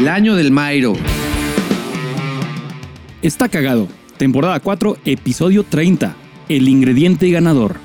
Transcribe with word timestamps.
El 0.00 0.08
año 0.08 0.34
del 0.34 0.50
Mairo. 0.50 0.94
Está 3.20 3.50
cagado. 3.50 3.86
Temporada 4.16 4.58
4, 4.58 4.96
episodio 5.04 5.62
30. 5.62 6.16
El 6.48 6.68
ingrediente 6.68 7.30
ganador. 7.30 7.76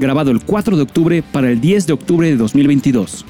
Grabado 0.00 0.30
el 0.30 0.40
4 0.40 0.78
de 0.78 0.82
octubre 0.84 1.22
para 1.22 1.50
el 1.50 1.60
10 1.60 1.88
de 1.88 1.92
octubre 1.92 2.26
de 2.26 2.38
2022. 2.38 3.26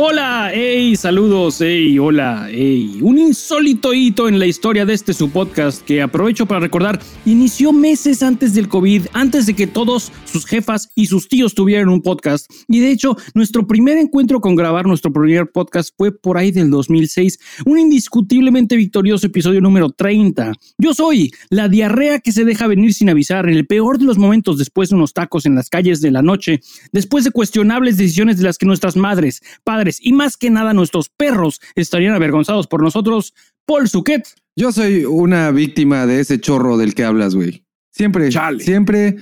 Hola, 0.00 0.52
hey, 0.54 0.94
saludos, 0.94 1.56
hey, 1.58 1.98
hola, 1.98 2.46
hey. 2.48 3.00
Un 3.02 3.18
insólito 3.18 3.92
hito 3.92 4.28
en 4.28 4.38
la 4.38 4.46
historia 4.46 4.86
de 4.86 4.94
este 4.94 5.12
su 5.12 5.28
podcast 5.28 5.84
que 5.84 6.00
aprovecho 6.00 6.46
para 6.46 6.60
recordar 6.60 7.00
inició 7.26 7.72
meses 7.72 8.22
antes 8.22 8.54
del 8.54 8.68
COVID, 8.68 9.06
antes 9.12 9.46
de 9.46 9.54
que 9.54 9.66
todos 9.66 10.12
sus 10.24 10.46
jefas 10.46 10.92
y 10.94 11.06
sus 11.06 11.26
tíos 11.26 11.56
tuvieran 11.56 11.88
un 11.88 12.00
podcast. 12.00 12.48
Y 12.68 12.78
de 12.78 12.92
hecho, 12.92 13.16
nuestro 13.34 13.66
primer 13.66 13.98
encuentro 13.98 14.40
con 14.40 14.54
grabar 14.54 14.86
nuestro 14.86 15.12
primer 15.12 15.50
podcast 15.50 15.92
fue 15.96 16.16
por 16.16 16.38
ahí 16.38 16.52
del 16.52 16.70
2006, 16.70 17.40
un 17.66 17.80
indiscutiblemente 17.80 18.76
victorioso 18.76 19.26
episodio 19.26 19.60
número 19.60 19.90
30. 19.90 20.52
Yo 20.78 20.94
soy 20.94 21.32
la 21.50 21.68
diarrea 21.68 22.20
que 22.20 22.30
se 22.30 22.44
deja 22.44 22.68
venir 22.68 22.94
sin 22.94 23.10
avisar 23.10 23.48
en 23.48 23.56
el 23.56 23.66
peor 23.66 23.98
de 23.98 24.04
los 24.04 24.16
momentos 24.16 24.58
después 24.58 24.90
de 24.90 24.94
unos 24.94 25.12
tacos 25.12 25.44
en 25.44 25.56
las 25.56 25.68
calles 25.68 26.00
de 26.00 26.12
la 26.12 26.22
noche, 26.22 26.60
después 26.92 27.24
de 27.24 27.32
cuestionables 27.32 27.96
decisiones 27.96 28.36
de 28.36 28.44
las 28.44 28.58
que 28.58 28.66
nuestras 28.66 28.94
madres, 28.94 29.42
padres, 29.64 29.87
y 30.00 30.12
más 30.12 30.36
que 30.36 30.50
nada 30.50 30.74
nuestros 30.74 31.08
perros 31.08 31.60
estarían 31.74 32.14
avergonzados 32.14 32.66
por 32.66 32.82
nosotros. 32.82 33.34
Paul 33.64 33.88
Suquet. 33.88 34.26
Yo 34.56 34.72
soy 34.72 35.04
una 35.04 35.50
víctima 35.50 36.06
de 36.06 36.20
ese 36.20 36.40
chorro 36.40 36.76
del 36.76 36.94
que 36.94 37.04
hablas, 37.04 37.34
güey. 37.34 37.64
Siempre, 37.90 38.28
Chale. 38.28 38.62
siempre 38.62 39.16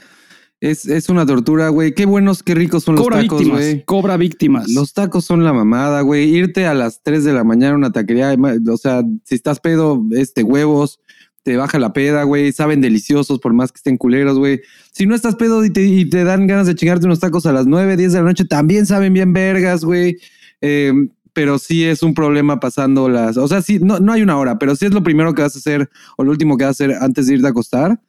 es, 0.61 0.87
es 0.87 1.09
una 1.09 1.27
tortura, 1.27 1.69
güey. 1.69 1.95
Qué 1.95 2.07
buenos, 2.07 2.43
qué 2.43 2.55
ricos 2.55 2.85
son 2.85 2.97
los 2.97 3.07
tacos, 3.07 3.47
güey. 3.47 3.85
Cobra 3.85 4.17
víctimas. 4.17 4.69
Los 4.71 4.93
tacos 4.93 5.25
son 5.25 5.45
la 5.45 5.53
mamada, 5.53 6.01
güey. 6.01 6.29
Irte 6.35 6.67
a 6.67 6.75
las 6.75 7.03
3 7.03 7.25
de 7.25 7.33
la 7.33 7.45
mañana 7.45 7.75
a 7.75 7.77
una 7.77 7.93
taquería, 7.93 8.35
o 8.71 8.77
sea, 8.77 9.03
si 9.25 9.35
estás 9.35 9.61
pedo, 9.61 10.03
este, 10.13 10.43
huevos, 10.43 11.01
te 11.43 11.57
baja 11.57 11.79
la 11.79 11.93
peda, 11.93 12.23
güey. 12.25 12.53
Saben 12.53 12.81
deliciosos 12.81 13.39
por 13.39 13.53
más 13.53 13.71
que 13.71 13.77
estén 13.77 13.99
culeros, 13.99 14.39
güey. 14.39 14.63
Si 14.93 15.07
no 15.07 15.15
estás 15.15 15.37
pedo 15.37 15.65
y 15.65 15.71
te, 15.71 15.85
y 15.85 16.09
te 16.09 16.25
dan 16.25 16.47
ganas 16.47 16.67
de 16.67 16.75
chingarte 16.75 17.07
unos 17.07 17.21
tacos 17.21 17.47
a 17.47 17.53
las 17.53 17.67
9, 17.67 17.97
10 17.97 18.13
de 18.13 18.19
la 18.19 18.25
noche, 18.25 18.45
también 18.45 18.87
saben 18.87 19.13
bien 19.13 19.33
vergas, 19.33 19.85
güey. 19.85 20.17
Eh, 20.61 20.93
pero 21.33 21.59
sí 21.59 21.85
es 21.85 22.03
un 22.03 22.15
problema 22.15 22.61
pasando 22.61 23.11
las. 23.11 23.37
O 23.37 23.47
sea, 23.47 23.61
sí, 23.61 23.79
no, 23.79 24.01
no 24.01 24.13
hay 24.13 24.23
una 24.23 24.39
hora, 24.39 24.59
pero 24.59 24.75
sí 24.75 24.87
es 24.87 24.95
lo 24.95 25.03
primero 25.03 25.35
que 25.35 25.43
vas 25.43 25.55
a 25.55 25.59
hacer 25.59 25.91
o 26.17 26.25
lo 26.25 26.31
último 26.31 26.57
que 26.57 26.65
vas 26.65 26.81
a 26.81 26.85
hacer 26.85 26.97
antes 26.99 27.27
de 27.27 27.35
irte 27.35 27.47
a 27.47 27.51
acostar. 27.51 28.01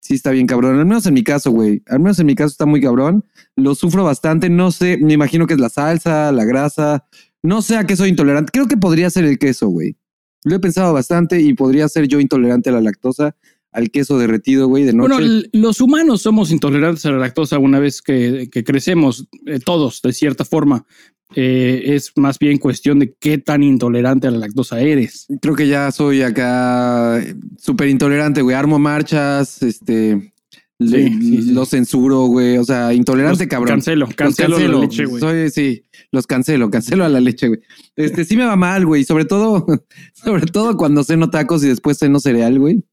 Sí, 0.00 0.14
está 0.14 0.30
bien 0.30 0.46
cabrón. 0.46 0.78
Al 0.78 0.84
menos 0.86 1.06
en 1.06 1.14
mi 1.14 1.24
caso, 1.24 1.50
güey. 1.50 1.82
Al 1.86 2.00
menos 2.00 2.18
en 2.18 2.26
mi 2.26 2.34
caso 2.34 2.48
está 2.48 2.66
muy 2.66 2.80
cabrón. 2.80 3.24
Lo 3.56 3.74
sufro 3.74 4.04
bastante. 4.04 4.50
No 4.50 4.70
sé, 4.70 4.98
me 4.98 5.14
imagino 5.14 5.46
que 5.46 5.54
es 5.54 5.60
la 5.60 5.70
salsa, 5.70 6.30
la 6.32 6.44
grasa. 6.44 7.06
No 7.42 7.62
sé 7.62 7.76
a 7.76 7.84
qué 7.84 7.96
soy 7.96 8.10
intolerante. 8.10 8.50
Creo 8.52 8.68
que 8.68 8.76
podría 8.76 9.08
ser 9.08 9.24
el 9.24 9.38
queso, 9.38 9.68
güey. 9.68 9.96
Lo 10.44 10.54
he 10.54 10.60
pensado 10.60 10.92
bastante 10.92 11.40
y 11.40 11.54
podría 11.54 11.88
ser 11.88 12.06
yo 12.06 12.20
intolerante 12.20 12.70
a 12.70 12.74
la 12.74 12.80
lactosa, 12.80 13.34
al 13.72 13.90
queso 13.90 14.16
derretido, 14.16 14.68
güey, 14.68 14.84
de 14.84 14.92
noche. 14.92 15.14
Bueno, 15.14 15.42
los 15.52 15.80
humanos 15.80 16.22
somos 16.22 16.52
intolerantes 16.52 17.04
a 17.06 17.10
la 17.10 17.18
lactosa 17.18 17.58
una 17.58 17.80
vez 17.80 18.00
que, 18.00 18.48
que 18.52 18.62
crecemos, 18.62 19.26
eh, 19.46 19.58
todos, 19.58 20.02
de 20.02 20.12
cierta 20.12 20.44
forma. 20.44 20.86
Eh, 21.34 21.94
es 21.96 22.12
más 22.16 22.38
bien 22.38 22.58
cuestión 22.58 22.98
de 23.00 23.14
qué 23.18 23.38
tan 23.38 23.62
intolerante 23.62 24.28
a 24.28 24.30
la 24.30 24.38
lactosa 24.38 24.80
eres. 24.80 25.26
Creo 25.42 25.54
que 25.56 25.66
ya 25.68 25.90
soy 25.90 26.22
acá 26.22 27.20
súper 27.58 27.88
intolerante, 27.88 28.42
güey. 28.42 28.54
Armo 28.56 28.78
marchas, 28.78 29.62
este. 29.62 30.32
le- 30.78 31.08
Sí, 31.08 31.18
sí, 31.20 31.42
sí. 31.42 31.50
Los 31.52 31.70
censuro, 31.70 32.26
güey. 32.26 32.58
O 32.58 32.64
sea, 32.64 32.92
intolerante, 32.94 33.44
Los 33.44 33.50
cabrón. 33.50 33.68
Cancelo, 33.76 34.06
Los 34.06 34.14
cancelo, 34.14 34.58
la 34.58 34.78
leche, 34.80 35.04
güey. 35.06 35.20
Soy, 35.20 35.50
sí, 35.50 35.84
los 36.12 36.26
cancelo, 36.26 36.70
cancelo 36.70 37.04
a 37.04 37.08
la 37.08 37.20
leche, 37.20 37.48
güey. 37.48 37.60
Este 37.96 38.24
sí 38.24 38.36
me 38.36 38.44
va 38.44 38.54
mal, 38.56 38.86
güey. 38.86 39.02
Sobre 39.04 39.24
todo, 39.24 39.66
sobre 40.12 40.46
todo 40.46 40.76
cuando 40.76 41.02
ceno 41.02 41.28
tacos 41.30 41.64
y 41.64 41.68
después 41.68 41.98
ceno 41.98 42.20
cereal, 42.20 42.58
güey. 42.60 42.84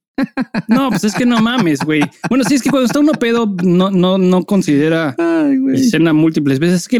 No, 0.67 0.89
pues 0.89 1.03
es 1.03 1.13
que 1.15 1.25
no 1.25 1.39
mames, 1.41 1.79
güey. 1.85 2.01
Bueno, 2.29 2.43
sí, 2.45 2.55
es 2.55 2.61
que 2.61 2.69
cuando 2.69 2.85
está 2.85 2.99
uno 2.99 3.13
pedo, 3.13 3.53
no, 3.63 3.89
no, 3.91 4.17
no 4.17 4.43
considera 4.43 5.15
Ay, 5.17 5.57
cena 5.89 6.13
múltiples 6.13 6.59
veces. 6.59 6.81
Es 6.81 6.87
que 6.87 6.99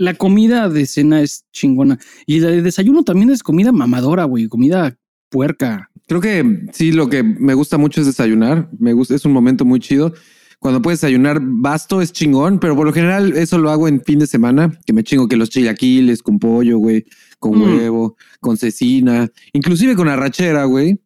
la 0.00 0.14
comida 0.14 0.68
de 0.70 0.86
cena 0.86 1.20
es 1.20 1.44
chingona. 1.52 1.98
Y 2.26 2.40
la 2.40 2.48
de 2.48 2.62
desayuno 2.62 3.02
también 3.04 3.30
es 3.30 3.42
comida 3.42 3.70
mamadora, 3.70 4.24
güey. 4.24 4.48
Comida 4.48 4.96
puerca. 5.28 5.90
Creo 6.08 6.22
que 6.22 6.64
sí, 6.72 6.90
lo 6.90 7.08
que 7.10 7.22
me 7.22 7.52
gusta 7.52 7.76
mucho 7.76 8.00
es 8.00 8.06
desayunar. 8.06 8.70
Me 8.78 8.94
gusta, 8.94 9.14
es 9.14 9.26
un 9.26 9.32
momento 9.32 9.64
muy 9.66 9.78
chido. 9.78 10.14
Cuando 10.58 10.80
puedes 10.80 11.00
desayunar 11.02 11.38
basto 11.42 12.00
es 12.00 12.12
chingón, 12.12 12.58
pero 12.60 12.74
por 12.76 12.86
lo 12.86 12.92
general 12.94 13.36
eso 13.36 13.58
lo 13.58 13.70
hago 13.70 13.88
en 13.88 14.02
fin 14.02 14.18
de 14.18 14.26
semana, 14.26 14.78
que 14.86 14.92
me 14.94 15.04
chingo 15.04 15.28
que 15.28 15.36
los 15.36 15.50
chilaquiles 15.50 16.22
con 16.22 16.38
pollo, 16.38 16.78
güey, 16.78 17.04
con 17.38 17.58
Mm. 17.58 17.62
huevo, 17.62 18.16
con 18.40 18.56
cecina, 18.56 19.30
inclusive 19.52 19.96
con 19.96 20.08
arrachera, 20.08 20.64
güey. 20.64 20.98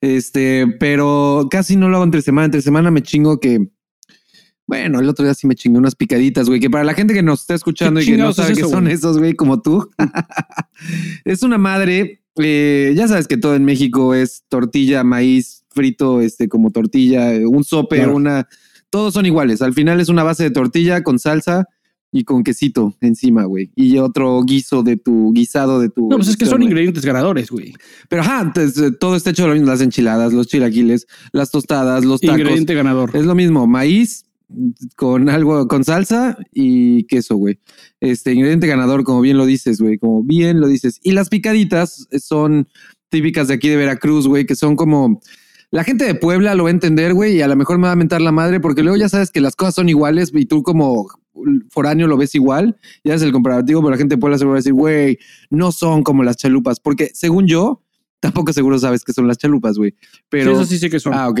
Este, 0.00 0.66
pero 0.80 1.46
casi 1.50 1.76
no 1.76 1.88
lo 1.88 1.96
hago 1.96 2.04
entre 2.04 2.22
semana. 2.22 2.46
Entre 2.46 2.60
semana 2.62 2.90
me 2.90 3.02
chingo 3.02 3.38
que, 3.38 3.68
bueno, 4.72 5.00
el 5.00 5.08
otro 5.10 5.22
día 5.26 5.34
sí 5.34 5.46
me 5.46 5.54
chingué 5.54 5.78
unas 5.78 5.94
picaditas, 5.94 6.48
güey, 6.48 6.58
que 6.58 6.70
para 6.70 6.82
la 6.82 6.94
gente 6.94 7.12
que 7.12 7.22
nos 7.22 7.42
está 7.42 7.52
escuchando 7.54 8.00
¿Qué 8.00 8.04
y 8.06 8.08
que 8.12 8.16
no 8.16 8.30
es 8.30 8.36
sabe 8.36 8.54
qué 8.54 8.62
son 8.62 8.88
esos, 8.88 9.18
güey, 9.18 9.34
como 9.34 9.60
tú, 9.60 9.90
es 11.26 11.42
una 11.42 11.58
madre. 11.58 12.22
eh, 12.36 12.94
ya 12.96 13.06
sabes 13.06 13.28
que 13.28 13.36
todo 13.36 13.54
en 13.54 13.66
México 13.66 14.14
es 14.14 14.44
tortilla, 14.48 15.04
maíz 15.04 15.64
frito, 15.68 16.22
este, 16.22 16.48
como 16.48 16.70
tortilla, 16.70 17.32
un 17.46 17.64
sope, 17.64 17.96
Claro. 17.96 18.16
una. 18.16 18.48
Todos 18.88 19.12
son 19.12 19.26
iguales. 19.26 19.60
Al 19.60 19.74
final 19.74 20.00
es 20.00 20.08
una 20.08 20.22
base 20.22 20.42
de 20.44 20.50
tortilla 20.50 21.02
con 21.02 21.18
salsa 21.18 21.66
y 22.10 22.24
con 22.24 22.42
quesito 22.44 22.94
encima, 23.02 23.44
güey. 23.44 23.70
Y 23.76 23.98
otro 23.98 24.42
guiso 24.42 24.82
de 24.82 24.96
tu 24.96 25.32
guisado 25.34 25.80
de 25.80 25.90
tu. 25.90 26.08
No, 26.08 26.16
pues 26.16 26.28
es 26.28 26.36
que 26.38 26.46
son 26.46 26.62
ingredientes 26.62 27.04
ganadores, 27.04 27.50
güey. 27.50 27.74
Pero 28.08 28.22
ajá, 28.22 28.40
entonces, 28.42 28.82
eh, 28.82 28.92
todo 28.92 29.16
está 29.16 29.30
hecho 29.30 29.42
de 29.42 29.48
lo 29.48 29.54
mismo: 29.54 29.68
las 29.68 29.82
enchiladas, 29.82 30.32
los 30.32 30.46
chilaquiles, 30.46 31.06
las 31.32 31.50
tostadas, 31.50 32.04
los 32.06 32.20
tacos. 32.22 32.38
Ingrediente 32.38 32.74
ganador. 32.74 33.10
Es 33.14 33.24
lo 33.26 33.34
mismo, 33.34 33.66
maíz 33.66 34.24
con 34.96 35.28
algo, 35.28 35.68
con 35.68 35.84
salsa 35.84 36.38
y 36.52 37.04
queso, 37.04 37.36
güey. 37.36 37.58
Este 38.00 38.32
ingrediente 38.32 38.66
ganador, 38.66 39.04
como 39.04 39.20
bien 39.20 39.36
lo 39.36 39.46
dices, 39.46 39.80
güey, 39.80 39.98
como 39.98 40.22
bien 40.22 40.60
lo 40.60 40.68
dices. 40.68 41.00
Y 41.02 41.12
las 41.12 41.28
picaditas 41.28 42.08
son 42.18 42.68
típicas 43.08 43.48
de 43.48 43.54
aquí 43.54 43.68
de 43.68 43.76
Veracruz, 43.76 44.26
güey, 44.26 44.46
que 44.46 44.56
son 44.56 44.76
como... 44.76 45.20
La 45.70 45.84
gente 45.84 46.04
de 46.04 46.14
Puebla 46.14 46.54
lo 46.54 46.64
va 46.64 46.68
a 46.68 46.72
entender, 46.72 47.14
güey, 47.14 47.36
y 47.36 47.42
a 47.42 47.48
lo 47.48 47.56
mejor 47.56 47.78
me 47.78 47.86
va 47.86 47.92
a 47.92 47.96
mentar 47.96 48.20
la 48.20 48.30
madre, 48.30 48.60
porque 48.60 48.82
luego 48.82 48.98
ya 48.98 49.08
sabes 49.08 49.30
que 49.30 49.40
las 49.40 49.56
cosas 49.56 49.74
son 49.74 49.88
iguales 49.88 50.30
y 50.34 50.44
tú 50.44 50.62
como 50.62 51.06
foráneo 51.70 52.06
lo 52.08 52.18
ves 52.18 52.34
igual, 52.34 52.76
ya 53.04 53.14
es 53.14 53.22
el 53.22 53.32
comparativo, 53.32 53.80
pero 53.80 53.92
la 53.92 53.96
gente 53.96 54.16
de 54.16 54.20
Puebla 54.20 54.36
se 54.36 54.44
va 54.44 54.52
a 54.52 54.56
decir, 54.56 54.74
güey, 54.74 55.18
no 55.48 55.72
son 55.72 56.02
como 56.02 56.24
las 56.24 56.36
chalupas, 56.36 56.78
porque 56.78 57.10
según 57.14 57.46
yo, 57.46 57.82
tampoco 58.22 58.52
seguro 58.52 58.78
sabes 58.78 59.02
que 59.02 59.12
son 59.12 59.26
las 59.26 59.36
chalupas, 59.36 59.76
güey. 59.76 59.94
Pero 60.28 60.52
Sí, 60.52 60.62
eso 60.62 60.64
sí 60.64 60.78
sé 60.78 60.90
que 60.90 61.00
son. 61.00 61.12
Ah, 61.12 61.28
ok. 61.28 61.40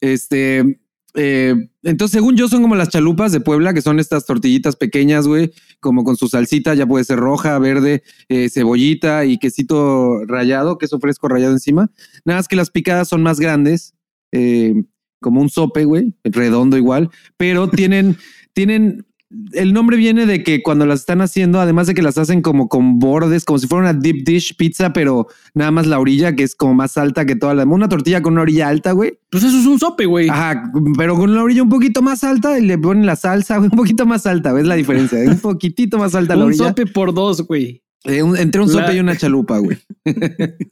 Este, 0.00 0.80
eh, 1.14 1.54
entonces, 1.82 2.12
según 2.12 2.36
yo, 2.36 2.48
son 2.48 2.62
como 2.62 2.76
las 2.76 2.88
chalupas 2.88 3.32
de 3.32 3.40
Puebla, 3.40 3.74
que 3.74 3.82
son 3.82 3.98
estas 3.98 4.26
tortillitas 4.26 4.76
pequeñas, 4.76 5.26
güey, 5.26 5.52
como 5.80 6.04
con 6.04 6.16
su 6.16 6.28
salsita, 6.28 6.74
ya 6.74 6.86
puede 6.86 7.04
ser 7.04 7.18
roja, 7.18 7.58
verde, 7.58 8.02
eh, 8.28 8.48
cebollita 8.48 9.24
y 9.24 9.38
quesito 9.38 10.24
rallado, 10.26 10.78
queso 10.78 11.00
fresco 11.00 11.28
rallado 11.28 11.52
encima. 11.52 11.90
Nada 12.24 12.38
más 12.38 12.48
que 12.48 12.56
las 12.56 12.70
picadas 12.70 13.08
son 13.08 13.22
más 13.22 13.40
grandes, 13.40 13.94
eh, 14.32 14.74
como 15.20 15.40
un 15.40 15.50
sope, 15.50 15.84
güey, 15.84 16.14
redondo 16.24 16.76
igual, 16.76 17.10
pero 17.36 17.68
tienen, 17.70 18.16
tienen 18.52 19.06
el 19.52 19.72
nombre 19.72 19.96
viene 19.96 20.26
de 20.26 20.42
que 20.42 20.60
cuando 20.62 20.86
las 20.86 21.00
están 21.00 21.20
haciendo, 21.20 21.60
además 21.60 21.86
de 21.86 21.94
que 21.94 22.02
las 22.02 22.18
hacen 22.18 22.42
como 22.42 22.68
con 22.68 22.98
bordes, 22.98 23.44
como 23.44 23.58
si 23.60 23.66
fuera 23.68 23.90
una 23.90 23.98
deep 24.00 24.24
dish 24.24 24.56
pizza, 24.56 24.92
pero 24.92 25.28
nada 25.54 25.70
más 25.70 25.86
la 25.86 26.00
orilla, 26.00 26.34
que 26.34 26.42
es 26.42 26.54
como 26.56 26.74
más 26.74 26.98
alta 26.98 27.24
que 27.26 27.36
toda 27.36 27.54
la. 27.54 27.64
Una 27.64 27.88
tortilla 27.88 28.22
con 28.22 28.32
una 28.32 28.42
orilla 28.42 28.68
alta, 28.68 28.90
güey. 28.92 29.18
Pues 29.30 29.44
eso 29.44 29.56
es 29.58 29.66
un 29.66 29.78
sope, 29.78 30.06
güey. 30.06 30.28
Ajá, 30.28 30.72
pero 30.98 31.16
con 31.16 31.30
una 31.30 31.42
orilla 31.44 31.62
un 31.62 31.68
poquito 31.68 32.02
más 32.02 32.24
alta 32.24 32.58
y 32.58 32.66
le 32.66 32.76
ponen 32.76 33.06
la 33.06 33.14
salsa, 33.16 33.58
güey, 33.58 33.70
un 33.70 33.76
poquito 33.76 34.04
más 34.06 34.26
alta, 34.26 34.52
¿ves 34.52 34.66
la 34.66 34.74
diferencia? 34.74 35.18
Un 35.20 35.38
poquitito 35.40 35.96
más 35.98 36.14
alta 36.16 36.34
la 36.34 36.42
un 36.44 36.48
orilla. 36.48 36.68
sope 36.68 36.86
por 36.86 37.14
dos, 37.14 37.42
güey. 37.46 37.84
Eh, 38.04 38.22
un- 38.22 38.36
entre 38.36 38.60
un 38.62 38.68
sope 38.68 38.82
La- 38.88 38.94
y 38.94 38.98
una 39.00 39.16
chalupa, 39.16 39.58
güey. 39.58 39.78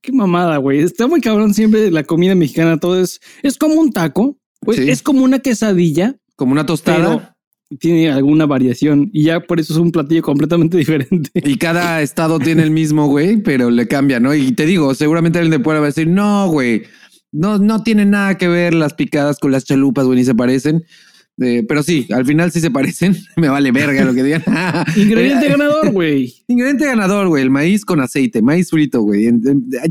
Qué 0.00 0.12
mamada, 0.12 0.56
güey. 0.58 0.80
Está 0.80 1.06
muy 1.06 1.20
cabrón 1.20 1.52
siempre 1.54 1.90
la 1.90 2.04
comida 2.04 2.34
mexicana. 2.34 2.78
Todo 2.78 3.00
es, 3.00 3.20
es 3.42 3.58
como 3.58 3.74
un 3.74 3.92
taco. 3.92 4.38
Sí. 4.72 4.88
Es 4.90 5.02
como 5.02 5.22
una 5.24 5.38
quesadilla, 5.38 6.16
Como 6.36 6.52
una 6.52 6.66
tostada. 6.66 6.98
pero 7.18 7.34
tiene 7.78 8.10
alguna 8.10 8.46
variación 8.46 9.10
y 9.12 9.24
ya 9.24 9.40
por 9.40 9.60
eso 9.60 9.74
es 9.74 9.78
un 9.78 9.92
platillo 9.92 10.22
completamente 10.22 10.76
diferente. 10.78 11.30
Y 11.34 11.56
cada 11.56 12.02
estado 12.02 12.38
tiene 12.38 12.62
el 12.62 12.70
mismo, 12.70 13.06
güey, 13.06 13.38
pero 13.38 13.70
le 13.70 13.86
cambia, 13.86 14.20
¿no? 14.20 14.34
Y 14.34 14.52
te 14.52 14.66
digo, 14.66 14.94
seguramente 14.94 15.38
el 15.38 15.50
de 15.50 15.60
Puebla 15.60 15.80
va 15.80 15.86
a 15.86 15.90
decir, 15.90 16.08
no, 16.08 16.48
güey, 16.48 16.84
no, 17.32 17.58
no 17.58 17.82
tiene 17.82 18.06
nada 18.06 18.38
que 18.38 18.48
ver 18.48 18.74
las 18.74 18.94
picadas 18.94 19.38
con 19.38 19.52
las 19.52 19.64
chalupas, 19.64 20.06
güey, 20.06 20.18
ni 20.18 20.24
se 20.24 20.34
parecen. 20.34 20.84
Eh, 21.40 21.64
pero 21.68 21.84
sí, 21.84 22.08
al 22.10 22.26
final 22.26 22.50
sí 22.50 22.60
se 22.60 22.70
parecen. 22.70 23.16
Me 23.36 23.48
vale 23.48 23.70
verga 23.70 24.04
lo 24.04 24.14
que 24.14 24.22
digan. 24.22 24.42
Ingrediente 24.96 25.46
Eh, 25.46 25.50
ganador, 25.50 25.92
güey. 25.92 26.34
Ingrediente 26.48 26.86
ganador, 26.86 27.28
güey, 27.28 27.42
el 27.42 27.50
maíz 27.50 27.84
con 27.84 28.00
aceite, 28.00 28.42
maíz 28.42 28.70
frito, 28.70 29.02
güey, 29.02 29.28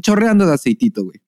chorreando 0.01 0.45
de 0.45 0.53
aceitito, 0.53 1.03
güey. 1.05 1.19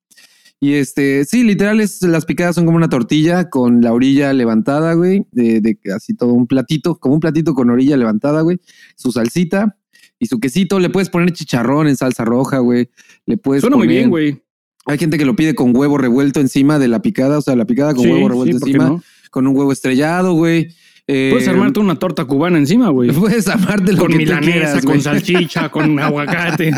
Y 0.61 0.73
este, 0.73 1.23
sí, 1.23 1.43
literal, 1.43 1.79
es, 1.79 2.01
las 2.01 2.25
picadas 2.25 2.55
son 2.55 2.65
como 2.65 2.75
una 2.75 2.89
tortilla 2.89 3.49
con 3.49 3.81
la 3.81 3.93
orilla 3.93 4.33
levantada, 4.33 4.93
güey, 4.93 5.25
de, 5.31 5.61
de 5.61 5.77
así 5.95 6.13
todo 6.13 6.33
un 6.33 6.47
platito, 6.47 6.99
como 6.99 7.15
un 7.15 7.21
platito 7.21 7.53
con 7.53 7.69
orilla 7.69 7.95
levantada, 7.95 8.41
güey, 8.41 8.59
su 8.97 9.11
salsita 9.11 9.77
y 10.19 10.25
su 10.25 10.39
quesito. 10.39 10.79
Le 10.79 10.89
puedes 10.89 11.09
poner 11.09 11.31
chicharrón 11.31 11.87
en 11.87 11.95
salsa 11.95 12.25
roja, 12.25 12.59
güey. 12.59 12.89
Le 13.25 13.37
puedes 13.37 13.61
Suena 13.61 13.77
muy 13.77 13.87
bien, 13.87 14.09
güey. 14.09 14.43
Hay 14.85 14.97
gente 14.97 15.17
que 15.17 15.25
lo 15.25 15.35
pide 15.35 15.55
con 15.55 15.75
huevo 15.75 15.97
revuelto 15.97 16.41
encima 16.41 16.77
de 16.79 16.87
la 16.87 17.01
picada, 17.01 17.37
o 17.37 17.41
sea, 17.41 17.55
la 17.55 17.65
picada 17.65 17.93
con 17.93 18.03
Sí, 18.03 18.11
huevo 18.11 18.27
revuelto 18.27 18.59
¿por 18.59 18.65
qué 18.65 18.71
encima, 18.71 18.89
no? 18.89 19.03
con 19.31 19.47
un 19.47 19.55
huevo 19.55 19.71
estrellado, 19.71 20.33
güey. 20.33 20.75
Eh, 21.07 21.29
Puedes 21.31 21.47
armarte 21.47 21.79
una 21.79 21.95
torta 21.95 22.25
cubana 22.25 22.57
encima, 22.57 22.89
güey. 22.89 23.11
Puedes 23.13 23.47
armarte 23.47 23.93
lo 23.93 23.99
Con 23.99 24.11
que 24.11 24.17
milanesa, 24.17 24.51
quieras, 24.51 24.85
con 24.85 25.01
salchicha, 25.01 25.69
con 25.69 25.97
aguacate. 25.99 26.71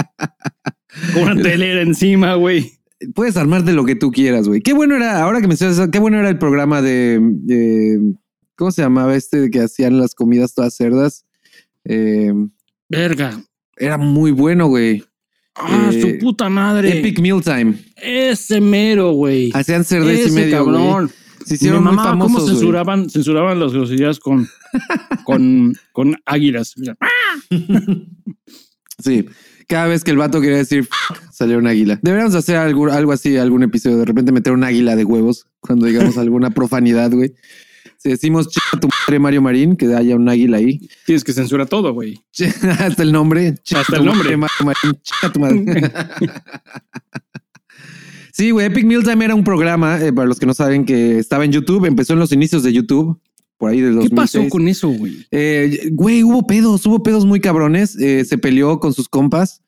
con 1.14 1.24
una 1.24 1.42
telera 1.42 1.82
encima, 1.82 2.36
güey. 2.36 2.81
Puedes 3.16 3.38
armarte 3.38 3.74
lo 3.74 3.84
que 3.86 3.96
tú 3.96 4.12
quieras, 4.12 4.48
güey. 4.48 4.62
Qué 4.62 4.74
bueno 4.74 4.96
era, 4.96 5.22
ahora 5.24 5.42
que 5.42 5.48
me 5.48 5.54
estás 5.56 5.90
qué 5.92 6.00
bueno 6.00 6.20
era 6.20 6.30
el 6.30 6.38
programa 6.38 6.82
de, 6.82 7.20
de- 7.22 8.14
¿cómo 8.56 8.72
se 8.72 8.82
llamaba 8.84 9.16
este 9.16 9.50
que 9.50 9.62
hacían 9.62 9.98
las 9.98 10.14
comidas 10.16 10.54
todas 10.54 10.76
cerdas? 10.76 11.26
Eh, 11.86 12.32
Verga. 12.90 13.42
era 13.78 13.98
muy 13.98 14.32
bueno, 14.32 14.68
güey. 14.68 15.04
Ah, 15.56 15.90
Eh, 15.92 16.02
su 16.02 16.18
puta 16.24 16.48
madre. 16.50 17.00
Epic 17.00 17.20
Meal 17.20 17.42
Time. 17.44 17.74
Ese 17.96 18.62
mero, 18.62 19.12
güey. 19.14 19.52
Hacían 19.54 19.84
cerdes 19.84 20.28
y 20.30 20.32
medio, 20.32 20.58
cabrón. 20.66 21.10
Se 21.46 21.54
Mi 21.54 21.56
hicieron 21.56 21.84
muy 21.84 21.96
mamá, 21.96 22.12
¿cómo 22.12 22.26
famosos, 22.26 22.42
güey. 22.44 22.56
censuraban, 22.56 23.10
censuraban 23.10 23.60
las 23.60 23.74
groserías 23.74 24.20
con, 24.20 24.48
con, 25.26 25.74
con 25.92 26.16
águilas? 26.26 26.76
Sí. 29.04 29.26
Cada 29.68 29.88
vez 29.88 30.04
que 30.04 30.12
el 30.12 30.18
vato 30.18 30.42
quería 30.42 30.58
decir 30.58 30.88
salió 31.32 31.58
un 31.58 31.68
águila. 31.68 32.00
Deberíamos 32.02 32.36
hacer 32.36 32.58
algo, 32.58 32.92
algo 32.92 33.12
así, 33.12 33.38
algún 33.38 33.64
episodio. 33.64 33.98
De 33.98 34.06
repente 34.06 34.32
meter 34.32 34.54
un 34.54 34.64
águila 34.64 34.96
de 34.96 35.06
huevos 35.06 35.48
cuando 35.60 35.86
digamos 35.86 36.18
alguna 36.18 36.50
profanidad, 36.54 37.12
güey. 37.12 37.34
Si 37.98 38.10
decimos 38.10 38.48
"Chinga 38.50 38.82
tu 38.82 38.88
madre 38.88 39.20
Mario 39.20 39.42
Marín, 39.42 39.76
que 39.76 39.94
haya 39.94 40.16
un 40.16 40.28
águila 40.28 40.58
ahí. 40.58 40.90
Tienes 41.06 41.24
que 41.24 41.34
censurar 41.34 41.68
todo, 41.68 41.94
güey. 41.94 42.24
Hasta 42.80 43.04
el 43.04 43.12
nombre. 43.12 43.56
Hasta 43.76 43.98
el 43.98 44.06
nombre. 44.06 44.36
Mario 44.38 44.56
Marín, 44.66 45.00
chinga 45.04 45.34
tu 45.34 45.40
madre. 45.40 45.66
Sí, 48.34 48.52
güey, 48.52 48.68
Epic 48.68 48.86
Meal 48.86 49.04
Time 49.04 49.26
era 49.26 49.36
un 49.36 49.44
programa, 49.44 50.00
eh, 50.02 50.14
para 50.14 50.26
los 50.26 50.40
que 50.40 50.46
no 50.46 50.54
saben, 50.54 50.86
que 50.86 51.20
estaba 51.20 51.44
en 51.44 51.52
YouTube, 51.52 51.86
empezó 51.86 52.14
en 52.14 52.20
los 52.20 52.32
inicios 52.32 52.64
de 52.64 52.72
YouTube, 52.72 53.20
por 53.62 53.70
ahí 53.70 53.80
del 53.80 53.92
¿Qué 53.94 54.10
2006. 54.10 54.16
pasó 54.42 54.50
con 54.50 54.68
eso, 54.68 54.90
güey? 54.90 55.26
Eh, 55.30 55.90
güey, 55.94 56.24
hubo 56.24 56.48
pedos, 56.48 56.84
hubo 56.88 57.04
pedos 57.04 57.26
muy 57.28 57.40
cabrones. 57.40 57.96
Eh, 58.00 58.26
se 58.26 58.40
peleó 58.40 58.80
con 58.80 58.92
sus 58.92 59.08
compas. 59.08 59.62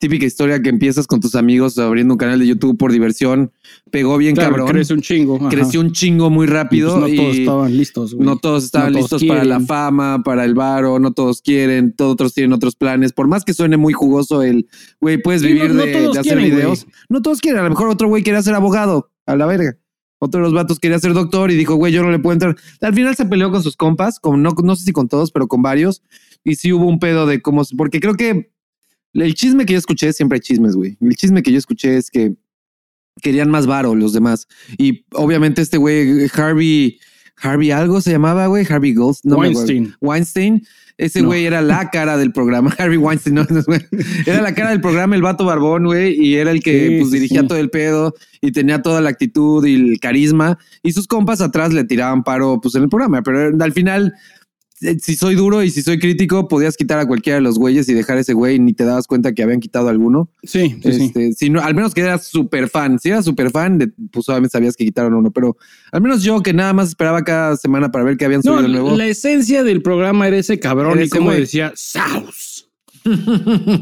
Típica 0.00 0.26
historia 0.26 0.60
que 0.62 0.68
empiezas 0.68 1.06
con 1.08 1.18
tus 1.20 1.34
amigos 1.34 1.76
abriendo 1.78 2.12
un 2.14 2.18
canal 2.18 2.38
de 2.38 2.46
YouTube 2.46 2.76
por 2.78 2.92
diversión. 2.92 3.50
Pegó 3.90 4.16
bien 4.18 4.34
Claro, 4.36 4.50
cabrón. 4.50 4.68
crece 4.68 4.92
un 4.92 5.00
chingo. 5.00 5.36
ajá. 5.38 5.48
Creció 5.48 5.80
un 5.80 5.92
chingo 5.92 6.28
muy 6.30 6.44
Y, 6.46 6.50
rápido. 6.50 7.00
pues, 7.00 7.10
no 7.10 7.16
todos 7.22 7.36
y 7.36 7.40
estaban 7.40 7.76
listos, 7.76 8.14
güey. 8.14 8.26
no 8.26 8.36
todos 8.36 8.64
estaban 8.64 8.92
No 8.92 8.98
todos 8.98 9.10
listos 9.22 9.28
para 9.28 9.44
la 9.44 9.58
fama, 9.60 10.22
para 10.22 10.44
el 10.44 10.54
varo, 10.54 10.98
no 11.00 11.12
todos 11.14 11.40
quieren, 11.42 11.94
todos 11.96 12.12
otros 12.12 12.34
tienen 12.34 12.52
otros 12.52 12.76
planes. 12.76 13.12
Por 13.14 13.26
más 13.28 13.44
que 13.44 13.54
suene 13.54 13.76
muy 13.78 13.92
jugoso 13.94 14.42
el, 14.42 14.68
güey, 15.00 15.20
puedes 15.20 15.40
Sí, 15.40 15.48
vivir 15.48 15.70
no- 15.70 15.74
no 15.74 15.84
de, 15.86 15.96
hacer 16.20 16.22
quieren, 16.22 16.44
videos. 16.44 16.86
No 17.08 17.20
todos 17.22 17.40
quieren. 17.40 17.58
A 17.60 17.64
lo 17.64 17.70
mejor 17.70 17.88
otro 17.88 18.06
güey 18.08 18.22
quería 18.22 18.42
ser 18.42 18.54
abogado, 18.54 19.10
a 19.26 19.34
la 19.34 19.46
verga. 19.46 19.78
Otro 20.18 20.40
de 20.40 20.44
los 20.44 20.54
vatos 20.54 20.80
quería 20.80 20.98
ser 20.98 21.12
doctor 21.12 21.50
y 21.50 21.54
dijo, 21.54 21.76
güey, 21.76 21.92
yo 21.92 22.02
no 22.02 22.10
le 22.10 22.18
puedo 22.18 22.32
entrar. 22.32 22.56
Al 22.80 22.94
final 22.94 23.14
se 23.14 23.26
peleó 23.26 23.50
con 23.50 23.62
sus 23.62 23.76
compas, 23.76 24.18
con, 24.18 24.42
no, 24.42 24.50
no 24.62 24.76
sé 24.76 24.84
si 24.84 24.92
con 24.92 25.08
todos, 25.08 25.30
pero 25.30 25.46
con 25.46 25.62
varios. 25.62 26.02
Y 26.44 26.56
sí 26.56 26.72
hubo 26.72 26.86
un 26.86 26.98
pedo 26.98 27.26
de 27.26 27.40
cómo, 27.40 27.62
porque 27.76 28.00
creo 28.00 28.14
que 28.14 28.52
el 29.14 29.34
chisme 29.34 29.64
que 29.64 29.74
yo 29.74 29.78
escuché, 29.78 30.12
siempre 30.12 30.36
hay 30.36 30.40
chismes, 30.40 30.74
güey. 30.74 30.96
El 31.00 31.14
chisme 31.14 31.42
que 31.42 31.52
yo 31.52 31.58
escuché 31.58 31.96
es 31.96 32.10
que 32.10 32.34
querían 33.22 33.50
más 33.50 33.66
varo 33.66 33.94
los 33.94 34.12
demás. 34.12 34.48
Y 34.76 35.04
obviamente 35.12 35.62
este 35.62 35.76
güey, 35.76 36.28
Harvey, 36.34 36.98
Harvey 37.40 37.70
algo 37.70 38.00
se 38.00 38.10
llamaba, 38.10 38.46
güey, 38.46 38.66
Harvey 38.68 38.94
Gold. 38.94 39.16
No 39.24 39.38
me 39.38 39.48
acuerdo. 39.48 39.66
Weinstein. 39.68 39.94
Weinstein. 40.00 40.66
Ese 40.96 41.22
No. 41.22 41.28
güey 41.28 41.46
era 41.46 41.62
la 41.62 41.90
cara 41.92 42.16
del 42.16 42.32
programa. 42.32 42.74
Harvey 42.78 42.96
Weinstein, 42.98 43.34
no, 43.36 43.46
no, 43.48 43.62
güey. 43.62 43.80
Era 44.26 44.42
la 44.42 44.54
cara 44.54 44.70
del 44.70 44.80
programa, 44.80 45.14
el 45.14 45.22
vato 45.22 45.44
barbón, 45.44 45.84
güey, 45.84 46.14
y 46.20 46.34
era 46.36 46.50
el 46.50 46.60
que 46.62 46.88
Sí, 46.88 46.96
pues, 46.98 47.10
dirigía 47.12 47.42
sí. 47.42 47.46
todo 47.46 47.58
el 47.58 47.70
pedo 47.70 48.14
y 48.40 48.50
tenía 48.52 48.82
toda 48.82 49.00
la 49.00 49.10
actitud 49.10 49.64
y 49.64 49.74
el 49.74 50.00
carisma. 50.00 50.58
Y 50.82 50.92
sus 50.92 51.06
compas 51.06 51.40
atrás 51.40 51.72
le 51.72 51.84
tiraban 51.84 52.24
paro, 52.24 52.60
pues 52.60 52.74
en 52.74 52.82
el 52.84 52.88
programa. 52.88 53.22
Pero 53.22 53.52
al 53.62 53.72
final, 53.72 54.06
eh, 54.08 54.18
si 55.00 55.16
soy 55.16 55.34
duro 55.34 55.62
y 55.62 55.70
si 55.70 55.82
soy 55.82 55.98
crítico, 55.98 56.48
podías 56.48 56.76
quitar 56.76 56.98
a 56.98 57.06
cualquiera 57.06 57.36
de 57.36 57.42
los 57.42 57.58
güeyes 57.58 57.88
y 57.88 57.94
dejar 57.94 58.16
a 58.18 58.20
ese 58.20 58.32
güey 58.32 58.56
y 58.56 58.58
ni 58.58 58.72
te 58.74 58.84
dabas 58.84 59.06
cuenta 59.06 59.32
que 59.34 59.42
habían 59.42 59.60
quitado 59.60 59.88
a 59.88 59.90
alguno. 59.90 60.30
Sí, 60.42 60.76
sí, 60.82 60.92
sí. 60.92 61.04
Este, 61.06 61.32
si 61.32 61.50
no, 61.50 61.60
al 61.60 61.74
menos 61.74 61.94
que 61.94 62.00
eras 62.02 62.26
súper 62.26 62.68
fan. 62.68 62.98
Si 62.98 63.08
eras 63.08 63.24
súper 63.24 63.50
fan, 63.50 63.78
de, 63.78 63.88
pues 64.12 64.28
obviamente 64.28 64.52
sabías 64.52 64.76
que 64.76 64.84
quitaron 64.84 65.14
uno, 65.14 65.30
pero 65.30 65.56
al 65.92 66.00
menos 66.00 66.22
yo 66.22 66.42
que 66.42 66.52
nada 66.52 66.72
más 66.72 66.88
esperaba 66.88 67.22
cada 67.24 67.56
semana 67.56 67.90
para 67.90 68.04
ver 68.04 68.16
que 68.16 68.24
habían 68.24 68.42
No, 68.44 68.54
subido 68.58 68.68
nuevo. 68.68 68.96
la 68.96 69.06
esencia 69.06 69.62
del 69.62 69.82
programa 69.82 70.28
era 70.28 70.38
ese 70.38 70.58
cabrón 70.60 70.92
Era 70.98 71.04
y 71.04 71.08
como 71.08 71.26
güey. 71.26 71.40
decía, 71.40 71.72
Saus. 71.74 72.68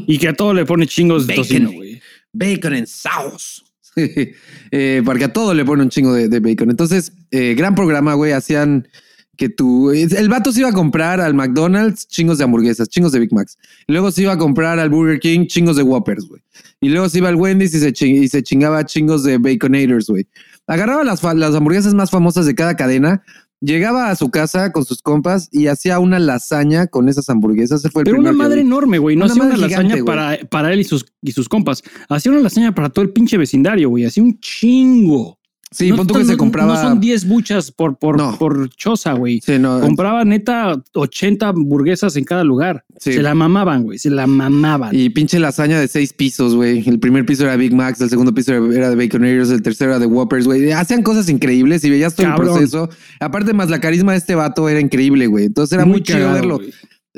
y 0.07 0.17
que 0.17 0.27
a 0.29 0.33
todo 0.33 0.53
le 0.53 0.65
pone 0.65 0.87
chingos 0.87 1.27
de 1.27 1.33
Bacon. 1.33 1.43
tocino, 1.47 1.71
güey. 1.71 2.01
Bacon 2.33 2.73
en 2.73 2.87
sauce. 2.87 3.61
eh, 4.71 5.01
porque 5.03 5.23
a 5.25 5.33
todo 5.33 5.53
le 5.53 5.65
pone 5.65 5.81
un 5.83 5.89
chingo 5.89 6.13
de, 6.13 6.29
de 6.29 6.39
bacon. 6.39 6.69
Entonces, 6.69 7.13
eh, 7.31 7.55
gran 7.57 7.73
programa, 7.73 8.13
güey. 8.13 8.31
Hacían 8.31 8.87
que 9.37 9.49
tú. 9.49 9.91
El 9.91 10.27
vato 10.29 10.51
se 10.51 10.59
iba 10.61 10.69
a 10.69 10.73
comprar 10.73 11.21
al 11.21 11.33
McDonald's 11.33 12.07
chingos 12.07 12.37
de 12.37 12.43
hamburguesas, 12.43 12.89
chingos 12.89 13.11
de 13.13 13.19
Big 13.19 13.33
Macs. 13.33 13.57
Luego 13.87 14.11
se 14.11 14.23
iba 14.23 14.33
a 14.33 14.37
comprar 14.37 14.79
al 14.79 14.89
Burger 14.89 15.19
King 15.19 15.45
chingos 15.47 15.77
de 15.77 15.83
Whoppers, 15.83 16.27
güey. 16.27 16.41
Y 16.81 16.89
luego 16.89 17.07
se 17.07 17.19
iba 17.19 17.29
al 17.29 17.35
Wendy's 17.35 17.73
y 17.73 17.79
se, 17.79 17.93
ching- 17.93 18.23
y 18.23 18.27
se 18.27 18.43
chingaba 18.43 18.83
chingos 18.85 19.23
de 19.23 19.37
Baconators, 19.37 20.07
güey. 20.09 20.27
Agarraba 20.67 21.03
las, 21.03 21.23
las 21.23 21.55
hamburguesas 21.55 21.93
más 21.93 22.11
famosas 22.11 22.45
de 22.45 22.55
cada 22.55 22.75
cadena. 22.75 23.23
Llegaba 23.59 24.11
a 24.11 24.15
su 24.15 24.29
casa 24.29 24.71
con 24.71 24.85
sus 24.85 25.01
compas 25.01 25.49
y 25.51 25.65
hacía 25.65 25.97
una 25.97 26.19
lasaña 26.19 26.85
con 26.85 27.09
esas 27.09 27.27
hamburguesas. 27.29 27.79
Ese 27.79 27.89
fue 27.89 28.01
el 28.03 28.05
Pero 28.05 28.19
una 28.19 28.31
madre 28.31 28.57
vi. 28.57 28.61
enorme, 28.61 28.99
güey. 28.99 29.15
No 29.15 29.25
Una 29.25 29.31
hacía 29.33 29.43
una 29.45 29.57
lasaña 29.57 29.81
gigante, 29.95 30.03
para, 30.03 30.37
para 30.49 30.73
él 30.73 30.81
y 30.81 30.83
sus, 30.83 31.05
y 31.23 31.31
sus 31.31 31.49
compas. 31.49 31.81
Hacía 32.07 32.31
una 32.31 32.41
lasaña 32.41 32.75
para 32.75 32.89
todo 32.89 33.01
el 33.03 33.09
pinche 33.09 33.35
vecindario, 33.37 33.89
güey. 33.89 34.05
Hacía 34.05 34.21
un 34.23 34.39
chingo. 34.39 35.39
Sí, 35.69 35.89
no, 35.89 35.97
pon 35.97 36.07
tú 36.07 36.13
que 36.13 36.19
no- 36.21 36.25
se 36.25 36.37
compraba. 36.37 36.75
No 36.75 36.81
son 36.89 36.99
10 37.01 37.27
buchas 37.27 37.71
por, 37.71 37.97
por, 37.97 38.17
No. 38.17 38.37
por 38.37 38.69
choza, 38.69 39.13
güey. 39.13 39.41
Sí, 39.45 39.59
no, 39.59 39.81
Compraba 39.81 40.23
neta 40.23 40.81
80 40.93 41.49
hamburguesas 41.49 42.15
en 42.15 42.23
cada 42.23 42.43
lugar. 42.45 42.85
Sí. 42.99 43.13
Se 43.13 43.21
la 43.21 43.35
mamaban, 43.35 43.83
güey. 43.83 43.99
Se 43.99 44.09
la 44.09 44.27
mamaban. 44.27 44.95
Y 44.95 45.09
pinche 45.09 45.39
lasaña 45.39 45.79
de 45.79 45.87
seis 45.89 46.13
pisos, 46.13 46.55
güey. 46.55 46.87
El 46.87 46.99
primer 46.99 47.25
piso 47.25 47.43
era 47.43 47.55
Big 47.57 47.73
Macs, 47.75 47.99
el 48.01 48.09
segundo 48.09 48.33
piso 48.33 48.53
era 48.71 48.89
de 48.89 48.95
Baconators, 48.95 49.49
el 49.51 49.61
tercero 49.61 49.91
era 49.91 49.99
de 49.99 50.05
Whoppers, 50.05 50.45
güey. 50.45 50.71
Hacían 50.71 51.03
cosas 51.03 51.27
increíbles 51.29 51.83
y 51.83 51.89
veías 51.89 52.15
todo 52.15 52.27
Cabrón. 52.27 52.47
el 52.47 52.53
proceso. 52.53 52.89
Aparte, 53.19 53.53
más 53.53 53.69
la 53.69 53.81
carisma 53.81 54.13
de 54.13 54.19
este 54.19 54.35
vato 54.35 54.69
era 54.69 54.79
increíble, 54.79 55.27
güey. 55.27 55.45
Entonces 55.45 55.73
era 55.73 55.85
muy, 55.85 56.01
chido 56.01 56.19
cagado, 56.19 56.33
verlo. 56.35 56.59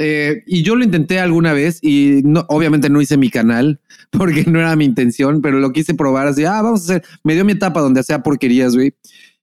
Eh, 0.01 0.43
y 0.47 0.63
yo 0.63 0.77
lo 0.77 0.85
intenté 0.85 1.19
alguna 1.19 1.51
vez 1.51 1.79
y 1.81 2.21
no, 2.23 2.45
obviamente 2.47 2.89
no 2.89 3.01
hice 3.01 3.17
mi 3.17 3.29
canal 3.29 3.81
porque 4.11 4.45
no 4.45 4.59
era 4.59 4.75
mi 4.77 4.85
intención, 4.85 5.41
pero 5.41 5.59
lo 5.59 5.73
quise 5.73 5.93
probar 5.93 6.25
así. 6.27 6.45
Ah, 6.45 6.61
vamos 6.61 6.81
a 6.81 6.83
hacer. 6.95 7.03
Me 7.25 7.33
dio 7.35 7.43
mi 7.43 7.51
etapa 7.51 7.81
donde 7.81 7.99
hacía 7.99 8.23
porquerías, 8.23 8.75
güey. 8.75 8.93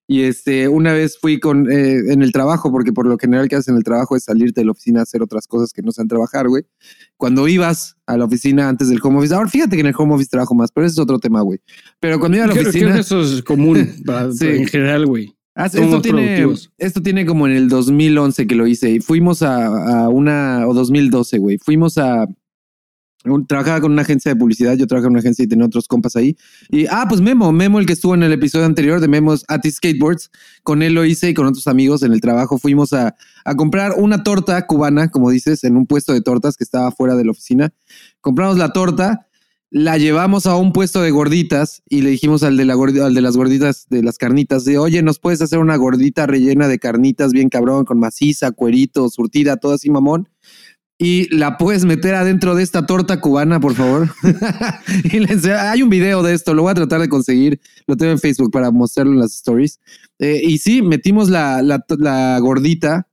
Y 0.09 0.23
este, 0.23 0.69
una 0.69 0.92
vez 0.92 1.19
fui 1.21 1.40
con 1.40 1.69
eh, 1.71 1.99
en 2.12 2.23
el 2.23 2.30
trabajo, 2.30 2.71
porque 2.71 2.92
por 2.92 3.07
lo 3.09 3.19
general 3.19 3.49
que 3.49 3.57
haces 3.57 3.69
en 3.69 3.76
el 3.76 3.83
trabajo 3.83 4.14
es 4.16 4.23
salirte 4.23 4.61
de 4.61 4.64
la 4.64 4.71
oficina 4.71 5.00
a 5.00 5.02
hacer 5.02 5.21
otras 5.21 5.49
cosas 5.49 5.73
que 5.73 5.83
no 5.83 5.90
sean 5.90 6.07
trabajar, 6.07 6.49
güey. 6.49 6.62
Cuando 7.16 7.49
ibas 7.49 7.97
a 8.07 8.16
la 8.16 8.25
oficina 8.25 8.69
antes 8.69 8.88
del 8.88 9.00
home 9.02 9.19
office, 9.19 9.35
ahora 9.35 9.49
fíjate 9.50 9.75
que 9.75 9.80
en 9.80 9.88
el 9.88 9.95
home 9.99 10.14
office 10.14 10.30
trabajo 10.30 10.54
más, 10.54 10.71
pero 10.73 10.87
ese 10.87 10.92
es 10.95 10.99
otro 11.00 11.19
tema, 11.19 11.40
güey. 11.40 11.59
Pero 11.99 12.21
cuando 12.21 12.37
iba 12.37 12.45
a 12.45 12.49
la 12.49 12.54
Creo, 12.54 12.69
oficina, 12.69 12.95
que 12.95 13.00
eso 13.00 13.21
es 13.21 13.42
común 13.42 13.85
para- 14.07 14.33
Sí. 14.33 14.47
en 14.47 14.66
general, 14.69 15.07
güey. 15.07 15.36
Ah, 15.58 15.66
esto, 15.66 16.02
tiene, 16.02 16.36
esto 16.78 17.02
tiene 17.02 17.25
como 17.25 17.46
en 17.46 17.54
el 17.54 17.68
2011 17.70 18.46
que 18.46 18.54
lo 18.54 18.66
hice 18.66 18.90
y 18.90 19.00
fuimos 19.00 19.42
a, 19.42 20.04
a 20.04 20.08
una, 20.10 20.66
o 20.68 20.75
2012, 20.75 21.38
güey. 21.38 21.56
Fuimos 21.58 21.96
a, 21.96 22.26
un- 23.25 23.46
trabajaba 23.46 23.80
con 23.80 23.90
una 23.92 24.02
agencia 24.02 24.30
de 24.32 24.36
publicidad, 24.38 24.75
yo 24.75 24.86
trabajaba 24.86 25.08
en 25.08 25.12
una 25.12 25.20
agencia 25.20 25.44
y 25.44 25.48
tenía 25.48 25.64
otros 25.64 25.88
compas 25.88 26.14
ahí. 26.14 26.36
Y, 26.68 26.84
ah, 26.86 27.06
pues 27.08 27.20
Memo, 27.22 27.50
Memo, 27.52 27.78
el 27.80 27.86
que 27.86 27.94
estuvo 27.94 28.14
en 28.14 28.22
el 28.22 28.32
episodio 28.32 28.66
anterior 28.66 29.00
de 29.00 29.08
Memo's 29.08 29.44
Ati 29.48 29.70
Skateboards, 29.70 30.30
con 30.62 30.82
él 30.82 30.92
lo 30.94 31.04
hice 31.06 31.30
y 31.30 31.34
con 31.34 31.46
otros 31.46 31.66
amigos 31.68 32.02
en 32.02 32.12
el 32.12 32.20
trabajo 32.20 32.58
fuimos 32.58 32.92
a, 32.92 33.16
a 33.44 33.54
comprar 33.56 33.94
una 33.96 34.22
torta 34.22 34.66
cubana, 34.66 35.08
como 35.10 35.30
dices, 35.30 35.64
en 35.64 35.76
un 35.76 35.86
puesto 35.86 36.12
de 36.12 36.20
tortas 36.20 36.56
que 36.56 36.64
estaba 36.64 36.90
fuera 36.92 37.16
de 37.16 37.25
la 37.25 37.30
oficina. 37.30 37.72
Compramos 38.20 38.58
la 38.58 38.72
torta, 38.72 39.25
la 39.70 39.99
llevamos 39.99 40.46
a 40.46 40.56
un 40.56 40.73
puesto 40.73 41.02
de 41.02 41.11
gorditas 41.11 41.82
y 41.88 42.02
le 42.02 42.11
dijimos 42.11 42.42
al 42.42 42.56
de, 42.56 42.64
las 42.64 42.76
gorditas, 43.37 43.87
de 43.88 44.02
las 44.02 44.16
carnitas, 44.18 44.64
de 44.64 44.78
oye, 44.78 45.02
¿nos 45.02 45.18
puedes 45.18 45.42
hacer 45.42 45.58
una 45.58 45.76
gordita 45.76 46.26
rellena 46.26 46.68
de 46.68 46.78
carnitas 46.78 47.32
bien 47.32 47.49
cabrón, 47.49 47.85
con 47.85 47.99
maciza, 47.99 48.52
cuerito, 48.52 49.08
surtida, 49.11 49.56
todo 49.56 49.75
así 49.75 49.90
mamón? 49.90 50.28
Y 50.99 51.28
la 51.37 51.58
puedes 51.58 51.85
meter 51.85 52.14
adentro 52.14 52.54
de 52.54 52.62
esta 52.62 52.87
torta 52.87 53.20
cubana, 53.20 53.61
por 53.61 53.75
favor. 53.75 54.08
y 55.04 55.18
le 55.18 55.28
ense- 55.28 55.54
hay 55.54 55.82
un 55.82 55.90
video 55.90 56.23
de 56.23 56.32
esto, 56.32 56.54
lo 56.54 56.62
voy 56.62 56.70
a 56.70 56.75
tratar 56.75 57.00
de 57.00 57.08
conseguir, 57.11 57.61
lo 57.87 57.96
tengo 57.96 58.12
en 58.12 58.18
Facebook 58.18 58.50
para 58.50 58.70
mostrarlo 58.70 59.12
en 59.12 59.18
las 59.18 59.35
stories. 59.35 59.78
Eh, 60.18 60.40
y 60.42 60.56
sí, 60.58 60.80
metimos 60.80 61.28
la 61.28 62.38
gordita 62.40 63.08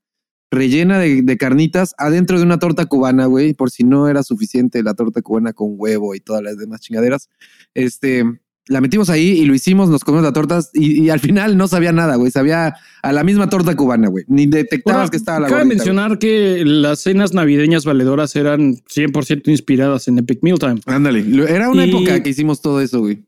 rellena 0.54 1.00
de, 1.00 1.22
de 1.22 1.38
carnitas 1.38 1.94
adentro 1.98 2.38
de 2.38 2.46
una 2.46 2.60
torta 2.60 2.86
cubana, 2.86 3.26
güey, 3.26 3.54
por 3.54 3.70
si 3.72 3.84
no 3.84 4.08
era 4.08 4.24
suficiente 4.24 4.82
la 4.84 4.94
torta 4.94 5.22
cubana 5.22 5.54
con 5.54 5.74
huevo 5.78 6.16
y 6.16 6.20
todas 6.20 6.42
las 6.44 6.58
demás 6.58 6.82
chingaderas. 6.82 7.30
Este, 7.74 8.24
la 8.68 8.80
metimos 8.80 9.10
ahí 9.10 9.32
y 9.32 9.46
lo 9.46 9.54
hicimos, 9.54 9.90
nos 9.90 10.06
comimos 10.06 10.24
las 10.24 10.32
tortas 10.32 10.70
y, 10.74 11.02
y 11.04 11.10
al 11.10 11.20
final 11.20 11.58
no 11.58 11.68
sabía 11.68 11.92
nada, 11.92 12.16
güey. 12.16 12.32
Sabía 12.32 12.76
a 13.02 13.12
la 13.12 13.24
misma 13.26 13.50
torta 13.50 13.76
cubana, 13.76 14.08
güey. 14.08 14.24
Ni 14.30 14.46
detectabas 14.46 15.00
Ahora, 15.00 15.12
que 15.12 15.18
estaba 15.18 15.40
la 15.42 15.48
Cabe 15.50 15.66
mencionar 15.66 16.18
que 16.18 16.64
las 16.66 17.00
cenas 17.00 17.34
navideñas 17.34 17.84
valedoras 17.84 18.36
eran 18.38 18.76
100% 18.76 19.50
inspiradas 19.50 20.08
en 20.08 20.20
Epic 20.20 20.40
Mealtime. 20.44 20.80
Ándale. 20.86 21.26
Era 21.50 21.70
una 21.70 21.86
Y- 21.86 21.90
época 21.90 22.24
que 22.24 22.30
hicimos 22.30 22.62
todo 22.62 22.80
eso, 22.80 23.02
güey. 23.02 23.26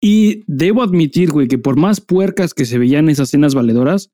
Y 0.00 0.44
debo 0.46 0.82
admitir, 0.82 1.30
güey, 1.30 1.46
que 1.46 1.58
por 1.58 1.76
más 1.76 2.00
puercas 2.00 2.54
que 2.54 2.64
se 2.64 2.78
veían 2.78 3.10
esas 3.10 3.28
cenas 3.28 3.54
valedoras, 3.54 4.10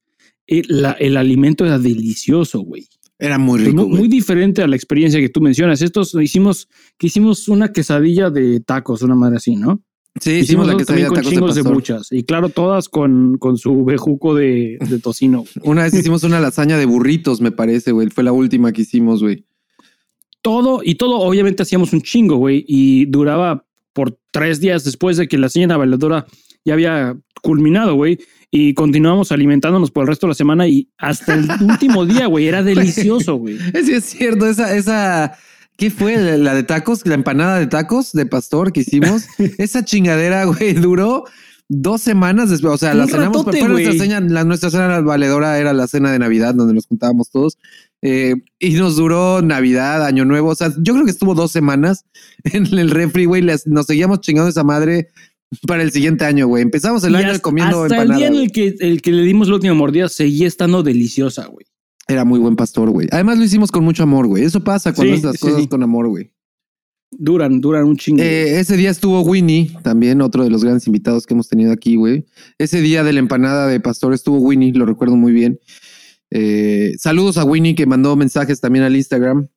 la- 0.68 0.92
el 0.92 1.16
alimento 1.16 1.64
era 1.64 1.78
delicioso, 1.78 2.60
güey. 2.60 2.86
Era 3.18 3.38
muy 3.38 3.60
rico, 3.60 3.88
Muy, 3.88 4.08
diferente 4.08 4.62
a 4.62 4.66
la 4.66 4.76
experiencia 4.76 5.18
que 5.20 5.30
tú 5.30 5.40
mencionas. 5.40 5.80
Estos 5.80 6.14
hicimos, 6.20 6.68
que 6.98 7.06
hicimos 7.06 7.48
una 7.48 7.72
quesadilla 7.72 8.28
de 8.30 8.60
tacos, 8.60 9.00
una 9.02 9.14
madre 9.14 9.36
así, 9.38 9.56
¿no? 9.56 9.82
Sí, 10.20 10.32
hicimos 10.32 10.66
la 10.66 10.72
también 10.72 10.86
quesadilla 10.86 11.04
de 11.04 11.08
con 11.08 11.16
tacos 11.16 11.30
de 11.30 11.34
chingos 11.34 11.54
de, 11.54 11.62
buchas. 11.62 12.08
Y 12.12 12.24
claro, 12.24 12.48
todas 12.50 12.88
con, 12.90 13.38
con 13.38 13.56
su 13.56 13.84
bejuco 13.84 14.34
de, 14.34 14.76
de 14.86 14.98
tocino. 14.98 15.44
Una 15.62 15.84
vez 15.84 15.94
hicimos 15.94 16.24
una 16.24 16.40
lasaña 16.40 16.76
de 16.76 16.84
burritos, 16.84 17.40
me 17.40 17.52
parece, 17.52 17.92
güey. 17.92 18.08
Fue 18.10 18.22
la 18.22 18.32
última 18.32 18.72
que 18.72 18.82
hicimos, 18.82 19.22
güey. 19.22 19.46
todo 20.42 20.80
y 20.84 20.94
todo, 20.94 21.18
obviamente 21.20 21.62
hacíamos 21.62 21.92
un 21.92 22.02
chingo, 22.02 22.36
güey, 22.36 22.64
y 22.68 23.06
duraba 23.06 23.66
por 23.92 24.18
tres 24.30 24.60
días 24.60 24.84
después 24.84 25.16
de 25.16 25.26
que 25.26 25.38
la 25.38 25.48
señora 25.48 25.76
valedora 25.76 26.26
ya 26.64 26.74
había 26.74 27.18
culminado, 27.42 27.94
güey, 27.94 28.18
y 28.50 28.74
continuamos 28.74 29.32
alimentándonos 29.32 29.90
por 29.90 30.02
el 30.04 30.08
resto 30.08 30.26
de 30.26 30.30
la 30.30 30.34
semana 30.34 30.68
y 30.68 30.88
hasta 30.98 31.34
el 31.34 31.48
último 31.62 32.06
día, 32.06 32.26
güey, 32.26 32.46
era 32.46 32.62
delicioso, 32.62 33.36
güey. 33.36 33.58
Sí, 33.84 33.92
es 33.92 34.04
cierto. 34.04 34.46
Esa, 34.46 34.76
esa, 34.76 35.36
¿qué 35.76 35.90
fue? 35.90 36.16
La, 36.38 36.54
de 36.54 36.62
tacos, 36.62 37.06
la 37.06 37.14
empanada 37.14 37.58
de 37.58 37.66
tacos 37.66 38.12
de 38.12 38.26
pastor 38.26 38.72
que 38.72 38.80
hicimos. 38.80 39.26
esa 39.58 39.84
chingadera, 39.84 40.44
güey, 40.44 40.74
duró 40.74 41.24
dos 41.68 42.02
semanas 42.02 42.50
después. 42.50 42.74
O 42.74 42.78
sea, 42.78 42.94
la 42.94 43.06
cenamos, 43.06 43.44
ratote, 43.44 43.66
nuestra 43.68 43.92
cena, 43.94 44.20
la, 44.20 44.44
nuestra 44.44 44.70
cena 44.70 45.00
valedora 45.00 45.58
era 45.58 45.72
la 45.72 45.88
cena 45.88 46.12
de 46.12 46.18
Navidad, 46.18 46.54
donde 46.54 46.74
nos 46.74 46.86
juntábamos 46.86 47.30
todos. 47.30 47.58
Eh, 48.02 48.36
y 48.60 48.74
nos 48.74 48.96
duró 48.96 49.42
Navidad, 49.42 50.04
Año 50.04 50.24
Nuevo. 50.24 50.50
O 50.50 50.54
sea, 50.54 50.72
yo 50.78 50.92
creo 50.94 51.04
que 51.04 51.10
estuvo 51.10 51.34
dos 51.34 51.50
semanas 51.50 52.04
en 52.44 52.66
el 52.78 52.90
refri, 52.90 53.24
güey. 53.24 53.42
Nos 53.42 53.86
seguíamos 53.86 54.20
chingando 54.20 54.48
esa 54.48 54.62
madre 54.62 55.08
para 55.66 55.82
el 55.82 55.92
siguiente 55.92 56.24
año, 56.24 56.46
güey. 56.46 56.62
Empezamos 56.62 57.04
el 57.04 57.12
Y 57.12 57.16
año 57.16 57.28
hasta, 57.28 57.42
comiendo 57.42 57.84
hasta 57.84 58.02
el 58.02 58.16
día 58.16 58.26
en 58.26 58.34
el 58.34 58.52
que, 58.52 58.74
el 58.80 59.02
que 59.02 59.12
le 59.12 59.22
dimos 59.22 59.48
la 59.48 59.54
última 59.54 59.74
mordida 59.74 60.08
seguía 60.08 60.46
estando 60.46 60.82
deliciosa, 60.82 61.46
güey. 61.46 61.66
Era 62.08 62.24
muy 62.24 62.38
buen 62.38 62.56
pastor, 62.56 62.90
güey. 62.90 63.08
Además 63.10 63.38
lo 63.38 63.44
hicimos 63.44 63.70
con 63.72 63.84
mucho 63.84 64.02
amor, 64.04 64.26
güey. 64.26 64.44
Eso 64.44 64.62
pasa 64.62 64.92
cuando 64.94 65.12
Sí, 65.14 65.18
haces 65.18 65.24
las 65.24 65.34
sí, 65.34 65.40
cosas 65.40 65.60
sí. 65.62 65.68
con 65.68 65.82
amor, 65.82 66.08
güey. 66.08 66.30
Duran, 67.10 67.60
duran 67.60 67.84
un 67.84 67.96
chingo. 67.96 68.22
Eh, 68.22 68.58
ese 68.60 68.76
día 68.76 68.90
estuvo 68.90 69.20
Winnie, 69.22 69.70
también 69.82 70.20
otro 70.20 70.44
de 70.44 70.50
los 70.50 70.62
grandes 70.62 70.86
invitados 70.86 71.26
que 71.26 71.34
hemos 71.34 71.48
tenido 71.48 71.72
aquí, 71.72 71.96
güey. 71.96 72.26
Ese 72.58 72.80
día 72.80 73.04
de 73.04 73.12
la 73.12 73.20
empanada 73.20 73.66
de 73.66 73.80
pastor 73.80 74.12
estuvo 74.12 74.38
Winnie, 74.38 74.72
lo 74.72 74.86
recuerdo 74.86 75.16
muy 75.16 75.32
bien. 75.32 75.58
Eh, 76.30 76.94
saludos 76.98 77.38
a 77.38 77.44
Winnie 77.44 77.74
que 77.74 77.86
mandó 77.86 78.16
mensajes 78.16 78.60
también 78.60 78.84
al 78.84 78.96
Instagram. 78.96 79.48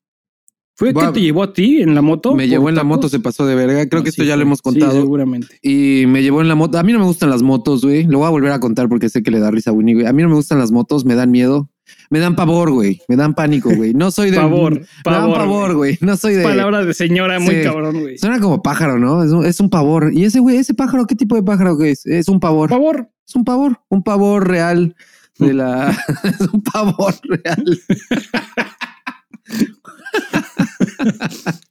¿Fue 0.80 0.94
que 0.94 1.08
te 1.14 1.20
llevó 1.22 1.44
a 1.44 1.52
ti 1.54 1.82
en 1.82 1.94
la 1.94 2.02
moto? 2.02 2.34
Me 2.36 2.48
llevó 2.48 2.70
en 2.70 2.76
la 2.76 2.84
moto, 2.86 3.10
se 3.10 3.20
pasó 3.20 3.46
de 3.46 3.54
verga. 3.54 3.86
Creo 3.90 4.00
No, 4.00 4.04
que 4.04 4.10
esto 4.12 4.22
sí 4.24 4.28
ya 4.30 4.38
lo 4.38 4.44
hemos 4.44 4.60
Sí, 4.60 4.64
contado. 4.64 4.94
seguramente. 4.94 5.60
y 5.62 6.06
me 6.08 6.22
llevó 6.24 6.42
en 6.42 6.48
la 6.48 6.56
moto. 6.56 6.78
A 6.80 6.84
mí 6.84 6.94
no 6.94 7.00
me 7.00 7.06
gustan 7.06 7.30
las 7.30 7.42
motos, 7.44 7.84
güey. 7.84 8.06
Lo 8.06 8.20
voy 8.20 8.28
a 8.28 8.30
volver 8.30 8.52
a 8.54 8.60
contar 8.62 8.88
porque 8.88 9.10
sé 9.10 9.22
que 9.22 9.30
le 9.30 9.40
da 9.40 9.52
risa 9.52 9.72
a 9.72 9.74
Winnie, 9.74 9.94
güey. 9.96 10.06
A 10.08 10.14
mí 10.14 10.24
no 10.24 10.30
me 10.30 10.36
gustan 10.36 10.58
las 10.58 10.72
motos, 10.72 11.04
me 11.04 11.16
dan 11.16 11.32
miedo. 11.32 11.70
Me 12.12 12.20
dan 12.20 12.36
pavor, 12.36 12.72
güey. 12.72 13.02
Me 13.10 13.16
dan 13.18 13.34
pánico, 13.34 13.72
güey. 13.76 13.94
No 13.94 14.10
soy 14.12 14.30
de. 14.32 14.38
Pavor, 14.38 14.74
Me 14.74 14.80
dan 14.80 14.86
pavor, 15.04 15.38
pavor, 15.38 15.76
güey. 15.76 15.98
No 16.02 16.16
soy 16.16 16.36
de. 16.36 16.44
Palabra 16.44 16.86
de 16.86 16.94
señora 16.94 17.40
muy 17.40 17.56
Sí. 17.56 17.62
cabrón, 17.64 18.00
güey. 18.00 18.18
Suena 18.18 18.40
como 18.40 18.62
pájaro, 18.62 19.00
¿no? 19.00 19.22
Es 19.24 19.32
un, 19.32 19.46
es 19.46 19.60
un 19.60 19.70
pavor. 19.70 20.12
Y 20.14 20.24
ese 20.24 20.40
güey, 20.40 20.58
ese 20.58 20.74
pájaro, 20.76 21.06
¿qué 21.08 21.16
tipo 21.16 21.36
de 21.36 21.44
pájaro 21.44 21.78
que 21.78 21.92
es? 21.92 22.06
Es 22.06 22.30
un 22.30 22.40
pavor. 22.40 22.70
Favor. 22.70 23.10
Es 23.28 23.36
un 23.36 23.44
pavor. 23.44 23.82
Un 23.90 24.04
pavor 24.04 24.48
real 24.48 24.96
de 25.40 25.54
la. 25.54 25.90
es 26.24 26.48
un 26.54 26.62
pavor 26.64 27.14
real. 27.24 27.80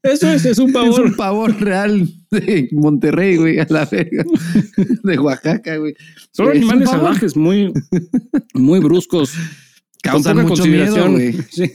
Eso 0.02 0.30
es, 0.30 0.44
es 0.44 0.58
un 0.58 0.68
Es 0.68 0.75
pavor. 0.75 1.00
un 1.06 1.14
pavor 1.16 1.61
real 1.61 2.08
de 2.30 2.68
Monterrey, 2.73 3.37
güey, 3.37 3.58
a 3.58 3.66
la 3.68 3.85
verga. 3.87 4.25
De 5.02 5.18
Oaxaca, 5.18 5.76
güey. 5.76 5.94
Son 6.32 6.49
Es 6.50 6.56
animales 6.56 6.88
salvajes 6.90 7.37
muy, 7.37 7.73
muy 8.54 8.80
bruscos. 8.80 9.32
Causan 10.02 10.37
con 10.37 10.47
poca 10.49 10.62
mucho 10.62 10.66
miedo, 10.70 10.94
consideración. 10.97 11.12
güey. 11.12 11.38
Sí. 11.50 11.73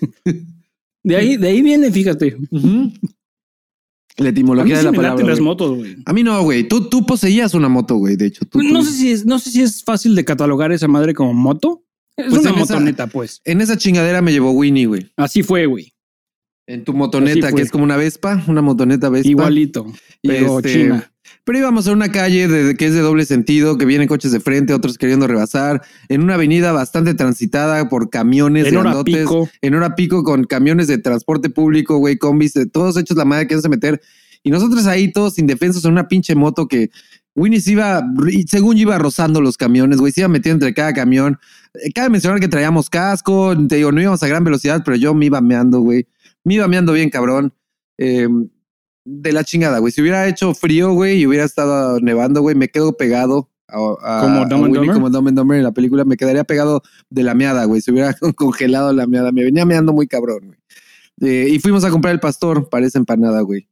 De 1.04 1.16
ahí, 1.18 1.38
de 1.38 1.48
ahí 1.50 1.62
viene, 1.62 1.92
fíjate. 1.92 2.38
La 2.52 2.60
A 2.60 4.24
mí 4.24 4.30
etimología 4.30 4.78
de 4.78 4.84
la 4.84 4.92
me 4.92 4.98
palabra. 4.98 5.16
laten 5.16 5.28
las 5.28 5.40
güey. 5.40 5.46
motos, 5.46 5.76
güey. 5.78 5.96
A 6.06 6.14
mí 6.14 6.24
no, 6.24 6.42
güey. 6.44 6.68
Tú, 6.68 6.88
tú 6.88 7.06
poseías 7.06 7.54
una 7.56 7.68
moto, 7.68 7.96
güey. 7.96 8.16
De 8.16 8.28
hecho, 8.28 8.46
tú. 8.46 8.62
No 8.62 8.80
tú- 8.80 8.86
sé 8.86 8.92
si 8.94 9.12
es, 9.12 9.26
no 9.26 9.40
sé 9.40 9.50
si 9.52 9.62
es 9.62 9.84
fácil 9.84 10.16
de 10.16 10.24
catalogar 10.24 10.72
esa 10.72 10.88
madre 10.88 11.14
como 11.14 11.34
moto. 11.34 11.84
Es 12.16 12.28
Pues 12.30 12.42
una 12.42 12.52
en 12.52 12.56
esa- 12.60 12.74
motoneta, 12.76 13.08
pues. 13.08 13.42
En 13.44 13.60
esa 13.60 13.76
chingadera 13.76 14.22
me 14.22 14.32
llevó 14.32 14.52
Winnie, 14.52 14.86
güey. 14.86 15.12
Así 15.18 15.42
fue, 15.42 15.66
güey. 15.66 15.93
En 16.66 16.84
tu 16.84 16.94
motoneta, 16.94 17.52
que 17.52 17.62
es 17.62 17.72
como 17.72 17.84
una 17.84 17.98
Vespa, 17.98 18.44
una 18.48 18.62
motoneta 18.62 19.10
Vespa. 19.10 19.30
Igualito. 19.30 19.86
Pero 20.22 20.60
este, 20.60 20.74
china. 20.74 21.14
Pero 21.46 21.58
íbamos 21.58 21.88
a 21.88 21.92
una 21.92 22.10
calle 22.10 22.48
de, 22.48 22.76
que 22.76 22.86
es 22.86 22.94
de 22.94 23.02
doble 23.02 23.26
sentido, 23.26 23.78
que 23.78 23.86
vienen 23.86 24.08
coches 24.08 24.32
de 24.32 24.40
frente, 24.40 24.74
otros 24.74 24.98
queriendo 24.98 25.28
rebasar, 25.28 25.82
en 26.08 26.24
una 26.24 26.36
avenida 26.36 26.72
bastante 26.72 27.16
transitada 27.16 27.90
por 27.90 28.10
camiones 28.10 28.68
En 28.68 28.78
hora 28.78 29.04
pico. 29.04 29.50
en 29.62 29.76
hora 29.76 29.96
pico 29.96 30.24
con 30.24 30.46
camiones 30.46 30.88
de 30.88 31.00
transporte 31.00 31.50
público, 31.50 31.98
güey, 31.98 32.18
combis, 32.18 32.54
de 32.54 32.66
todos 32.66 32.96
hechos 32.98 33.18
la 33.18 33.26
madre 33.26 33.48
que 33.48 33.60
se 33.60 33.68
meter. 33.68 34.02
Y 34.42 34.52
nosotros 34.52 34.86
ahí 34.88 35.12
todos 35.12 35.38
indefensos 35.38 35.84
en 35.84 35.92
una 35.92 36.08
pinche 36.08 36.34
moto 36.36 36.68
que 36.68 36.92
Winnie 37.36 37.60
se 37.60 37.72
iba, 37.72 38.04
según 38.48 38.78
iba 38.78 38.98
rozando 38.98 39.42
los 39.42 39.58
camiones, 39.58 40.00
güey, 40.00 40.14
se 40.14 40.22
iba 40.22 40.28
metiendo 40.28 40.66
entre 40.66 40.74
cada 40.74 40.94
camión. 40.94 41.40
Eh, 41.74 41.92
Cabe 41.94 42.10
mencionar 42.10 42.40
que 42.40 42.48
traíamos 42.48 42.90
casco, 42.90 43.56
te 43.68 43.78
digo, 43.78 43.92
no 43.92 44.02
íbamos 44.02 44.22
a 44.24 44.28
gran 44.28 44.44
velocidad, 44.44 44.82
pero 44.86 44.96
yo 44.96 45.14
me 45.14 45.26
iba 45.26 45.42
meando, 45.42 45.80
güey. 45.82 46.08
Me 46.44 46.56
iba 46.56 46.68
meando 46.68 46.94
bien, 46.94 47.10
cabrón. 47.10 47.54
Eh, 47.98 48.28
de 49.06 49.34
la 49.34 49.44
chingada, 49.44 49.80
güey. 49.80 49.92
Si 49.92 50.02
hubiera 50.02 50.28
hecho 50.28 50.54
frío, 50.54 50.94
güey, 50.94 51.20
y 51.22 51.28
hubiera 51.28 51.44
estado 51.46 52.00
nevando, 52.00 52.42
güey, 52.42 52.56
me 52.56 52.70
quedo 52.70 52.96
pegado 52.96 53.50
a, 53.68 53.78
a- 54.02 54.22
¿Como 54.22 54.40
Dumb 54.46 54.54
and 54.54 54.64
Winnie, 54.64 54.78
Dumber? 54.80 54.94
como 54.94 55.10
Dumb 55.10 55.28
and 55.28 55.38
Dumber 55.38 55.58
en 55.58 55.64
la 55.64 55.72
película, 55.74 56.06
me 56.06 56.16
quedaría 56.18 56.44
pegado 56.44 56.82
de 57.10 57.24
la 57.24 57.34
meada, 57.34 57.66
güey. 57.66 57.82
Se 57.82 57.92
hubiera 57.92 58.14
congelado 58.36 58.94
la 58.94 59.06
meada. 59.08 59.32
Me 59.32 59.44
venía 59.44 59.66
meando 59.66 59.92
muy 59.94 60.08
cabrón, 60.08 60.40
güey. 60.48 60.60
Eh, 61.22 61.50
y 61.50 61.60
fuimos 61.60 61.84
a 61.84 61.90
comprar 61.92 62.14
el 62.14 62.20
pastor 62.20 62.70
para 62.70 62.86
esa 62.88 62.98
empanada, 62.98 63.42
güey. 63.42 63.68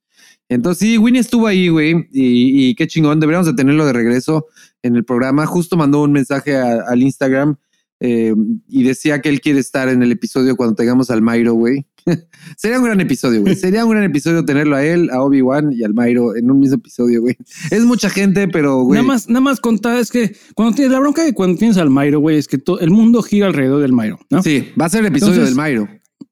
Entonces, 0.49 0.79
sí, 0.85 0.97
Winnie 0.97 1.21
estuvo 1.21 1.47
ahí, 1.47 1.69
güey, 1.69 1.91
y, 2.11 2.69
y 2.69 2.75
qué 2.75 2.85
chingón. 2.87 3.19
Deberíamos 3.21 3.47
de 3.47 3.53
tenerlo 3.53 3.85
de 3.85 3.93
regreso 3.93 4.47
en 4.83 4.95
el 4.97 5.05
programa. 5.05 5.45
Justo 5.45 5.77
mandó 5.77 6.01
un 6.03 6.11
mensaje 6.11 6.57
a- 6.57 6.81
al 6.87 7.01
Instagram 7.01 7.55
eh, 8.01 8.33
y 8.67 8.83
decía 8.83 9.21
que 9.21 9.29
él 9.29 9.39
quiere 9.39 9.59
estar 9.59 9.87
en 9.87 10.03
el 10.03 10.11
episodio 10.11 10.55
cuando 10.57 10.75
tengamos 10.75 11.09
al 11.11 11.21
Mairo, 11.21 11.53
güey. 11.53 11.85
Sería 12.57 12.79
un 12.79 12.85
gran 12.85 12.99
episodio, 12.99 13.41
güey. 13.41 13.55
Sería 13.55 13.85
un 13.85 13.91
gran 13.91 14.03
episodio 14.03 14.43
tenerlo 14.43 14.75
a 14.75 14.83
él, 14.83 15.09
a 15.11 15.21
Obi-Wan 15.21 15.71
y 15.71 15.83
al 15.83 15.93
Mairo 15.93 16.35
en 16.35 16.49
un 16.51 16.59
mismo 16.59 16.75
episodio, 16.77 17.21
güey. 17.21 17.37
Es 17.69 17.83
mucha 17.85 18.09
gente, 18.09 18.47
pero, 18.47 18.81
güey. 18.81 18.97
Nada 18.99 19.07
más, 19.07 19.29
nada 19.29 19.39
más 19.41 19.59
contar 19.59 19.97
es 19.99 20.09
que 20.11 20.35
cuando 20.55 20.75
tienes 20.75 20.91
la 20.91 20.99
bronca 20.99 21.23
de 21.23 21.33
cuando 21.33 21.57
tienes 21.57 21.77
al 21.77 21.89
Mairo, 21.91 22.19
güey, 22.19 22.37
es 22.37 22.47
que 22.47 22.57
to- 22.57 22.79
el 22.79 22.89
mundo 22.89 23.21
gira 23.21 23.45
alrededor 23.47 23.81
del 23.81 23.93
Mairo, 23.93 24.19
¿no? 24.29 24.41
Sí, 24.43 24.69
va 24.79 24.85
a 24.85 24.89
ser 24.89 25.01
el 25.01 25.07
episodio 25.07 25.33
Entonces- 25.35 25.55
del 25.55 25.57
Mairo. 25.57 25.87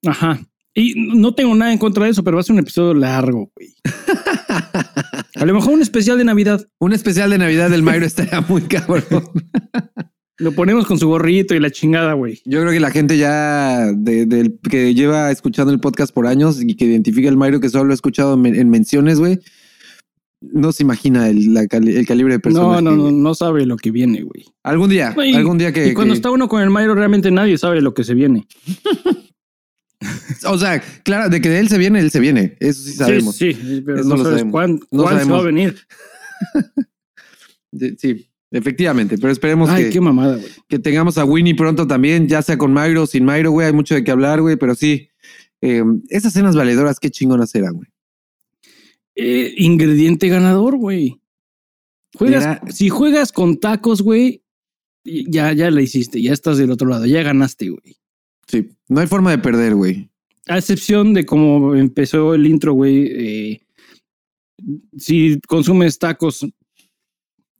Ajá. 0.05 0.39
Y 0.73 0.93
no 1.17 1.35
tengo 1.35 1.53
nada 1.55 1.71
en 1.73 1.77
contra 1.77 2.05
de 2.05 2.11
eso, 2.11 2.23
pero 2.23 2.37
va 2.37 2.41
a 2.41 2.43
ser 2.43 2.53
un 2.53 2.59
episodio 2.59 2.93
largo, 2.93 3.51
güey. 3.55 3.73
A 5.35 5.45
lo 5.45 5.53
mejor 5.53 5.73
un 5.73 5.81
especial 5.81 6.17
de 6.17 6.23
Navidad. 6.25 6.67
Un 6.79 6.93
especial 6.93 7.29
de 7.29 7.37
Navidad 7.37 7.69
del 7.69 7.83
Mairo 7.83 8.05
estaría 8.05 8.41
muy 8.41 8.61
cabrón. 8.63 9.03
Lo 10.39 10.53
ponemos 10.53 10.85
con 10.87 10.97
su 10.97 11.07
gorrito 11.07 11.53
y 11.53 11.59
la 11.59 11.69
chingada, 11.69 12.13
güey. 12.13 12.41
Yo 12.45 12.61
creo 12.61 12.71
que 12.71 12.79
la 12.79 12.91
gente 12.91 13.17
ya 13.17 13.91
de- 13.93 14.25
del 14.25 14.57
que 14.69 14.93
lleva 14.93 15.31
escuchando 15.31 15.71
el 15.73 15.79
podcast 15.81 16.13
por 16.13 16.27
años 16.27 16.61
y 16.61 16.75
que 16.75 16.85
identifica 16.85 17.27
el 17.29 17.35
Mairo 17.37 17.59
que 17.59 17.69
solo 17.69 17.83
lo 17.85 17.91
ha 17.91 17.95
escuchado 17.95 18.35
en, 18.35 18.41
men- 18.41 18.55
en 18.55 18.69
menciones, 18.69 19.19
güey, 19.19 19.39
no 20.41 20.71
se 20.71 20.83
imagina 20.83 21.27
el, 21.27 21.53
la 21.53 21.67
cali- 21.67 21.97
el 21.97 22.05
calibre 22.07 22.33
de 22.33 22.37
No, 22.37 22.41
personaje. 22.41 22.81
no, 22.81 22.91
no, 22.95 23.01
güey. 23.03 23.13
no 23.15 23.35
sabe 23.35 23.65
lo 23.65 23.75
que 23.75 23.91
viene, 23.91 24.21
güey. 24.23 24.45
Algún 24.63 24.89
día, 24.89 25.13
Y- 25.25 25.35
algún 25.35 25.57
día 25.57 25.73
que, 25.73 25.89
Y 25.89 25.93
cuando 25.93 26.13
que- 26.13 26.17
está 26.17 26.31
uno 26.31 26.47
con 26.47 26.61
el 26.61 26.69
Mairo, 26.69 26.95
realmente 26.95 27.29
nadie 27.31 27.57
sabe 27.57 27.81
lo 27.81 27.93
que 27.93 28.05
se 28.05 28.13
viene. 28.13 28.47
o 30.47 30.57
sea, 30.57 30.81
claro, 31.03 31.29
de 31.29 31.41
que 31.41 31.49
de 31.49 31.59
él 31.59 31.67
se 31.67 31.77
viene, 31.77 31.99
él 31.99 32.11
se 32.11 32.21
viene. 32.21 32.55
Eso 32.61 32.81
sí 32.81 32.93
sabemos. 32.93 33.35
Sí, 33.35 33.51
sí, 33.53 33.83
pero 33.85 33.99
Eso 33.99 34.07
no 34.07 34.15
lo 34.15 34.23
sabes 34.23 34.39
sabemos. 34.39 34.51
cuán- 34.53 34.79
No 34.91 35.03
cuán 35.03 35.15
se 35.19 35.25
sabemos. 35.25 35.37
va 35.37 35.41
a 35.41 35.45
venir. 35.45 35.75
Sí, 37.99 38.29
efectivamente. 38.51 39.17
Pero 39.17 39.31
esperemos 39.31 39.69
Ay, 39.69 39.85
que, 39.85 39.89
qué 39.91 40.01
mamada, 40.01 40.35
güey. 40.37 40.47
que 40.67 40.79
tengamos 40.79 41.17
a 41.17 41.25
Winnie 41.25 41.55
pronto 41.55 41.85
también, 41.87 42.27
ya 42.27 42.41
sea 42.41 42.57
con 42.57 42.73
Mairo 42.73 43.03
o 43.03 43.07
sin 43.07 43.25
Mairo, 43.25 43.51
güey. 43.51 43.67
Hay 43.67 43.73
mucho 43.73 43.95
de 43.95 44.03
qué 44.03 44.11
hablar, 44.11 44.41
güey, 44.41 44.55
pero 44.57 44.75
sí. 44.75 45.09
eh, 45.61 45.83
esas 46.09 46.33
cenas 46.33 46.55
valedoras, 46.55 46.99
qué 46.99 47.09
chingonas 47.09 47.53
eran, 47.55 47.73
güey. 47.73 47.89
Eh, 49.15 49.53
ingrediente 49.57 50.29
ganador, 50.29 50.77
güey. 50.77 51.19
Juegas, 52.15 52.43
Era- 52.43 52.61
Si 52.71 52.89
juegas 52.89 53.31
con 53.31 53.59
tacos, 53.59 54.01
güey, 54.01 54.43
ya, 55.03 55.51
ya 55.53 55.69
la 55.71 55.81
hiciste, 55.81 56.21
ya 56.21 56.33
estás 56.33 56.57
del 56.57 56.71
otro 56.71 56.87
lado, 56.87 57.05
ya 57.05 57.21
ganaste, 57.23 57.69
güey. 57.69 57.97
Sí, 58.47 58.69
no 58.87 58.99
hay 59.01 59.07
forma 59.07 59.31
de 59.31 59.37
perder, 59.39 59.75
güey. 59.75 60.09
A 60.47 60.57
excepción 60.57 61.13
de 61.13 61.25
cómo 61.25 61.75
empezó 61.75 62.33
el 62.33 62.47
intro, 62.47 62.73
güey. 62.73 63.07
eh, 63.11 63.61
si 64.97 65.39
consumes 65.47 65.99
tacos 65.99 66.45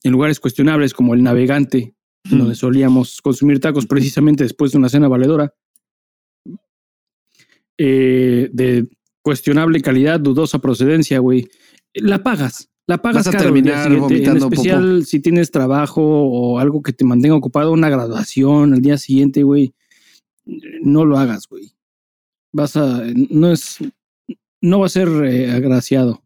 en 0.04 0.12
lugares 0.12 0.40
cuestionables 0.40 0.94
como 0.94 1.14
el 1.14 1.24
Navegante, 1.24 1.96
donde 2.24 2.56
solíamos 2.56 3.22
consumir 3.22 3.60
tacos 3.60 3.86
precisamente 3.86 4.44
después 4.44 4.72
de 4.72 4.78
una 4.78 4.90
cena 4.90 5.08
valedora, 5.08 5.54
eh, 7.78 8.50
de 8.52 8.90
cuestionable 9.22 9.82
calidad, 9.82 10.20
dudosa 10.20 10.60
procedencia, 10.60 11.20
güey, 11.20 11.48
la 11.94 12.24
pagas. 12.24 12.70
La 12.88 12.98
pagas 12.98 13.26
Vas 13.26 13.36
a 13.36 13.38
caro 13.38 13.56
el 13.56 13.64
día 13.64 13.74
terminar 13.74 13.84
siguiente, 13.84 14.16
En 14.16 14.40
vomitando 14.40 14.46
especial 14.48 15.06
si 15.06 15.20
tienes 15.20 15.52
trabajo 15.52 16.02
o 16.02 16.58
algo 16.58 16.82
que 16.82 16.92
te 16.92 17.06
mantenga 17.06 17.36
ocupado, 17.36 17.72
una 17.72 17.90
graduación 17.90 18.74
al 18.74 18.82
día 18.82 18.98
siguiente, 18.98 19.44
güey. 19.44 19.76
No 20.82 21.06
lo 21.06 21.20
hagas, 21.20 21.48
güey. 21.48 21.72
Vas 22.52 22.76
a. 22.76 23.04
No 23.30 23.52
es. 23.52 23.78
No 24.62 24.80
va 24.80 24.88
a 24.88 24.90
ser 24.90 25.08
eh, 25.08 25.52
agraciado. 25.52 26.24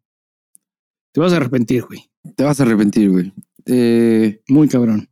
Te 1.12 1.20
vas 1.20 1.34
a 1.34 1.36
arrepentir, 1.36 1.84
güey. 1.84 2.10
Te 2.36 2.46
vas 2.46 2.60
a 2.60 2.64
arrepentir, 2.64 3.12
güey. 3.12 3.34
Eh, 3.66 4.42
Muy 4.48 4.68
cabrón. 4.68 5.10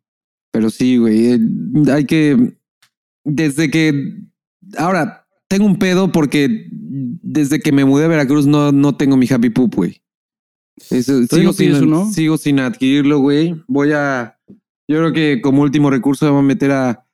pero 0.51 0.69
sí, 0.69 0.97
güey. 0.97 1.33
eh, 1.33 1.39
hay 1.91 2.05
que. 2.05 2.57
Desde 3.23 3.69
que. 3.69 4.17
Ahora, 4.77 5.27
tengo 5.47 5.65
un 5.65 5.77
pedo 5.77 6.11
porque 6.11 6.67
desde 6.71 7.59
que 7.59 7.71
me 7.71 7.85
mudé 7.85 8.05
a 8.05 8.09
Veracruz 8.09 8.45
no, 8.47 8.71
no 8.71 8.95
tengo 8.95 9.17
mi 9.17 9.27
Happy 9.29 9.49
Poop, 9.49 9.75
güey. 9.75 10.01
Eso, 10.89 11.25
¿Todavía 11.27 11.47
no 11.49 11.53
sin, 11.53 11.75
uno? 11.75 12.11
sigo 12.11 12.37
sin 12.37 12.59
adquirirlo, 12.59 13.19
güey. 13.19 13.61
Voy 13.67 13.91
a. 13.93 14.37
Yo 14.87 14.97
creo 14.97 15.13
que 15.13 15.41
como 15.41 15.61
último 15.61 15.89
recurso 15.89 16.25
vamos 16.25 16.39
a 16.43 16.47
meter 16.47 16.71
a 16.71 17.05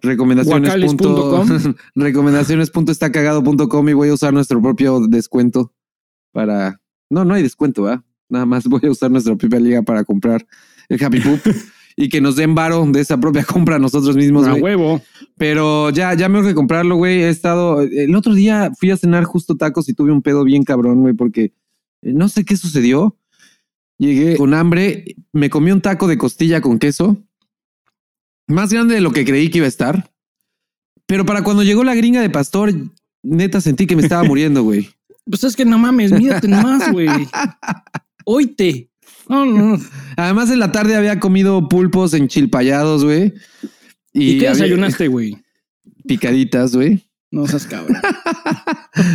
recomendaciones. 0.00 0.70
Guacales.com. 0.70 1.74
recomendaciones.estacagado.com 1.94 3.88
y 3.88 3.92
voy 3.92 4.08
a 4.08 4.14
usar 4.14 4.32
nuestro 4.34 4.60
propio 4.60 5.00
descuento 5.06 5.72
para. 6.32 6.80
No, 7.10 7.24
no 7.24 7.34
hay 7.34 7.42
descuento, 7.42 7.84
¿verdad? 7.84 8.02
Nada 8.28 8.46
más 8.46 8.64
voy 8.66 8.80
a 8.84 8.90
usar 8.90 9.10
nuestra 9.10 9.36
propia 9.36 9.60
liga 9.60 9.82
para 9.82 10.04
comprar 10.04 10.46
el 10.88 11.02
Happy 11.02 11.20
Poop 11.20 11.40
y 11.96 12.08
que 12.08 12.20
nos 12.20 12.36
den 12.36 12.54
varo 12.54 12.86
de 12.86 13.00
esa 13.00 13.18
propia 13.18 13.44
compra 13.44 13.76
a 13.76 13.78
nosotros 13.78 14.16
mismos, 14.16 14.46
A 14.46 14.54
huevo. 14.54 15.02
Pero 15.36 15.90
ya, 15.90 16.14
ya 16.14 16.28
me 16.28 16.38
urge 16.38 16.54
comprarlo, 16.54 16.96
güey. 16.96 17.22
He 17.22 17.28
estado. 17.28 17.80
El 17.82 18.14
otro 18.14 18.34
día 18.34 18.70
fui 18.78 18.90
a 18.90 18.96
cenar 18.96 19.24
justo 19.24 19.56
tacos 19.56 19.88
y 19.88 19.94
tuve 19.94 20.12
un 20.12 20.22
pedo 20.22 20.44
bien 20.44 20.62
cabrón, 20.64 21.00
güey, 21.00 21.14
porque 21.14 21.52
eh, 22.02 22.12
no 22.12 22.28
sé 22.28 22.44
qué 22.44 22.56
sucedió. 22.56 23.16
Llegué 23.98 24.36
con 24.36 24.54
hambre, 24.54 25.16
me 25.32 25.50
comí 25.50 25.72
un 25.72 25.80
taco 25.80 26.06
de 26.06 26.18
costilla 26.18 26.60
con 26.60 26.78
queso, 26.78 27.16
más 28.46 28.72
grande 28.72 28.94
de 28.94 29.00
lo 29.00 29.10
que 29.10 29.24
creí 29.24 29.50
que 29.50 29.58
iba 29.58 29.64
a 29.64 29.68
estar. 29.68 30.12
Pero 31.06 31.26
para 31.26 31.42
cuando 31.42 31.64
llegó 31.64 31.82
la 31.82 31.96
gringa 31.96 32.20
de 32.20 32.30
pastor, 32.30 32.72
neta 33.24 33.60
sentí 33.60 33.88
que 33.88 33.96
me 33.96 34.02
estaba 34.02 34.22
muriendo, 34.22 34.62
güey. 34.62 34.88
Pues 35.30 35.44
es 35.44 35.56
que 35.56 35.66
no 35.66 35.78
mames, 35.78 36.10
mírate 36.10 36.48
nomás, 36.48 36.90
güey. 36.90 37.06
Oíte. 38.30 38.90
No, 39.26 39.46
no. 39.46 39.78
Además, 40.18 40.50
en 40.50 40.58
la 40.58 40.70
tarde 40.70 40.96
había 40.96 41.18
comido 41.18 41.66
pulpos 41.66 42.12
enchilpayados, 42.12 43.02
güey. 43.02 43.32
¿Y, 44.12 44.38
qué 44.38 44.48
había- 44.48 44.64
desayunaste, 44.64 45.08
güey? 45.08 45.38
Picaditas, 46.06 46.76
güey. 46.76 47.08
No 47.30 47.46
seas 47.46 47.66
cabrón. 47.66 47.96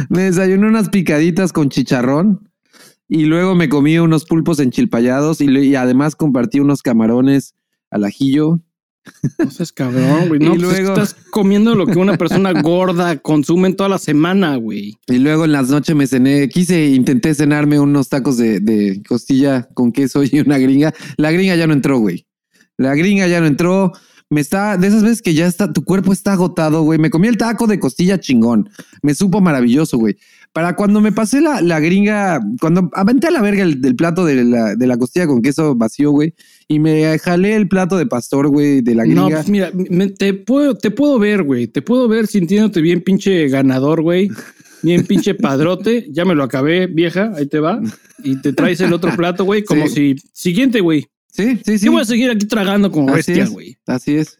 Me 0.09 0.21
desayuné 0.23 0.67
unas 0.67 0.89
picaditas 0.89 1.53
con 1.53 1.69
chicharrón 1.69 2.49
y 3.07 3.25
luego 3.25 3.53
me 3.53 3.69
comí 3.69 3.99
unos 3.99 4.25
pulpos 4.25 4.59
enchilpayados 4.59 5.41
y, 5.41 5.49
y 5.49 5.75
además 5.75 6.15
compartí 6.15 6.59
unos 6.59 6.81
camarones 6.81 7.53
al 7.91 8.05
ajillo. 8.05 8.59
No 9.37 9.51
seas 9.51 9.71
cabrón, 9.71 10.27
güey. 10.29 10.39
No, 10.43 10.55
Y 10.55 10.59
pues 10.59 10.61
luego- 10.61 10.89
estás 10.93 11.15
comiendo 11.31 11.75
lo 11.75 11.85
que 11.85 11.97
una 11.97 12.17
persona 12.17 12.51
gorda 12.61 13.17
consume 13.17 13.67
en 13.69 13.75
toda 13.75 13.89
la 13.89 13.97
semana, 13.99 14.55
güey. 14.55 14.97
Y 15.07 15.17
luego 15.19 15.45
en 15.45 15.51
las 15.51 15.69
noches 15.69 15.95
me 15.95 16.07
cené, 16.07 16.47
quise, 16.49 16.87
intenté 16.87 17.33
cenarme 17.33 17.79
unos 17.79 18.09
tacos 18.09 18.37
de, 18.37 18.59
de 18.59 19.01
costilla 19.07 19.67
con 19.73 19.91
queso 19.91 20.23
y 20.23 20.39
una 20.39 20.57
gringa. 20.57 20.93
La 21.17 21.31
gringa 21.31 21.55
ya 21.55 21.67
no 21.67 21.73
entró, 21.73 21.99
güey. 21.99 22.25
La 22.77 22.95
gringa 22.95 23.27
ya 23.27 23.39
no 23.39 23.47
entró. 23.47 23.91
Me 24.29 24.41
está, 24.41 24.77
de 24.77 24.87
esas 24.87 25.03
veces 25.03 25.21
que 25.21 25.35
ya 25.35 25.45
está, 25.45 25.71
tu 25.73 25.83
cuerpo 25.83 26.11
está 26.11 26.33
agotado, 26.33 26.81
güey. 26.81 26.97
Me 26.97 27.11
comí 27.11 27.27
el 27.27 27.37
taco 27.37 27.67
de 27.67 27.79
costilla 27.79 28.19
chingón. 28.19 28.67
Me 29.03 29.13
supo 29.13 29.41
maravilloso, 29.41 29.97
güey. 29.99 30.17
Para 30.53 30.75
cuando 30.75 31.01
me 31.01 31.11
pasé 31.11 31.39
la, 31.39 31.61
la 31.61 31.79
gringa, 31.79 32.39
cuando 32.59 32.89
aventé 32.93 33.27
a 33.27 33.31
la 33.31 33.41
verga 33.41 33.61
el, 33.63 33.79
del 33.79 33.95
plato 33.95 34.25
de 34.25 34.43
la, 34.43 34.75
de 34.75 34.87
la 34.87 34.97
costilla 34.97 35.27
con 35.27 35.41
queso 35.43 35.75
vacío, 35.75 36.09
güey, 36.11 36.33
y 36.67 36.79
me 36.79 37.17
jalé 37.19 37.55
el 37.55 37.67
plato 37.67 37.97
de 37.97 38.05
pastor, 38.05 38.47
güey, 38.47 38.81
de 38.81 38.95
la 38.95 39.03
gringa. 39.03 39.21
No, 39.21 39.29
pues 39.29 39.49
mira, 39.49 39.71
me- 39.73 40.09
te, 40.09 40.33
puedo, 40.33 40.75
te 40.75 40.91
puedo 40.91 41.19
ver, 41.19 41.43
güey. 41.43 41.67
Te 41.67 41.81
puedo 41.81 42.07
ver 42.07 42.27
sintiéndote 42.27 42.81
bien 42.81 43.01
pinche 43.01 43.47
ganador, 43.49 44.01
güey. 44.01 44.29
Bien 44.81 45.05
pinche 45.07 45.35
padrote. 45.35 46.07
Ya 46.11 46.25
me 46.25 46.35
lo 46.35 46.43
acabé, 46.43 46.87
vieja. 46.87 47.31
Ahí 47.35 47.47
te 47.47 47.59
va. 47.59 47.81
Y 48.23 48.41
te 48.41 48.53
traes 48.53 48.79
el 48.81 48.93
otro 48.93 49.15
plato, 49.15 49.43
güey. 49.45 49.63
Como 49.63 49.87
si... 49.87 50.15
Siguiente, 50.33 50.79
güey. 50.81 51.05
sí, 51.27 51.57
sí, 51.65 51.77
sí. 51.79 51.85
Yo 51.85 51.91
voy 51.91 52.01
a 52.01 52.05
seguir 52.05 52.29
aquí 52.31 52.45
tragando 52.45 52.91
como 52.91 53.09
Así 53.09 53.17
bestia, 53.31 53.43
es. 53.43 53.49
güey. 53.49 53.77
Así 53.85 54.15
es. 54.15 54.39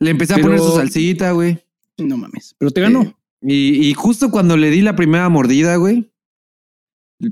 Le 0.00 0.10
empecé 0.10 0.34
a 0.34 0.38
poner 0.38 0.58
su 0.58 0.72
salsita, 0.72 1.32
güey. 1.32 1.58
No 1.98 2.16
mames. 2.16 2.54
Pero 2.58 2.70
te 2.70 2.80
ganó. 2.80 3.16
Y, 3.40 3.88
y 3.88 3.94
justo 3.94 4.30
cuando 4.30 4.56
le 4.56 4.70
di 4.70 4.80
la 4.80 4.96
primera 4.96 5.28
mordida, 5.28 5.76
güey, 5.76 6.10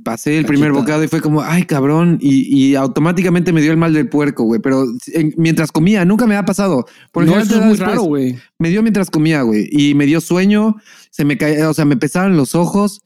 pasé 0.01 0.39
el 0.39 0.45
primer 0.47 0.73
bocado 0.73 1.03
y 1.05 1.09
fue 1.09 1.21
como, 1.21 1.43
ay, 1.43 1.65
cabrón. 1.65 2.19
Y, 2.21 2.45
y 2.57 2.75
automáticamente 2.77 3.53
me 3.53 3.61
dio 3.61 3.71
el 3.73 3.77
mal 3.77 3.93
del 3.93 4.09
puerco, 4.09 4.45
güey. 4.45 4.61
Pero 4.61 4.85
en- 5.13 5.35
mientras 5.37 5.73
comía, 5.73 6.05
nunca 6.05 6.27
me 6.27 6.37
ha 6.37 6.45
pasado. 6.45 6.87
Por 7.11 7.25
no, 7.27 7.33
eso 7.33 7.41
te 7.41 7.45
es 7.45 7.49
da 7.51 7.57
muy 7.61 7.71
después. 7.71 7.89
raro, 7.89 8.03
güey. 8.03 8.37
Me 8.59 8.71
dio 8.71 8.83
mientras 8.83 9.11
comía, 9.11 9.43
güey. 9.43 9.69
Y 9.71 9.95
me 9.95 10.07
dio 10.07 10.21
sueño, 10.21 10.77
se 11.11 11.25
me 11.25 11.37
caía, 11.37 11.69
o 11.69 11.75
sea, 11.75 11.85
me 11.85 11.97
pesaban 11.97 12.37
los 12.37 12.55
ojos. 12.55 13.03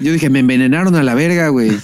Yo 0.00 0.12
dije, 0.12 0.28
me 0.28 0.40
envenenaron 0.40 0.96
a 0.96 1.02
la 1.02 1.14
verga, 1.14 1.48
güey. 1.48 1.70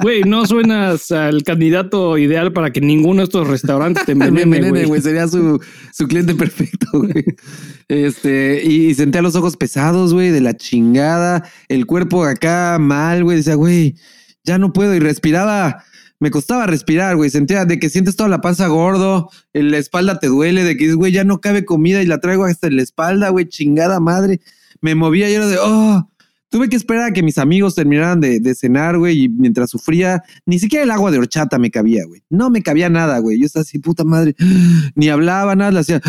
Güey, 0.00 0.22
no 0.22 0.46
suenas 0.46 1.10
al 1.10 1.42
candidato 1.42 2.18
ideal 2.18 2.52
para 2.52 2.70
que 2.70 2.80
ninguno 2.80 3.20
de 3.20 3.24
estos 3.24 3.48
restaurantes 3.48 4.04
te 4.04 4.12
envenene, 4.12 4.86
güey. 4.86 5.00
Sería 5.00 5.26
su, 5.26 5.60
su 5.92 6.06
cliente 6.06 6.34
perfecto, 6.34 6.86
güey. 6.92 7.24
Este, 7.88 8.62
y, 8.64 8.94
sentía 8.94 9.22
los 9.22 9.34
ojos 9.34 9.56
pesados, 9.56 10.14
güey, 10.14 10.30
de 10.30 10.40
la 10.40 10.56
chingada. 10.56 11.48
El 11.68 11.86
cuerpo 11.86 12.24
acá 12.24 12.78
mal, 12.78 13.24
güey. 13.24 13.38
Decía, 13.38 13.54
güey, 13.54 13.96
ya 14.44 14.58
no 14.58 14.72
puedo. 14.72 14.94
Y 14.94 15.00
respiraba. 15.00 15.84
Me 16.20 16.30
costaba 16.30 16.66
respirar, 16.66 17.16
güey. 17.16 17.30
Sentía 17.30 17.64
de 17.64 17.78
que 17.78 17.90
sientes 17.90 18.14
toda 18.14 18.28
la 18.28 18.40
panza 18.40 18.66
gordo, 18.66 19.30
en 19.52 19.70
la 19.70 19.78
espalda 19.78 20.18
te 20.18 20.26
duele, 20.26 20.64
de 20.64 20.76
que 20.76 20.84
dices, 20.84 20.96
güey, 20.96 21.12
ya 21.12 21.24
no 21.24 21.40
cabe 21.40 21.64
comida 21.64 22.02
y 22.02 22.06
la 22.06 22.18
traigo 22.18 22.44
hasta 22.44 22.66
en 22.66 22.76
la 22.76 22.82
espalda, 22.82 23.30
güey, 23.30 23.46
chingada 23.48 24.00
madre. 24.00 24.40
Me 24.80 24.94
movía 24.94 25.28
y 25.30 25.34
era 25.34 25.46
de, 25.46 25.56
oh, 25.60 26.08
tuve 26.50 26.68
que 26.68 26.76
esperar 26.76 27.10
a 27.10 27.12
que 27.12 27.22
mis 27.22 27.38
amigos 27.38 27.74
terminaran 27.74 28.20
de, 28.20 28.40
de 28.40 28.54
cenar, 28.54 28.96
güey, 28.98 29.24
y 29.24 29.28
mientras 29.28 29.70
sufría, 29.70 30.22
ni 30.46 30.58
siquiera 30.58 30.84
el 30.84 30.90
agua 30.90 31.10
de 31.10 31.18
horchata 31.18 31.58
me 31.58 31.70
cabía, 31.70 32.04
güey. 32.06 32.22
No 32.30 32.48
me 32.50 32.62
cabía 32.62 32.88
nada, 32.88 33.18
güey. 33.18 33.38
Yo 33.38 33.46
estaba 33.46 33.62
así, 33.62 33.78
puta 33.78 34.04
madre. 34.04 34.34
Ni 34.94 35.08
hablaba 35.08 35.54
nada, 35.56 35.70
le 35.72 35.80
hacía. 35.80 36.00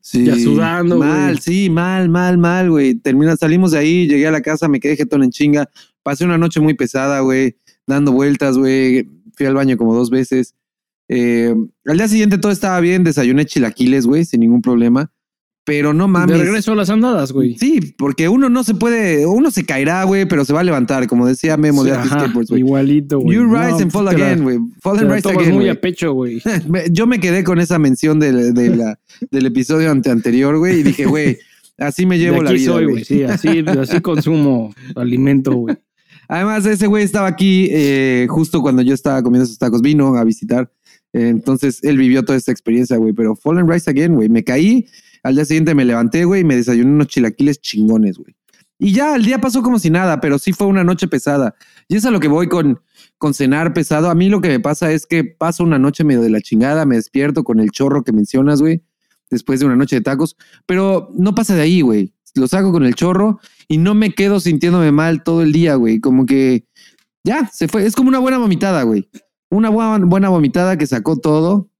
Sí. 0.00 0.24
Ya 0.24 0.38
sudando, 0.38 0.98
Mal, 0.98 1.32
güey. 1.32 1.42
sí, 1.42 1.70
mal, 1.70 2.08
mal, 2.08 2.36
mal, 2.38 2.70
güey. 2.70 2.94
Termina, 2.94 3.36
salimos 3.36 3.70
de 3.72 3.78
ahí, 3.78 4.06
llegué 4.06 4.26
a 4.26 4.30
la 4.30 4.42
casa, 4.42 4.68
me 4.68 4.80
quedé 4.80 4.96
jetón 4.96 5.22
en 5.22 5.30
chinga. 5.30 5.70
Pasé 6.02 6.24
una 6.24 6.36
noche 6.36 6.60
muy 6.60 6.74
pesada, 6.74 7.20
güey, 7.20 7.56
dando 7.86 8.12
vueltas, 8.12 8.58
güey. 8.58 9.08
Fui 9.36 9.46
al 9.46 9.54
baño 9.54 9.76
como 9.78 9.94
dos 9.94 10.10
veces. 10.10 10.54
Eh, 11.08 11.54
al 11.86 11.96
día 11.96 12.08
siguiente 12.08 12.38
todo 12.38 12.52
estaba 12.52 12.80
bien, 12.80 13.02
desayuné 13.04 13.46
chilaquiles, 13.46 14.06
güey, 14.06 14.24
sin 14.24 14.40
ningún 14.40 14.60
problema. 14.62 15.10
Pero 15.66 15.94
no 15.94 16.08
mames. 16.08 16.36
De 16.36 16.44
regreso 16.44 16.72
a 16.72 16.74
las 16.74 16.90
andadas, 16.90 17.32
güey. 17.32 17.56
Sí, 17.56 17.94
porque 17.96 18.28
uno 18.28 18.50
no 18.50 18.64
se 18.64 18.74
puede, 18.74 19.26
uno 19.26 19.50
se 19.50 19.64
caerá, 19.64 20.04
güey, 20.04 20.26
pero 20.26 20.44
se 20.44 20.52
va 20.52 20.60
a 20.60 20.64
levantar, 20.64 21.06
como 21.06 21.26
decía 21.26 21.56
Memo 21.56 21.84
de 21.84 21.90
Sí, 21.92 21.96
Artis 21.96 22.12
ajá, 22.12 22.20
Skateboards, 22.20 22.50
güey. 22.50 22.60
Igualito, 22.60 23.18
güey. 23.20 23.36
You 23.38 23.44
No, 23.46 23.54
rise 23.58 23.82
and 23.82 23.90
fall 23.90 24.08
again, 24.08 24.42
güey. 24.42 24.58
Fall 24.82 24.98
and 24.98 25.10
rise 25.10 25.28
again, 25.30 25.54
muy 25.54 25.68
a 25.70 25.80
pecho, 25.80 26.12
güey. 26.12 26.42
Yo 26.90 27.06
me 27.06 27.18
quedé 27.18 27.44
con 27.44 27.60
esa 27.60 27.78
mención 27.78 28.20
del, 28.20 28.52
de 28.52 28.76
la- 28.76 28.98
del 29.30 29.46
episodio 29.46 29.90
ante 29.90 30.10
anterior, 30.10 30.58
güey, 30.58 30.80
y 30.80 30.82
dije, 30.82 31.06
güey, 31.06 31.38
así 31.78 32.04
me 32.04 32.18
llevo 32.18 32.38
De 32.38 32.44
la 32.44 32.52
vida, 32.52 32.72
soy, 32.72 32.84
güey. 32.84 33.04
Sí, 33.04 33.22
así, 33.22 33.64
así 33.66 34.00
consumo 34.02 34.74
alimento, 34.96 35.54
güey. 35.54 35.76
Además, 36.28 36.66
ese 36.66 36.86
güey 36.86 37.04
estaba 37.04 37.26
aquí 37.28 37.68
eh, 37.70 38.26
justo 38.28 38.60
cuando 38.60 38.82
yo 38.82 38.92
estaba 38.94 39.22
comiendo 39.22 39.44
esos 39.44 39.58
tacos, 39.58 39.80
vino 39.82 40.14
a 40.16 40.24
visitar. 40.24 40.70
Eh, 41.12 41.28
entonces, 41.28 41.80
él 41.84 41.96
vivió 41.98 42.22
toda 42.22 42.36
esta 42.36 42.50
experiencia, 42.52 42.96
güey. 42.96 43.12
Pero 43.12 43.34
Fall 43.36 43.58
and 43.58 43.70
Rise 43.70 43.90
Again, 43.90 44.14
güey. 44.14 44.28
Me 44.28 44.42
caí, 44.42 44.86
al 45.24 45.34
día 45.34 45.44
siguiente 45.44 45.74
me 45.74 45.84
levanté, 45.84 46.24
güey, 46.24 46.42
y 46.42 46.44
me 46.44 46.54
desayuné 46.54 46.90
unos 46.90 47.08
chilaquiles 47.08 47.60
chingones, 47.60 48.18
güey. 48.18 48.36
Y 48.78 48.92
ya, 48.92 49.16
el 49.16 49.24
día 49.24 49.40
pasó 49.40 49.62
como 49.62 49.78
si 49.78 49.88
nada, 49.88 50.20
pero 50.20 50.38
sí 50.38 50.52
fue 50.52 50.66
una 50.66 50.84
noche 50.84 51.08
pesada. 51.08 51.54
Y 51.88 51.96
es 51.96 52.04
a 52.04 52.10
lo 52.10 52.20
que 52.20 52.28
voy 52.28 52.48
con, 52.48 52.80
con 53.18 53.32
cenar 53.32 53.72
pesado. 53.72 54.10
A 54.10 54.14
mí 54.14 54.28
lo 54.28 54.40
que 54.40 54.48
me 54.48 54.60
pasa 54.60 54.92
es 54.92 55.06
que 55.06 55.24
paso 55.24 55.64
una 55.64 55.78
noche 55.78 56.04
medio 56.04 56.20
de 56.20 56.28
la 56.28 56.42
chingada, 56.42 56.84
me 56.84 56.96
despierto 56.96 57.42
con 57.42 57.58
el 57.60 57.70
chorro 57.70 58.04
que 58.04 58.12
mencionas, 58.12 58.60
güey, 58.60 58.82
después 59.30 59.60
de 59.60 59.66
una 59.66 59.76
noche 59.76 59.96
de 59.96 60.02
tacos, 60.02 60.36
pero 60.66 61.10
no 61.16 61.34
pasa 61.34 61.54
de 61.54 61.62
ahí, 61.62 61.80
güey. 61.80 62.12
Lo 62.34 62.46
saco 62.46 62.72
con 62.72 62.84
el 62.84 62.94
chorro 62.94 63.38
y 63.68 63.78
no 63.78 63.94
me 63.94 64.12
quedo 64.12 64.40
sintiéndome 64.40 64.92
mal 64.92 65.22
todo 65.22 65.40
el 65.40 65.52
día, 65.52 65.76
güey. 65.76 66.00
Como 66.00 66.26
que 66.26 66.66
ya, 67.22 67.48
se 67.50 67.68
fue. 67.68 67.86
Es 67.86 67.94
como 67.94 68.08
una 68.08 68.18
buena 68.18 68.38
vomitada, 68.38 68.82
güey. 68.82 69.08
Una 69.50 69.70
buena, 69.70 70.04
buena 70.04 70.28
vomitada 70.28 70.76
que 70.76 70.86
sacó 70.86 71.16
todo. 71.16 71.70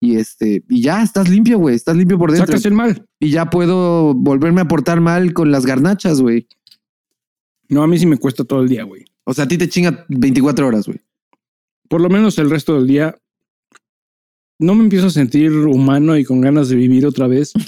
Y 0.00 0.16
este, 0.16 0.64
y 0.68 0.82
ya 0.82 1.02
estás 1.02 1.28
limpio, 1.28 1.58
güey. 1.58 1.76
Estás 1.76 1.96
limpio 1.96 2.18
por 2.18 2.32
dentro. 2.32 2.46
Sacas 2.46 2.64
el 2.64 2.72
mal. 2.72 3.06
Y 3.20 3.30
ya 3.30 3.50
puedo 3.50 4.14
volverme 4.14 4.62
a 4.62 4.68
portar 4.68 5.00
mal 5.00 5.34
con 5.34 5.52
las 5.52 5.66
garnachas, 5.66 6.22
güey. 6.22 6.48
No, 7.68 7.82
a 7.82 7.86
mí 7.86 7.98
sí 7.98 8.06
me 8.06 8.16
cuesta 8.16 8.44
todo 8.44 8.62
el 8.62 8.68
día, 8.68 8.84
güey. 8.84 9.04
O 9.24 9.34
sea, 9.34 9.44
a 9.44 9.48
ti 9.48 9.58
te 9.58 9.68
chinga 9.68 10.06
24 10.08 10.66
horas, 10.66 10.86
güey. 10.86 11.00
Por 11.88 12.00
lo 12.00 12.08
menos 12.08 12.38
el 12.38 12.50
resto 12.50 12.74
del 12.76 12.86
día 12.86 13.16
no 14.58 14.74
me 14.74 14.84
empiezo 14.84 15.08
a 15.08 15.10
sentir 15.10 15.52
humano 15.52 16.16
y 16.16 16.24
con 16.24 16.40
ganas 16.40 16.68
de 16.68 16.76
vivir 16.76 17.06
otra 17.06 17.26
vez. 17.26 17.52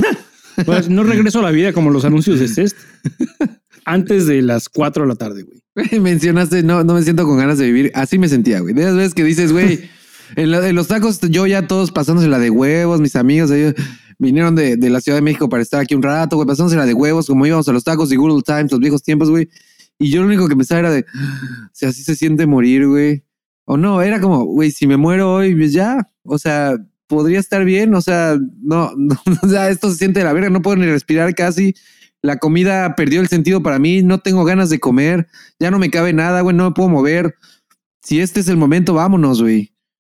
Pues, 0.66 0.90
no 0.90 1.02
regreso 1.02 1.38
a 1.38 1.42
la 1.42 1.50
vida 1.50 1.72
como 1.72 1.88
los 1.88 2.04
anuncios 2.04 2.38
de 2.38 2.46
Cest 2.46 2.76
antes 3.86 4.26
de 4.26 4.42
las 4.42 4.68
4 4.68 5.04
de 5.04 5.08
la 5.08 5.14
tarde, 5.14 5.44
güey. 5.44 5.62
Mencionaste, 5.98 6.62
no, 6.62 6.84
no 6.84 6.92
me 6.92 7.02
siento 7.02 7.24
con 7.24 7.38
ganas 7.38 7.56
de 7.56 7.64
vivir. 7.64 7.90
Así 7.94 8.18
me 8.18 8.28
sentía, 8.28 8.60
güey. 8.60 8.74
De 8.74 8.82
esas 8.82 8.96
veces 8.96 9.14
que 9.14 9.24
dices, 9.24 9.50
güey, 9.50 9.88
en, 10.36 10.50
la- 10.50 10.68
en 10.68 10.74
los 10.74 10.88
tacos, 10.88 11.20
yo 11.20 11.46
ya 11.46 11.66
todos 11.66 11.90
pasándose 11.92 12.28
la 12.28 12.38
de 12.38 12.50
huevos, 12.50 13.00
mis 13.00 13.16
amigos 13.16 13.50
ellos 13.50 13.74
vinieron 14.18 14.54
de, 14.54 14.76
de 14.76 14.90
la 14.90 15.00
Ciudad 15.00 15.18
de 15.18 15.22
México 15.22 15.48
para 15.48 15.62
estar 15.62 15.80
aquí 15.80 15.94
un 15.94 16.02
rato, 16.02 16.36
güey, 16.36 16.46
pasándose 16.46 16.76
la 16.76 16.86
de 16.86 16.94
huevos, 16.94 17.26
como 17.26 17.44
íbamos 17.46 17.68
a 17.68 17.72
los 17.72 17.84
tacos 17.84 18.12
y 18.12 18.16
Good 18.16 18.32
Old 18.32 18.44
Times, 18.44 18.70
los 18.70 18.80
viejos 18.80 19.02
tiempos, 19.02 19.30
güey. 19.30 19.48
Y 19.98 20.10
yo 20.10 20.20
lo 20.22 20.26
único 20.28 20.48
que 20.48 20.56
pensaba 20.56 20.80
era 20.80 20.90
de, 20.90 21.04
si 21.72 21.86
así 21.86 22.02
se 22.02 22.14
siente 22.16 22.46
morir, 22.46 22.86
güey. 22.86 23.24
O 23.64 23.76
no, 23.76 24.02
era 24.02 24.20
como, 24.20 24.44
güey, 24.44 24.70
si 24.70 24.86
me 24.86 24.96
muero 24.96 25.32
hoy, 25.34 25.54
pues 25.54 25.72
ya, 25.72 26.08
o 26.24 26.38
sea, 26.38 26.76
podría 27.06 27.38
estar 27.38 27.64
bien, 27.64 27.94
o 27.94 28.00
sea, 28.00 28.36
no, 28.62 28.92
no, 28.96 29.16
o 29.42 29.48
sea, 29.48 29.70
esto 29.70 29.90
se 29.90 29.96
siente 29.98 30.20
de 30.20 30.24
la 30.24 30.32
verga, 30.32 30.50
no 30.50 30.62
puedo 30.62 30.76
ni 30.76 30.86
respirar 30.86 31.34
casi. 31.34 31.74
La 32.22 32.38
comida 32.38 32.94
perdió 32.94 33.20
el 33.20 33.28
sentido 33.28 33.62
para 33.62 33.78
mí, 33.80 34.02
no 34.02 34.18
tengo 34.20 34.44
ganas 34.44 34.70
de 34.70 34.78
comer, 34.78 35.26
ya 35.58 35.70
no 35.72 35.78
me 35.80 35.90
cabe 35.90 36.12
nada, 36.12 36.40
güey, 36.40 36.54
no 36.56 36.66
me 36.70 36.74
puedo 36.74 36.88
mover. 36.88 37.34
Si 38.02 38.20
este 38.20 38.40
es 38.40 38.48
el 38.48 38.56
momento, 38.56 38.94
vámonos, 38.94 39.42
güey. 39.42 39.71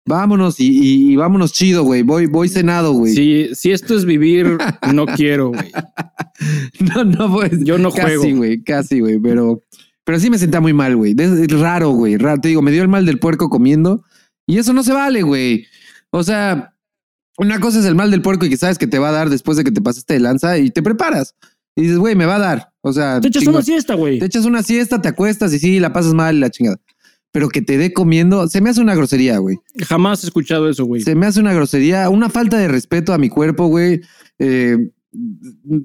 Vámonos 0.07 0.61
y, 0.61 0.69
y- 0.69 1.13
y 1.13 1.17
vámonos 1.17 1.53
chido, 1.53 1.83
güey. 1.83 2.03
Voy, 2.03 2.27
voy 2.27 2.49
cenado, 2.49 2.93
güey. 2.93 3.13
Si, 3.13 3.55
si 3.55 3.73
esto 3.73 3.97
es 3.97 4.05
vivir, 4.05 4.57
no 4.93 5.05
quiero, 5.17 5.49
güey. 5.49 5.73
No, 6.95 7.05
no, 7.05 7.33
pues. 7.33 7.53
Yo 7.65 7.79
no 7.79 7.91
Casi, 7.91 8.17
juego. 8.17 8.37
güey, 8.39 8.63
casi, 8.63 9.01
güey. 9.01 9.19
Pero, 9.19 9.63
pero 10.05 10.21
sí 10.21 10.31
me 10.31 10.39
sentía 10.39 10.61
muy 10.61 10.73
mal, 10.73 10.97
güey. 10.97 11.15
Es 11.19 11.51
raro, 11.61 11.91
güey. 11.91 12.17
Raro. 12.17 12.41
Te 12.41 12.49
digo, 12.49 12.63
me 12.63 12.71
dio 12.73 12.83
el 12.83 12.89
mal 12.89 13.05
del 13.07 13.19
puerco 13.19 13.49
comiendo 13.49 14.05
y 14.47 14.59
eso 14.59 14.73
no 14.73 14.83
se 14.83 14.93
vale, 14.93 15.23
güey. 15.23 15.67
O 16.11 16.23
sea, 16.23 16.75
una 17.39 17.59
cosa 17.61 17.81
es 17.81 17.85
el 17.85 17.95
mal 17.97 18.11
del 18.11 18.23
puerco 18.23 18.47
y 18.47 18.51
que 18.51 18.57
sabes 18.57 18.79
que 18.79 18.87
te 18.87 18.99
va 18.99 19.09
a 19.09 19.13
dar 19.13 19.29
después 19.29 19.57
de 19.57 19.65
que 19.65 19.73
te 19.73 19.81
pasaste 19.83 20.15
de 20.15 20.21
lanza 20.21 20.57
y 20.59 20.71
te 20.71 20.83
preparas. 20.83 21.35
Y 21.75 21.83
dices, 21.83 21.99
güey, 21.99 22.15
me 22.15 22.25
va 22.27 22.37
a 22.37 22.39
dar. 22.39 22.73
O 22.81 22.93
sea, 22.93 23.21
Te 23.21 23.29
echas 23.29 23.47
una 23.47 23.61
siesta, 23.61 23.95
güey. 23.95 24.19
Te 24.19 24.27
echas 24.27 24.45
una 24.47 24.63
siesta, 24.63 25.03
te 25.03 25.09
acuestas 25.09 25.53
y 25.53 25.59
sí, 25.59 25.81
la 25.81 25.93
pasas 25.93 26.15
mal 26.15 26.37
y 26.37 26.41
la 26.41 26.49
chingada. 26.51 26.79
Pero 27.37 27.51
que 27.51 27.61
te 27.61 27.77
dé 27.77 27.93
comiendo, 27.93 28.49
se 28.49 28.63
me 28.63 28.71
hace 28.71 28.81
una 28.81 28.95
grosería, 28.95 29.37
güey. 29.37 29.59
Jamás 29.87 30.25
he 30.25 30.27
escuchado 30.29 30.71
eso, 30.71 30.87
güey. 30.87 31.03
Se 31.03 31.15
me 31.15 31.27
hace 31.27 31.39
una 31.39 31.53
grosería, 31.53 32.09
una 32.09 32.31
falta 32.31 32.57
de 32.57 32.67
respeto 32.67 33.13
a 33.13 33.19
mi 33.19 33.29
cuerpo, 33.29 33.67
güey. 33.67 34.01
Eh, 34.39 34.79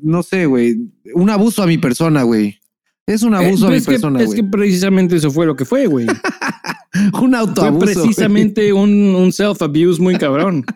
no 0.02 0.24
sé, 0.24 0.46
güey. 0.46 0.78
Un 1.14 1.30
abuso 1.30 1.62
a 1.62 1.68
mi 1.68 1.78
persona, 1.78 2.24
güey. 2.24 2.58
Es 3.06 3.22
un 3.24 3.34
abuso 3.36 3.66
Eh, 3.66 3.68
a 3.68 3.72
mi 3.72 3.76
es 3.76 3.86
persona, 3.86 4.20
Es 4.22 4.28
güey. 4.28 4.38
que 4.40 4.44
precisamente 4.46 5.18
eso 5.18 5.30
fue 5.30 5.46
lo 5.46 5.58
que 5.58 5.66
fue, 5.66 5.88
güey. 5.88 6.08
Un 7.22 7.32
Fue 7.32 7.38
autoabuso. 7.40 7.86
güey. 7.86 7.96
precisamente 7.96 8.72
un, 8.72 8.90
un 9.14 9.34
self-abuse 9.34 10.02
muy 10.02 10.16
cabrón. 10.18 10.64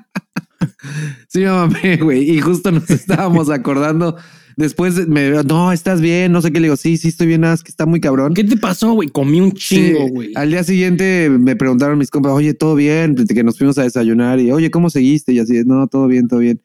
Sí, 1.29 1.39
me 1.39 1.47
mamé, 1.51 1.97
güey. 1.97 2.31
Y 2.31 2.41
justo 2.41 2.69
nos 2.71 2.89
estábamos 2.89 3.49
acordando. 3.49 4.17
Después 4.57 4.95
de- 4.95 5.05
me 5.05 5.43
no, 5.43 5.71
estás 5.71 5.99
bien, 6.01 6.31
no 6.31 6.41
sé 6.41 6.51
qué 6.51 6.59
le 6.59 6.67
digo. 6.67 6.77
Sí, 6.77 6.97
sí, 6.97 7.09
estoy 7.09 7.27
bien, 7.27 7.41
nada, 7.41 7.53
es 7.55 7.63
que 7.63 7.69
está 7.71 7.85
muy 7.85 7.99
cabrón. 7.99 8.33
¿Qué 8.33 8.43
te 8.43 8.55
pasó, 8.57 8.93
güey? 8.93 9.09
Comí 9.09 9.41
un 9.41 9.51
chingo, 9.51 10.05
Sí, 10.05 10.11
güey. 10.11 10.31
Al 10.35 10.49
día 10.49 10.63
siguiente 10.63 11.29
me 11.29 11.55
preguntaron 11.55 11.97
mis 11.97 12.09
compas, 12.09 12.31
oye, 12.31 12.53
todo 12.53 12.75
bien, 12.75 13.15
que 13.15 13.43
nos 13.43 13.57
fuimos 13.57 13.77
a 13.77 13.83
desayunar 13.83 14.39
y 14.39 14.51
oye, 14.51 14.71
¿cómo 14.71 14.89
seguiste? 14.89 15.33
Y 15.33 15.39
así, 15.39 15.63
no, 15.65 15.87
todo 15.87 16.07
bien, 16.07 16.27
todo 16.27 16.39
bien. 16.39 16.61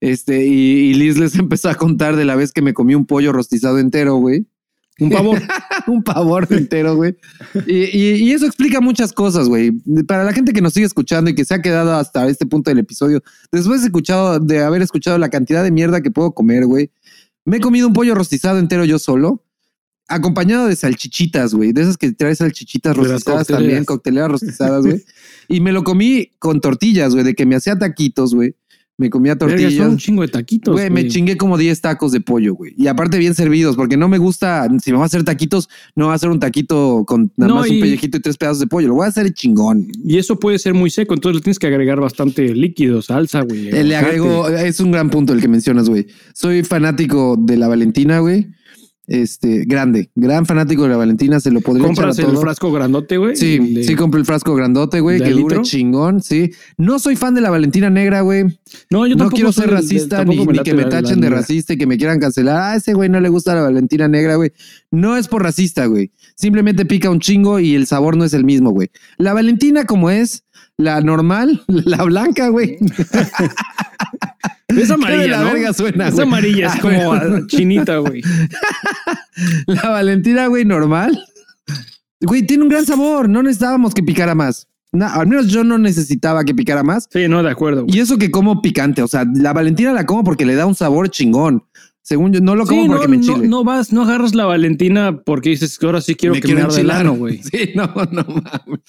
Este, 0.00 0.44
y, 0.46 0.90
y 0.90 0.94
Liz 0.94 1.18
les 1.18 1.34
empezó 1.38 1.68
a 1.70 1.74
contar 1.74 2.16
de 2.16 2.24
la 2.24 2.36
vez 2.36 2.52
que 2.52 2.62
me 2.62 2.74
comí 2.74 2.94
un 2.94 3.06
pollo 3.06 3.32
rostizado 3.32 3.78
entero, 3.78 4.16
güey. 4.16 4.46
Un 5.00 5.10
pavor. 5.10 5.42
un 5.88 6.04
pavor 6.04 6.46
entero, 6.50 6.94
güey. 6.94 7.16
Y, 7.66 7.78
y- 7.98 8.14
y 8.22 8.30
eso 8.30 8.46
explica 8.46 8.80
muchas 8.80 9.12
cosas, 9.12 9.48
güey. 9.48 9.72
Para 10.06 10.22
la 10.22 10.32
gente 10.32 10.52
que 10.52 10.60
nos 10.60 10.72
sigue 10.72 10.86
escuchando 10.86 11.28
y 11.30 11.34
que 11.34 11.44
se 11.44 11.52
ha 11.54 11.62
quedado 11.62 11.94
hasta 11.94 12.28
este 12.28 12.46
punto 12.46 12.70
del 12.70 12.78
episodio, 12.78 13.20
después 13.50 13.80
de 13.80 13.88
escuchado, 13.88 14.38
de 14.38 14.62
haber 14.62 14.82
escuchado 14.82 15.18
la 15.18 15.30
cantidad 15.30 15.64
de 15.64 15.72
mierda 15.72 16.00
que 16.00 16.12
puedo 16.12 16.30
comer, 16.32 16.66
güey, 16.66 16.90
me 17.44 17.58
he 17.58 17.60
comido 17.60 17.86
un 17.86 17.92
pollo 17.92 18.14
rostizado 18.14 18.58
entero 18.58 18.84
yo 18.84 18.98
solo, 18.98 19.44
acompañado 20.08 20.66
de 20.66 20.76
salchichitas, 20.76 21.54
güey, 21.54 21.72
de 21.72 21.82
esas 21.82 21.96
que 21.96 22.12
traes 22.12 22.38
salchichitas 22.38 22.96
rostizadas 22.96 23.24
cocteleras. 23.24 23.48
también, 23.48 23.84
cocteleras 23.84 24.30
rostizadas, 24.30 24.84
güey. 24.86 25.04
y 25.48 25.60
me 25.60 25.72
lo 25.72 25.84
comí 25.84 26.32
con 26.38 26.60
tortillas, 26.60 27.12
güey, 27.12 27.24
de 27.24 27.34
que 27.34 27.46
me 27.46 27.56
hacía 27.56 27.78
taquitos, 27.78 28.34
güey. 28.34 28.56
Me 28.96 29.10
comía 29.10 29.36
tortillas. 29.36 29.88
un 29.88 29.96
chingo 29.98 30.22
de 30.22 30.28
taquitos. 30.28 30.72
Güey, 30.72 30.88
me 30.88 31.08
chingué 31.08 31.36
como 31.36 31.58
10 31.58 31.80
tacos 31.80 32.12
de 32.12 32.20
pollo, 32.20 32.54
güey. 32.54 32.74
Y 32.76 32.86
aparte 32.86 33.18
bien 33.18 33.34
servidos, 33.34 33.74
porque 33.74 33.96
no 33.96 34.08
me 34.08 34.18
gusta, 34.18 34.68
si 34.82 34.92
me 34.92 34.98
va 34.98 35.02
a 35.02 35.06
hacer 35.06 35.24
taquitos, 35.24 35.68
no 35.96 36.06
va 36.06 36.12
a 36.12 36.14
hacer 36.14 36.30
un 36.30 36.38
taquito 36.38 37.04
con 37.04 37.32
nada 37.36 37.48
No, 37.52 37.58
más 37.60 37.68
y- 37.70 37.74
un 37.74 37.80
pellejito 37.80 38.18
y 38.18 38.20
tres 38.20 38.36
pedazos 38.36 38.60
de 38.60 38.68
pollo. 38.68 38.86
Lo 38.88 38.94
voy 38.94 39.06
a 39.06 39.08
hacer 39.08 39.32
chingón. 39.32 39.88
Y 40.04 40.18
eso 40.18 40.38
puede 40.38 40.60
ser 40.60 40.74
muy 40.74 40.90
seco, 40.90 41.12
entonces 41.14 41.40
le 41.40 41.42
tienes 41.42 41.58
que 41.58 41.66
agregar 41.66 41.98
bastante 42.00 42.54
líquido, 42.54 43.02
salsa, 43.02 43.40
güey. 43.42 43.68
Eh, 43.70 43.82
Le 43.82 43.96
agrego, 43.96 44.48
es 44.48 44.78
un 44.78 44.92
gran 44.92 45.10
punto 45.10 45.32
el 45.32 45.40
que 45.40 45.48
mencionas, 45.48 45.88
güey. 45.88 46.06
Soy 46.32 46.62
fanático 46.62 47.36
de 47.36 47.56
la 47.56 47.66
Valentina, 47.66 48.20
güey. 48.20 48.46
Este, 49.06 49.64
grande, 49.66 50.08
gran 50.14 50.46
fanático 50.46 50.84
de 50.84 50.88
la 50.88 50.96
Valentina, 50.96 51.38
se 51.38 51.50
lo 51.50 51.60
podría 51.60 51.82
echar 51.82 51.92
a 51.92 51.94
Compras 52.08 52.18
el 52.20 52.24
todo. 52.26 52.40
frasco 52.40 52.72
grandote, 52.72 53.18
güey. 53.18 53.36
Sí, 53.36 53.58
de- 53.58 53.84
sí 53.84 53.94
compro 53.96 54.18
el 54.18 54.24
frasco 54.24 54.54
grandote, 54.54 55.00
güey, 55.00 55.18
¿De 55.18 55.26
que 55.26 55.30
dure 55.32 55.60
chingón, 55.60 56.22
sí. 56.22 56.52
No 56.78 56.98
soy 56.98 57.14
fan 57.14 57.34
de 57.34 57.42
la 57.42 57.50
Valentina 57.50 57.90
negra, 57.90 58.22
güey. 58.22 58.44
No, 58.90 59.06
yo 59.06 59.14
no 59.14 59.24
tampoco 59.24 59.34
quiero 59.36 59.52
soy 59.52 59.64
ser 59.64 59.74
racista 59.74 60.24
ni, 60.24 60.38
me 60.46 60.52
ni 60.54 60.58
que 60.60 60.72
me 60.72 60.84
tachen 60.86 61.20
de 61.20 61.28
racista 61.28 61.74
y 61.74 61.76
que 61.76 61.86
me 61.86 61.98
quieran 61.98 62.18
cancelar. 62.18 62.56
Ah, 62.72 62.76
ese 62.76 62.94
güey 62.94 63.10
no 63.10 63.20
le 63.20 63.28
gusta 63.28 63.54
la 63.54 63.62
Valentina 63.62 64.08
negra, 64.08 64.36
güey. 64.36 64.52
No 64.90 65.18
es 65.18 65.28
por 65.28 65.42
racista, 65.42 65.84
güey. 65.84 66.10
Simplemente 66.34 66.86
pica 66.86 67.10
un 67.10 67.20
chingo 67.20 67.60
y 67.60 67.74
el 67.74 67.86
sabor 67.86 68.16
no 68.16 68.24
es 68.24 68.32
el 68.32 68.44
mismo, 68.44 68.70
güey. 68.70 68.88
La 69.18 69.34
Valentina 69.34 69.84
como 69.84 70.08
es, 70.08 70.43
la 70.76 71.00
normal, 71.00 71.62
la 71.68 72.02
blanca, 72.04 72.48
güey. 72.48 72.76
Es 74.68 74.90
amarilla, 74.90 75.26
la 75.28 75.38
¿no? 75.40 75.52
verga 75.52 75.72
suena, 75.72 76.08
Es 76.08 76.14
güey. 76.14 76.26
amarilla, 76.26 76.66
es 76.68 76.72
Ah, 76.74 76.78
como 76.80 77.04
güey. 77.06 77.46
chinita, 77.46 77.98
güey. 77.98 78.22
La 79.66 79.88
Valentina, 79.90 80.46
güey, 80.46 80.64
normal. 80.64 81.18
Güey, 82.20 82.42
tiene 82.46 82.62
un 82.62 82.68
gran 82.68 82.86
sabor. 82.86 83.28
No 83.28 83.42
necesitábamos 83.42 83.94
que 83.94 84.02
picara 84.02 84.34
más. 84.34 84.66
No, 84.92 85.06
al 85.06 85.26
menos 85.26 85.48
yo 85.48 85.64
no 85.64 85.76
necesitaba 85.76 86.44
que 86.44 86.54
picara 86.54 86.82
más. 86.82 87.08
Sí, 87.12 87.26
no, 87.28 87.42
de 87.42 87.50
acuerdo. 87.50 87.82
güey. 87.84 87.96
Y 87.96 88.00
eso 88.00 88.16
que 88.16 88.30
como 88.30 88.62
picante. 88.62 89.02
O 89.02 89.08
sea, 89.08 89.24
la 89.34 89.52
Valentina 89.52 89.92
la 89.92 90.06
como 90.06 90.22
porque 90.24 90.46
le 90.46 90.54
da 90.54 90.66
un 90.66 90.74
sabor 90.74 91.10
chingón. 91.10 91.64
Según 92.00 92.32
yo, 92.32 92.40
no 92.40 92.54
lo 92.54 92.66
como 92.66 92.82
Sí, 92.82 92.88
porque 92.88 93.04
no, 93.06 93.10
me 93.10 93.16
enchile. 93.16 93.48
no 93.48 93.64
vas, 93.64 93.92
no 93.92 94.02
agarras 94.02 94.34
la 94.34 94.44
Valentina 94.44 95.22
porque 95.24 95.50
dices 95.50 95.78
que 95.78 95.86
ahora 95.86 96.00
sí 96.00 96.14
quiero 96.14 96.34
me 96.34 96.40
que 96.42 96.54
me 96.54 96.60
arde 96.62 96.80
el 96.82 96.90
ano, 96.90 97.14
güey. 97.14 97.42
Sí, 97.42 97.70
no, 97.74 97.86
no 98.12 98.24
mames. 98.24 98.80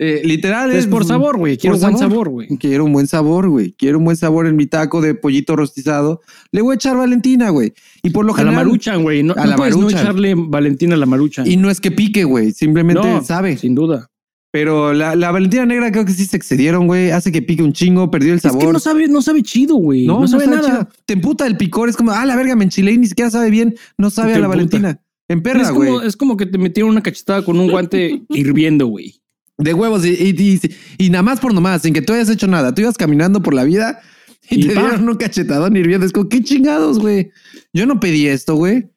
Eh, 0.00 0.22
literal 0.24 0.70
Es 0.70 0.86
por 0.86 1.04
sabor, 1.04 1.38
güey. 1.38 1.56
Quiero 1.58 1.74
por 1.76 1.82
buen 1.90 1.98
sabor, 1.98 2.28
güey. 2.28 2.48
Quiero 2.58 2.84
un 2.84 2.92
buen 2.92 3.06
sabor, 3.08 3.48
güey. 3.48 3.72
Quiero 3.72 3.98
un 3.98 4.04
buen 4.04 4.16
sabor 4.16 4.46
en 4.46 4.54
mi 4.54 4.66
taco 4.66 5.00
de 5.00 5.14
pollito 5.14 5.56
rostizado. 5.56 6.20
Le 6.52 6.62
voy 6.62 6.72
a 6.72 6.76
echar 6.76 6.96
Valentina, 6.96 7.50
güey. 7.50 7.72
Y 8.04 8.10
por 8.10 8.24
lo 8.24 8.32
A 8.32 8.36
la 8.36 8.42
general. 8.44 8.64
maruchan, 8.66 9.02
güey. 9.02 9.24
No, 9.24 9.34
A 9.36 9.42
no 9.44 9.50
la 9.50 9.56
puedes 9.56 9.74
no 9.74 9.80
Maruchan. 9.82 10.00
echarle 10.02 10.34
Valentina 10.36 10.94
a 10.94 10.98
la 10.98 11.06
maruchan. 11.06 11.46
Y 11.50 11.56
no 11.56 11.68
es 11.68 11.80
que 11.80 11.90
pique, 11.90 12.22
güey. 12.24 12.52
Simplemente 12.52 13.02
No, 13.02 13.24
sabe. 13.24 13.56
Sin 13.56 13.74
duda. 13.74 14.08
Pero 14.52 14.92
la, 14.94 15.14
la 15.16 15.30
Valentina 15.30 15.66
negra 15.66 15.90
creo 15.92 16.04
que 16.04 16.12
sí 16.12 16.24
se 16.24 16.36
excedieron, 16.36 16.86
güey. 16.86 17.10
Hace 17.10 17.32
que 17.32 17.42
pique 17.42 17.62
un 17.62 17.72
chingo, 17.72 18.10
perdió 18.10 18.32
el 18.32 18.40
sabor. 18.40 18.62
Es 18.62 18.66
que 18.68 18.72
no 18.72 18.78
sabe, 18.78 19.08
no 19.08 19.20
sabe 19.20 19.42
chido, 19.42 19.74
güey. 19.74 20.06
No, 20.06 20.26
sabe 20.28 20.46
nada. 20.46 20.62
chido. 20.68 20.88
Te 21.06 21.14
emputa 21.14 21.46
el 21.46 21.56
picor. 21.56 21.88
Es 21.88 21.96
como, 21.96 22.12
ah, 22.12 22.24
la 22.24 22.36
verga, 22.36 22.54
me 22.56 22.64
enchilé 22.64 22.92
y 22.92 22.98
ni 22.98 23.06
siquiera 23.08 23.30
sabe 23.30 23.50
bien. 23.50 23.74
No 23.98 24.10
sabe 24.10 24.28
Te 24.32 24.36
a 24.36 24.38
la 24.38 24.46
emputa. 24.46 24.56
Valentina. 24.56 25.00
En 25.28 25.42
perra, 25.42 25.70
güey. 25.70 26.06
es 26.06 26.16
como 26.16 26.36
que 26.38 26.46
te 26.46 26.56
metieron 26.56 26.90
una 26.92 27.02
cachetada 27.02 27.44
con 27.44 27.58
un 27.60 27.68
guante 27.70 28.22
hirviendo, 28.30 28.86
güey. 28.86 29.20
De 29.58 29.74
huevos. 29.74 30.04
Y, 30.06 30.10
y, 30.10 30.34
y- 30.40 30.60
y 31.06 31.10
nada 31.10 31.22
más 31.22 31.40
por 31.40 31.52
nomás, 31.52 31.82
sin 31.82 31.92
que 31.92 32.02
tú 32.02 32.12
hayas 32.12 32.30
hecho 32.30 32.46
nada. 32.46 32.74
Tú 32.74 32.82
ibas 32.82 32.96
caminando 32.96 33.42
por 33.42 33.54
la 33.54 33.64
vida 33.64 34.00
y, 34.48 34.64
Y 34.64 34.68
te 34.68 34.74
pa. 34.74 34.80
dieron 34.82 35.08
un 35.08 35.16
cachetadón 35.16 35.76
hirviendo. 35.76 36.06
Es 36.06 36.12
como, 36.12 36.28
qué 36.28 36.42
chingados, 36.42 36.98
güey. 36.98 37.30
Yo 37.72 37.84
no 37.86 38.00
pedí 38.00 38.28
esto, 38.28 38.54
güey. 38.54 38.88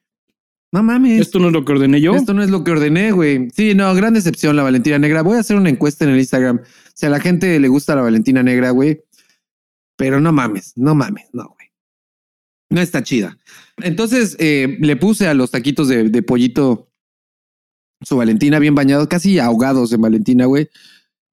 No 0.74 0.84
mames. 0.84 1.20
Esto 1.20 1.40
no 1.40 1.48
es 1.48 1.54
lo 1.54 1.66
que 1.66 1.74
ordené 1.74 2.00
yo. 2.00 2.16
Esto 2.16 2.34
no 2.34 2.42
es 2.44 2.50
lo 2.50 2.64
que 2.64 2.72
ordené, 2.72 3.12
güey. 3.12 3.50
Sí, 3.54 3.74
no, 3.76 3.94
gran 3.94 4.14
decepción 4.14 4.56
la 4.56 4.64
Valentina 4.64 4.98
Negra. 5.00 5.22
Voy 5.22 5.36
a 5.36 5.42
hacer 5.42 5.58
una 5.58 5.70
encuesta 5.70 6.06
en 6.06 6.12
el 6.12 6.20
Instagram. 6.20 6.62
Si 6.94 7.06
a 7.06 7.10
la 7.10 7.20
gente 7.20 7.60
le 7.60 7.68
gusta 7.68 7.96
la 7.96 8.04
Valentina 8.04 8.42
Negra, 8.44 8.70
güey. 8.72 9.02
Pero 9.98 10.22
no 10.22 10.32
mames, 10.32 10.74
no 10.78 10.96
mames, 10.96 11.26
no, 11.34 11.44
güey. 11.44 11.68
No 12.70 12.80
está 12.80 13.04
chida. 13.04 13.38
Entonces 13.78 14.38
eh, 14.40 14.78
le 14.80 14.96
puse 14.96 15.28
a 15.28 15.34
los 15.34 15.52
taquitos 15.52 15.90
de, 15.90 16.10
de 16.10 16.24
pollito 16.24 16.91
su 18.02 18.18
Valentina 18.18 18.60
bien 18.60 18.76
bañados, 18.76 19.08
casi 19.08 19.40
ahogados 19.40 19.92
en 19.94 20.02
Valentina, 20.02 20.46
güey. 20.46 20.70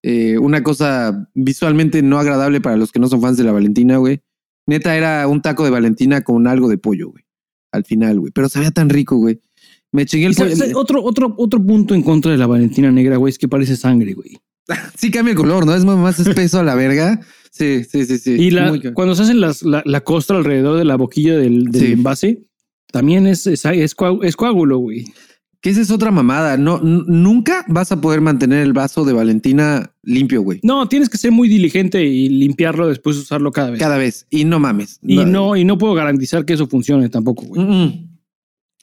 Eh, 0.03 0.39
una 0.39 0.63
cosa 0.63 1.29
visualmente 1.35 2.03
no 2.03 2.19
agradable 2.19 2.61
para 2.61 2.77
los 2.77 2.93
que 2.93 3.01
no 3.01 3.09
son 3.09 3.21
fans 3.21 3.37
de 3.37 3.45
la 3.45 3.53
Valentina, 3.53 3.97
güey. 3.97 4.21
Neta 4.67 4.97
era 4.97 5.27
un 5.27 5.43
taco 5.43 5.65
de 5.65 5.71
Valentina 5.71 6.21
con 6.23 6.47
algo 6.47 6.69
de 6.69 6.79
pollo, 6.79 7.11
güey. 7.11 7.25
Al 7.73 7.85
final, 7.85 8.21
güey. 8.21 8.33
Pero 8.33 8.49
sabía 8.49 8.71
tan 8.71 8.89
rico, 8.91 9.17
güey. 9.17 9.41
Me 9.93 10.05
chingué 10.07 10.27
el 10.27 10.35
pollo. 10.35 10.55
otro, 10.79 11.03
otro, 11.03 11.35
otro 11.39 11.65
punto 11.65 11.95
en 11.95 12.03
contra 12.03 12.31
de 12.31 12.39
la 12.39 12.47
Valentina 12.47 12.91
negra, 12.93 13.17
güey, 13.17 13.31
es 13.33 13.39
que 13.39 13.49
parece 13.49 13.77
sangre, 13.77 14.13
güey. 14.15 14.39
Sí, 14.97 15.11
cambia 15.11 15.33
el 15.33 15.39
color, 15.39 15.65
¿no? 15.65 15.75
Es 15.75 15.85
más- 15.85 16.19
espeso 16.21 16.61
a 16.61 16.63
la 16.63 16.75
verga. 16.75 17.21
Sí, 17.51 17.83
sí, 17.85 18.05
sí, 18.05 18.19
sí. 18.19 18.33
Y 18.33 18.51
la, 18.51 18.79
cuando 18.95 19.15
se 19.15 19.23
hacen 19.23 19.41
las, 19.41 19.63
la, 19.63 19.83
la 19.87 20.03
costra 20.03 20.37
alrededor 20.37 20.77
de 20.79 20.85
la 20.85 20.97
boquilla 20.97 21.37
del, 21.39 21.65
del 21.67 21.83
Sí. 21.87 21.93
envase, 21.93 22.43
también 22.93 23.27
es, 23.27 23.47
es, 23.47 23.65
es 23.65 24.37
coágulo, 24.37 24.79
güey. 24.79 25.07
Que 25.61 25.71
esa 25.71 25.81
es 25.81 25.91
otra 25.91 26.11
mamada. 26.13 26.57
No, 26.57 26.79
nunca 26.81 27.65
vas 27.69 27.91
a 27.91 28.01
poder 28.01 28.21
mantener 28.21 28.61
el 28.63 28.73
vaso 28.73 29.05
de 29.05 29.13
Valentina 29.13 29.91
limpio, 30.05 30.43
güey. 30.43 30.61
No, 30.63 30.89
tienes 30.89 31.09
que 31.09 31.19
ser 31.19 31.33
muy 31.33 31.49
diligente 31.49 32.05
y 32.05 32.29
limpiarlo 32.29 32.87
después 32.89 33.17
de 33.17 33.23
usarlo 33.23 33.51
cada 33.51 33.71
vez. 33.71 33.81
Cada 33.81 33.99
vez. 33.99 34.27
Y 34.31 34.45
no 34.45 34.61
mames. 34.61 35.01
y 35.03 35.17
no, 35.25 35.57
y 35.57 35.65
no 35.65 35.77
puedo 35.77 35.95
garantizar 35.95 36.45
que 36.45 36.53
eso 36.53 36.69
funcione 36.69 37.09
tampoco, 37.09 37.45
güey. 37.47 37.61
Mm, 37.63 37.71
mm. 37.85 38.09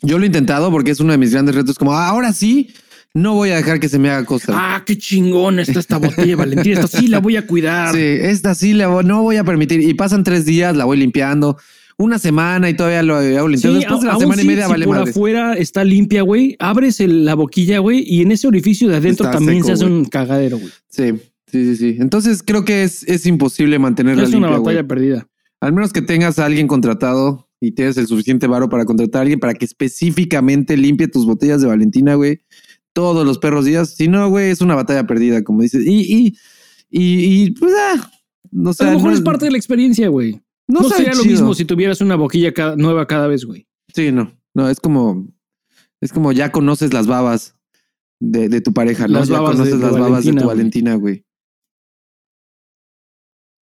Yo 0.01 0.17
lo 0.17 0.23
he 0.25 0.27
intentado 0.27 0.69
porque 0.69 0.91
es 0.91 0.99
uno 0.99 1.13
de 1.13 1.17
mis 1.17 1.31
grandes 1.31 1.55
retos. 1.55 1.77
Como 1.79 1.93
"Ah, 1.93 2.09
ahora 2.09 2.33
sí, 2.33 2.67
no 3.13 3.33
voy 3.35 3.51
a 3.51 3.55
dejar 3.55 3.79
que 3.79 3.87
se 3.87 3.97
me 3.97 4.09
haga 4.09 4.25
costa. 4.25 4.51
Ah, 4.53 4.83
qué 4.85 4.97
chingón 4.97 5.59
está 5.59 5.79
esta 5.79 5.97
botella 5.97 6.27
de 6.27 6.35
Valentina. 6.35 6.81
Esta 6.81 6.99
sí 6.99 7.07
la 7.07 7.19
voy 7.19 7.37
a 7.37 7.47
cuidar. 7.47 7.95
Sí, 7.95 8.01
esta 8.01 8.53
sí 8.53 8.73
la 8.73 8.89
voy- 8.89 9.05
no 9.05 9.21
voy 9.23 9.37
a 9.37 9.45
permitir. 9.45 9.79
Y 9.79 9.93
pasan 9.93 10.25
tres 10.25 10.45
días, 10.45 10.75
la 10.75 10.83
voy 10.83 10.97
limpiando. 10.97 11.57
Una 11.97 12.19
semana 12.19 12.69
y 12.69 12.73
todavía 12.75 13.03
lo 13.03 13.21
limpiando. 13.47 13.79
Sí, 13.79 13.85
Después 13.85 14.01
de 14.01 14.07
la 14.07 14.17
semana 14.17 14.41
y 14.41 14.45
media 14.45 14.65
si 14.65 14.71
vale 14.71 14.85
por 14.85 14.97
afuera 14.97 15.53
está 15.53 15.83
limpia, 15.85 16.23
güey. 16.23 16.55
Abres 16.59 16.99
el- 16.99 17.23
la 17.25 17.35
boquilla, 17.35 17.79
güey, 17.79 18.03
y 18.05 18.21
en 18.21 18.31
ese 18.31 18.47
orificio 18.47 18.89
de 18.89 18.97
adentro 18.97 19.25
Está 19.25 19.37
también 19.37 19.63
seco, 19.63 19.67
se 19.67 19.73
hace 19.73 19.85
un 19.85 20.05
cagadero, 20.05 20.57
güey. 20.57 20.71
Sí, 20.89 21.13
sí, 21.49 21.63
sí, 21.63 21.75
sí. 21.77 21.97
Entonces 21.99 22.43
creo 22.43 22.65
que 22.65 22.83
es, 22.83 23.03
es 23.03 23.25
imposible 23.25 23.79
mantenerla 23.79 24.23
Es 24.23 24.33
una 24.33 24.47
limpia, 24.47 24.59
batalla 24.59 24.87
perdida. 24.87 25.27
Al 25.61 25.71
menos 25.71 25.93
que 25.93 26.01
tengas 26.01 26.37
a 26.37 26.45
alguien 26.45 26.67
contratado 26.67 27.49
y 27.61 27.71
tienes 27.71 27.95
el 27.97 28.07
suficiente 28.07 28.45
varo 28.47 28.67
para 28.67 28.83
contratar 28.83 29.19
a 29.19 29.21
alguien 29.21 29.39
para 29.39 29.53
que 29.53 29.63
específicamente 29.63 30.75
limpie 30.75 31.07
tus 31.07 31.25
botellas 31.25 31.61
de 31.61 31.67
Valentina, 31.67 32.15
güey. 32.15 32.41
Todos 32.93 33.25
los 33.25 33.39
perros 33.39 33.65
días. 33.65 33.95
Si 33.95 34.07
no, 34.09 34.29
güey, 34.29 34.49
es 34.51 34.61
una 34.61 34.75
batalla 34.75 35.07
perdida, 35.07 35.43
como 35.43 35.61
dices. 35.61 35.85
Y, 35.85 36.01
y, 36.01 36.37
y, 36.89 37.43
y, 37.45 37.51
pues, 37.51 37.73
ah, 37.77 38.11
no 38.51 38.73
sé. 38.73 38.83
a 38.83 38.87
lo 38.87 38.93
mejor 38.97 39.11
no, 39.11 39.17
es 39.17 39.21
parte 39.21 39.45
de 39.45 39.51
la 39.51 39.57
experiencia, 39.57 40.07
güey. 40.09 40.41
No 40.67 40.83
sería 40.89 41.13
lo 41.13 41.23
mismo 41.25 41.53
si 41.53 41.65
tuvieras 41.65 42.01
una 42.01 42.15
boquilla 42.15 42.53
cada- 42.53 42.75
nueva 42.75 43.05
cada 43.07 43.27
vez, 43.27 43.45
güey. 43.45 43.67
Sí, 43.93 44.11
no. 44.11 44.37
No, 44.53 44.69
es 44.69 44.79
como, 44.79 45.27
es 46.01 46.11
como 46.13 46.31
ya 46.31 46.51
conoces 46.51 46.93
las 46.93 47.07
babas 47.07 47.55
de, 48.19 48.49
de 48.49 48.61
tu 48.61 48.73
pareja, 48.73 49.07
¿no? 49.07 49.19
Las 49.19 49.27
ya 49.27 49.37
conoces 49.39 49.75
las 49.79 49.91
babas 49.97 50.25
de 50.25 50.33
tu. 50.33 50.45
Valentina, 50.47 50.95
güey. 50.95 51.25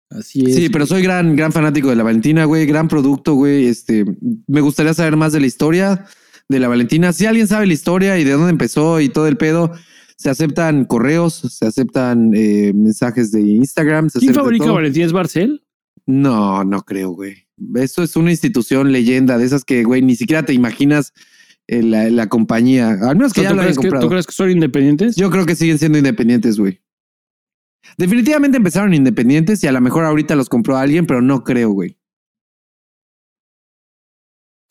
Así 0.09 0.43
es. 0.45 0.55
Sí, 0.55 0.69
pero 0.69 0.85
soy 0.85 1.01
gran, 1.01 1.35
gran 1.35 1.51
fanático 1.51 1.89
de 1.89 1.95
la 1.97 2.03
Valentina, 2.03 2.45
güey. 2.45 2.65
Gran 2.65 2.87
producto, 2.87 3.33
güey. 3.33 3.65
Este, 3.65 4.05
me 4.47 4.61
gustaría 4.61 4.93
saber 4.93 5.17
más 5.17 5.33
de 5.33 5.41
la 5.41 5.47
historia 5.47 6.05
de 6.47 6.59
la 6.59 6.67
Valentina. 6.69 7.11
Si 7.11 7.25
alguien 7.25 7.47
sabe 7.47 7.67
la 7.67 7.73
historia 7.73 8.17
y 8.17 8.23
de 8.23 8.31
dónde 8.31 8.51
empezó 8.51 9.01
y 9.01 9.09
todo 9.09 9.27
el 9.27 9.35
pedo, 9.37 9.73
se 10.17 10.29
aceptan 10.29 10.85
correos, 10.85 11.33
se 11.33 11.65
aceptan 11.65 12.31
eh, 12.33 12.71
mensajes 12.73 13.31
de 13.31 13.41
Instagram. 13.41 14.09
Se 14.09 14.19
¿Quién 14.19 14.33
fabrica 14.33 14.65
todo. 14.65 14.75
Valentina? 14.75 15.05
¿Es 15.05 15.11
Barcel? 15.11 15.63
No, 16.05 16.63
no 16.63 16.83
creo, 16.83 17.11
güey. 17.11 17.47
Eso 17.75 18.03
es 18.03 18.15
una 18.15 18.31
institución 18.31 18.91
leyenda 18.91 19.37
de 19.37 19.45
esas 19.45 19.65
que, 19.65 19.83
güey, 19.83 20.01
ni 20.01 20.15
siquiera 20.15 20.43
te 20.43 20.53
imaginas 20.53 21.13
eh, 21.67 21.81
la, 21.83 22.09
la 22.09 22.27
compañía. 22.29 22.97
Al 23.01 23.15
menos 23.15 23.33
que 23.33 23.41
ya 23.41 23.49
¿Tú 23.49 23.55
lo 23.55 23.61
hayan 23.61 23.75
crees, 23.75 23.93
que. 23.93 23.99
¿Tú 23.99 24.09
crees 24.09 24.27
que 24.27 24.33
son 24.33 24.51
independientes? 24.51 25.15
Yo 25.15 25.29
creo 25.29 25.45
que 25.45 25.55
siguen 25.55 25.79
siendo 25.79 25.97
independientes, 25.97 26.59
güey. 26.59 26.81
Definitivamente 27.97 28.57
empezaron 28.57 28.93
independientes 28.93 29.63
y 29.63 29.67
a 29.67 29.71
lo 29.71 29.81
mejor 29.81 30.05
ahorita 30.05 30.35
los 30.35 30.49
compró 30.49 30.77
alguien, 30.77 31.05
pero 31.05 31.21
no 31.21 31.43
creo, 31.43 31.71
güey. 31.71 31.97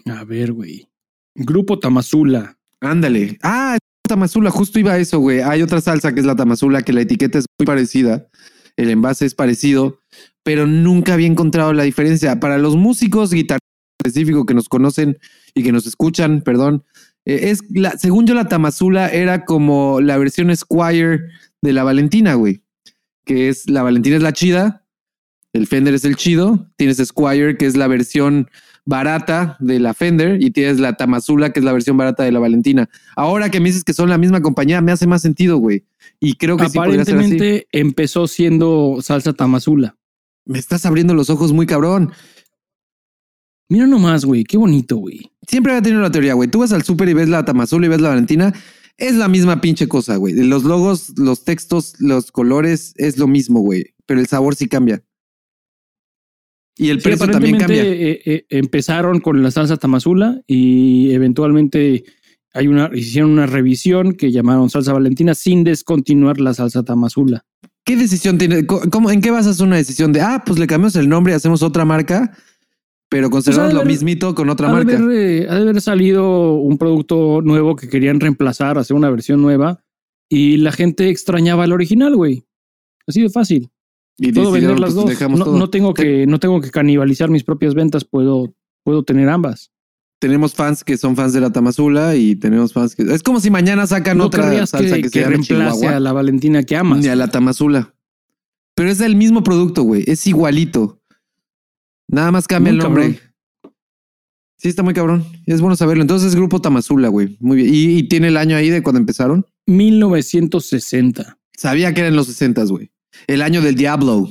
A 0.07 0.25
ver, 0.25 0.53
güey. 0.53 0.89
Grupo 1.35 1.79
Tamazula. 1.79 2.59
Ándale. 2.81 3.39
Ah, 3.43 3.79
tamazula, 4.07 4.51
justo 4.51 4.79
iba 4.79 4.93
a 4.93 4.99
eso, 4.99 5.19
güey. 5.19 5.41
Hay 5.41 5.63
otra 5.63 5.81
salsa 5.81 6.15
que 6.15 6.21
es 6.21 6.27
la 6.27 6.37
tamazula, 6.37 6.83
que 6.83 6.93
la 6.93 7.03
etiqueta 7.03 7.39
es 7.39 7.47
muy 7.59 7.67
parecida. 7.67 8.29
El 8.77 8.91
envase 8.91 9.27
es 9.27 9.35
parecido, 9.35 10.01
pero 10.43 10.67
nunca 10.67 11.15
había 11.15 11.27
encontrado 11.27 11.73
la 11.73 11.85
diferencia. 11.85 12.39
Para 12.41 12.59
los 12.59 12.77
músicos 12.77 13.33
guitarristas 13.33 13.61
específicos 13.99 14.45
que 14.47 14.55
nos 14.55 14.69
conocen 14.69 15.19
y 15.55 15.63
que 15.63 15.73
nos 15.73 15.87
escuchan, 15.87 16.43
perdón, 16.43 16.85
eh, 17.25 17.51
es 17.51 17.63
la, 17.71 17.93
según 17.93 18.27
yo, 18.27 18.35
la 18.35 18.49
tamazula 18.49 19.09
era 19.09 19.45
como 19.45 20.01
la 20.01 20.17
versión 20.19 20.55
Squire 20.55 21.21
de 21.63 21.73
la 21.73 21.85
Valentina, 21.85 22.35
güey. 22.35 22.63
Que 23.25 23.49
es 23.49 23.69
la 23.69 23.83
Valentina 23.83 24.17
es 24.17 24.23
la 24.23 24.33
chida, 24.33 24.87
el 25.53 25.67
Fender 25.67 25.95
es 25.95 26.05
el 26.05 26.17
chido, 26.17 26.71
tienes 26.77 26.99
Squire, 26.99 27.57
que 27.57 27.67
es 27.67 27.77
la 27.77 27.89
versión 27.89 28.49
barata 28.85 29.57
de 29.59 29.81
la 29.81 29.95
Fender, 29.95 30.41
y 30.41 30.53
tienes 30.53 30.79
la 30.79 30.93
Tamazula, 30.93 31.51
que 31.51 31.59
es 31.59 31.65
la 31.65 31.73
versión 31.73 31.97
barata 31.97 32.23
de 32.23 32.31
la 32.31 32.39
Valentina. 32.39 32.89
Ahora 33.17 33.51
que 33.51 33.59
me 33.59 33.71
dices 33.71 33.83
que 33.83 33.93
son 33.93 34.09
la 34.09 34.19
misma 34.19 34.41
compañía, 34.43 34.81
me 34.81 34.93
hace 34.93 35.09
más 35.09 35.23
sentido, 35.23 35.57
güey. 35.57 35.85
Y 36.21 36.35
creo 36.35 36.57
que 36.57 36.69
sí 36.69 36.79
podría 36.79 37.05
ser 37.05 37.17
así. 37.17 37.25
Aparentemente 37.27 37.69
empezó 37.73 38.27
siendo 38.27 38.99
salsa 39.03 39.33
Tamazula. 39.33 39.97
Me 40.45 40.59
estás 40.59 40.87
abriendo 40.87 41.15
los 41.15 41.31
ojos 41.31 41.53
muy 41.53 41.67
cabrón. 41.67 42.13
Mira 43.69 43.87
nomás, 43.87 44.25
güey. 44.25 44.45
Qué 44.45 44.57
bonito, 44.57 44.97
güey. 44.97 45.33
Siempre 45.49 45.73
había 45.73 45.83
tenido 45.83 46.01
la 46.03 46.11
teoría, 46.11 46.35
güey. 46.35 46.49
Tú 46.49 46.61
vas 46.61 46.73
al 46.73 46.83
súper 46.85 47.09
y 47.09 47.15
ves 47.15 47.29
la 47.29 47.45
Tamazula 47.45 47.87
y 47.87 47.89
ves 47.89 48.01
la 48.01 48.11
Valentina. 48.11 48.53
Es 48.97 49.15
la 49.17 49.29
misma 49.29 49.61
pinche 49.61 49.89
cosa, 49.89 50.17
güey. 50.17 50.35
Los 50.35 50.65
logos, 50.65 51.13
los 51.19 51.45
textos, 51.45 51.95
los 51.99 52.31
colores, 52.33 52.95
es 52.97 53.19
lo 53.19 53.27
mismo, 53.27 53.61
güey. 53.61 53.95
Pero 54.07 54.21
el 54.21 54.27
sabor 54.29 54.55
sí 54.55 54.69
cambia. 54.69 55.03
Y 56.79 56.91
el 56.91 56.99
Sí, 57.01 57.05
precio 57.09 57.29
también 57.29 57.59
cambia. 57.59 57.83
eh, 57.83 58.21
eh, 58.25 58.47
empezaron 58.51 59.21
con 59.21 59.43
la 59.43 59.51
salsa 59.51 59.77
Tamazula 59.79 60.43
y 60.47 61.11
eventualmente 61.13 62.05
hay 62.57 62.69
una, 62.69 62.91
hicieron 62.95 63.31
una 63.31 63.47
revisión 63.47 64.15
que 64.15 64.33
llamaron 64.33 64.71
salsa 64.71 64.93
Valentina 64.93 65.35
sin 65.35 65.63
descontinuar 65.63 66.41
la 66.41 66.55
salsa 66.55 66.83
Tamazula. 66.83 67.45
¿Qué 67.85 67.97
decisión 67.97 68.39
tiene? 68.39 68.67
¿Cómo, 68.67 69.11
¿En 69.11 69.21
qué 69.21 69.31
basas 69.31 69.61
una 69.61 69.77
decisión 69.77 70.13
de, 70.13 70.21
ah, 70.21 70.43
pues 70.45 70.59
le 70.59 70.67
cambiamos 70.67 70.97
el 70.97 71.09
nombre 71.09 71.33
y 71.33 71.37
hacemos 71.37 71.63
otra 71.63 71.85
marca, 71.85 72.37
pero 73.09 73.31
conservamos 73.31 73.73
Pues 73.73 73.79
de 73.79 73.85
lo 73.85 73.89
mismito 73.89 74.35
con 74.35 74.51
otra 74.51 74.69
Ha 74.69 74.71
de, 74.71 74.85
marca? 74.85 74.97
haber, 74.97 75.17
eh, 75.17 75.47
ha 75.49 75.55
de 75.55 75.63
haber 75.63 75.81
salido 75.81 76.55
un 76.55 76.79
producto 76.79 77.43
nuevo 77.43 77.77
que 77.77 77.89
querían 77.89 78.19
reemplazar, 78.19 78.79
hacer 78.79 78.97
una 78.97 79.11
versión 79.11 79.41
nueva 79.41 79.85
y 80.29 80.57
la 80.57 80.73
gente 80.73 81.11
extrañaba 81.11 81.65
el 81.65 81.73
original, 81.73 82.17
güey. 82.17 82.45
Así 83.07 83.23
de 83.23 83.31
fácil. 83.31 83.71
Y 84.19 84.33
Puedo 84.33 84.51
vender 84.51 84.81
las 84.81 84.95
pues, 84.95 85.19
dos. 85.19 85.31
No, 85.31 85.45
todo. 85.45 85.59
no 85.59 85.71
tengo 85.71 85.95
que, 85.95 86.27
no 86.27 86.41
tengo 86.41 86.61
que 86.61 86.71
canibalizar 86.71 87.31
mis 87.31 87.45
propias 87.45 87.75
ventas, 87.75 88.05
puedo, 88.05 88.55
puedo 88.83 89.05
tener 89.05 89.29
ambas. 89.29 89.71
Tenemos 90.19 90.55
fans 90.55 90.83
que 90.83 90.97
son 90.97 91.15
fans 91.15 91.33
de 91.33 91.41
la 91.41 91.51
Tamazula 91.51 92.17
y 92.17 92.37
tenemos 92.37 92.73
fans 92.73 92.95
que... 92.95 93.03
Es 93.03 93.23
como 93.23 93.39
si 93.39 93.51
mañana 93.51 93.87
sacan 93.87 94.19
No 94.19 94.27
otra 94.27 94.67
salsa 94.67 94.97
que, 94.97 95.03
que, 95.03 95.11
que 95.11 95.25
reemplace 95.25 95.89
a 95.89 96.01
la 96.01 96.13
Valentina 96.13 96.63
que 96.63 96.77
amas. 96.77 97.01
Ni 97.01 97.09
a 97.09 97.17
la 97.17 97.29
Tamazula. 97.29 97.95
Pero 98.75 98.91
es 98.91 99.01
el 99.01 99.17
mismo 99.17 99.43
producto, 99.43 99.83
güey. 99.83 100.05
Es 100.07 100.27
igualito. 100.27 101.01
Nada 102.09 102.31
más 102.31 102.47
cambia 102.47 102.73
Muy 102.73 102.79
el 102.79 102.85
nombre. 102.85 103.21
Sí, 104.59 104.69
está 104.69 104.83
muy 104.83 104.95
cabrón. 104.95 105.25
Es 105.45 105.61
bueno 105.61 105.77
saberlo. 105.77 106.03
Entonces, 106.03 106.35
Grupo 106.35 106.61
Tamazula, 106.61 107.09
güey. 107.09 107.37
Muy 107.41 107.59
bien. 107.59 107.75
¿Y, 107.75 107.99
y 107.99 108.03
tiene 108.09 108.29
el 108.29 108.37
año 108.39 108.57
ahí 108.57 108.71
de 108.71 108.83
cuando 108.83 109.01
empezaron? 109.01 109.47
1960. 109.67 111.39
Sabía 111.57 111.93
que 111.93 112.01
eran 112.01 112.17
los 112.17 112.27
60, 112.27 112.65
güey. 112.65 112.91
El 113.27 113.43
año 113.43 113.61
del 113.61 113.75
Diablo. 113.75 114.29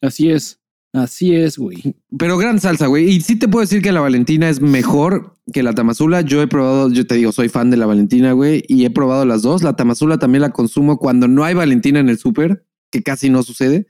Así 0.00 0.30
es. 0.30 0.61
Así 0.92 1.34
es, 1.34 1.56
güey. 1.56 1.94
Pero 2.18 2.36
gran 2.36 2.60
salsa, 2.60 2.86
güey. 2.86 3.08
Y 3.08 3.20
sí 3.22 3.36
te 3.38 3.48
puedo 3.48 3.62
decir 3.62 3.80
que 3.80 3.92
la 3.92 4.00
Valentina 4.00 4.50
es 4.50 4.60
mejor 4.60 5.34
que 5.50 5.62
la 5.62 5.74
Tamazula. 5.74 6.20
Yo 6.20 6.42
he 6.42 6.46
probado, 6.46 6.90
yo 6.90 7.06
te 7.06 7.14
digo, 7.14 7.32
soy 7.32 7.48
fan 7.48 7.70
de 7.70 7.78
la 7.78 7.86
Valentina, 7.86 8.32
güey. 8.32 8.62
Y 8.68 8.84
he 8.84 8.90
probado 8.90 9.24
las 9.24 9.40
dos. 9.40 9.62
La 9.62 9.74
Tamazula 9.74 10.18
también 10.18 10.42
la 10.42 10.50
consumo 10.50 10.98
cuando 10.98 11.28
no 11.28 11.44
hay 11.44 11.54
Valentina 11.54 11.98
en 12.00 12.10
el 12.10 12.18
súper, 12.18 12.66
que 12.90 13.02
casi 13.02 13.30
no 13.30 13.42
sucede. 13.42 13.86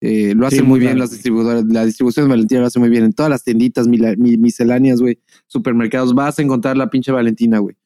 Eh, 0.00 0.32
lo 0.34 0.46
hacen 0.46 0.60
muy 0.60 0.68
muy 0.68 0.80
bien 0.80 0.98
las 0.98 1.10
distribuidoras. 1.10 1.64
La 1.68 1.84
distribución 1.84 2.24
de 2.24 2.30
Valentina 2.30 2.62
lo 2.62 2.68
hace 2.68 2.78
muy 2.78 2.88
bien. 2.88 3.04
En 3.04 3.12
todas 3.12 3.28
las 3.28 3.44
tienditas 3.44 3.86
mila- 3.86 4.14
mi- 4.16 4.38
misceláneas, 4.38 5.02
güey, 5.02 5.18
supermercados, 5.46 6.14
vas 6.14 6.38
a 6.38 6.42
encontrar 6.42 6.78
la 6.78 6.88
pinche 6.88 7.12
Valentina, 7.12 7.58
güey. 7.58 7.76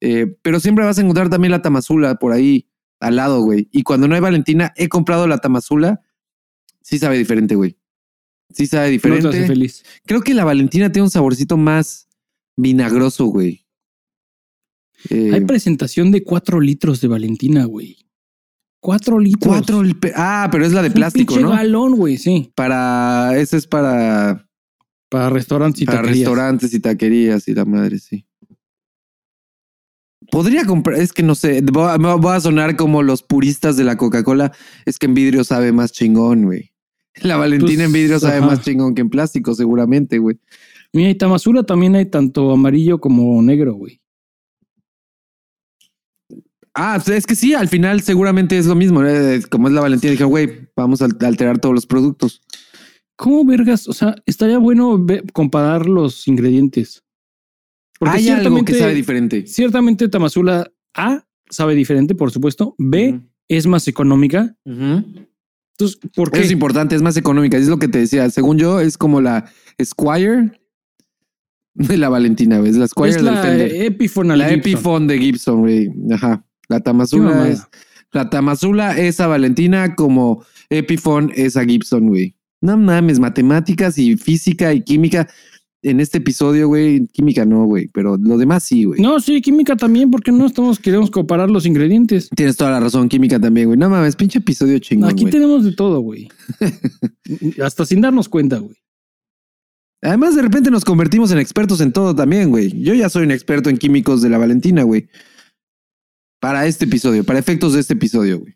Eh, 0.00 0.36
pero 0.42 0.60
siempre 0.60 0.84
vas 0.84 0.98
a 0.98 1.00
encontrar 1.00 1.30
también 1.30 1.50
la 1.50 1.62
Tamazula 1.62 2.14
por 2.14 2.30
ahí 2.32 2.68
al 3.00 3.16
lado, 3.16 3.40
güey. 3.40 3.68
Y 3.72 3.82
cuando 3.82 4.06
no 4.06 4.14
hay 4.14 4.20
Valentina, 4.20 4.72
he 4.76 4.88
comprado 4.88 5.26
la 5.26 5.38
Tamazula. 5.38 6.00
Sí 6.80 6.98
sabe 7.00 7.18
diferente, 7.18 7.56
güey. 7.56 7.76
Sí 8.52 8.66
sabe 8.66 8.84
No 8.84 8.88
te 8.88 8.92
diferente. 8.92 9.28
hace 9.28 9.46
feliz. 9.46 9.84
Creo 10.06 10.20
que 10.22 10.34
la 10.34 10.44
Valentina 10.44 10.90
tiene 10.92 11.04
un 11.04 11.10
saborcito 11.10 11.56
más 11.56 12.08
vinagroso, 12.56 13.26
güey. 13.26 13.66
Eh, 15.10 15.30
Hay 15.34 15.40
presentación 15.42 16.10
de 16.10 16.22
4 16.22 16.60
litros 16.60 17.00
de 17.00 17.08
Valentina, 17.08 17.64
güey. 17.64 17.98
4 18.80 19.18
litros. 19.18 19.48
cuatro. 19.48 19.82
Ah, 20.14 20.48
pero 20.52 20.64
es 20.66 20.72
la 20.72 20.82
de 20.82 20.88
Es 20.88 20.94
un 20.94 20.98
plástico, 20.98 21.34
pinche 21.34 21.42
¿no? 21.42 21.50
galón, 21.56 21.96
güey, 21.96 22.16
sí. 22.18 22.52
Para. 22.54 23.32
Ese 23.38 23.56
es 23.56 23.66
para, 23.66 24.46
Para 25.08 25.30
restaurantes 25.30 25.82
y 25.82 25.86
para 25.86 25.98
taquerías. 26.02 26.18
restaurantes 26.28 26.74
y 26.74 26.80
taquerías 26.80 27.48
y 27.48 27.54
la 27.54 27.64
madre, 27.64 27.98
sí. 27.98 28.26
Podría 30.30 30.64
comprar, 30.64 30.98
es 31.00 31.12
que 31.12 31.22
no 31.22 31.34
sé, 31.34 31.58
a, 31.76 31.96
voy 32.16 32.34
a 32.36 32.40
sonar 32.40 32.76
como 32.76 33.02
los 33.02 33.22
puristas 33.22 33.76
de 33.76 33.84
la 33.84 33.96
Coca-Cola. 33.96 34.52
Es 34.84 34.98
que 34.98 35.06
en 35.06 35.14
vidrio 35.14 35.44
sabe 35.44 35.72
más 35.72 35.92
chingón, 35.92 36.44
güey. 36.44 36.72
La 37.22 37.36
Valentina 37.36 37.70
Pues, 37.74 37.86
en 37.86 37.92
vidrio 37.92 38.18
sabe 38.18 38.38
ajá. 38.38 38.46
más 38.46 38.62
chingón 38.62 38.94
que 38.94 39.00
en 39.02 39.10
plástico, 39.10 39.54
seguramente, 39.54 40.18
güey. 40.18 40.38
Mira, 40.92 41.10
y 41.10 41.14
Tamazula 41.14 41.62
también 41.64 41.94
hay 41.96 42.06
tanto 42.06 42.50
amarillo 42.50 43.00
como 43.00 43.40
negro, 43.42 43.74
güey. 43.74 44.00
Ah, 46.76 47.00
pues 47.04 47.18
es 47.18 47.26
que 47.26 47.36
sí, 47.36 47.54
al 47.54 47.68
final 47.68 48.00
seguramente 48.02 48.58
es 48.58 48.66
lo 48.66 48.74
mismo. 48.74 49.04
eh, 49.04 49.42
Como 49.48 49.68
es 49.68 49.74
la 49.74 49.80
Valentina, 49.80 50.10
dije, 50.10 50.24
güey, 50.24 50.68
vamos 50.76 51.02
a 51.02 51.04
alterar 51.20 51.58
todos 51.58 51.74
los 51.74 51.86
productos. 51.86 52.42
¿Cómo 53.16 53.44
vergas? 53.44 53.86
O 53.88 53.92
sea, 53.92 54.16
estaría 54.26 54.58
bueno 54.58 55.06
comparar 55.32 55.86
los 55.86 56.26
ingredientes. 56.26 57.04
Porque 58.00 58.16
Hay 58.16 58.28
algo 58.28 58.64
que 58.64 58.74
sabe 58.74 58.92
diferente. 58.92 59.46
Ciertamente 59.46 60.08
Tamazula 60.08 60.68
A 60.94 61.24
sabe 61.48 61.76
diferente, 61.76 62.16
por 62.16 62.32
supuesto. 62.32 62.74
B 62.76 63.20
es 63.48 63.66
más 63.68 63.86
económica. 63.86 64.56
Ujú. 64.64 65.04
Entonces, 65.76 65.98
¿por 66.14 66.30
qué? 66.30 66.40
Es 66.40 66.50
importante, 66.50 66.94
es 66.94 67.02
más 67.02 67.16
económica. 67.16 67.56
Es 67.56 67.66
lo 67.66 67.78
que 67.78 67.88
te 67.88 67.98
decía. 67.98 68.30
Según 68.30 68.58
yo, 68.58 68.80
es 68.80 68.96
como 68.96 69.20
la 69.20 69.50
Squire 69.82 70.52
de 71.74 71.96
la 71.96 72.08
Valentina, 72.08 72.60
¿ves? 72.60 72.76
La 72.76 72.86
Squire 72.86 73.10
es 73.10 73.16
del 73.16 73.26
la 73.26 73.42
Fender. 73.42 73.74
Epiphone 73.82 74.36
La. 74.38 74.50
Epiphone 74.50 75.06
de 75.06 75.18
Gibson, 75.18 75.60
güey. 75.60 75.90
Ajá. 76.12 76.44
La 76.68 76.80
Tamazula 76.80 77.48
es. 77.48 77.62
La 78.12 78.30
Tamazula 78.30 78.96
es 78.96 79.18
a 79.18 79.26
Valentina 79.26 79.96
como 79.96 80.44
Epiphone 80.70 81.32
es 81.34 81.56
a 81.56 81.64
Gibson, 81.64 82.08
güey. 82.08 82.36
No 82.60 82.78
mames, 82.78 83.18
matemáticas 83.18 83.98
y 83.98 84.16
física 84.16 84.72
y 84.72 84.82
química. 84.82 85.28
En 85.86 86.00
este 86.00 86.16
episodio, 86.18 86.66
güey, 86.68 87.06
química 87.08 87.44
no, 87.44 87.66
güey, 87.66 87.88
pero 87.88 88.16
lo 88.16 88.38
demás 88.38 88.62
sí, 88.64 88.84
güey. 88.84 89.00
No, 89.02 89.20
sí, 89.20 89.42
química 89.42 89.76
también, 89.76 90.10
porque 90.10 90.32
no 90.32 90.46
estamos 90.46 90.78
queremos 90.78 91.10
comparar 91.10 91.50
los 91.50 91.66
ingredientes. 91.66 92.30
Tienes 92.34 92.56
toda 92.56 92.70
la 92.70 92.80
razón, 92.80 93.08
química 93.10 93.38
también, 93.38 93.66
güey. 93.66 93.78
No 93.78 93.90
mames, 93.90 94.16
pinche 94.16 94.38
episodio 94.38 94.78
chingón, 94.78 95.10
Aquí 95.10 95.22
güey. 95.24 95.32
tenemos 95.32 95.62
de 95.62 95.72
todo, 95.72 96.00
güey. 96.00 96.28
Hasta 97.62 97.84
sin 97.84 98.00
darnos 98.00 98.28
cuenta, 98.30 98.58
güey. 98.58 98.76
Además, 100.02 100.34
de 100.36 100.42
repente 100.42 100.70
nos 100.70 100.84
convertimos 100.84 101.30
en 101.32 101.38
expertos 101.38 101.80
en 101.80 101.92
todo 101.92 102.14
también, 102.14 102.50
güey. 102.50 102.70
Yo 102.82 102.94
ya 102.94 103.08
soy 103.08 103.24
un 103.24 103.30
experto 103.30 103.68
en 103.70 103.76
químicos 103.78 104.22
de 104.22 104.28
la 104.30 104.38
Valentina, 104.38 104.82
güey. 104.82 105.08
Para 106.40 106.66
este 106.66 106.84
episodio, 106.84 107.24
para 107.24 107.38
efectos 107.38 107.72
de 107.74 107.80
este 107.80 107.94
episodio, 107.94 108.40
güey. 108.40 108.54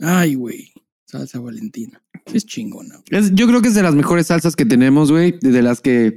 Ay, 0.00 0.34
güey. 0.34 0.72
Salsa 1.06 1.40
Valentina. 1.40 2.02
Es 2.32 2.44
chingona. 2.46 2.96
güey. 3.10 3.20
Es- 3.22 3.34
yo 3.34 3.46
creo 3.46 3.62
que 3.62 3.68
es 3.68 3.74
de 3.74 3.82
las 3.82 3.94
mejores 3.94 4.26
salsas 4.26 4.56
que 4.56 4.64
tenemos, 4.66 5.10
güey. 5.10 5.38
De 5.40 5.62
las 5.62 5.80
que 5.80 6.16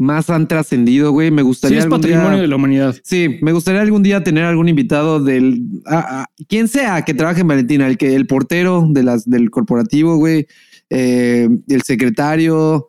más 0.00 0.30
han 0.30 0.48
trascendido, 0.48 1.12
güey. 1.12 1.30
Me 1.30 1.42
Sí, 1.42 1.46
gustaría 1.46 1.78
es 1.78 1.84
algún 1.84 2.00
patrimonio 2.00 2.30
día- 2.32 2.40
de 2.42 2.48
la 2.48 2.56
humanidad. 2.56 2.96
Sí, 3.04 3.38
me 3.42 3.52
gustaría 3.52 3.82
algún 3.82 4.02
día 4.02 4.24
tener 4.24 4.44
algún 4.44 4.68
invitado 4.68 5.22
del 5.22 5.62
a- 5.84 6.22
a- 6.22 6.26
quien 6.48 6.68
sea 6.68 7.02
que 7.04 7.12
trabaje 7.14 7.42
en 7.42 7.48
Valentina, 7.48 7.86
el 7.86 7.98
que 7.98 8.14
el 8.16 8.26
portero 8.26 8.86
de 8.90 9.02
las 9.02 9.28
del 9.28 9.50
corporativo, 9.50 10.16
güey, 10.16 10.46
eh, 10.88 11.48
el 11.68 11.82
secretario 11.82 12.88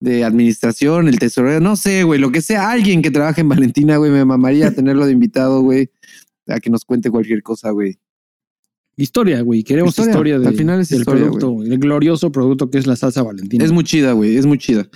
de 0.00 0.24
administración, 0.24 1.08
el 1.08 1.18
tesorero, 1.18 1.60
no 1.60 1.76
sé, 1.76 2.02
güey, 2.04 2.18
lo 2.20 2.30
que 2.32 2.40
sea, 2.40 2.70
alguien 2.70 3.02
que 3.02 3.10
trabaje 3.10 3.42
en 3.42 3.48
Valentina, 3.48 3.98
güey, 3.98 4.10
me 4.10 4.24
mamaría 4.24 4.70
tenerlo 4.74 5.04
de 5.06 5.12
invitado, 5.12 5.60
güey, 5.62 5.90
a 6.48 6.58
que 6.60 6.70
nos 6.70 6.84
cuente 6.84 7.10
cualquier 7.10 7.42
cosa, 7.42 7.70
güey. 7.70 7.98
Historia, 8.98 9.42
güey. 9.42 9.62
Queremos 9.62 9.90
Historia. 9.90 10.10
historia, 10.12 10.38
de- 10.38 10.48
Al 10.48 10.54
final 10.56 10.80
es 10.80 10.88
del 10.88 11.00
historia, 11.00 11.24
producto, 11.24 11.62
el 11.62 11.78
glorioso 11.78 12.32
producto 12.32 12.70
que 12.70 12.78
es 12.78 12.86
la 12.86 12.96
salsa 12.96 13.22
Valentina. 13.22 13.62
Es 13.64 13.72
muy 13.72 13.84
chida, 13.84 14.12
güey, 14.12 14.36
es 14.36 14.46
muy 14.46 14.56
chida. 14.58 14.88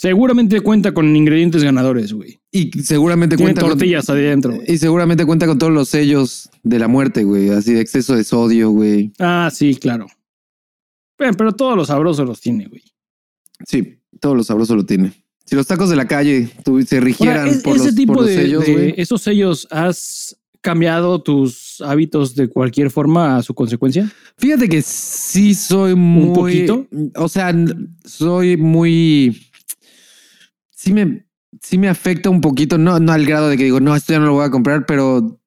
Seguramente 0.00 0.60
cuenta 0.60 0.94
con 0.94 1.16
ingredientes 1.16 1.64
ganadores, 1.64 2.12
güey. 2.12 2.38
Y 2.52 2.70
seguramente 2.84 3.36
Tiene 3.36 3.48
cuenta 3.48 3.62
con- 3.62 3.70
tortillas 3.70 4.08
adentro. 4.08 4.56
y 4.64 4.78
seguramente 4.78 5.26
cuenta 5.26 5.46
con 5.48 5.58
todos 5.58 5.72
los 5.72 5.88
sellos 5.88 6.48
de 6.62 6.78
la 6.78 6.86
muerte, 6.86 7.24
güey, 7.24 7.50
así 7.50 7.72
de 7.72 7.80
exceso 7.80 8.14
de 8.14 8.22
sodio, 8.22 8.70
güey. 8.70 9.12
Ah, 9.18 9.50
sí, 9.52 9.74
claro. 9.74 10.06
Pero, 11.16 11.32
pero 11.34 11.52
todos 11.52 11.76
los 11.76 11.88
sabrosos 11.88 12.24
los 12.28 12.40
tiene, 12.40 12.68
güey. 12.68 12.84
Sí, 13.66 13.98
todo 14.20 14.36
lo 14.36 14.44
sabroso 14.44 14.76
lo 14.76 14.86
tiene. 14.86 15.12
Si 15.44 15.56
los 15.56 15.66
tacos 15.66 15.90
de 15.90 15.96
la 15.96 16.06
calle 16.06 16.48
se 16.86 17.00
rigieran 17.00 17.38
Ahora, 17.38 17.50
es- 17.50 17.62
por, 17.64 17.74
ese 17.76 17.86
los, 17.86 17.94
tipo 17.96 18.12
por 18.12 18.22
los 18.22 18.30
de, 18.30 18.36
sellos, 18.36 18.66
de- 18.66 18.94
esos 18.98 19.20
sellos, 19.20 19.66
¿has 19.72 20.36
cambiado 20.60 21.20
tus 21.22 21.80
hábitos 21.80 22.36
de 22.36 22.46
cualquier 22.46 22.92
forma 22.92 23.36
a 23.36 23.42
su 23.42 23.52
consecuencia? 23.52 24.08
Fíjate 24.36 24.68
que 24.68 24.80
sí 24.80 25.54
soy 25.54 25.96
muy. 25.96 26.34
poquito? 26.34 26.86
O 27.16 27.28
sea, 27.28 27.52
soy 28.04 28.56
muy. 28.56 29.42
Sí 30.88 30.94
me, 30.94 31.26
sí 31.60 31.76
me 31.76 31.90
afecta 31.90 32.30
un 32.30 32.40
poquito, 32.40 32.78
no, 32.78 32.98
no 32.98 33.12
al 33.12 33.26
grado 33.26 33.50
de 33.50 33.58
que 33.58 33.64
digo, 33.64 33.78
no, 33.78 33.94
esto 33.94 34.14
ya 34.14 34.20
no 34.20 34.24
lo 34.24 34.32
voy 34.32 34.46
a 34.46 34.50
comprar, 34.50 34.86
pero. 34.86 35.38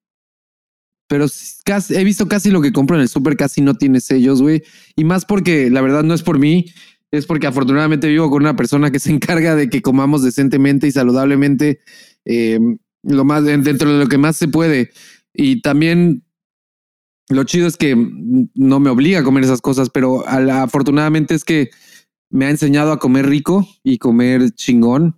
Pero 1.08 1.26
casi, 1.64 1.96
he 1.96 2.04
visto 2.04 2.28
casi 2.28 2.52
lo 2.52 2.62
que 2.62 2.72
compro 2.72 2.94
en 2.94 3.02
el 3.02 3.08
súper, 3.08 3.36
casi 3.36 3.60
no 3.60 3.74
tiene 3.74 4.00
sellos, 4.00 4.40
güey. 4.40 4.62
Y 4.94 5.02
más 5.02 5.24
porque 5.24 5.68
la 5.68 5.80
verdad 5.80 6.04
no 6.04 6.14
es 6.14 6.22
por 6.22 6.38
mí, 6.38 6.66
es 7.10 7.26
porque 7.26 7.48
afortunadamente 7.48 8.06
vivo 8.06 8.30
con 8.30 8.42
una 8.42 8.54
persona 8.54 8.92
que 8.92 9.00
se 9.00 9.10
encarga 9.10 9.56
de 9.56 9.68
que 9.68 9.82
comamos 9.82 10.22
decentemente 10.22 10.86
y 10.86 10.92
saludablemente 10.92 11.80
eh, 12.24 12.60
lo 13.02 13.24
más 13.24 13.42
dentro 13.42 13.92
de 13.92 13.98
lo 13.98 14.08
que 14.08 14.16
más 14.16 14.36
se 14.36 14.46
puede. 14.46 14.92
Y 15.34 15.60
también 15.60 16.22
lo 17.30 17.42
chido 17.42 17.66
es 17.66 17.76
que 17.76 17.96
mm, 17.96 18.50
no 18.54 18.78
me 18.78 18.90
obliga 18.90 19.18
a 19.18 19.24
comer 19.24 19.42
esas 19.42 19.60
cosas, 19.60 19.90
pero 19.90 20.24
afortunadamente 20.24 21.34
es 21.34 21.42
que 21.42 21.70
me 22.32 22.46
ha 22.46 22.50
enseñado 22.50 22.90
a 22.92 22.98
comer 22.98 23.26
rico 23.26 23.66
y 23.84 23.98
comer 23.98 24.50
chingón. 24.50 25.16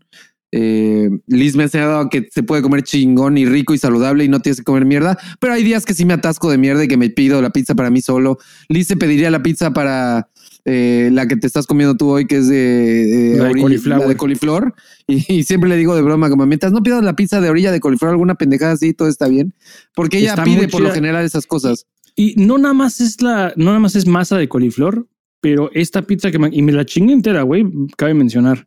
Eh, 0.56 1.10
Liz 1.26 1.56
me 1.56 1.64
ha 1.64 1.66
enseñado 1.66 1.98
a 1.98 2.08
que 2.08 2.28
se 2.30 2.44
puede 2.44 2.62
comer 2.62 2.82
chingón 2.82 3.36
y 3.38 3.44
rico 3.44 3.74
y 3.74 3.78
saludable 3.78 4.24
y 4.24 4.28
no 4.28 4.38
tienes 4.40 4.58
que 4.58 4.64
comer 4.64 4.84
mierda, 4.84 5.18
pero 5.40 5.52
hay 5.52 5.64
días 5.64 5.84
que 5.84 5.94
sí 5.94 6.04
me 6.04 6.14
atasco 6.14 6.48
de 6.48 6.58
mierda 6.58 6.84
y 6.84 6.88
que 6.88 6.96
me 6.96 7.10
pido 7.10 7.42
la 7.42 7.50
pizza 7.50 7.74
para 7.74 7.90
mí 7.90 8.00
solo. 8.00 8.38
Liz 8.68 8.86
se 8.86 8.96
pediría 8.96 9.30
la 9.32 9.42
pizza 9.42 9.72
para 9.72 10.28
eh, 10.64 11.08
la 11.12 11.26
que 11.26 11.36
te 11.36 11.48
estás 11.48 11.66
comiendo 11.66 11.96
tú 11.96 12.10
hoy, 12.10 12.26
que 12.28 12.36
es 12.36 12.46
de, 12.48 13.34
eh, 13.34 13.36
La 13.36 13.44
de 13.44 13.50
orilla- 13.50 13.98
la 13.98 14.06
de 14.06 14.16
coliflor. 14.16 14.74
Y, 15.06 15.26
y 15.40 15.42
siempre 15.42 15.68
le 15.68 15.76
digo 15.76 15.94
de 15.94 16.00
broma, 16.02 16.30
como 16.30 16.46
mientras 16.46 16.72
no 16.72 16.82
pidas 16.82 17.02
la 17.04 17.14
pizza 17.14 17.38
de 17.40 17.50
orilla 17.50 17.70
de 17.72 17.80
coliflor, 17.80 18.10
alguna 18.12 18.36
pendejada 18.36 18.72
así, 18.72 18.94
todo 18.94 19.08
está 19.08 19.28
bien. 19.28 19.52
Porque 19.94 20.16
ella 20.18 20.30
Está 20.30 20.44
pide 20.44 20.66
por 20.68 20.80
lo 20.80 20.90
general 20.92 21.24
esas 21.26 21.46
cosas. 21.46 21.84
Y 22.16 22.34
no 22.36 22.56
nada 22.58 22.72
más 22.74 23.00
es 23.02 23.20
la, 23.20 23.52
no 23.56 23.66
nada 23.66 23.80
más 23.80 23.96
es 23.96 24.06
masa 24.06 24.38
de 24.38 24.48
coliflor, 24.48 25.06
pero 25.44 25.70
esta 25.74 26.00
pizza 26.00 26.30
que 26.30 26.38
me, 26.38 26.48
y 26.50 26.62
me 26.62 26.72
la 26.72 26.86
chingué 26.86 27.12
entera, 27.12 27.42
güey, 27.42 27.66
cabe 27.98 28.14
mencionar 28.14 28.66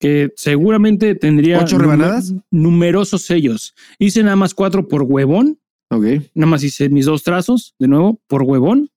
que 0.00 0.32
seguramente 0.36 1.14
tendría 1.14 1.60
¿Ocho 1.60 1.76
numer- 1.76 1.80
rebanadas? 1.82 2.34
numerosos 2.50 3.22
sellos. 3.26 3.74
Hice 3.98 4.22
nada 4.22 4.34
más 4.34 4.54
cuatro 4.54 4.88
por 4.88 5.02
huevón, 5.02 5.60
Ok. 5.90 6.04
nada 6.34 6.46
más 6.50 6.64
hice 6.64 6.88
mis 6.88 7.04
dos 7.04 7.22
trazos, 7.24 7.74
de 7.78 7.88
nuevo, 7.88 8.22
por 8.26 8.42
huevón. 8.42 8.90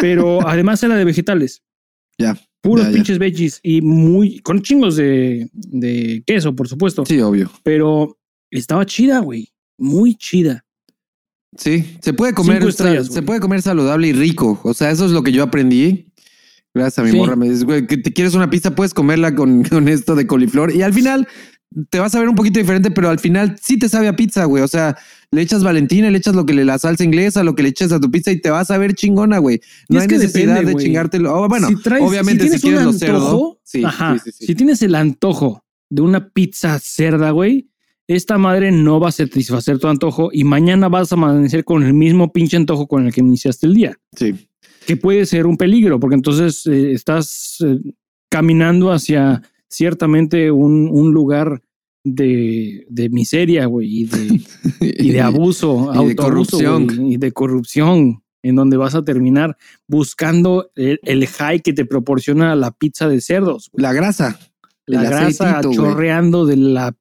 Pero 0.00 0.38
además 0.48 0.80
era 0.84 0.94
de 0.94 1.04
vegetales. 1.04 1.62
Ya. 2.16 2.38
Puros 2.60 2.84
Ya, 2.86 2.90
ya. 2.92 2.94
pinches 2.96 3.18
veggies 3.18 3.60
y 3.64 3.80
muy, 3.82 4.38
con 4.38 4.62
chingos 4.62 4.94
de, 4.94 5.48
de 5.52 6.22
queso, 6.26 6.54
por 6.54 6.68
supuesto. 6.68 7.04
Sí, 7.06 7.20
obvio. 7.20 7.50
Pero 7.64 8.16
estaba 8.52 8.86
chida, 8.86 9.18
güey. 9.18 9.48
Muy 9.78 10.14
chida. 10.14 10.64
Sí, 11.56 11.96
se 12.02 12.12
puede 12.12 12.34
comer, 12.34 12.62
estrellas, 12.62 13.06
se 13.06 13.22
puede 13.22 13.40
comer 13.40 13.62
saludable 13.62 14.08
y 14.08 14.12
rico. 14.12 14.60
O 14.64 14.74
sea, 14.74 14.90
eso 14.90 15.06
es 15.06 15.12
lo 15.12 15.22
que 15.22 15.32
yo 15.32 15.42
aprendí. 15.42 16.12
Gracias 16.74 16.98
a 16.98 17.02
mi 17.02 17.10
Sí. 17.12 17.16
morra. 17.16 17.36
Me 17.36 17.48
dice, 17.50 17.64
güey, 17.64 17.86
que 17.86 17.96
te 17.96 18.12
quieres 18.12 18.34
una 18.34 18.50
pizza, 18.50 18.74
puedes 18.74 18.92
comerla 18.94 19.34
con, 19.34 19.62
con 19.64 19.88
esto 19.88 20.14
de 20.14 20.26
coliflor. 20.26 20.74
Y 20.74 20.82
al 20.82 20.92
final 20.92 21.26
te 21.90 21.98
vas 21.98 22.14
a 22.14 22.20
ver 22.20 22.28
un 22.28 22.34
poquito 22.34 22.58
diferente, 22.60 22.90
pero 22.90 23.08
al 23.08 23.18
final 23.18 23.56
sí 23.62 23.78
te 23.78 23.88
sabe 23.88 24.08
a 24.08 24.14
pizza, 24.16 24.44
güey. 24.44 24.62
O 24.62 24.68
sea, 24.68 24.96
le 25.30 25.40
echas 25.42 25.64
Valentina, 25.64 26.10
le 26.10 26.18
echas 26.18 26.34
lo 26.34 26.44
que 26.46 26.52
le 26.54 26.64
la 26.64 26.78
salsa 26.78 27.02
inglesa, 27.04 27.42
lo 27.42 27.54
que 27.54 27.62
le 27.62 27.70
echas 27.70 27.92
a 27.92 27.98
tu 28.00 28.10
pizza 28.10 28.30
y 28.30 28.40
te 28.40 28.50
vas 28.50 28.70
a 28.70 28.78
ver 28.78 28.94
chingona, 28.94 29.38
güey. 29.38 29.60
No 29.88 30.00
hay 30.00 30.06
que 30.06 30.18
necesidad 30.18 30.48
depende, 30.54 30.66
de 30.66 30.72
güey. 30.74 30.84
chingártelo. 30.84 31.34
Oh, 31.34 31.48
bueno, 31.48 31.68
Si 31.68 31.76
traes- 31.76 32.02
obviamente 32.02 32.44
si, 32.44 32.60
tienes 32.60 32.64
un 32.64 32.70
quieres 32.92 32.98
cerdo. 33.00 33.16
antojo, 33.26 33.60
Sí, 33.64 33.84
ajá, 33.84 34.14
sí, 34.18 34.30
sí, 34.30 34.36
sí. 34.38 34.46
Si 34.46 34.54
tienes 34.54 34.82
el 34.82 34.94
antojo 34.94 35.64
de 35.90 36.02
una 36.02 36.28
pizza 36.28 36.78
cerda, 36.78 37.30
güey, 37.32 37.68
esta 38.08 38.38
madre 38.38 38.72
no 38.72 38.98
va 38.98 39.10
a 39.10 39.12
satisfacer 39.12 39.78
tu 39.78 39.86
antojo 39.86 40.30
y 40.32 40.42
mañana 40.44 40.88
vas 40.88 41.12
a 41.12 41.14
amanecer 41.16 41.64
con 41.64 41.82
el 41.84 41.94
mismo 41.94 42.32
pinche 42.32 42.56
antojo 42.56 42.86
con 42.88 43.06
el 43.06 43.12
que 43.12 43.20
iniciaste 43.20 43.66
el 43.66 43.74
día, 43.74 43.96
Sí. 44.16 44.48
que 44.86 44.96
puede 44.96 45.26
ser 45.26 45.46
un 45.46 45.56
peligro, 45.58 46.00
porque 46.00 46.16
entonces 46.16 46.66
eh, 46.66 46.92
estás 46.92 47.58
eh, 47.64 47.78
caminando 48.30 48.90
hacia 48.92 49.42
ciertamente 49.68 50.50
un, 50.50 50.88
un 50.90 51.12
lugar 51.12 51.62
de, 52.04 52.86
de 52.88 53.08
miseria, 53.10 53.66
güey, 53.66 54.00
y 54.00 54.04
de, 54.06 54.40
y 54.80 55.10
de 55.10 55.20
abuso, 55.20 55.90
Y 56.02 56.08
de 56.08 56.16
corrupción. 56.16 56.86
y 57.10 57.18
de 57.18 57.32
corrupción, 57.32 58.22
en 58.42 58.54
donde 58.54 58.78
vas 58.78 58.94
a 58.94 59.04
terminar 59.04 59.56
buscando 59.86 60.70
el, 60.76 61.00
el 61.02 61.26
high 61.26 61.60
que 61.60 61.74
te 61.74 61.84
proporciona 61.84 62.54
la 62.56 62.70
pizza 62.70 63.08
de 63.08 63.20
cerdos. 63.20 63.70
La 63.74 63.92
grasa. 63.92 64.38
La 64.86 65.02
grasa 65.02 65.58
aceitito, 65.58 65.72
chorreando 65.74 66.46
de 66.46 66.56
la, 66.56 66.96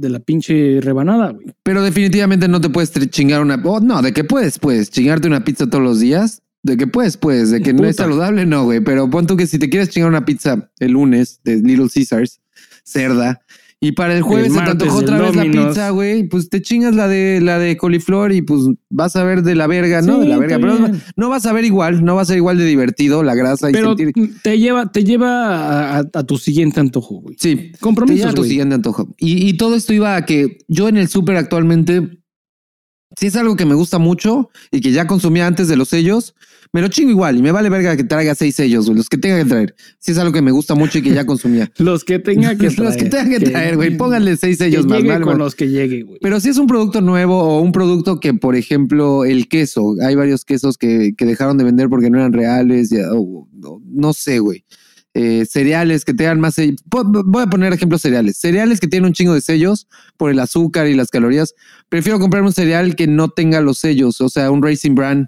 de 0.00 0.10
la 0.10 0.20
pinche 0.20 0.80
rebanada, 0.80 1.30
güey. 1.30 1.46
Pero 1.62 1.82
definitivamente 1.82 2.48
no 2.48 2.60
te 2.60 2.70
puedes 2.70 2.92
chingar 3.10 3.42
una. 3.42 3.60
oh, 3.64 3.80
no, 3.80 4.02
de 4.02 4.12
que 4.12 4.24
puedes, 4.24 4.58
puedes 4.58 4.90
chingarte 4.90 5.28
una 5.28 5.44
pizza 5.44 5.68
todos 5.68 5.84
los 5.84 6.00
días. 6.00 6.42
De 6.62 6.76
que 6.76 6.86
puedes, 6.86 7.16
puedes. 7.16 7.50
De 7.50 7.62
que 7.62 7.72
no 7.72 7.86
es 7.86 7.96
saludable, 7.96 8.44
no, 8.44 8.64
güey. 8.64 8.80
Pero 8.80 9.08
pon 9.08 9.26
tú 9.26 9.36
que 9.36 9.46
si 9.46 9.58
te 9.58 9.70
quieres 9.70 9.88
chingar 9.90 10.10
una 10.10 10.24
pizza 10.24 10.70
el 10.78 10.92
lunes 10.92 11.40
de 11.44 11.56
Little 11.56 11.88
Caesars, 11.92 12.40
cerda, 12.84 13.40
y 13.82 13.92
para 13.92 14.14
el 14.14 14.20
jueves 14.20 14.48
El 14.48 14.52
se 14.52 14.60
te 14.60 14.70
antojó 14.72 14.98
otra 14.98 15.18
vez 15.18 15.34
la 15.34 15.44
pizza, 15.44 15.88
güey, 15.88 16.28
pues 16.28 16.50
te 16.50 16.60
chingas 16.60 16.94
la 16.94 17.08
de 17.08 17.40
la 17.40 17.58
de 17.58 17.78
coliflor 17.78 18.30
y 18.30 18.42
pues 18.42 18.60
vas 18.90 19.16
a 19.16 19.24
ver 19.24 19.42
de 19.42 19.54
la 19.54 19.66
verga, 19.66 20.02
¿no? 20.02 20.16
Sí, 20.16 20.20
De 20.20 20.26
la 20.28 20.36
verga. 20.36 20.58
Pero 20.58 20.90
no 21.16 21.28
vas 21.30 21.46
a 21.46 21.52
ver 21.54 21.64
igual, 21.64 22.04
no 22.04 22.14
va 22.14 22.22
a 22.22 22.24
ser 22.26 22.36
igual 22.36 22.58
de 22.58 22.66
divertido 22.66 23.22
la 23.22 23.34
grasa 23.34 23.70
y 23.70 23.72
Pero 23.72 23.96
sentir. 23.96 24.34
te 24.42 24.58
lleva, 24.58 24.92
te 24.92 25.02
lleva 25.02 25.96
a, 25.96 26.04
tu 26.04 26.36
siguiente 26.36 26.78
antojo, 26.78 27.22
güey. 27.22 27.36
Sí, 27.40 27.56
te 27.56 27.62
lleva 27.62 27.78
Compromisos, 27.80 28.30
a 28.32 28.34
tu 28.34 28.44
siguiente 28.44 28.74
antojo. 28.74 29.08
Y, 29.16 29.48
y 29.48 29.56
todo 29.56 29.74
esto 29.74 29.94
iba 29.94 30.14
a 30.14 30.26
que 30.26 30.58
yo 30.68 30.88
en 30.88 30.98
el 30.98 31.08
súper 31.08 31.36
actualmente 31.36 32.20
Si 33.16 33.28
es 33.28 33.36
algo 33.36 33.56
que 33.56 33.64
me 33.64 33.74
gusta 33.74 33.98
mucho 33.98 34.50
y 34.70 34.82
que 34.82 34.92
ya 34.92 35.06
consumía 35.06 35.46
antes 35.46 35.68
de 35.68 35.76
los 35.76 35.88
sellos, 35.88 36.34
me 36.72 36.80
lo 36.80 36.88
chingo 36.88 37.10
igual 37.10 37.36
y 37.36 37.42
me 37.42 37.50
vale 37.52 37.68
verga 37.68 37.96
que 37.96 38.04
traiga 38.04 38.34
seis 38.34 38.54
sellos, 38.54 38.86
güey, 38.86 38.96
los 38.98 39.08
que 39.08 39.18
tenga 39.18 39.38
que 39.38 39.44
traer. 39.44 39.74
Si 39.98 40.12
es 40.12 40.18
algo 40.18 40.32
que 40.32 40.40
me 40.42 40.50
gusta 40.52 40.74
mucho 40.74 40.98
y 40.98 41.02
que 41.02 41.10
ya 41.10 41.26
consumía. 41.26 41.70
los 41.78 42.04
que 42.04 42.18
tenga 42.18 42.50
que 42.56 42.70
traer. 42.70 42.78
los 42.78 42.96
que 42.96 43.04
tenga 43.06 43.38
que 43.38 43.40
traer, 43.50 43.76
güey, 43.76 43.96
pónganle 43.96 44.36
seis 44.36 44.58
sellos 44.58 44.82
que 44.86 44.88
más. 44.88 44.98
Llegue 44.98 45.10
vale, 45.12 45.24
con 45.24 45.38
los 45.38 45.54
que 45.54 45.68
llegue, 45.68 46.02
güey. 46.02 46.18
Pero 46.22 46.38
si 46.40 46.48
es 46.48 46.58
un 46.58 46.66
producto 46.66 47.00
nuevo 47.00 47.38
o 47.42 47.60
un 47.60 47.72
producto 47.72 48.20
que, 48.20 48.34
por 48.34 48.54
ejemplo, 48.56 49.24
el 49.24 49.48
queso, 49.48 49.94
hay 50.06 50.14
varios 50.14 50.44
quesos 50.44 50.78
que, 50.78 51.12
que 51.16 51.24
dejaron 51.26 51.58
de 51.58 51.64
vender 51.64 51.88
porque 51.88 52.10
no 52.10 52.18
eran 52.18 52.32
reales, 52.32 52.90
ya, 52.90 53.12
o- 53.12 53.48
o- 53.64 53.82
no 53.86 54.12
sé, 54.12 54.38
güey. 54.38 54.64
Eh, 55.12 55.44
cereales 55.44 56.04
que 56.04 56.14
tengan 56.14 56.38
más 56.38 56.54
sellos. 56.54 56.84
Voy 56.86 57.42
a 57.42 57.46
poner 57.48 57.72
ejemplos 57.72 58.00
cereales. 58.00 58.36
Cereales 58.36 58.78
que 58.78 58.86
tienen 58.86 59.08
un 59.08 59.12
chingo 59.12 59.34
de 59.34 59.40
sellos 59.40 59.88
por 60.16 60.30
el 60.30 60.38
azúcar 60.38 60.86
y 60.86 60.94
las 60.94 61.08
calorías. 61.08 61.54
Prefiero 61.88 62.20
comprar 62.20 62.44
un 62.44 62.52
cereal 62.52 62.94
que 62.94 63.08
no 63.08 63.28
tenga 63.28 63.60
los 63.60 63.78
sellos, 63.78 64.20
o 64.20 64.28
sea, 64.28 64.52
un 64.52 64.62
Racing 64.62 64.94
Brand, 64.94 65.26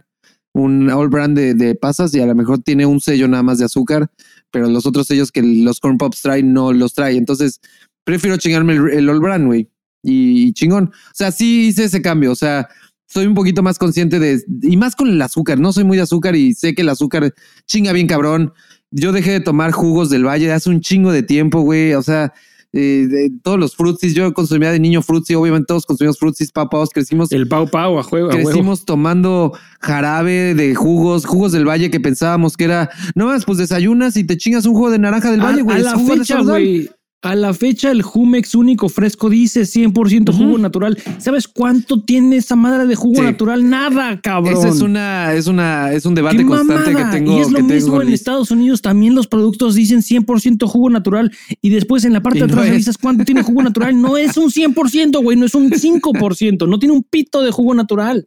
un 0.55 0.91
All 0.91 1.09
Brand 1.09 1.37
de, 1.37 1.55
de 1.55 1.75
pasas 1.75 2.15
y 2.15 2.21
a 2.21 2.27
lo 2.27 2.35
mejor 2.35 2.59
tiene 2.61 2.87
un 2.87 3.01
sello 3.01 3.29
nada 3.29 3.43
más 3.43 3.59
de 3.59 3.65
azúcar, 3.65 4.11
pero 4.51 4.69
los 4.69 4.87
otros 4.87 5.07
sellos 5.07 5.33
que 5.33 5.43
los 5.43 5.81
Corn 5.81 5.99
Pops 5.99 6.23
traen 6.23 6.53
no 6.53 6.73
los 6.73 6.95
trae. 6.95 7.17
Entonces, 7.17 7.61
prefiero 8.05 8.37
chingarme 8.37 8.75
el, 8.75 8.91
el 8.91 9.09
All 9.09 9.21
Brand, 9.21 9.47
güey. 9.47 9.69
Y, 10.03 10.49
y 10.49 10.53
chingón. 10.53 10.87
O 10.87 11.15
sea, 11.15 11.33
sí 11.33 11.69
hice 11.69 11.85
ese 11.85 12.03
cambio. 12.03 12.33
O 12.33 12.37
sea, 12.37 12.69
soy 13.07 13.27
un 13.27 13.35
poquito 13.35 13.63
más 13.63 13.79
consciente 13.79 14.19
de. 14.19 14.43
Y 14.63 14.77
más 14.77 14.97
con 14.97 15.09
el 15.09 15.21
azúcar. 15.23 15.59
No 15.59 15.73
soy 15.73 15.85
muy 15.85 15.97
de 15.97 16.03
azúcar 16.03 16.35
y 16.35 16.55
sé 16.55 16.75
que 16.75 16.83
el 16.83 16.89
azúcar 16.89 17.35
chinga 17.67 17.93
bien 17.93 18.07
cabrón. 18.07 18.53
Yo 18.91 19.13
dejé 19.13 19.33
de 19.33 19.41
tomar 19.41 19.73
jugos 19.73 20.11
del 20.11 20.27
valle 20.27 20.53
hace 20.53 20.69
un 20.69 20.81
chingo 20.81 21.13
de 21.13 21.23
tiempo, 21.23 21.61
güey. 21.61 21.95
O 21.95 22.03
sea, 22.03 22.33
eh, 22.73 23.07
de 23.09 23.31
todos 23.43 23.59
los 23.59 23.77
frutsis. 23.77 24.15
Yo 24.15 24.33
consumía 24.33 24.71
de 24.73 24.81
niño 24.81 25.03
frutsi. 25.03 25.35
Obviamente 25.35 25.67
todos 25.69 25.85
consumimos 25.87 26.19
frutsis, 26.19 26.53
papaos. 26.53 26.91
Crecimos 26.91 27.31
El 27.33 27.49
Pau 27.49 27.69
Pau 27.69 27.99
a 27.99 28.03
juego. 28.03 28.29
a. 28.31 28.33
Crecimos 28.33 28.85
tomando 28.85 29.53
jarabe 29.81 30.55
de 30.55 30.75
jugos, 30.75 31.27
jugos 31.27 31.53
del 31.53 31.67
valle 31.69 31.91
que 31.91 32.01
pensábamos 32.01 32.57
que 32.57 32.65
era, 32.65 32.91
no 33.15 33.27
más, 33.27 33.45
pues 33.45 33.59
desayunas 33.59 34.17
y 34.17 34.25
te 34.25 34.37
chingas 34.37 34.65
un 34.67 34.75
jugo 34.75 34.91
de 34.91 34.99
naranja 34.99 35.31
del 35.31 35.41
A- 35.41 35.45
valle, 35.45 35.63
güey. 35.63 35.77
a, 35.79 35.81
la 35.81 35.99
fecha, 35.99 36.41
güey. 36.41 36.89
A 37.25 37.37
la 37.37 37.55
fecha, 37.55 37.93
el 37.93 38.03
Jumex 38.03 38.57
único 38.57 38.89
fresco 38.89 39.31
dice 39.31 39.61
100% 39.63 40.33
jugo 40.33 40.59
natural. 40.59 40.99
¿Sabes 41.19 41.47
cuánto 41.47 42.03
tiene 42.03 42.37
esa 42.37 42.57
madre 42.57 42.85
de 42.89 42.97
jugo 42.97 43.15
Sí. 43.19 43.23
natural? 43.23 43.71
Nada, 43.71 44.21
cabrón. 44.21 44.59
Ese 44.59 44.69
es 44.71 44.81
una, 44.81 45.33
es 45.33 45.47
una, 45.47 45.93
es 45.93 46.05
un 46.05 46.17
debate 46.17 46.39
¡Qué 46.39 46.45
constante 46.45 46.93
que 46.97 47.05
tengo. 47.05 47.39
Y 47.39 47.41
es 47.41 47.49
lo 47.51 47.59
que 47.59 47.63
mismo 47.75 48.03
en. 48.03 48.09
Estados 48.13 48.51
Unidos. 48.51 48.83
También 48.83 49.15
los 49.15 49.29
productos 49.29 49.77
dicen 49.77 50.03
100% 50.03 50.67
jugo 50.67 50.91
natural. 50.91 51.31
Y 51.61 51.71
después 51.71 52.05
en 52.05 52.13
la 52.13 52.23
parte 52.23 52.39
Y 52.39 52.43
de 52.43 52.47
no 52.49 52.53
atrás 52.55 52.67
es. 52.67 52.71
revisas 52.73 52.99
cuánto 52.99 53.25
tiene 53.25 53.43
jugo 53.45 53.63
natural. 53.63 54.01
No 54.03 54.17
es 54.17 54.37
un 54.37 54.51
100%, 54.51 55.23
güey. 55.23 55.37
No 55.37 55.47
es 55.47 55.55
un 55.55 55.71
5%. 55.71 56.67
No 56.67 56.81
tiene 56.81 56.93
un 56.95 57.05
pito 57.05 57.41
de 57.43 57.53
jugo 57.53 57.73
natural. 57.73 58.27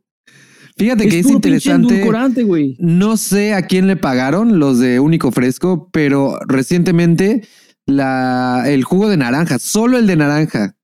Fíjate 0.77 1.07
que 1.09 1.19
es 1.19 1.27
puro 1.27 1.41
pinche 1.41 1.69
interesante. 1.69 2.43
güey. 2.43 2.77
No 2.79 3.17
sé 3.17 3.53
a 3.53 3.63
quién 3.67 3.87
le 3.87 3.97
pagaron 3.97 4.57
los 4.59 4.79
de 4.79 5.01
Único 5.01 5.31
Fresco, 5.31 5.89
pero 5.91 6.37
recientemente 6.47 7.45
la, 7.85 8.63
el 8.67 8.83
jugo 8.83 9.09
de 9.09 9.17
naranja, 9.17 9.59
solo 9.59 9.97
el 9.97 10.07
de 10.07 10.15
naranja, 10.15 10.75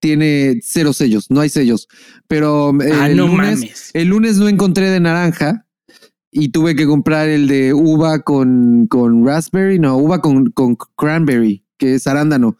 tiene 0.00 0.60
cero 0.62 0.92
sellos, 0.92 1.30
no 1.30 1.40
hay 1.40 1.48
sellos. 1.48 1.88
Pero 2.28 2.70
eh, 2.82 2.92
Ah, 2.94 3.08
el, 3.10 3.16
no 3.16 3.26
lunes, 3.28 3.58
mames. 3.60 3.90
el 3.94 4.08
lunes 4.08 4.36
no 4.36 4.48
encontré 4.48 4.90
de 4.90 5.00
naranja 5.00 5.66
y 6.30 6.50
tuve 6.50 6.76
que 6.76 6.86
comprar 6.86 7.28
el 7.28 7.48
de 7.48 7.72
uva 7.72 8.20
con, 8.20 8.86
con 8.88 9.24
raspberry, 9.26 9.78
no, 9.78 9.96
uva 9.96 10.20
con, 10.20 10.50
con 10.50 10.76
cranberry, 10.96 11.64
que 11.78 11.94
es 11.94 12.06
arándano. 12.06 12.58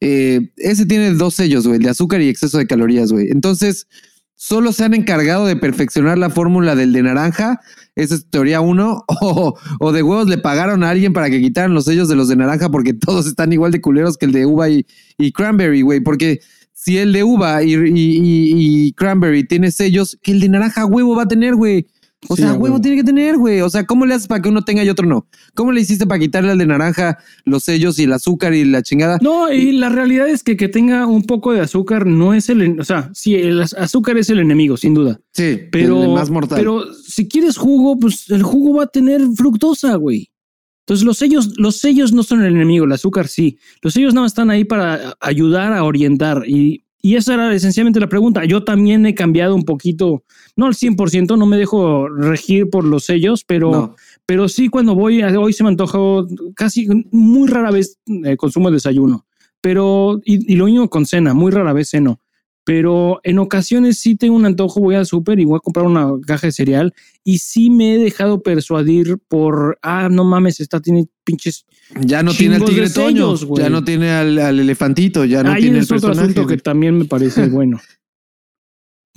Eh, 0.00 0.52
ese 0.58 0.86
tiene 0.86 1.10
dos 1.12 1.34
sellos, 1.34 1.66
güey, 1.66 1.78
el 1.78 1.82
de 1.82 1.90
azúcar 1.90 2.20
y 2.20 2.28
exceso 2.28 2.58
de 2.58 2.66
calorías, 2.66 3.10
güey. 3.10 3.28
Entonces, 3.30 3.88
solo 4.36 4.72
se 4.72 4.84
han 4.84 4.94
encargado 4.94 5.46
de 5.46 5.56
perfeccionar 5.56 6.18
la 6.18 6.30
fórmula 6.30 6.76
del 6.76 6.92
de 6.92 7.02
naranja. 7.02 7.60
Esa 7.96 8.14
es 8.14 8.26
teoría 8.30 8.60
uno. 8.60 9.04
O, 9.22 9.58
o 9.80 9.92
de 9.92 10.02
huevos 10.02 10.28
le 10.28 10.38
pagaron 10.38 10.84
a 10.84 10.90
alguien 10.90 11.12
para 11.12 11.30
que 11.30 11.40
quitaran 11.40 11.74
los 11.74 11.86
sellos 11.86 12.08
de 12.08 12.16
los 12.16 12.28
de 12.28 12.36
naranja 12.36 12.68
porque 12.68 12.92
todos 12.94 13.26
están 13.26 13.52
igual 13.52 13.72
de 13.72 13.80
culeros 13.80 14.16
que 14.16 14.26
el 14.26 14.32
de 14.32 14.46
uva 14.46 14.68
y, 14.68 14.84
cranberry, 15.32 15.82
güey. 15.82 16.00
Porque 16.00 16.40
si 16.72 16.98
el 16.98 17.12
de 17.12 17.24
uva 17.24 17.62
y, 17.64 18.92
cranberry 18.92 19.44
tiene 19.44 19.70
sellos, 19.70 20.18
que 20.22 20.32
el 20.32 20.40
de 20.40 20.50
naranja 20.50 20.84
huevo 20.84 21.16
va 21.16 21.22
a 21.24 21.28
tener, 21.28 21.56
güey. 21.56 21.86
O 22.28 22.36
Sí, 22.36 22.42
sea, 22.42 22.54
huevo. 22.54 22.80
tiene 22.80 22.96
que 22.96 23.04
tener, 23.04 23.36
güey. 23.36 23.60
O 23.60 23.70
sea, 23.70 23.84
¿cómo 23.86 24.06
le 24.06 24.14
haces 24.14 24.26
para 24.26 24.42
que 24.42 24.48
uno 24.48 24.62
tenga 24.64 24.82
y 24.84 24.88
otro 24.88 25.06
no? 25.06 25.26
¿Cómo 25.54 25.72
le 25.72 25.80
hiciste 25.80 26.06
para 26.06 26.18
quitarle 26.20 26.50
al 26.52 26.58
de 26.58 26.66
naranja 26.66 27.18
los 27.44 27.64
sellos 27.64 27.98
y 27.98 28.04
el 28.04 28.12
azúcar 28.12 28.54
y 28.54 28.64
la 28.64 28.82
chingada? 28.82 29.18
No, 29.22 29.52
y 29.52 29.72
la 29.72 29.88
realidad 29.88 30.28
es 30.28 30.42
que 30.42 30.56
que 30.56 30.68
tenga 30.68 31.06
un 31.06 31.22
poco 31.24 31.52
de 31.52 31.60
azúcar 31.60 32.06
no 32.06 32.34
es 32.34 32.48
el, 32.48 32.80
o 32.80 32.84
sea, 32.84 33.10
sí, 33.14 33.34
el 33.34 33.60
az- 33.62 33.74
azúcar 33.78 34.16
es 34.18 34.30
el 34.30 34.38
enemigo, 34.38 34.76
sin 34.76 34.94
duda. 34.94 35.20
Sí, 35.32 35.58
Pero, 35.70 36.02
el 36.04 36.10
más 36.10 36.30
mortal. 36.30 36.58
pero 36.58 36.84
si 36.94 37.28
quieres 37.28 37.56
jugo, 37.56 37.98
pues 37.98 38.30
el 38.30 38.42
jugo 38.42 38.78
va 38.78 38.84
a 38.84 38.88
tener 38.88 39.20
fructosa, 39.36 39.94
güey. 39.96 40.30
Entonces 40.86 41.04
los 41.04 41.18
sellos, 41.18 41.58
los 41.58 41.78
sellos 41.78 42.12
no 42.12 42.22
son 42.22 42.42
el 42.44 42.54
enemigo, 42.54 42.84
el 42.84 42.92
azúcar 42.92 43.26
sí. 43.26 43.58
Los 43.82 43.94
sellos 43.94 44.14
nada 44.14 44.24
más 44.24 44.30
están 44.32 44.50
ahí 44.50 44.64
para 44.64 45.16
ayudar 45.20 45.72
a 45.72 45.82
orientar 45.82 46.44
y, 46.46 46.84
y 47.06 47.16
esa 47.16 47.34
era 47.34 47.54
esencialmente 47.54 48.00
la 48.00 48.08
pregunta. 48.08 48.44
Yo 48.44 48.64
también 48.64 49.06
he 49.06 49.14
cambiado 49.14 49.54
un 49.54 49.64
poquito, 49.64 50.24
no 50.56 50.66
al 50.66 50.74
100%, 50.74 51.36
no 51.36 51.46
me 51.46 51.56
dejo 51.56 52.08
regir 52.08 52.68
por 52.70 52.84
los 52.84 53.04
sellos, 53.04 53.44
pero, 53.46 53.70
No. 53.70 53.96
pero 54.26 54.48
sí 54.48 54.68
cuando 54.68 54.94
voy, 54.94 55.20
a- 55.22 55.38
hoy 55.38 55.52
se 55.52 55.62
me 55.62 55.68
antoja 55.70 55.98
casi 56.54 56.88
muy 57.12 57.48
rara 57.48 57.70
vez 57.70 57.98
eh, 58.24 58.36
consumo 58.36 58.68
el 58.68 58.74
desayuno, 58.74 59.26
pero 59.60 60.20
y, 60.24 60.52
y 60.52 60.56
lo 60.56 60.66
mismo 60.66 60.88
con 60.90 61.06
cena, 61.06 61.34
muy 61.34 61.52
rara 61.52 61.72
vez 61.72 61.90
ceno. 61.90 62.20
Pero 62.68 63.20
en 63.22 63.38
ocasiones 63.38 63.96
sí 63.98 64.16
tengo 64.16 64.34
un 64.34 64.44
antojo, 64.44 64.80
voy 64.80 64.96
al 64.96 65.06
súper 65.06 65.38
y 65.38 65.44
voy 65.44 65.56
a 65.58 65.60
comprar 65.60 65.86
una 65.86 66.10
caja 66.26 66.48
de 66.48 66.52
cereal 66.52 66.92
y 67.22 67.38
sí 67.38 67.70
me 67.70 67.94
he 67.94 67.98
dejado 67.98 68.42
persuadir 68.42 69.18
por, 69.28 69.78
ah, 69.82 70.08
no 70.10 70.24
mames, 70.24 70.58
esta 70.58 70.80
tiene 70.80 71.06
pinches... 71.22 71.64
Ya 72.00 72.24
no 72.24 72.34
tiene 72.34 72.56
al 72.56 72.64
tigre 72.64 72.90
Toño, 72.90 73.36
ya 73.56 73.70
no 73.70 73.84
tiene 73.84 74.10
al, 74.10 74.36
al 74.40 74.58
elefantito, 74.58 75.24
ya 75.24 75.44
no 75.44 75.52
Ahí 75.52 75.62
tiene 75.62 75.76
el 75.78 75.84
es 75.84 75.92
otro 75.92 76.08
personaje. 76.08 76.32
asunto 76.32 76.48
que 76.48 76.56
también 76.56 76.98
me 76.98 77.04
parece 77.04 77.46
bueno. 77.48 77.78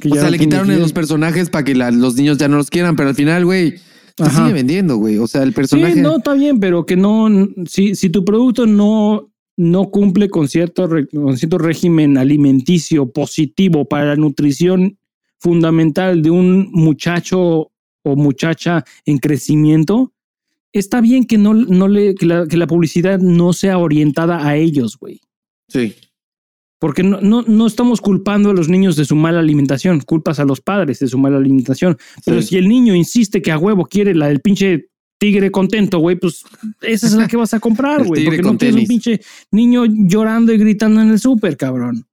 O 0.05 0.13
sea, 0.13 0.23
no 0.25 0.29
le 0.29 0.37
quitaron 0.37 0.79
los 0.79 0.93
personajes 0.93 1.49
para 1.49 1.63
que 1.65 1.73
la- 1.73 1.89
los 1.89 2.15
niños 2.15 2.37
ya 2.37 2.47
no 2.47 2.57
los 2.57 2.69
quieran, 2.69 2.95
pero 2.95 3.09
al 3.09 3.15
final, 3.15 3.45
güey, 3.45 3.75
sigue 4.15 4.53
vendiendo, 4.53 4.97
güey. 4.97 5.17
O 5.17 5.25
sea, 5.27 5.41
el 5.41 5.53
personaje. 5.53 5.95
Sí, 5.95 6.01
no, 6.01 6.17
está 6.17 6.35
bien, 6.35 6.59
pero 6.59 6.85
que 6.85 6.95
no, 6.95 7.27
si, 7.67 7.95
si 7.95 8.09
tu 8.11 8.23
producto 8.23 8.65
no, 8.67 9.29
no 9.59 9.91
cumple 9.91 10.29
con 10.29 10.47
cierto, 10.47 10.87
con 11.11 11.37
cierto 11.37 11.57
régimen 11.57 12.17
alimenticio 12.17 13.11
positivo 13.11 13.83
para 13.83 14.05
la 14.05 14.15
nutrición 14.15 14.97
fundamental 15.37 16.21
de 16.21 16.29
un 16.31 16.69
muchacho 16.71 17.69
o 18.03 18.15
muchacha 18.15 18.85
en 19.05 19.17
crecimiento, 19.17 20.13
está 20.71 21.01
bien 21.01 21.25
que 21.25 21.37
no, 21.37 21.53
no 21.53 21.89
le, 21.89 22.15
que 22.15 22.25
la, 22.25 22.47
que 22.47 22.55
la 22.55 22.67
publicidad 22.67 23.19
no 23.19 23.51
sea 23.51 23.79
orientada 23.79 24.47
a 24.47 24.55
ellos, 24.55 24.97
güey. 24.97 25.19
Sí. 25.67 25.93
Porque 26.79 27.03
no, 27.03 27.19
no, 27.19 27.41
no 27.41 27.67
estamos 27.67 27.99
culpando 27.99 28.51
a 28.51 28.53
los 28.53 28.69
niños 28.69 28.95
de 28.95 29.03
su 29.03 29.17
mala 29.17 29.39
alimentación, 29.39 29.99
culpas 29.99 30.39
a 30.39 30.45
los 30.45 30.61
padres 30.61 30.99
de 30.99 31.09
su 31.09 31.17
mala 31.17 31.35
alimentación. 31.35 31.97
Pero 32.23 32.41
Sí. 32.41 32.47
si 32.49 32.57
el 32.57 32.69
niño 32.69 32.95
insiste 32.95 33.41
que 33.41 33.51
a 33.51 33.57
huevo 33.57 33.83
quiere 33.85 34.15
la 34.15 34.29
del 34.29 34.39
pinche 34.39 34.87
tigre 35.19 35.51
contento, 35.51 35.99
güey, 35.99 36.15
pues 36.15 36.43
esa 36.81 37.05
es 37.07 37.13
la 37.13 37.27
que 37.27 37.37
vas 37.37 37.53
a 37.53 37.59
comprar, 37.59 38.03
güey. 38.03 38.21
tigre 38.23 38.37
Porque 38.37 38.51
no 38.51 38.57
quieres 38.57 38.75
un 38.77 38.87
pinche 38.87 39.21
niño 39.51 39.83
llorando 39.85 40.51
y 40.51 40.57
gritando 40.57 41.01
en 41.01 41.09
el 41.11 41.19
súper, 41.19 41.57
cabrón. 41.57 42.05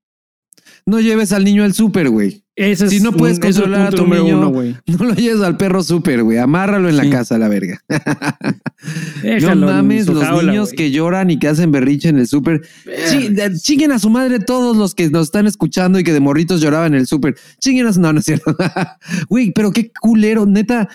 No 0.84 1.00
lleves 1.00 1.32
al 1.32 1.44
niño 1.44 1.64
al 1.64 1.72
súper, 1.74 2.11
güey. 2.11 2.44
Ese 2.54 2.88
Si 2.88 2.96
es 2.96 3.02
no 3.02 3.12
puedes 3.12 3.38
un- 3.38 3.44
es 3.44 3.57
controlar 3.57 3.88
a 3.88 3.90
tu 3.90 4.07
niño, 4.07 4.38
uno. 4.38 4.74
No 4.86 5.04
lo 5.04 5.14
lleves 5.14 5.42
al 5.42 5.57
perro 5.57 5.82
súper, 5.82 6.22
güey. 6.22 6.38
Amárralo 6.38 6.88
en 6.88 6.96
la 6.96 7.11
casa, 7.11 7.38
la 7.38 7.48
verga. 7.48 7.82
Déjalo 9.22 9.66
no 9.66 9.72
mames, 9.72 10.07
los 10.07 10.22
jaula, 10.22 10.52
niños 10.52 10.70
que 10.70 10.90
lloran 10.90 11.30
y 11.30 11.38
que 11.38 11.48
hacen 11.48 11.72
berriche 11.72 12.09
en 12.09 12.18
el 12.18 12.26
súper. 12.26 12.62
Chinguen 13.61 13.92
a 13.92 13.98
su 13.98 14.11
madre 14.11 14.38
todos 14.38 14.76
los 14.76 14.94
que 14.94 15.11
nos 15.11 15.24
están 15.24 15.46
escuchando 15.46 15.98
y 15.98 16.04
que 16.04 16.12
de 16.12 16.20
morritos 16.20 16.61
lloraban 16.61 16.94
en 16.94 17.00
el 17.00 17.07
súper. 17.07 17.36
Chinguen 17.61 17.86
a 17.86 17.92
su... 17.92 18.00
No, 18.00 18.12
no 18.12 18.20
es 18.20 18.24
cierto. 18.24 18.57
Güey, 19.28 19.52
pero 19.52 19.72
qué 19.72 19.90
culero, 20.00 20.46
neta. 20.46 20.88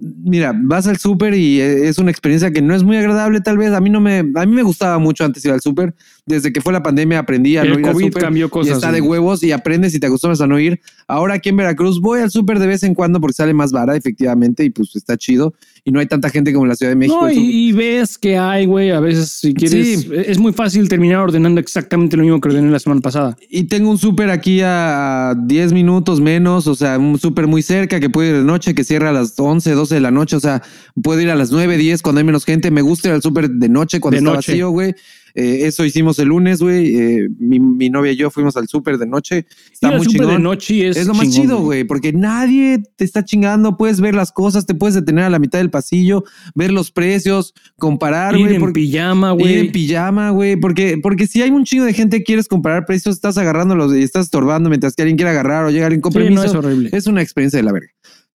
Mira, 0.00 0.52
vas 0.54 0.86
al 0.86 0.96
súper 0.98 1.34
y 1.34 1.60
eh, 1.60 1.88
es 1.88 1.98
una 1.98 2.12
experiencia 2.12 2.52
que 2.52 2.62
no 2.62 2.72
es 2.74 2.84
muy 2.84 2.96
agradable, 2.96 3.40
tal 3.40 3.58
vez. 3.58 3.72
A 3.72 3.80
mí 3.80 3.90
no 3.90 4.00
me, 4.00 4.18
a 4.18 4.46
mí 4.46 4.46
me 4.46 4.62
gustaba 4.62 4.98
mucho 4.98 5.24
antes 5.24 5.44
ir 5.44 5.50
al 5.50 5.60
súper. 5.60 5.94
Desde 6.28 6.52
que 6.52 6.60
fue 6.60 6.72
la 6.72 6.82
pandemia 6.82 7.18
aprendí 7.18 7.56
a 7.56 7.62
El 7.62 7.70
no 7.72 7.78
ir 7.80 7.86
al 7.86 7.92
COVID 7.94 8.04
súper. 8.06 8.22
cambió 8.22 8.46
Y 8.46 8.50
cosas, 8.50 8.74
está 8.76 8.92
de 8.92 9.00
huevos 9.00 9.42
y 9.42 9.52
aprendes 9.52 9.94
y 9.94 9.98
te 10.00 10.06
acostumbras 10.06 10.40
a 10.40 10.46
no 10.46 10.58
ir. 10.60 10.80
Ahora 11.06 11.34
aquí 11.34 11.48
en 11.48 11.56
Veracruz 11.56 12.00
voy 12.00 12.20
al 12.20 12.30
súper 12.30 12.58
de 12.58 12.66
vez 12.66 12.82
en 12.82 12.94
cuando 12.94 13.20
porque 13.20 13.34
sale 13.34 13.54
más 13.54 13.72
vara, 13.72 13.96
efectivamente, 13.96 14.64
y 14.64 14.70
pues 14.70 14.94
está 14.94 15.16
chido. 15.16 15.54
Y 15.84 15.90
no 15.90 16.00
hay 16.00 16.06
tanta 16.06 16.28
gente 16.30 16.52
como 16.52 16.66
en 16.66 16.68
la 16.68 16.76
Ciudad 16.76 16.92
de 16.92 16.96
México. 16.96 17.18
No, 17.20 17.30
y, 17.30 17.38
y 17.38 17.72
ves 17.72 18.18
que 18.18 18.36
hay, 18.36 18.66
güey, 18.66 18.90
a 18.90 19.00
veces 19.00 19.30
si 19.30 19.54
quieres, 19.54 20.02
Sí. 20.02 20.10
es 20.26 20.38
muy 20.38 20.52
fácil 20.52 20.88
terminar 20.88 21.20
ordenando 21.20 21.60
exactamente 21.60 22.16
lo 22.16 22.24
mismo 22.24 22.40
que 22.40 22.48
ordené 22.48 22.70
la 22.70 22.78
semana 22.78 23.00
pasada. 23.00 23.36
Y 23.48 23.64
tengo 23.64 23.90
un 23.90 23.96
súper 23.98 24.28
aquí 24.30 24.60
a 24.62 25.34
10 25.46 25.72
minutos 25.72 26.20
menos, 26.20 26.66
o 26.66 26.74
sea, 26.74 26.98
un 26.98 27.18
súper 27.18 27.46
muy 27.46 27.62
cerca 27.62 28.00
que 28.00 28.10
puede 28.10 28.30
ir 28.30 28.36
de 28.36 28.42
noche, 28.44 28.74
que 28.74 28.84
cierra 28.84 29.10
a 29.10 29.12
las 29.12 29.34
11, 29.38 29.70
12 29.72 29.94
de 29.94 30.00
la 30.02 30.10
noche, 30.10 30.36
o 30.36 30.40
sea, 30.40 30.62
puedo 31.02 31.20
ir 31.20 31.30
a 31.30 31.36
las 31.36 31.50
9, 31.50 31.76
10 31.78 32.02
cuando 32.02 32.18
hay 32.18 32.24
menos 32.24 32.44
gente. 32.44 32.70
Me 32.70 32.82
gusta 32.82 33.08
ir 33.08 33.14
al 33.14 33.22
súper 33.22 33.48
de 33.48 33.68
noche 33.68 34.00
cuando 34.00 34.16
De 34.16 34.18
está 34.24 34.34
noche. 34.36 34.52
vacío, 34.52 34.70
güey. 34.70 34.94
Eh, 35.40 35.66
eso 35.68 35.84
hicimos 35.84 36.18
el 36.18 36.28
lunes, 36.28 36.60
güey. 36.60 36.96
Eh, 36.96 37.28
mi, 37.38 37.60
mi 37.60 37.90
novia 37.90 38.10
y 38.10 38.16
yo 38.16 38.28
fuimos 38.28 38.56
al 38.56 38.66
súper 38.66 38.98
de 38.98 39.06
noche. 39.06 39.46
Está 39.72 39.92
muy 39.92 40.04
chingón. 40.06 40.28
de 40.30 40.38
noche 40.40 40.88
es, 40.88 40.96
Es 40.96 41.06
lo 41.06 41.14
más 41.14 41.28
chingón, 41.28 41.42
chido, 41.42 41.58
güey, 41.60 41.84
porque 41.84 42.12
nadie 42.12 42.82
te 42.96 43.04
está 43.04 43.24
chingando, 43.24 43.76
puedes 43.76 44.00
ver 44.00 44.16
las 44.16 44.32
cosas, 44.32 44.66
te 44.66 44.74
puedes 44.74 44.96
detener 44.96 45.24
a 45.24 45.30
la 45.30 45.38
mitad 45.38 45.58
del 45.60 45.70
pasillo, 45.70 46.24
ver 46.56 46.72
los 46.72 46.90
precios, 46.90 47.54
comparar, 47.76 48.34
Ir 48.34 48.40
güey, 48.40 48.54
en 48.56 48.60
porque- 48.60 48.80
pijama, 48.80 49.34
ir 49.38 49.46
en 49.46 49.56
güey. 49.58 49.70
pijama, 49.72 50.30
güey, 50.30 50.56
porque, 50.56 50.98
porque 51.00 51.26
si 51.28 51.40
hay 51.42 51.50
un 51.50 51.62
chingo 51.64 51.84
de 51.84 51.92
gente 51.94 52.18
que 52.18 52.24
quieres 52.24 52.48
comparar 52.48 52.84
precios, 52.84 53.14
estás 53.14 53.38
agarrándolos 53.38 53.94
y 53.96 54.02
estás 54.02 54.24
estorbando 54.24 54.68
mientras 54.68 54.94
que 54.96 55.02
alguien 55.02 55.16
quiere 55.16 55.30
agarrar 55.30 55.64
o 55.66 55.70
llega 55.70 55.86
alguien 55.86 56.00
con 56.00 56.10
Sí, 56.12 56.18
permiso. 56.18 56.42
no 56.42 56.48
es 56.48 56.54
horrible. 56.56 56.90
es 56.92 57.06
una 57.06 57.22
experiencia 57.22 57.58
de 57.58 57.62
la 57.62 57.72
verga. 57.72 57.90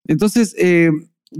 Entonces, 0.07 0.55
eh, 0.57 0.89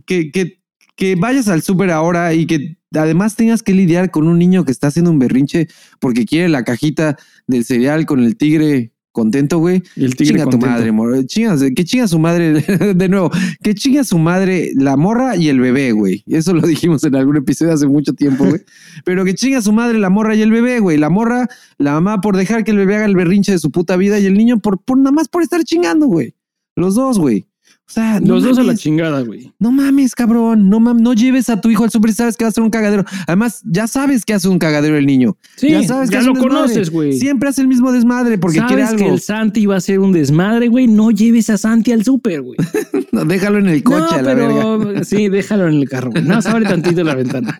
que, 0.05 0.31
que, 0.31 0.59
que 0.95 1.15
vayas 1.15 1.47
al 1.47 1.61
súper 1.61 1.89
ahora 1.91 2.33
y 2.33 2.45
que 2.47 2.77
además 2.95 3.35
tengas 3.35 3.63
que 3.63 3.73
lidiar 3.73 4.11
con 4.11 4.27
un 4.27 4.39
niño 4.39 4.65
que 4.65 4.71
está 4.71 4.87
haciendo 4.87 5.11
un 5.11 5.19
berrinche 5.19 5.67
porque 5.99 6.25
quiere 6.25 6.49
la 6.49 6.63
cajita 6.63 7.17
del 7.47 7.65
cereal 7.65 8.05
con 8.05 8.19
el 8.19 8.37
tigre 8.37 8.93
contento, 9.13 9.59
güey. 9.59 9.83
El 9.95 10.15
tigre 10.15 10.33
Chinga 10.33 10.43
tu 10.45 10.51
contento. 10.51 10.75
madre, 10.75 10.91
mor. 10.91 11.25
Chingas, 11.25 11.63
que 11.75 11.85
chinga 11.85 12.07
su 12.07 12.19
madre, 12.19 12.53
de 12.95 13.09
nuevo, 13.09 13.31
que 13.61 13.73
chinga 13.75 14.03
su 14.03 14.17
madre 14.17 14.71
la 14.75 14.97
morra 14.97 15.37
y 15.37 15.47
el 15.47 15.59
bebé, 15.61 15.93
güey. 15.93 16.23
Eso 16.27 16.53
lo 16.53 16.61
dijimos 16.67 17.03
en 17.05 17.15
algún 17.15 17.37
episodio 17.37 17.73
hace 17.73 17.87
mucho 17.87 18.13
tiempo, 18.13 18.43
güey. 18.45 18.61
Pero 19.05 19.23
que 19.23 19.35
chinga 19.35 19.61
su 19.61 19.71
madre 19.71 19.99
la 19.99 20.09
morra 20.09 20.35
y 20.35 20.41
el 20.41 20.51
bebé, 20.51 20.79
güey. 20.79 20.97
La 20.97 21.09
morra, 21.09 21.47
la 21.77 21.93
mamá 21.93 22.19
por 22.19 22.35
dejar 22.35 22.63
que 22.63 22.71
el 22.71 22.77
bebé 22.77 22.95
haga 22.97 23.05
el 23.05 23.15
berrinche 23.15 23.53
de 23.53 23.59
su 23.59 23.71
puta 23.71 23.95
vida 23.95 24.19
y 24.19 24.25
el 24.25 24.33
niño 24.33 24.59
por, 24.59 24.83
por 24.83 24.97
nada 24.97 25.11
más 25.11 25.29
por 25.29 25.43
estar 25.43 25.63
chingando, 25.63 26.07
güey. 26.07 26.35
Los 26.75 26.95
dos, 26.95 27.19
güey. 27.19 27.45
O 27.85 27.91
sea, 27.93 28.19
no 28.21 28.35
Los 28.35 28.43
dos 28.43 28.57
a 28.57 28.63
la 28.63 28.75
chingada, 28.75 29.21
güey. 29.21 29.53
No 29.59 29.71
mames, 29.71 30.15
cabrón. 30.15 30.69
No 30.69 30.79
mames, 30.79 31.03
no 31.03 31.13
lleves 31.13 31.49
a 31.49 31.59
tu 31.59 31.69
hijo 31.69 31.83
al 31.83 31.91
súper 31.91 32.11
si 32.11 32.17
sabes 32.17 32.37
que 32.37 32.45
va 32.45 32.49
a 32.49 32.51
ser 32.51 32.63
un 32.63 32.69
cagadero. 32.69 33.03
Además, 33.27 33.61
ya 33.65 33.87
sabes 33.87 34.23
que 34.23 34.33
hace 34.33 34.47
un 34.47 34.57
cagadero 34.57 34.97
el 34.97 35.05
niño. 35.05 35.37
Sí, 35.57 35.69
ya 35.69 35.81
ya, 35.81 35.87
sabes 35.87 36.09
que 36.09 36.17
hace 36.17 36.27
lo 36.27 36.35
conoces, 36.35 36.89
güey. 36.89 37.13
Siempre 37.13 37.49
hace 37.49 37.61
el 37.61 37.67
mismo 37.67 37.91
desmadre 37.91 38.37
porque 38.37 38.59
Sabes 38.59 38.69
quiere 38.73 38.83
algo. 38.83 38.97
que 38.97 39.09
el 39.09 39.19
Santi 39.19 39.65
va 39.65 39.75
a 39.75 39.81
ser 39.81 39.99
un 39.99 40.13
desmadre, 40.13 40.69
güey. 40.69 40.87
No 40.87 41.11
lleves 41.11 41.49
a 41.49 41.57
Santi 41.57 41.91
al 41.91 42.03
súper, 42.03 42.41
güey. 42.41 42.57
No, 43.11 43.25
déjalo 43.25 43.59
en 43.59 43.67
el 43.67 43.83
coche 43.83 44.07
no, 44.09 44.17
a 44.17 44.21
la 44.23 44.33
verga. 44.33 44.79
pero 44.79 45.03
sí, 45.03 45.29
déjalo 45.29 45.67
en 45.67 45.75
el 45.75 45.87
carro, 45.87 46.09
güey. 46.09 46.23
No, 46.23 46.39
abre 46.43 46.65
tantito 46.65 47.03
la 47.03 47.13
ventana. 47.13 47.59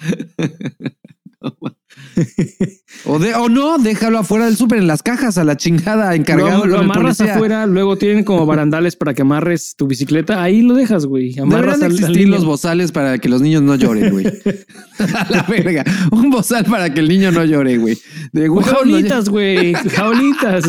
O, 3.04 3.18
de, 3.18 3.34
o 3.34 3.48
no, 3.48 3.78
déjalo 3.78 4.18
afuera 4.18 4.46
del 4.46 4.56
súper 4.56 4.78
en 4.78 4.86
las 4.86 5.02
cajas 5.02 5.38
a 5.38 5.44
la 5.44 5.56
chingada 5.56 6.14
encargado. 6.14 6.66
Lo, 6.66 6.78
amarras 6.78 7.18
policía. 7.18 7.34
afuera, 7.34 7.66
luego 7.66 7.98
tienen 7.98 8.24
como 8.24 8.46
barandales 8.46 8.96
para 8.96 9.12
que 9.14 9.22
amarres 9.22 9.74
tu 9.76 9.86
bicicleta. 9.86 10.42
Ahí 10.42 10.62
lo 10.62 10.74
dejas, 10.74 11.06
güey. 11.06 11.38
Amarras 11.38 11.78
Deberían 11.78 11.84
al 11.84 11.92
existir 11.92 12.28
los 12.28 12.44
bozales 12.44 12.92
para 12.92 13.18
que 13.18 13.28
los 13.28 13.42
niños 13.42 13.62
no 13.62 13.74
lloren, 13.74 14.10
güey. 14.10 14.26
a 14.26 15.26
la 15.30 15.42
verga. 15.42 15.84
Un 16.10 16.30
bozal 16.30 16.64
para 16.64 16.92
que 16.92 17.00
el 17.00 17.08
niño 17.08 17.30
no 17.32 17.44
llore, 17.44 17.76
güey. 17.78 17.98
De 18.32 18.48
Jaulitas, 18.48 19.28
güey. 19.28 19.74
Jaulitas. 19.74 20.64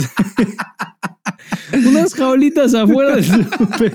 Unas 1.73 2.13
jaulitas 2.13 2.73
afuera 2.73 3.15
del 3.15 3.25
súper. 3.25 3.93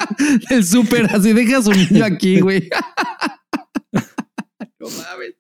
El 0.50 0.64
súper, 0.64 1.06
así 1.14 1.32
deja 1.32 1.58
a 1.58 1.62
su 1.62 1.72
niño 1.72 2.04
aquí, 2.04 2.40
güey. 2.40 2.68
No 4.82 4.88
mames. 4.88 5.34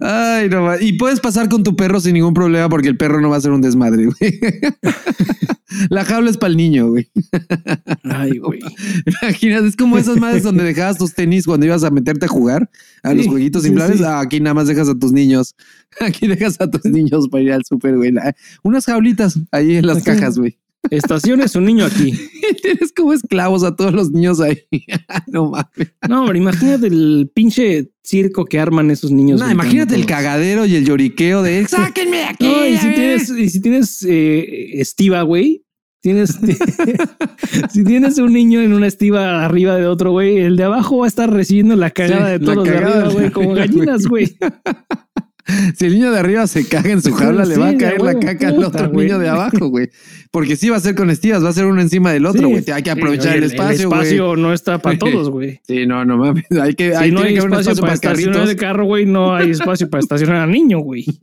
Ay, 0.00 0.48
no 0.48 0.62
mames. 0.62 0.80
Y 0.82 0.94
puedes 0.94 1.20
pasar 1.20 1.48
con 1.50 1.62
tu 1.62 1.76
perro 1.76 2.00
sin 2.00 2.14
ningún 2.14 2.32
problema 2.32 2.68
porque 2.70 2.88
el 2.88 2.96
perro 2.96 3.20
no 3.20 3.28
va 3.28 3.36
a 3.36 3.40
ser 3.42 3.50
un 3.50 3.60
desmadre, 3.60 4.06
güey. 4.06 4.40
La 5.90 6.04
jaula 6.04 6.30
es 6.30 6.38
para 6.38 6.50
el 6.52 6.56
niño, 6.56 6.88
güey. 6.88 7.10
Ay, 8.04 8.38
güey. 8.38 8.60
Imagínate, 9.22 9.66
es 9.66 9.76
como 9.76 9.98
esas 9.98 10.16
madres 10.18 10.42
donde 10.42 10.64
dejabas 10.64 10.96
tus 10.96 11.12
tenis 11.12 11.44
cuando 11.44 11.66
ibas 11.66 11.84
a 11.84 11.90
meterte 11.90 12.24
a 12.24 12.28
jugar 12.28 12.70
a 13.02 13.12
los 13.12 13.24
Sí, 13.24 13.30
jueguitos 13.30 13.66
inflables. 13.66 13.98
sí. 13.98 14.04
Ah, 14.06 14.20
aquí 14.20 14.40
nada 14.40 14.54
más 14.54 14.68
dejas 14.68 14.88
a 14.88 14.94
tus 14.98 15.12
niños. 15.12 15.54
Aquí 16.00 16.26
dejas 16.26 16.60
a 16.60 16.70
tus 16.70 16.84
niños 16.84 17.28
para 17.30 17.42
ir 17.42 17.52
al 17.52 17.64
súper, 17.64 17.96
güey. 17.96 18.12
La- 18.12 18.34
Unas 18.62 18.84
jaulitas 18.86 19.38
ahí 19.50 19.76
en 19.76 19.86
las 19.86 19.98
Aquí. 19.98 20.06
cajas, 20.06 20.38
güey. 20.38 20.58
Estaciones 20.90 21.56
un 21.56 21.64
niño 21.64 21.84
aquí. 21.84 22.12
Tienes 22.62 22.92
como 22.92 23.12
esclavos 23.12 23.64
a 23.64 23.74
todos 23.74 23.92
los 23.92 24.10
niños 24.10 24.40
ahí. 24.40 24.62
no 25.28 25.50
mames. 25.50 25.92
No, 26.08 26.26
pero 26.26 26.38
imagínate 26.38 26.86
el 26.86 27.30
pinche 27.34 27.90
circo 28.02 28.44
que 28.44 28.58
arman 28.58 28.90
esos 28.90 29.10
niños. 29.10 29.40
No, 29.40 29.50
imagínate 29.50 29.94
el 29.94 30.06
cagadero 30.06 30.66
y 30.66 30.76
el 30.76 30.84
lloriqueo 30.84 31.42
de 31.42 31.66
sáquenme 31.66 32.18
de 32.18 32.24
aquí. 32.24 32.46
No, 32.46 32.66
y 32.66 32.78
si 32.78 32.86
eh". 32.88 32.92
tienes, 32.94 33.30
y 33.30 33.48
si 33.48 33.60
tienes 33.60 34.02
eh, 34.08 34.80
estiva, 34.80 35.22
güey, 35.22 35.64
tienes, 36.00 36.38
si 37.72 37.84
tienes 37.84 38.18
un 38.18 38.32
niño 38.32 38.60
en 38.60 38.72
una 38.72 38.86
estiva 38.86 39.44
arriba 39.44 39.76
de 39.76 39.86
otro, 39.86 40.12
güey, 40.12 40.38
el 40.38 40.56
de 40.56 40.64
abajo 40.64 40.98
va 40.98 41.06
a 41.06 41.08
estar 41.08 41.32
recibiendo 41.32 41.74
la 41.74 41.90
cagada 41.90 42.26
Sí, 42.26 42.32
de 42.32 42.38
todos 42.38 42.56
los 42.56 42.64
de 42.64 42.76
arriba, 42.76 43.08
güey, 43.08 43.30
como 43.30 43.54
gallinas, 43.54 44.06
güey. 44.06 44.36
Si 45.76 45.86
el 45.86 45.94
niño 45.94 46.10
de 46.10 46.18
arriba 46.18 46.46
se 46.46 46.66
caga 46.66 46.90
en 46.90 47.00
su 47.00 47.12
jaula, 47.14 47.44
le 47.44 47.56
va 47.56 47.68
a 47.68 47.70
Sí, 47.70 47.78
caer 47.78 48.00
la 48.00 48.18
caca 48.18 48.48
al 48.48 48.64
otro 48.64 48.88
niño 48.88 49.18
de 49.18 49.28
abajo, 49.28 49.68
güey. 49.68 49.90
Porque 50.30 50.56
sí 50.56 50.68
va 50.68 50.76
a 50.76 50.80
ser 50.80 50.94
con 50.94 51.08
estivas, 51.10 51.44
va 51.44 51.50
a 51.50 51.52
ser 51.52 51.66
uno 51.66 51.80
encima 51.80 52.12
del 52.12 52.26
otro, 52.26 52.40
Sí, 52.40 52.44
güey. 52.46 52.64
Hay 52.72 52.82
que 52.82 52.92
sí, 52.92 52.98
aprovechar 52.98 53.36
el 53.36 53.44
espacio, 53.44 53.88
güey. 53.88 54.00
El 54.00 54.06
espacio 54.06 54.36
no 54.36 54.52
está 54.52 54.78
para 54.82 54.98
todos, 54.98 55.30
güey. 55.30 55.60
Sí, 55.66 55.86
no, 55.86 56.04
no 56.04 56.16
mames. 56.16 56.44
Hay 56.60 56.74
que, 56.74 56.90
Si 56.90 56.96
ahí 56.96 57.12
no 57.12 57.20
hay 57.20 57.34
que 57.34 57.38
espacio, 57.38 57.72
espacio 57.72 57.82
para 57.82 57.96
para 57.96 58.12
estacionar 58.12 58.48
el 58.48 58.56
carro, 58.56 58.84
güey, 58.86 59.06
no 59.06 59.34
hay 59.34 59.50
espacio 59.50 59.88
para 59.88 60.00
estacionar 60.00 60.36
al 60.36 60.50
niño, 60.50 60.80
güey. 60.80 61.04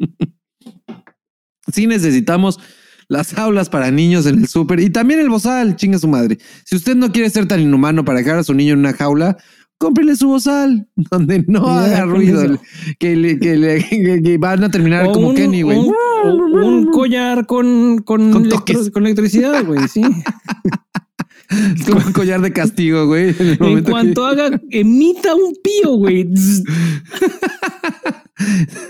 Sí 1.72 1.88
necesitamos 1.88 2.60
las 3.08 3.38
aulas 3.38 3.70
para 3.70 3.90
niños 3.92 4.26
en 4.26 4.40
el 4.40 4.48
súper 4.48 4.80
y 4.80 4.90
también 4.90 5.20
el 5.20 5.30
bozal, 5.30 5.76
chinga 5.76 5.98
su 5.98 6.08
madre. 6.08 6.38
Si 6.66 6.76
usted 6.76 6.96
no 6.96 7.12
quiere 7.12 7.30
ser 7.30 7.48
tan 7.48 7.60
inhumano 7.60 8.04
para 8.04 8.20
dejar 8.20 8.38
a 8.38 8.44
su 8.44 8.54
niño 8.54 8.74
en 8.74 8.80
una 8.80 8.94
jaula, 8.94 9.38
cómprele 9.84 10.16
su 10.16 10.28
bozal, 10.30 10.88
donde 11.12 11.44
no 11.48 11.68
haga 11.68 12.06
ruido, 12.06 12.58
que, 13.00 13.16
le, 13.16 13.38
que, 13.40 13.56
le- 13.58 13.84
que- 13.88 14.22
que 14.24 14.38
van 14.38 14.64
a 14.64 14.72
terminar 14.72 15.08
O 15.08 15.12
como 15.12 15.30
un, 15.30 15.36
Kenny, 15.36 15.62
güey. 15.62 15.78
un- 15.78 16.92
collar 16.92 17.46
con, 17.46 18.00
con, 18.04 18.32
Con 18.32 18.46
electro- 18.46 18.92
con 18.92 19.04
electricidad, 19.06 19.64
güey, 19.66 19.88
sí. 19.88 20.02
Como 21.86 22.04
un 22.08 22.14
collar 22.14 22.42
de 22.42 22.52
castigo, 22.52 23.06
güey. 23.06 23.30
En, 23.38 23.50
En 23.50 23.58
momento 23.60 23.86
que- 23.86 23.92
cuanto 23.92 24.26
haga, 24.26 24.60
emita 24.72 25.36
un 25.36 25.54
pío, 25.64 25.98
güey. 25.98 26.28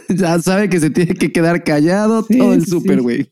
Ya 0.10 0.40
sabe 0.40 0.70
que 0.70 0.80
se 0.80 0.90
tiene 0.90 1.14
que 1.16 1.32
quedar 1.34 1.64
callado 1.64 2.24
Sí, 2.24 2.38
todo 2.38 2.54
el 2.54 2.66
súper, 2.66 2.98
sí. 3.00 3.02
güey. 3.04 3.30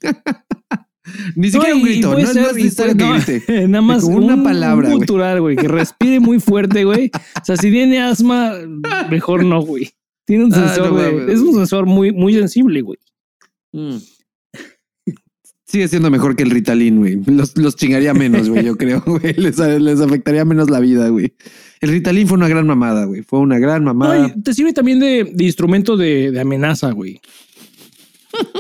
Ni 1.35 1.51
siquiera 1.51 1.75
un 1.75 1.81
No, 1.81 1.85
grito, 1.87 2.11
no 2.13 2.17
es, 2.19 2.29
ser- 2.29 2.41
no 2.43 2.49
es 2.51 2.57
y 2.57 2.63
necesario 2.63 2.97
que 2.97 3.33
grite. 3.33 3.67
Nada 3.67 3.81
más 3.81 4.03
una 4.03 4.35
un- 4.35 4.43
palabra, 4.43 4.89
un 4.95 5.05
güey. 5.39 5.55
que 5.57 5.67
respire 5.67 6.19
muy 6.19 6.39
fuerte, 6.39 6.83
güey. 6.83 7.11
O 7.41 7.45
sea, 7.45 7.57
si 7.57 7.71
tiene 7.71 7.99
asma, 8.01 8.53
mejor 9.09 9.43
no, 9.45 9.61
güey. 9.61 9.89
Tiene 10.25 10.45
un 10.45 10.53
Ah, 10.53 10.67
sensor, 10.67 10.91
no 10.93 10.95
mames. 10.97 11.29
es 11.35 11.39
un 11.41 11.53
sensor 11.55 11.85
muy, 11.85 12.11
muy 12.11 12.33
sensible, 12.33 12.81
güey. 12.81 12.99
Mm. 13.73 13.97
Sigue 15.65 15.87
siendo 15.87 16.11
mejor 16.11 16.35
que 16.35 16.43
el 16.43 16.49
Ritalin, 16.51 16.97
güey. 16.99 17.19
Los, 17.27 17.55
los 17.57 17.77
chingaría 17.77 18.13
menos, 18.13 18.49
güey, 18.49 18.65
yo 18.65 18.75
creo, 18.75 19.01
güey. 19.05 19.33
Les, 19.37 19.57
les 19.57 20.01
afectaría 20.01 20.43
menos 20.43 20.69
la 20.69 20.81
vida, 20.81 21.07
güey. 21.07 21.33
El 21.79 21.91
Ritalin 21.91 22.27
fue 22.27 22.37
una 22.37 22.49
gran 22.49 22.67
mamada, 22.67 23.05
güey. 23.05 23.21
Fue 23.23 23.39
una 23.39 23.57
gran 23.57 23.83
mamada. 23.85 24.33
Te 24.43 24.53
sirve 24.53 24.73
también 24.73 24.99
de, 24.99 25.31
de 25.33 25.43
instrumento 25.45 25.95
de, 25.95 26.31
de 26.31 26.41
amenaza, 26.41 26.91
güey. 26.91 27.21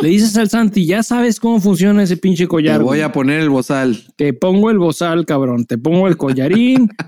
Le 0.01 0.09
dices 0.09 0.35
al 0.37 0.49
Santi, 0.49 0.85
ya 0.85 1.03
sabes 1.03 1.39
cómo 1.39 1.59
funciona 1.59 2.03
ese 2.03 2.17
pinche 2.17 2.43
Te 2.45 2.47
collar. 2.47 2.79
voy 2.79 2.87
güey. 2.87 3.01
a 3.01 3.11
poner 3.11 3.39
el 3.39 3.49
bozal. 3.49 3.97
Te 4.15 4.33
pongo 4.33 4.69
el 4.71 4.77
bozal, 4.79 5.25
cabrón. 5.25 5.65
Te 5.65 5.77
pongo 5.77 6.07
el 6.07 6.17
collarín. 6.17 6.89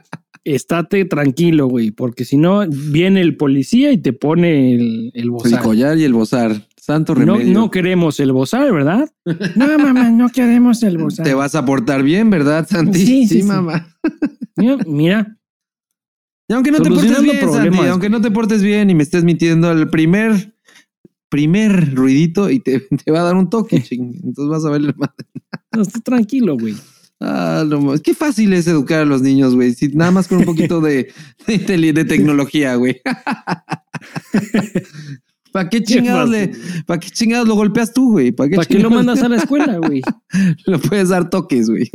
Estate 0.46 1.06
tranquilo, 1.06 1.68
güey, 1.68 1.92
porque 1.92 2.26
si 2.26 2.36
no, 2.38 2.68
viene 2.68 3.22
el 3.22 3.38
policía 3.38 3.94
y 3.94 3.98
te 3.98 4.12
pone 4.12 4.74
el, 4.76 5.12
el 5.14 5.24
El 5.24 5.30
bozal. 5.32 5.62
collar 5.62 5.98
y 5.98 6.04
el 6.04 6.14
bozal. 6.14 6.68
Santo 6.76 7.16
No, 7.16 7.36
remedio. 7.38 7.54
no 7.54 7.72
queremos 7.72 8.20
el 8.20 8.34
bozal, 8.34 8.74
¿verdad? 8.74 9.10
No, 9.56 9.80
mamá, 9.80 10.10
no 10.12 10.28
queremos 10.28 10.84
el 10.84 10.98
bozal. 10.98 11.24
Te 11.26 11.34
vas 11.34 11.56
a 11.56 11.64
portar 11.64 12.04
bien, 12.04 12.30
¿verdad, 12.30 12.68
Santi? 12.70 13.00
Sí, 13.00 13.26
sí, 13.26 13.38
sí. 13.42 13.44
mamá. 13.44 13.88
Mira, 14.58 14.78
mira, 14.86 15.38
Y 16.50 16.54
aunque 16.54 16.72
no 16.72 16.82
te 16.82 16.90
portes 16.90 17.22
bien, 17.24 17.50
Santi, 17.50 17.78
aunque 17.88 18.10
no 18.10 18.20
te 18.20 18.30
portes 18.30 18.62
bien 18.62 18.90
y 18.90 18.96
me 18.96 19.04
estés 19.04 19.24
mintiendo, 19.24 19.72
el 19.72 19.90
primer, 19.90 20.56
primer 21.34 21.96
ruidito 21.96 22.52
y 22.52 22.60
te, 22.60 22.80
te 23.04 23.12
va 23.12 23.22
a 23.22 23.24
dar 23.24 23.36
un 23.36 23.50
toque, 23.50 23.82
ching. 23.84 24.14
Entonces 24.24 24.50
vas 24.50 24.64
a 24.66 24.70
ver 24.70 24.82
la 24.82 24.94
madre. 24.96 25.16
no, 25.76 25.82
estoy 25.82 26.02
tranquilo, 26.02 26.56
güey. 26.58 26.76
Ah, 27.20 27.66
no. 27.68 27.96
Qué 28.04 28.14
fácil 28.14 28.54
es 28.54 28.68
educar 28.68 29.00
a 29.00 29.06
los 29.06 29.24
niños, 29.24 29.56
güey. 29.56 29.74
Si 29.74 29.88
nada 29.88 30.12
más 30.12 30.28
con 30.28 30.40
un 30.40 30.46
poquito 30.46 30.80
de, 30.80 31.12
de, 31.48 32.06
tecnología, 32.06 32.76
güey. 32.76 33.02
¿Para 35.52 35.70
qué 35.70 35.82
chingados 35.82 36.30
le, 36.30 36.52
para 36.86 37.00
qué 37.00 37.10
chingados 37.10 37.48
lo 37.48 37.56
golpeas 37.56 37.94
tú, 37.94 38.12
güey? 38.12 38.32
¿Para 38.32 38.50
qué, 38.50 38.56
¿Para 38.58 38.68
qué 38.68 38.80
lo 38.80 38.92
mandas 38.92 39.24
a 39.24 39.30
la 39.30 39.38
escuela, 39.38 39.78
güey? 39.78 40.02
lo 40.66 40.80
puedes 40.80 41.10
dar 41.10 41.30
toques, 41.30 41.70
güey? 41.70 41.90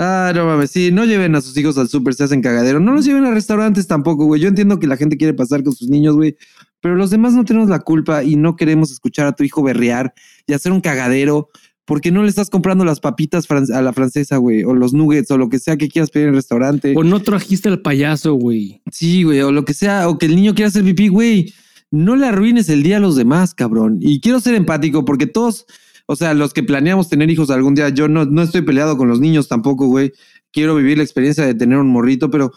Ah, 0.00 0.30
no 0.32 0.46
mames. 0.46 0.70
Sí, 0.70 0.92
no 0.92 1.04
lleven 1.04 1.34
a 1.34 1.40
sus 1.40 1.56
hijos 1.56 1.76
al 1.76 1.88
súper, 1.88 2.14
se 2.14 2.22
hacen 2.22 2.40
cagadero. 2.40 2.78
No 2.78 2.92
los 2.92 3.04
lleven 3.04 3.24
a 3.24 3.32
restaurantes 3.32 3.88
tampoco, 3.88 4.26
güey. 4.26 4.40
Yo 4.40 4.46
entiendo 4.46 4.78
que 4.78 4.86
la 4.86 4.96
gente 4.96 5.16
quiere 5.16 5.34
pasar 5.34 5.64
con 5.64 5.74
sus 5.74 5.88
niños, 5.88 6.14
güey. 6.14 6.36
Pero 6.80 6.94
los 6.94 7.10
demás 7.10 7.32
no 7.34 7.44
tenemos 7.44 7.68
la 7.68 7.80
culpa 7.80 8.22
y 8.22 8.36
no 8.36 8.54
queremos 8.54 8.92
escuchar 8.92 9.26
a 9.26 9.32
tu 9.32 9.42
hijo 9.42 9.60
berrear 9.60 10.14
y 10.46 10.52
hacer 10.52 10.70
un 10.70 10.80
cagadero 10.80 11.48
porque 11.84 12.12
no 12.12 12.22
le 12.22 12.28
estás 12.28 12.48
comprando 12.48 12.84
las 12.84 13.00
papitas 13.00 13.46
a 13.50 13.82
la 13.82 13.92
francesa, 13.92 14.36
güey, 14.36 14.62
o 14.62 14.74
los 14.74 14.92
nuggets 14.92 15.30
o 15.32 15.38
lo 15.38 15.48
que 15.48 15.58
sea 15.58 15.76
que 15.76 15.88
quieras 15.88 16.10
pedir 16.10 16.26
en 16.26 16.34
el 16.34 16.36
restaurante. 16.36 16.94
O 16.96 17.02
no 17.02 17.20
trajiste 17.20 17.68
al 17.68 17.80
payaso, 17.80 18.34
güey. 18.34 18.82
Sí, 18.92 19.24
güey, 19.24 19.40
o 19.40 19.50
lo 19.50 19.64
que 19.64 19.74
sea, 19.74 20.08
o 20.08 20.18
que 20.18 20.26
el 20.26 20.36
niño 20.36 20.54
quiera 20.54 20.68
hacer 20.68 20.84
pipí, 20.84 21.08
güey. 21.08 21.54
no 21.90 22.14
le 22.14 22.26
arruines 22.26 22.68
el 22.68 22.82
día 22.82 22.98
a 22.98 23.00
los 23.00 23.16
demás, 23.16 23.54
cabrón. 23.54 23.96
Y 24.00 24.20
quiero 24.20 24.38
ser 24.38 24.54
empático 24.54 25.06
porque 25.06 25.26
todos, 25.26 25.64
o 26.10 26.16
sea, 26.16 26.32
los 26.32 26.54
que 26.54 26.62
planeamos 26.62 27.10
tener 27.10 27.28
hijos 27.28 27.50
algún 27.50 27.74
día, 27.74 27.90
yo 27.90 28.08
no, 28.08 28.24
no 28.24 28.40
estoy 28.40 28.62
peleado 28.62 28.96
con 28.96 29.08
los 29.08 29.20
niños 29.20 29.46
tampoco, 29.46 29.88
güey. 29.88 30.14
Quiero 30.50 30.74
vivir 30.74 30.96
la 30.96 31.04
experiencia 31.04 31.44
de 31.44 31.54
tener 31.54 31.76
un 31.76 31.88
morrito, 31.88 32.30
pero 32.30 32.50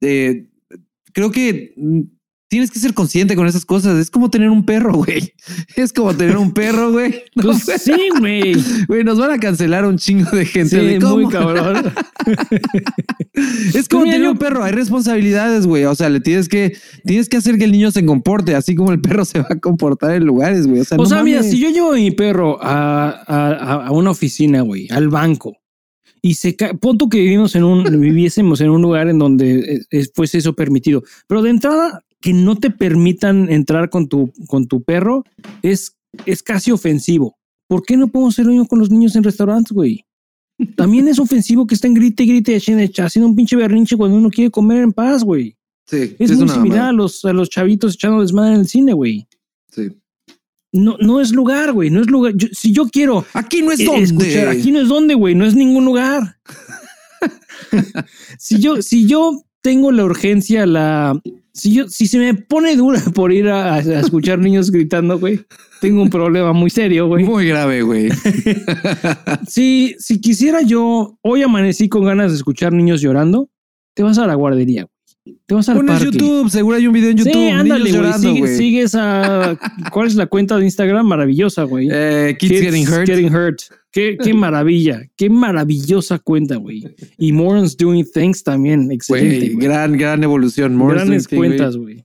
eh, 0.00 0.48
creo 1.12 1.30
que 1.30 1.74
mm, 1.76 2.00
tienes 2.48 2.70
que 2.70 2.78
ser 2.78 2.94
consciente 2.94 3.36
con 3.36 3.46
esas 3.46 3.64
cosas. 3.64 3.98
Es 3.98 4.10
como 4.10 4.30
tener 4.30 4.48
un 4.50 4.64
perro, 4.64 4.94
güey. 4.94 5.34
Es 5.76 5.92
como 5.92 6.14
tener 6.14 6.36
un 6.36 6.52
perro, 6.52 6.90
güey. 6.92 7.22
No, 7.34 7.42
Pues 7.44 7.82
sí, 7.82 7.92
güey. 8.18 8.54
Güey, 8.88 9.04
nos 9.04 9.18
van 9.18 9.30
a 9.32 9.38
cancelar 9.38 9.84
un 9.84 9.98
chingo 9.98 10.30
de 10.30 10.44
gente. 10.46 10.80
Sí, 10.80 10.86
de 10.86 10.98
cómo- 10.98 11.16
muy 11.18 11.28
cabrón. 11.32 11.92
Es 13.74 13.88
como 13.88 14.02
Mira, 14.04 14.14
tener 14.14 14.26
yo- 14.26 14.32
un 14.32 14.38
perro, 14.38 14.64
hay 14.64 14.72
responsabilidades, 14.72 15.66
güey. 15.66 15.84
O 15.84 15.94
sea, 15.94 16.08
le 16.08 16.20
tienes 16.20 16.48
que, 16.48 16.76
tienes 17.04 17.28
que 17.28 17.36
hacer 17.36 17.58
que 17.58 17.64
el 17.64 17.72
niño 17.72 17.90
se 17.90 18.04
comporte, 18.04 18.54
así 18.54 18.74
como 18.74 18.92
el 18.92 19.00
perro 19.00 19.24
se 19.24 19.38
va 19.40 19.46
a 19.50 19.58
comportar 19.58 20.12
en 20.16 20.24
lugares, 20.24 20.66
güey. 20.66 20.80
O 20.80 20.84
sea, 20.84 20.98
O 20.98 21.02
no 21.02 21.08
sea, 21.08 21.22
mira, 21.22 21.42
si 21.42 21.58
yo 21.60 21.70
llevo 21.70 21.92
a 21.92 21.96
mi 21.96 22.10
perro 22.10 22.58
a, 22.60 23.10
a- 23.86 23.90
una 23.92 24.10
oficina, 24.10 24.62
güey, 24.62 24.88
al 24.90 25.08
banco, 25.08 25.56
y 26.20 26.34
se 26.34 26.54
tú 26.54 27.08
que 27.08 27.20
vivimos 27.20 27.54
en 27.54 27.62
un, 27.64 28.00
viviésemos 28.00 28.60
en 28.60 28.70
un 28.70 28.82
lugar 28.82 29.08
en 29.08 29.18
donde 29.18 29.84
eh, 29.90 30.04
fuese 30.14 30.38
eso 30.38 30.54
permitido, 30.54 31.02
pero 31.28 31.42
de 31.42 31.50
entrada 31.50 32.04
que 32.20 32.32
no 32.32 32.56
te 32.56 32.70
permitan 32.70 33.50
entrar 33.50 33.90
con 33.90 34.08
tu, 34.08 34.32
con 34.48 34.66
tu 34.66 34.82
perro 34.82 35.24
es, 35.62 35.96
es 36.26 36.42
casi 36.42 36.70
ofensivo. 36.72 37.36
¿Por 37.68 37.82
qué 37.84 37.96
no 37.96 38.08
podemos 38.08 38.38
lo 38.38 38.50
mismo 38.50 38.66
con 38.66 38.78
los 38.78 38.90
niños 38.90 39.14
en 39.16 39.22
restaurantes, 39.22 39.72
güey? 39.72 40.04
También 40.76 41.06
es 41.06 41.18
ofensivo 41.18 41.66
que 41.66 41.74
estén 41.76 41.94
grite 41.94 42.24
y 42.24 42.26
grite 42.26 42.56
haciendo 42.56 43.28
un 43.28 43.36
pinche 43.36 43.54
berrinche 43.54 43.96
cuando 43.96 44.16
uno 44.16 44.30
quiere 44.30 44.50
comer 44.50 44.82
en 44.82 44.92
paz, 44.92 45.22
güey. 45.22 45.56
Sí, 45.86 46.16
Es, 46.18 46.30
sí, 46.30 46.36
muy 46.36 46.48
similar 46.48 46.88
a 46.88 46.92
los, 46.92 47.24
a 47.24 47.32
los 47.32 47.48
chavitos 47.48 47.94
echando 47.94 48.20
desmadre 48.20 48.54
en 48.54 48.60
el 48.60 48.66
cine, 48.68 48.92
güey. 48.92 49.26
Sí. 49.70 49.88
No, 50.72 50.96
no 51.00 51.20
es 51.20 51.30
lugar, 51.32 51.72
güey. 51.72 51.90
No 51.90 52.00
es 52.00 52.08
lugar. 52.08 52.34
Yo- 52.36 52.48
si 52.52 52.72
yo 52.72 52.88
quiero 52.88 53.24
Aquí 53.32 53.62
no 53.62 53.70
es 53.72 53.80
eh, 53.80 53.84
donde. 53.84 54.02
escuchar, 54.02 54.48
aquí 54.48 54.72
no 54.72 54.80
es 54.80 54.88
donde, 54.88 55.14
güey. 55.14 55.34
No 55.34 55.46
es 55.46 55.54
ningún 55.54 55.84
lugar. 55.84 56.38
si 58.38 58.58
yo, 58.58 58.82
si 58.82 59.06
yo 59.06 59.42
tengo 59.60 59.92
la 59.92 60.04
urgencia, 60.04 60.66
la, 60.66 61.20
si 61.58 61.74
yo, 61.74 61.88
si 61.88 62.06
se 62.06 62.18
me 62.18 62.34
pone 62.34 62.76
dura 62.76 63.00
por 63.14 63.32
ir 63.32 63.48
a, 63.48 63.74
a 63.74 64.00
escuchar 64.00 64.38
niños 64.38 64.70
gritando, 64.72 65.18
güey, 65.18 65.40
tengo 65.80 66.02
un 66.02 66.10
problema 66.10 66.52
muy 66.52 66.70
serio, 66.70 67.06
güey. 67.06 67.24
Muy 67.24 67.46
grave, 67.46 67.82
güey. 67.82 68.08
Si, 69.46 69.96
si 69.98 70.20
quisiera 70.20 70.62
yo, 70.62 71.18
hoy 71.22 71.42
amanecí 71.42 71.88
con 71.88 72.04
ganas 72.04 72.30
de 72.30 72.36
escuchar 72.36 72.72
niños 72.72 73.00
llorando, 73.00 73.48
te 73.94 74.02
vas 74.02 74.18
a 74.18 74.26
la 74.26 74.34
guardería, 74.34 74.82
güey. 74.82 74.97
Te 75.46 75.54
vas 75.54 75.68
al 75.68 75.76
Pones 75.76 76.02
parque. 76.02 76.18
YouTube, 76.18 76.50
seguro 76.50 76.76
hay 76.76 76.86
un 76.86 76.92
video 76.92 77.10
en 77.10 77.16
YouTube. 77.16 77.32
sí, 77.32 77.48
ándale, 77.48 77.92
güey. 77.92 78.12
Sigue, 78.14 78.56
sigues 78.56 78.94
a. 78.94 79.58
¿Cuál 79.92 80.08
es 80.08 80.14
la 80.14 80.26
cuenta 80.26 80.56
de 80.56 80.64
Instagram? 80.64 81.06
Maravillosa, 81.06 81.64
güey. 81.64 81.88
Eh, 81.90 82.36
kids, 82.38 82.60
Getting 82.60 82.88
Hurt. 82.88 83.06
Getting 83.06 83.34
hurt. 83.34 83.60
Qué, 83.90 84.18
qué 84.22 84.34
maravilla. 84.34 85.02
Qué 85.16 85.30
maravillosa 85.30 86.18
cuenta, 86.18 86.56
güey. 86.56 86.84
Y 87.16 87.32
Morons 87.32 87.76
Doing 87.76 88.06
Things 88.12 88.42
también. 88.42 88.90
Excelente. 88.92 89.50
Güey. 89.50 89.66
gran, 89.66 89.96
gran 89.96 90.22
evolución. 90.22 90.76
More 90.76 90.94
Grandes 90.94 91.26
cuentas, 91.28 91.76
güey. 91.76 92.04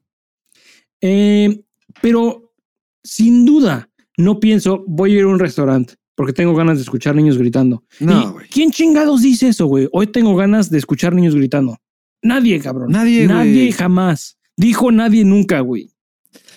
Eh, 1.01 1.61
pero 2.01 2.53
sin 3.03 3.45
duda, 3.45 3.89
no 4.17 4.39
pienso, 4.39 4.83
voy 4.87 5.13
a 5.13 5.17
ir 5.17 5.23
a 5.23 5.27
un 5.27 5.39
restaurante 5.39 5.95
porque 6.15 6.33
tengo 6.33 6.55
ganas 6.55 6.77
de 6.77 6.83
escuchar 6.83 7.15
niños 7.15 7.37
gritando. 7.37 7.83
No, 7.99 8.21
¿Y 8.21 8.31
güey. 8.31 8.47
¿Quién 8.49 8.71
chingados 8.71 9.21
dice 9.21 9.49
eso, 9.49 9.65
güey? 9.65 9.89
Hoy 9.91 10.07
tengo 10.07 10.35
ganas 10.35 10.69
de 10.69 10.77
escuchar 10.77 11.13
niños 11.13 11.35
gritando. 11.35 11.77
Nadie, 12.23 12.59
cabrón. 12.59 12.91
Nadie, 12.91 13.25
güey. 13.27 13.37
Nadie 13.37 13.71
jamás. 13.71 14.37
Dijo 14.57 14.91
nadie 14.91 15.25
nunca, 15.25 15.59
güey. 15.59 15.89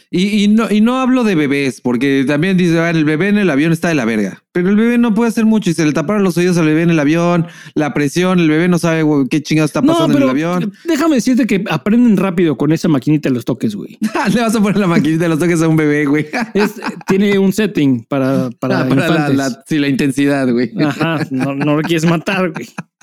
Y, 0.09 0.45
y 0.45 0.49
no, 0.49 0.71
y 0.71 0.81
no 0.81 1.01
hablo 1.01 1.25
de 1.25 1.35
bebés, 1.35 1.81
porque 1.81 2.25
también 2.29 2.57
dice, 2.57 2.79
"Ah, 2.79 2.91
el 2.91 3.05
bebé 3.05 3.27
en 3.29 3.39
el 3.39 3.51
avión 3.51 3.73
está 3.73 3.89
de 3.89 3.97
la 3.97 4.05
verga. 4.05 4.45
Pero 4.53 4.69
el 4.71 4.77
bebé 4.77 4.99
no 4.99 5.15
puede 5.15 5.31
hacer 5.31 5.45
mucho 5.45 5.69
y 5.69 5.75
se 5.75 5.85
le 5.85 5.93
taparon 5.93 6.23
los 6.23 6.37
oídos 6.39 6.57
al 6.59 6.67
bebé 6.67 6.83
en 6.83 6.91
el 6.91 6.99
avión, 7.01 7.49
la 7.75 7.93
presión, 7.93 8.39
el 8.39 8.49
bebé 8.49 8.69
no 8.69 8.79
sabe 8.79 9.03
güey, 9.03 9.27
qué 9.29 9.43
chingados 9.43 9.71
está 9.71 9.83
pasando 9.83 10.17
en 10.17 10.23
el 10.23 10.31
avión. 10.31 10.73
déjame 10.85 11.17
decirte 11.17 11.47
que 11.47 11.65
aprenden 11.69 12.17
rápido 12.17 12.57
con 12.57 12.71
esa 12.73 12.87
maquinita 12.89 13.29
de 13.31 13.35
los 13.35 13.45
toques, 13.45 13.75
güey. 13.75 13.99
le 14.33 14.41
vas 14.41 14.55
a 14.55 14.61
poner 14.63 14.77
la 14.79 14.87
maquinita 14.87 15.25
de 15.25 15.29
los 15.29 15.41
toques 15.41 15.61
a 15.61 15.67
un 15.69 15.77
bebé, 15.77 16.05
güey. 16.07 16.27
Es- 16.55 16.81
tiene 17.09 17.37
un 17.41 17.53
setting 17.53 18.05
para, 18.05 18.51
para, 18.61 18.83
Ah, 18.83 18.89
para 18.89 19.01
la, 19.09 19.13
infantes. 19.15 19.37
la- 19.37 19.65
sí, 19.67 19.79
la 19.79 19.89
intensidad, 19.89 20.49
güey. 20.53 20.71
Ajá, 20.85 21.27
no, 21.33 21.53
no 21.57 21.77
lo 21.77 21.83
quieres 21.83 22.07
matar, 22.09 22.53
güey. 22.53 22.69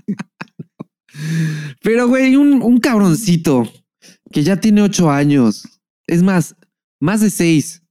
Pero, 1.82 2.08
güey, 2.08 2.36
un, 2.36 2.62
un 2.62 2.80
cabroncito 2.80 3.70
que 4.32 4.44
ya 4.44 4.58
tiene 4.60 4.82
ocho 4.82 5.12
años, 5.12 5.64
es 6.08 6.24
más, 6.24 6.56
más 7.00 7.22
de 7.22 7.30
seis, 7.30 7.82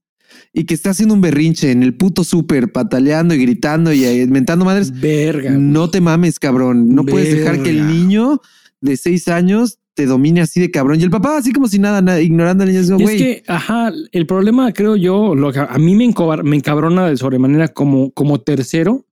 y 0.52 0.64
que 0.64 0.74
está 0.74 0.90
haciendo 0.90 1.14
un 1.14 1.20
berrinche 1.20 1.70
en 1.70 1.82
el 1.82 1.94
puto 1.94 2.24
súper, 2.24 2.72
pataleando 2.72 3.34
y 3.34 3.38
gritando 3.38 3.92
y 3.92 4.04
eh, 4.04 4.26
mentando 4.26 4.64
madres. 4.64 4.98
Verga. 5.00 5.50
güey. 5.50 5.62
No 5.62 5.88
te 5.90 6.00
mames, 6.00 6.38
cabrón. 6.38 6.94
No 6.94 7.04
puedes 7.04 7.36
dejar 7.36 7.62
que 7.62 7.70
el 7.70 7.86
niño 7.86 8.40
de 8.80 8.96
seis 8.96 9.28
años 9.28 9.78
te 9.94 10.06
domine 10.06 10.40
así 10.40 10.58
de 10.60 10.70
cabrón. 10.70 10.98
Y 11.00 11.04
el 11.04 11.10
papá, 11.10 11.36
así 11.36 11.52
como 11.52 11.68
si 11.68 11.78
nada, 11.78 12.00
nada, 12.02 12.20
ignorando 12.20 12.64
al 12.64 12.70
niño, 12.70 12.80
es 12.80 12.90
güey. 12.90 13.18
que, 13.18 13.42
ajá, 13.46 13.92
el 14.10 14.26
problema, 14.26 14.72
creo 14.72 14.96
yo, 14.96 15.34
lo 15.34 15.52
que 15.52 15.60
a 15.60 15.78
mí 15.78 15.94
me, 15.94 16.04
encobar- 16.04 16.42
me 16.44 16.56
encabrona 16.56 17.06
de 17.08 17.16
sobremanera 17.16 17.68
como, 17.68 18.10
como 18.12 18.40
tercero, 18.40 19.06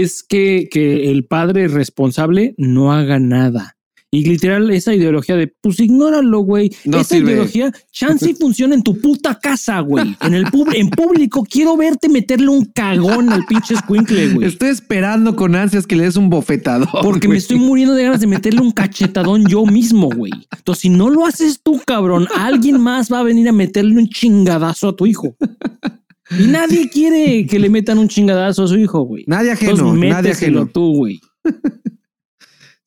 es 0.00 0.22
que, 0.22 0.68
que 0.70 1.10
el 1.10 1.24
padre 1.24 1.68
responsable 1.68 2.54
no 2.56 2.92
haga 2.92 3.18
nada. 3.18 3.76
Y 4.14 4.26
literal, 4.26 4.70
esa 4.70 4.94
ideología 4.94 5.36
de, 5.36 5.46
pues 5.62 5.80
ignóralo, 5.80 6.40
güey. 6.40 6.70
No 6.84 6.98
esa 6.98 7.14
sirve. 7.14 7.30
ideología, 7.32 7.72
chance 7.90 8.28
y 8.28 8.34
funciona 8.34 8.74
en 8.74 8.82
tu 8.82 9.00
puta 9.00 9.38
casa, 9.38 9.80
güey. 9.80 10.14
En 10.20 10.34
el 10.34 10.44
pub- 10.50 10.68
en 10.74 10.90
público, 10.90 11.46
quiero 11.50 11.78
verte 11.78 12.10
meterle 12.10 12.48
un 12.50 12.66
cagón 12.66 13.30
al 13.32 13.46
pinche 13.46 13.72
escuincle, 13.72 14.34
güey. 14.34 14.48
Estoy 14.48 14.68
esperando 14.68 15.34
con 15.34 15.56
ansias 15.56 15.86
que 15.86 15.96
le 15.96 16.04
des 16.04 16.16
un 16.16 16.28
bofetador. 16.28 16.90
Porque 17.02 17.26
me 17.26 17.38
estoy 17.38 17.58
muriendo 17.58 17.94
de 17.94 18.02
ganas 18.02 18.20
de 18.20 18.26
meterle 18.26 18.60
un 18.60 18.72
cachetadón 18.72 19.46
yo 19.46 19.64
mismo, 19.64 20.10
güey. 20.10 20.32
Entonces, 20.58 20.82
si 20.82 20.90
no 20.90 21.08
lo 21.08 21.24
haces 21.24 21.62
tú, 21.62 21.80
cabrón, 21.86 22.28
alguien 22.36 22.78
más 22.82 23.10
va 23.10 23.20
a 23.20 23.22
venir 23.22 23.48
a 23.48 23.52
meterle 23.52 23.96
un 23.96 24.08
chingadazo 24.10 24.88
a 24.90 24.94
tu 24.96 25.06
hijo. 25.06 25.36
Y 26.38 26.46
nadie 26.46 26.88
quiere 26.88 27.46
que 27.46 27.58
le 27.58 27.70
metan 27.70 27.98
un 27.98 28.08
chingadazo 28.08 28.64
a 28.64 28.68
su 28.68 28.76
hijo, 28.76 29.02
güey. 29.02 29.24
Nadie 29.26 29.52
ajeno, 29.52 29.72
Entonces, 29.72 30.10
nadie 30.10 30.30
ajeno. 30.32 30.66
tú, 30.66 30.94
güey. 30.96 31.20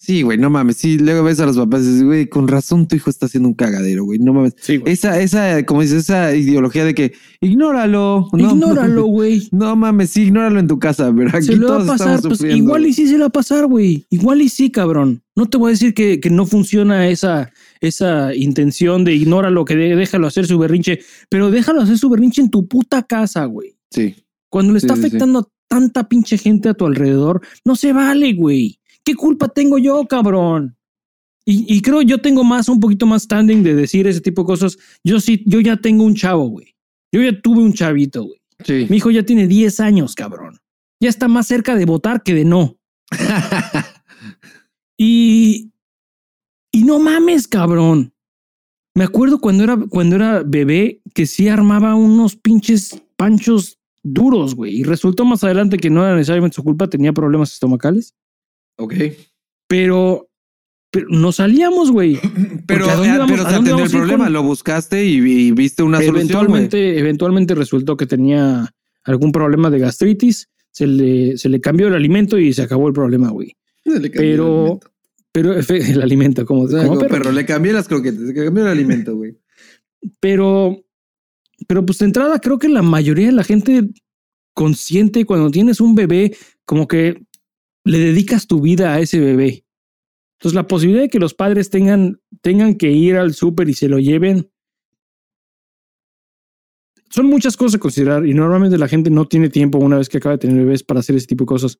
Sí, 0.05 0.21
güey, 0.21 0.37
no 0.37 0.51
mames. 0.51 0.77
Sí, 0.77 0.99
luego 0.99 1.23
ves 1.23 1.39
a 1.39 1.47
los 1.47 1.57
papás 1.57 1.81
y 1.81 1.85
dices, 1.87 2.03
güey, 2.03 2.29
con 2.29 2.47
razón 2.47 2.87
tu 2.87 2.95
hijo 2.95 3.09
está 3.09 3.25
haciendo 3.25 3.49
un 3.49 3.55
cagadero, 3.55 4.03
güey. 4.03 4.19
No 4.19 4.33
mames. 4.33 4.53
Sí, 4.61 4.77
güey. 4.77 4.93
Esa, 4.93 5.19
esa, 5.19 5.65
como 5.65 5.81
dices, 5.81 6.03
esa 6.03 6.35
ideología 6.35 6.85
de 6.85 6.93
que 6.93 7.13
ignóralo. 7.41 8.27
No, 8.31 8.51
Ignóralo, 8.51 9.05
güey. 9.05 9.47
no 9.51 9.75
mames, 9.75 10.11
sí, 10.11 10.25
ignóralo 10.25 10.59
en 10.59 10.67
tu 10.67 10.77
casa, 10.77 11.11
aquí 11.33 11.47
Se 11.47 11.55
lo 11.55 11.69
va 11.69 11.81
a 11.81 11.85
pasar, 11.87 12.21
pues 12.21 12.41
igual 12.43 12.85
y 12.85 12.93
sí 12.93 13.07
se 13.07 13.13
le 13.13 13.21
va 13.21 13.25
a 13.25 13.31
pasar, 13.31 13.65
güey. 13.65 14.05
Igual 14.11 14.43
y 14.43 14.49
sí, 14.49 14.69
cabrón. 14.69 15.23
No 15.35 15.47
te 15.47 15.57
voy 15.57 15.69
a 15.69 15.71
decir 15.71 15.95
que, 15.95 16.19
que 16.19 16.29
no 16.29 16.45
funciona 16.45 17.07
esa, 17.09 17.51
esa 17.81 18.33
intención 18.35 19.03
de 19.03 19.13
ignóralo, 19.15 19.65
que 19.65 19.75
de- 19.75 19.95
déjalo 19.95 20.27
hacer 20.27 20.45
su 20.47 20.57
berrinche, 20.57 20.99
pero 21.29 21.51
déjalo 21.51 21.81
hacer 21.81 21.97
su 21.97 22.09
berrinche 22.09 22.41
en 22.41 22.49
tu 22.49 22.67
puta 22.67 23.03
casa, 23.03 23.45
güey. 23.45 23.77
Sí. 23.91 24.15
Cuando 24.49 24.73
le 24.73 24.79
Sí, 24.79 24.85
está 24.85 24.95
sí, 24.95 25.01
sí. 25.01 25.07
afectando 25.07 25.39
a 25.39 25.47
tanta 25.67 26.07
pinche 26.07 26.37
gente 26.37 26.69
a 26.69 26.73
tu 26.73 26.85
alrededor, 26.85 27.41
no 27.65 27.75
se 27.75 27.91
vale, 27.93 28.33
güey. 28.33 28.79
¿Qué 29.03 29.15
culpa 29.15 29.47
tengo 29.49 29.77
yo, 29.77 30.05
cabrón? 30.07 30.75
Y, 31.45 31.65
y 31.75 31.81
creo 31.81 32.01
yo 32.01 32.19
tengo 32.21 32.43
más, 32.43 32.69
un 32.69 32.79
poquito 32.79 33.05
más 33.05 33.23
standing 33.23 33.61
de 33.61 33.75
decir 33.75 34.07
ese 34.07 34.21
tipo 34.21 34.41
de 34.41 34.47
cosas. 34.47 34.77
Yo 35.03 35.19
sí, 35.19 35.43
yo 35.45 35.59
ya 35.59 35.77
tengo 35.77 36.03
un 36.03 36.15
chavo, 36.15 36.47
güey. 36.47 36.75
Yo 37.11 37.21
ya 37.21 37.39
tuve 37.39 37.59
un 37.61 37.73
chavito, 37.73 38.23
güey. 38.23 38.41
Sí. 38.63 38.87
Mi 38.89 38.97
hijo 38.97 39.11
ya 39.11 39.23
tiene 39.23 39.47
10 39.47 39.79
años, 39.79 40.15
cabrón. 40.15 40.57
Ya 40.99 41.09
está 41.09 41.27
más 41.27 41.45
cerca 41.45 41.75
de 41.75 41.85
votar 41.85 42.23
que 42.23 42.33
de 42.33 42.45
no. 42.45 42.77
Y, 44.97 45.71
y 46.75 46.83
no 46.83 46.99
mames, 46.99 47.47
cabrón. 47.47 48.13
Me 48.93 49.03
acuerdo 49.03 49.39
cuando 49.39 49.63
era, 49.63 49.77
cuando 49.89 50.15
era 50.15 50.43
bebé 50.45 51.01
que 51.13 51.25
sí 51.25 51.47
armaba 51.47 51.95
unos 51.95 52.35
pinches 52.35 53.01
panchos 53.17 53.77
duros, 54.03 54.55
güey. 54.55 54.77
Y 54.79 54.83
resultó 54.83 55.25
más 55.25 55.43
adelante 55.43 55.77
que 55.77 55.89
no 55.89 56.05
era 56.05 56.15
necesariamente 56.15 56.55
su 56.55 56.63
culpa, 56.63 56.87
tenía 56.89 57.11
problemas 57.13 57.51
estomacales. 57.53 58.13
ok. 58.77 58.93
Pero, 59.67 60.29
pero 60.91 61.07
no 61.09 61.31
salíamos, 61.31 61.91
güey. 61.91 62.19
Pero, 62.67 62.89
¿a 62.89 62.95
dónde 62.95 63.17
vamos- 63.17 63.31
pero 63.31 63.47
a 63.47 63.51
dónde 63.53 63.71
el 63.83 63.89
problema, 63.91 64.23
con- 64.25 64.33
lo 64.33 64.43
buscaste 64.43 65.05
y, 65.05 65.17
y 65.17 65.51
viste 65.51 65.83
una 65.83 65.97
solución. 65.97 66.13
güey. 66.15 66.23
eventualmente, 66.25 66.99
eventualmente 66.99 67.55
resultó 67.55 67.95
que 67.97 68.05
tenía 68.07 68.71
algún 69.03 69.31
problema 69.31 69.69
de 69.69 69.79
gastritis. 69.79 70.49
Se 70.71 70.87
le, 70.87 71.37
se 71.37 71.49
le 71.49 71.59
cambió 71.61 71.87
el 71.87 71.95
alimento 71.95 72.37
y 72.39 72.53
se 72.53 72.61
acabó 72.63 72.87
el 72.87 72.93
problema, 72.93 73.29
güey. 73.29 73.55
Se 73.83 73.99
le 73.99 74.09
cambió 74.09 74.31
el 74.31 74.37
Pero. 74.37 74.79
Pero 75.35 75.53
el 75.69 76.01
alimento, 76.01 76.45
como, 76.45 76.61
O 76.61 76.67
sea, 76.69 76.83
como 76.83 76.95
como 76.95 77.01
perro. 77.01 77.23
perro, 77.23 77.31
le 77.33 77.45
cambié 77.45 77.73
las 77.73 77.89
croquetas, 77.89 78.21
le 78.21 78.33
cambié 78.33 78.63
el 78.63 78.69
alimento, 78.69 79.17
güey. 79.17 79.37
Pero, 80.21 80.81
pero 81.67 81.85
pues 81.85 81.97
de 81.97 82.05
entrada 82.05 82.39
creo 82.39 82.57
que 82.57 82.69
la 82.69 82.81
mayoría 82.81 83.25
de 83.25 83.33
la 83.33 83.43
gente 83.43 83.89
consciente 84.53 85.25
cuando 85.25 85.51
tienes 85.51 85.81
un 85.81 85.93
bebé, 85.93 86.37
como 86.63 86.87
que 86.87 87.25
le 87.83 87.99
dedicas 87.99 88.47
tu 88.47 88.61
vida 88.61 88.93
a 88.93 89.01
ese 89.01 89.19
bebé. 89.19 89.65
Entonces 90.39 90.55
la 90.55 90.67
posibilidad 90.67 91.03
de 91.03 91.09
que 91.09 91.19
los 91.19 91.33
padres 91.33 91.69
tengan, 91.69 92.21
tengan 92.41 92.75
que 92.75 92.91
ir 92.91 93.17
al 93.17 93.33
súper 93.33 93.67
y 93.67 93.73
se 93.73 93.89
lo 93.89 93.99
lleven, 93.99 94.49
son 97.09 97.25
muchas 97.25 97.57
cosas 97.57 97.75
a 97.75 97.79
considerar 97.79 98.25
y 98.25 98.33
normalmente 98.33 98.77
la 98.77 98.87
gente 98.87 99.09
no 99.09 99.27
tiene 99.27 99.49
tiempo 99.49 99.79
una 99.79 99.97
vez 99.97 100.07
que 100.07 100.17
acaba 100.17 100.35
de 100.35 100.39
tener 100.39 100.63
bebés 100.63 100.83
para 100.83 101.01
hacer 101.01 101.17
ese 101.17 101.27
tipo 101.27 101.43
de 101.43 101.47
cosas. 101.47 101.79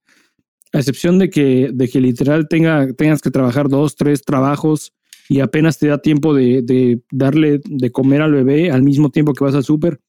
A 0.74 0.80
excepción 0.80 1.20
de 1.20 1.30
que, 1.30 1.70
de 1.74 1.88
que 1.88 2.02
literal 2.02 2.48
tenga, 2.48 2.92
tengas 2.94 3.22
que 3.22 3.32
trabajar 3.32 3.70
dos, 3.70 3.96
tres 3.96 4.22
trabajos 4.24 4.94
y 5.30 5.40
apenas 5.40 5.78
te 5.78 5.88
da 5.88 6.00
tiempo 6.00 6.34
de, 6.34 6.62
de 6.62 7.02
darle 7.12 7.62
de 7.64 7.92
comer 7.92 8.22
al 8.22 8.34
bebé 8.34 8.72
al 8.72 8.84
mismo 8.84 9.10
tiempo 9.10 9.34
que 9.34 9.44
vas 9.44 9.56
al 9.56 9.64
súper. 9.64 10.00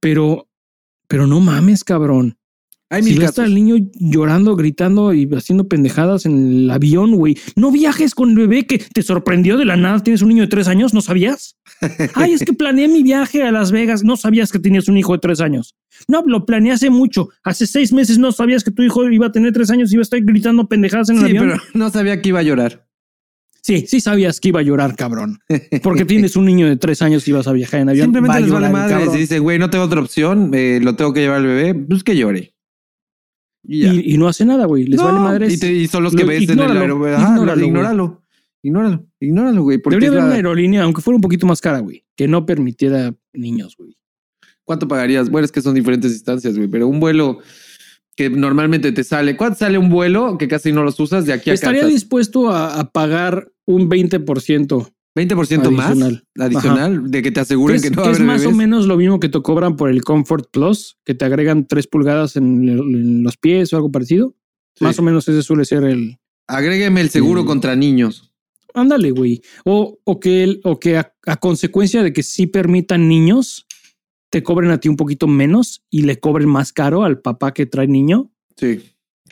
Pero, 0.00 0.48
pero 1.08 1.26
no 1.26 1.40
mames, 1.40 1.84
cabrón. 1.84 2.38
Hay 2.88 3.02
Si 3.02 3.18
ves 3.18 3.36
al 3.40 3.52
niño 3.52 3.74
llorando, 3.98 4.54
gritando 4.54 5.12
y 5.12 5.28
haciendo 5.34 5.66
pendejadas 5.66 6.24
en 6.24 6.36
el 6.64 6.70
avión, 6.70 7.16
güey. 7.16 7.36
No 7.56 7.72
viajes 7.72 8.14
con 8.14 8.30
el 8.30 8.36
bebé 8.36 8.64
que 8.66 8.78
te 8.78 9.02
sorprendió 9.02 9.56
de 9.56 9.64
la 9.64 9.76
nada. 9.76 10.00
Tienes 10.04 10.22
un 10.22 10.28
niño 10.28 10.42
de 10.42 10.48
tres 10.48 10.68
años, 10.68 10.94
¿no 10.94 11.00
sabías? 11.00 11.56
Ay, 12.14 12.32
es 12.34 12.44
que 12.44 12.52
planeé 12.52 12.86
mi 12.86 13.02
viaje 13.02 13.42
a 13.42 13.50
Las 13.50 13.72
Vegas. 13.72 14.04
No 14.04 14.16
sabías 14.16 14.52
que 14.52 14.60
tenías 14.60 14.86
un 14.88 14.96
hijo 14.96 15.14
de 15.14 15.18
tres 15.18 15.40
años. 15.40 15.74
No, 16.06 16.22
lo 16.26 16.46
planeé 16.46 16.72
hace 16.72 16.90
mucho. 16.90 17.30
Hace 17.42 17.66
seis 17.66 17.92
meses 17.92 18.18
no 18.18 18.30
sabías 18.30 18.62
que 18.62 18.70
tu 18.70 18.82
hijo 18.84 19.08
iba 19.10 19.26
a 19.26 19.32
tener 19.32 19.52
tres 19.52 19.70
años 19.70 19.90
y 19.90 19.94
iba 19.96 20.02
a 20.02 20.04
estar 20.04 20.20
gritando 20.22 20.68
pendejadas 20.68 21.08
en 21.08 21.16
el 21.16 21.22
Sí, 21.24 21.36
avión. 21.36 21.48
pero 21.48 21.62
no 21.74 21.90
sabía 21.90 22.22
que 22.22 22.28
iba 22.28 22.38
a 22.38 22.44
llorar. 22.44 22.86
Sí, 23.62 23.84
sí 23.88 24.00
sabías 24.00 24.38
que 24.38 24.50
iba 24.50 24.60
a 24.60 24.62
llorar, 24.62 24.94
cabrón. 24.94 25.40
Porque 25.82 26.04
tienes 26.04 26.36
un 26.36 26.44
niño 26.44 26.68
de 26.68 26.76
tres 26.76 27.02
años 27.02 27.26
y 27.26 27.32
vas 27.32 27.48
a 27.48 27.52
viajar 27.52 27.80
en 27.80 27.88
avión. 27.88 28.04
Simplemente 28.04 28.42
les 28.42 28.50
vale 28.52 28.68
madre. 28.68 29.10
Si 29.10 29.18
dice, 29.18 29.40
güey, 29.40 29.58
no 29.58 29.70
tengo 29.70 29.84
otra 29.84 30.00
opción, 30.00 30.52
eh, 30.54 30.78
lo 30.80 30.94
tengo 30.94 31.12
que 31.12 31.18
llevar 31.22 31.38
al 31.38 31.46
bebé, 31.46 31.74
pues 31.74 32.04
que 32.04 32.16
llore. 32.16 32.52
Y 33.68 33.80
ya. 33.80 33.92
Y, 33.94 34.14
y 34.14 34.18
no 34.18 34.28
hace 34.28 34.44
nada, 34.44 34.66
güey. 34.66 34.84
Les 34.84 34.98
No, 34.98 35.06
vale 35.06 35.18
madres. 35.20 35.54
Y, 35.54 35.58
te- 35.58 35.72
y 35.72 35.86
son 35.88 36.02
los 36.04 36.14
que 36.14 36.22
Lo- 36.22 36.28
ves 36.28 36.48
en 36.48 36.58
el 36.58 36.76
aeropuerto. 36.76 37.20
Ignóralo, 37.20 37.64
ignóralo. 37.64 38.22
Ignóralo. 38.62 39.06
Ignóralo, 39.20 39.62
güey. 39.62 39.80
Debería 39.84 40.08
haber 40.08 40.20
la- 40.20 40.26
una 40.26 40.34
aerolínea, 40.36 40.82
aunque 40.82 41.00
fuera 41.02 41.16
un 41.16 41.20
poquito 41.20 41.46
más 41.46 41.60
cara, 41.60 41.78
güey, 41.80 42.04
que 42.16 42.26
no 42.28 42.46
permitiera 42.46 43.14
niños, 43.32 43.76
güey. 43.76 43.96
¿Cuánto 44.64 44.88
pagarías? 44.88 45.30
Bueno, 45.30 45.44
es 45.44 45.52
que 45.52 45.60
son 45.62 45.74
diferentes 45.74 46.12
instancias, 46.12 46.56
güey, 46.56 46.68
pero 46.68 46.88
un 46.88 46.98
vuelo 46.98 47.38
que 48.16 48.30
normalmente 48.30 48.90
te 48.92 49.04
sale. 49.04 49.36
¿Cuánto 49.36 49.58
sale 49.60 49.78
un 49.78 49.90
vuelo 49.90 50.38
que 50.38 50.48
casi 50.48 50.72
no 50.72 50.82
los 50.82 50.98
usas 50.98 51.26
de 51.26 51.32
aquí 51.34 51.50
a 51.50 51.54
Estaría 51.54 51.82
Kansas? 51.82 51.94
dispuesto 51.94 52.50
a, 52.50 52.80
a 52.80 52.90
pagar 52.90 53.52
un 53.66 53.88
20%. 53.88 54.90
20% 55.16 55.70
más 55.70 55.86
adicional. 55.90 56.24
adicional 56.38 57.10
de 57.10 57.22
que 57.22 57.30
te 57.30 57.34
Que 57.34 57.40
aseguren 57.40 57.76
es, 57.76 57.82
que 57.82 57.90
no 57.90 57.96
va 57.96 58.02
que 58.04 58.08
a 58.08 58.12
es 58.12 58.18
haber 58.18 58.26
más 58.26 58.46
o 58.46 58.52
menos 58.52 58.86
lo 58.86 58.96
mismo 58.96 59.18
que 59.18 59.28
te 59.30 59.40
cobran 59.40 59.74
por 59.76 59.88
el 59.90 60.04
Comfort 60.04 60.50
Plus, 60.52 60.98
que 61.04 61.14
te 61.14 61.24
agregan 61.24 61.66
3 61.66 61.86
pulgadas 61.86 62.36
en, 62.36 63.22
los 63.24 63.36
pies 63.38 63.72
o 63.72 63.76
algo 63.76 63.90
parecido. 63.90 64.36
Sí. 64.76 64.84
Más 64.84 64.98
o 64.98 65.02
menos 65.02 65.26
ese 65.26 65.42
suele 65.42 65.64
ser 65.64 65.84
el. 65.84 66.18
Agrégueme 66.46 67.00
el 67.00 67.08
seguro 67.10 67.46
contra 67.46 67.74
niños. 67.74 68.32
Ándale, 68.74 69.10
güey. 69.10 69.40
O, 69.64 69.98
o 70.04 70.20
que, 70.20 70.44
el- 70.44 70.60
o 70.62 70.78
que 70.78 70.98
a, 70.98 71.12
a 71.24 71.38
consecuencia 71.38 72.02
de 72.02 72.12
que 72.12 72.22
sí 72.22 72.46
permitan 72.46 73.08
niños, 73.08 73.66
te 74.30 74.42
cobren 74.42 74.70
a 74.70 74.78
ti 74.78 74.90
un 74.90 74.96
poquito 74.96 75.26
menos 75.26 75.82
y 75.90 76.02
le 76.02 76.20
cobren 76.20 76.48
más 76.50 76.74
caro 76.74 77.04
al 77.04 77.20
papá 77.22 77.54
que 77.54 77.64
trae 77.64 77.86
niño. 77.88 78.30
Sí. 78.58 78.82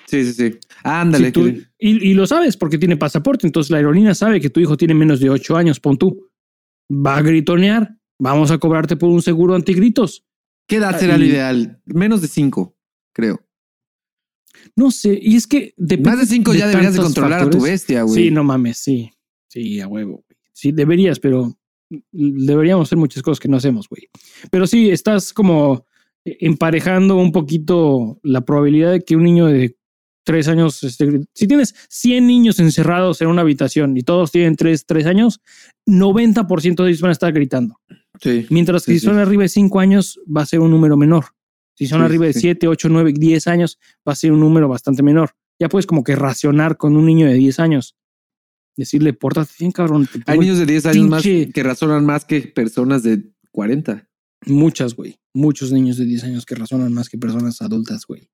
Sí, 0.07 0.25
sí, 0.25 0.33
sí. 0.33 0.59
Ándale. 0.83 1.27
Si 1.27 1.33
tú- 1.33 1.45
que- 1.45 1.63
y, 1.79 2.11
y 2.11 2.15
lo 2.15 2.27
sabes 2.27 2.57
porque 2.57 2.79
tiene 2.79 2.97
pasaporte. 2.97 3.47
Entonces 3.47 3.71
la 3.71 3.79
aerolínea 3.79 4.15
sabe 4.15 4.41
que 4.41 4.51
tu 4.51 4.61
hijo 4.61 4.77
tiene 4.77 4.95
menos 4.95 5.21
de 5.21 5.31
8 5.31 5.57
años, 5.57 5.81
pon 5.81 5.97
tú. 5.99 6.29
Va 6.91 7.17
a 7.17 7.23
gritonear. 7.23 7.97
Vamos 8.19 8.51
a 8.51 8.59
cobrarte 8.59 8.97
por 8.97 9.11
un 9.11 9.23
seguro 9.23 9.55
antigritos. 9.55 10.25
¿Qué 10.69 10.77
edad 10.77 10.95
Ah, 10.95 10.99
será 10.99 11.19
lo 11.19 11.25
ideal? 11.25 11.81
Menos 11.85 12.23
de 12.23 12.29
5, 12.29 12.77
creo. 13.13 13.41
No 14.77 14.91
sé. 14.91 15.19
Y 15.21 15.37
es 15.37 15.47
que 15.47 15.75
depende 15.77 16.11
Más 16.11 16.21
de 16.21 16.27
5 16.27 16.55
ya 16.55 16.69
deberías 16.69 16.95
de 16.95 17.01
controlar 17.03 17.43
a 17.43 17.51
tu 17.51 17.61
bestia, 17.61 18.03
güey. 18.03 18.15
Sí, 18.15 18.31
no 18.31 18.45
mames, 18.45 18.79
sí. 18.79 19.11
Sí, 19.49 19.81
a 19.81 19.89
huevo. 19.89 20.25
Sí, 20.53 20.73
deberías, 20.73 21.19
pero 21.21 21.57
deberíamos 22.13 22.89
hacer 22.89 22.99
muchas 22.99 23.23
cosas 23.23 23.41
que 23.41 23.49
no 23.49 23.57
hacemos, 23.57 23.89
güey. 23.89 24.09
Pero 24.51 24.67
sí, 24.67 24.91
estás 24.91 25.33
como 25.33 25.87
emparejando 26.25 27.17
un 27.17 27.33
poquito 27.33 28.19
la 28.23 28.45
probabilidad 28.45 28.93
de 28.93 29.01
que 29.05 29.17
un 29.17 29.25
niño 29.25 29.47
de 29.47 29.77
tres 30.25 30.49
años, 30.49 30.83
esté- 30.83 31.25
si 31.35 31.47
tienes 31.47 31.75
100 31.89 32.27
niños 32.27 32.59
encerrados 32.59 33.21
en 33.21 33.29
una 33.29 33.43
habitación 33.43 33.97
y 33.97 34.03
todos 34.03 34.33
tienen 34.33 34.57
tres, 34.57 34.87
tres 34.87 35.07
años, 35.07 35.41
90% 35.87 36.83
de 36.83 36.91
ellos 36.91 37.01
van 37.03 37.11
a 37.11 37.13
estar 37.13 37.33
gritando. 37.33 37.79
Sí. 38.21 38.47
Mientras 38.51 38.85
que 38.85 38.93
Sí, 38.95 39.01
si 39.01 39.07
son 39.07 39.15
sí. 39.17 39.21
arriba 39.21 39.43
de 39.43 39.49
5 39.49 39.81
años, 39.81 40.19
va 40.35 40.43
a 40.43 40.47
ser 40.47 40.61
un 40.61 40.71
número 40.71 40.97
menor. 40.97 41.27
Si 41.77 41.87
son 41.87 42.03
arriba 42.03 42.27
de 42.27 42.33
sí. 42.33 42.41
7, 42.41 42.69
8, 42.69 42.89
9, 42.89 43.13
10 43.17 43.47
años, 43.49 43.79
va 44.07 44.13
a 44.13 44.17
ser 44.17 44.33
un 44.33 44.41
número 44.41 44.69
bastante 44.69 45.03
menor. 45.03 45.33
Ya 45.61 45.69
puedes 45.69 45.87
como 45.87 46.05
que 46.05 46.15
racionar 46.17 46.77
con 46.77 46.97
un 46.97 47.05
niño 47.07 47.27
de 47.27 47.35
10 47.35 47.59
años. 47.61 47.97
Decirle, 48.77 49.13
pórtate 49.13 49.53
bien, 49.59 49.73
cabrón. 49.73 50.09
Hay 50.27 50.39
niños 50.39 50.59
de 50.59 50.67
10 50.67 50.87
años 50.87 51.09
más 51.09 51.23
que 51.23 51.63
razonan 51.63 52.05
más 52.05 52.25
que 52.25 52.41
personas 52.43 53.03
de 53.03 53.25
40. 53.53 54.09
Muchas, 54.47 54.95
güey. 54.95 55.17
Muchos 55.33 55.73
niños 55.73 55.97
de 55.97 56.05
10 56.07 56.25
años 56.25 56.45
que 56.47 56.55
razonan 56.55 56.93
más 56.93 57.09
que 57.09 57.19
personas 57.19 57.61
adultas, 57.63 58.05
güey. 58.07 58.29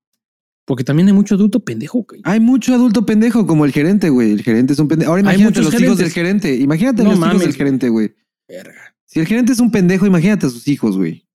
Porque 0.70 0.84
también 0.84 1.08
hay 1.08 1.14
mucho 1.14 1.34
adulto 1.34 1.58
pendejo, 1.58 2.06
güey. 2.08 2.20
Hay 2.22 2.38
mucho 2.38 2.72
adulto 2.72 3.04
pendejo 3.04 3.44
como 3.44 3.64
el 3.64 3.72
gerente, 3.72 4.08
güey. 4.08 4.30
El 4.30 4.42
gerente 4.44 4.72
es 4.72 4.78
un 4.78 4.86
pendejo. 4.86 5.10
Ahora 5.10 5.22
imagínate 5.22 5.62
los 5.62 5.80
hijos 5.80 5.98
del 5.98 6.10
gerente. 6.10 6.54
Imagínate 6.54 7.02
No 7.02 7.10
los 7.10 7.18
hijos 7.18 7.40
del 7.40 7.54
gerente, 7.54 7.88
güey. 7.88 8.14
Verga. 8.48 8.94
Si 9.04 9.18
el 9.18 9.26
gerente 9.26 9.50
es 9.52 9.58
un 9.58 9.72
pendejo, 9.72 10.06
imagínate 10.06 10.46
a 10.46 10.48
sus 10.48 10.68
hijos, 10.68 10.96
güey. 10.96 11.26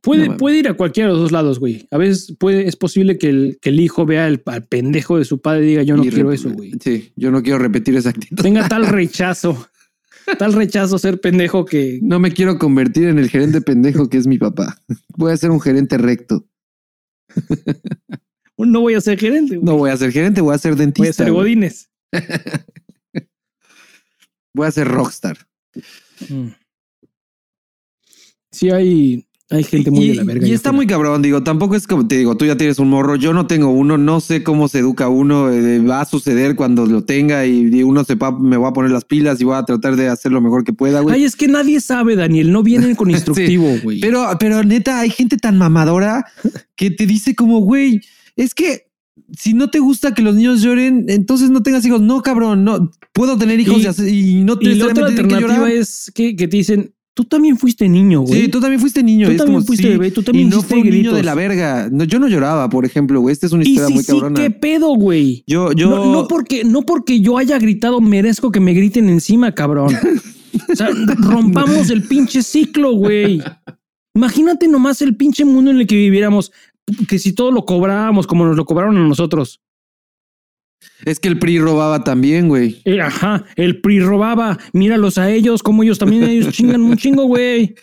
Puede, 0.00 0.20
No 0.22 0.26
mames. 0.28 0.38
puede 0.38 0.58
ir 0.60 0.68
a 0.68 0.72
cualquiera 0.78 1.08
de 1.08 1.12
los 1.12 1.20
dos 1.24 1.30
lados, 1.30 1.60
güey. 1.60 1.86
A 1.90 1.98
veces 1.98 2.34
puede, 2.38 2.68
es 2.68 2.76
posible 2.76 3.18
que 3.18 3.28
el, 3.28 3.58
que 3.60 3.68
el 3.68 3.80
hijo 3.80 4.06
vea 4.06 4.26
el, 4.26 4.42
al 4.46 4.64
pendejo 4.64 5.18
de 5.18 5.26
su 5.26 5.42
padre 5.42 5.66
y 5.66 5.68
diga, 5.68 5.82
yo 5.82 5.98
no 5.98 6.04
Y 6.06 6.08
quiero 6.08 6.32
eso, 6.32 6.48
güey. 6.48 6.72
Sí, 6.82 7.12
yo 7.16 7.30
no 7.30 7.42
quiero 7.42 7.58
repetir 7.58 7.96
esa 7.96 8.08
actitud. 8.08 8.42
Tenga 8.42 8.66
tal 8.66 8.86
rechazo, 8.86 9.68
tal 10.38 10.54
rechazo 10.54 10.96
ser 10.96 11.20
pendejo 11.20 11.66
que 11.66 11.98
No 12.00 12.18
me 12.18 12.32
quiero 12.32 12.58
convertir 12.58 13.08
en 13.08 13.18
el 13.18 13.28
gerente 13.28 13.60
pendejo 13.60 14.08
que 14.08 14.16
es 14.16 14.26
mi 14.26 14.38
papá. 14.38 14.80
Voy 15.18 15.32
a 15.32 15.36
ser 15.36 15.50
un 15.50 15.60
gerente 15.60 15.98
recto. 15.98 16.46
no 18.66 18.80
voy 18.80 18.94
a 18.94 19.00
ser 19.00 19.18
gerente, 19.18 19.56
güey. 19.56 19.64
No 19.64 19.76
voy 19.76 19.90
a 19.90 19.96
ser 19.96 20.12
gerente, 20.12 20.40
voy 20.40 20.54
a 20.54 20.58
ser 20.58 20.76
dentista. 20.76 21.02
voy 21.02 21.08
a 21.08 21.12
ser 21.12 21.32
godines. 21.32 21.90
Voy 24.52 24.66
a 24.66 24.70
ser 24.72 24.88
rockstar. 24.88 25.38
Mm. 26.28 26.48
Sí 28.50 28.70
hay, 28.70 29.26
hay 29.48 29.62
gente 29.62 29.92
muy 29.92 30.06
y, 30.06 30.08
de 30.08 30.14
la 30.16 30.24
verga. 30.24 30.46
y 30.46 30.52
está 30.52 30.72
muy 30.72 30.88
cabrón, 30.88 31.22
digo, 31.22 31.44
tampoco 31.44 31.76
es 31.76 31.86
como 31.86 32.08
te 32.08 32.18
digo, 32.18 32.36
tú 32.36 32.46
ya 32.46 32.56
tienes 32.56 32.80
un 32.80 32.90
morro, 32.90 33.14
yo 33.14 33.32
no 33.32 33.46
tengo 33.46 33.70
uno, 33.70 33.96
no 33.96 34.20
sé 34.20 34.42
cómo 34.42 34.66
se 34.66 34.80
educa 34.80 35.08
uno, 35.08 35.52
eh, 35.52 35.78
va 35.78 36.00
a 36.00 36.04
suceder 36.04 36.56
cuando 36.56 36.84
lo 36.86 37.04
tenga 37.04 37.46
y, 37.46 37.70
y 37.72 37.82
uno 37.84 38.02
sepa, 38.02 38.32
me 38.32 38.56
voy 38.56 38.68
a 38.68 38.72
poner 38.72 38.90
las 38.90 39.04
pilas 39.04 39.40
y 39.40 39.44
voy 39.44 39.56
a 39.56 39.64
tratar 39.64 39.94
de 39.94 40.08
hacer 40.08 40.32
lo 40.32 40.40
mejor 40.40 40.64
que 40.64 40.72
pueda, 40.72 41.00
güey. 41.00 41.14
Ay, 41.14 41.24
es 41.24 41.36
que 41.36 41.46
nadie 41.46 41.80
sabe, 41.80 42.16
Daniel. 42.16 42.50
No 42.50 42.64
vienen 42.64 42.96
con 42.96 43.08
instructivo, 43.10 43.72
güey. 43.84 44.00
Pero, 44.00 44.26
pero 44.40 44.64
neta, 44.64 44.98
hay 44.98 45.10
gente 45.10 45.36
tan 45.36 45.56
mamadora 45.56 46.26
que 46.74 46.90
te 46.90 47.06
dice 47.06 47.36
como, 47.36 47.60
güey, 47.60 48.00
es 48.36 48.54
que 48.54 48.86
si 49.36 49.54
no 49.54 49.68
te 49.70 49.78
gusta 49.78 50.14
que 50.14 50.22
los 50.22 50.34
niños 50.34 50.62
lloren, 50.62 51.04
entonces 51.08 51.50
no 51.50 51.62
tengas 51.62 51.84
hijos. 51.84 52.00
No, 52.00 52.22
cabrón, 52.22 52.64
no 52.64 52.90
puedo 53.12 53.36
tener 53.36 53.60
hijos 53.60 53.82
Y- 54.00 54.38
y, 54.38 54.44
no 54.44 54.56
y 54.60 54.74
la 54.74 54.86
otra 54.86 54.94
que 55.06 55.10
alternativa 55.10 55.40
llorar. 55.58 55.70
es 55.72 56.10
que, 56.14 56.34
que 56.36 56.48
te 56.48 56.56
dicen, 56.56 56.94
tú 57.12 57.24
también 57.24 57.58
fuiste 57.58 57.86
niño, 57.88 58.22
güey. 58.22 58.42
Sí, 58.42 58.48
tú 58.48 58.60
también 58.60 58.80
fuiste 58.80 59.02
niño. 59.02 59.26
Tú 59.26 59.32
es 59.32 59.38
también 59.38 59.56
como, 59.56 59.66
fuiste 59.66 59.86
sí, 59.86 59.92
bebé, 59.92 60.10
tú 60.10 60.22
también 60.22 60.46
y 60.46 60.50
no 60.50 60.62
fue 60.62 60.78
un 60.78 60.88
niño 60.88 61.12
de 61.12 61.22
la 61.22 61.34
verga. 61.34 61.88
No, 61.92 62.04
yo 62.04 62.18
no 62.18 62.28
lloraba, 62.28 62.70
por 62.70 62.86
ejemplo, 62.86 63.20
güey. 63.20 63.32
Esta 63.32 63.46
es 63.46 63.52
una 63.52 63.62
historia 63.64 63.88
sí, 63.88 63.94
muy 63.94 64.04
sí, 64.04 64.12
cabrona. 64.12 64.40
qué 64.40 64.50
pedo, 64.50 64.94
güey. 64.94 65.44
Yo, 65.46 65.72
yo. 65.72 65.90
No, 65.90 66.12
no 66.12 66.28
porque, 66.28 66.64
no 66.64 66.82
porque 66.82 67.20
yo 67.20 67.36
haya 67.36 67.58
gritado, 67.58 68.00
merezco 68.00 68.50
que 68.50 68.60
me 68.60 68.72
griten 68.72 69.08
encima, 69.10 69.54
cabrón. 69.54 69.94
o 70.72 70.74
sea, 70.76 70.88
rompamos 71.18 71.90
el 71.90 72.04
pinche 72.04 72.42
ciclo, 72.42 72.92
güey. 72.94 73.42
Imagínate 74.14 74.66
nomás 74.66 75.02
el 75.02 75.14
pinche 75.16 75.44
mundo 75.44 75.70
en 75.70 75.78
el 75.78 75.86
que 75.86 75.94
viviéramos, 75.96 76.50
que 77.08 77.18
si 77.18 77.32
todo 77.32 77.50
lo 77.52 77.64
cobrábamos 77.64 78.26
como 78.26 78.44
nos 78.46 78.56
lo 78.56 78.64
cobraron 78.64 78.96
a 78.96 79.06
nosotros. 79.06 79.60
Es 81.04 81.20
que 81.20 81.28
el 81.28 81.38
PRI 81.38 81.58
robaba 81.58 82.04
también, 82.04 82.48
güey. 82.48 82.80
Eh, 82.84 83.00
ajá, 83.00 83.44
el 83.56 83.80
PRI 83.80 84.00
robaba, 84.00 84.58
míralos 84.72 85.18
a 85.18 85.30
ellos, 85.30 85.62
como 85.62 85.82
ellos 85.82 85.98
también 85.98 86.24
ellos 86.24 86.48
chingan 86.54 86.80
un 86.82 86.96
chingo, 86.96 87.24
güey. 87.24 87.74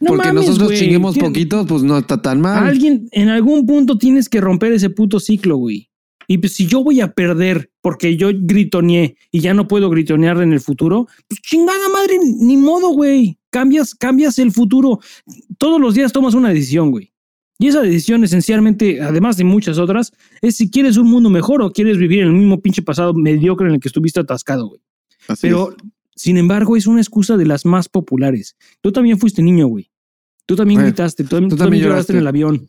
No 0.00 0.08
Porque 0.08 0.28
mames, 0.28 0.46
nosotros 0.46 0.68
güey. 0.68 0.78
chinguemos 0.80 1.14
Tien- 1.14 1.26
poquitos, 1.26 1.66
pues 1.66 1.82
no 1.82 1.96
está 1.98 2.20
tan 2.20 2.40
mal. 2.40 2.66
Alguien, 2.66 3.08
en 3.12 3.28
algún 3.28 3.66
punto 3.66 3.96
tienes 3.98 4.28
que 4.28 4.40
romper 4.40 4.72
ese 4.72 4.90
puto 4.90 5.20
ciclo, 5.20 5.56
güey. 5.56 5.88
Y 6.28 6.38
pues 6.38 6.54
si 6.54 6.66
yo 6.66 6.82
voy 6.82 7.00
a 7.00 7.12
perder 7.12 7.70
porque 7.80 8.16
yo 8.16 8.28
gritoneé 8.32 9.16
y 9.30 9.40
ya 9.40 9.54
no 9.54 9.68
puedo 9.68 9.90
gritonear 9.90 10.40
en 10.42 10.52
el 10.52 10.60
futuro, 10.60 11.06
pues 11.28 11.40
chingada 11.42 11.88
madre, 11.92 12.18
ni 12.40 12.56
modo, 12.56 12.90
güey. 12.90 13.38
Cambias, 13.50 13.94
cambias 13.94 14.38
el 14.38 14.50
futuro. 14.50 14.98
Todos 15.58 15.80
los 15.80 15.94
días 15.94 16.12
tomas 16.12 16.34
una 16.34 16.48
decisión, 16.50 16.90
güey. 16.90 17.11
Y 17.58 17.68
esa 17.68 17.82
decisión 17.82 18.24
esencialmente, 18.24 19.00
además 19.00 19.36
de 19.36 19.44
muchas 19.44 19.78
otras, 19.78 20.12
es 20.40 20.56
si 20.56 20.70
quieres 20.70 20.96
un 20.96 21.08
mundo 21.08 21.30
mejor 21.30 21.62
o 21.62 21.70
quieres 21.72 21.98
vivir 21.98 22.20
en 22.20 22.28
el 22.28 22.32
mismo 22.32 22.60
pinche 22.60 22.82
pasado 22.82 23.14
mediocre 23.14 23.68
en 23.68 23.74
el 23.74 23.80
que 23.80 23.88
estuviste 23.88 24.20
atascado, 24.20 24.68
güey. 24.68 24.80
Así 25.28 25.42
Pero, 25.42 25.70
es. 25.70 25.76
sin 26.16 26.38
embargo, 26.38 26.76
es 26.76 26.86
una 26.86 27.00
excusa 27.00 27.36
de 27.36 27.46
las 27.46 27.64
más 27.64 27.88
populares. 27.88 28.56
Tú 28.80 28.90
también 28.90 29.18
fuiste 29.18 29.42
niño, 29.42 29.68
güey. 29.68 29.90
Tú 30.46 30.56
también 30.56 30.78
Bueno, 30.80 30.88
gritaste, 30.88 31.22
tú, 31.22 31.28
tú 31.28 31.34
también 31.36 31.58
también 31.58 31.84
lloraste 31.84 32.12
en 32.14 32.18
el 32.18 32.26
avión. 32.26 32.68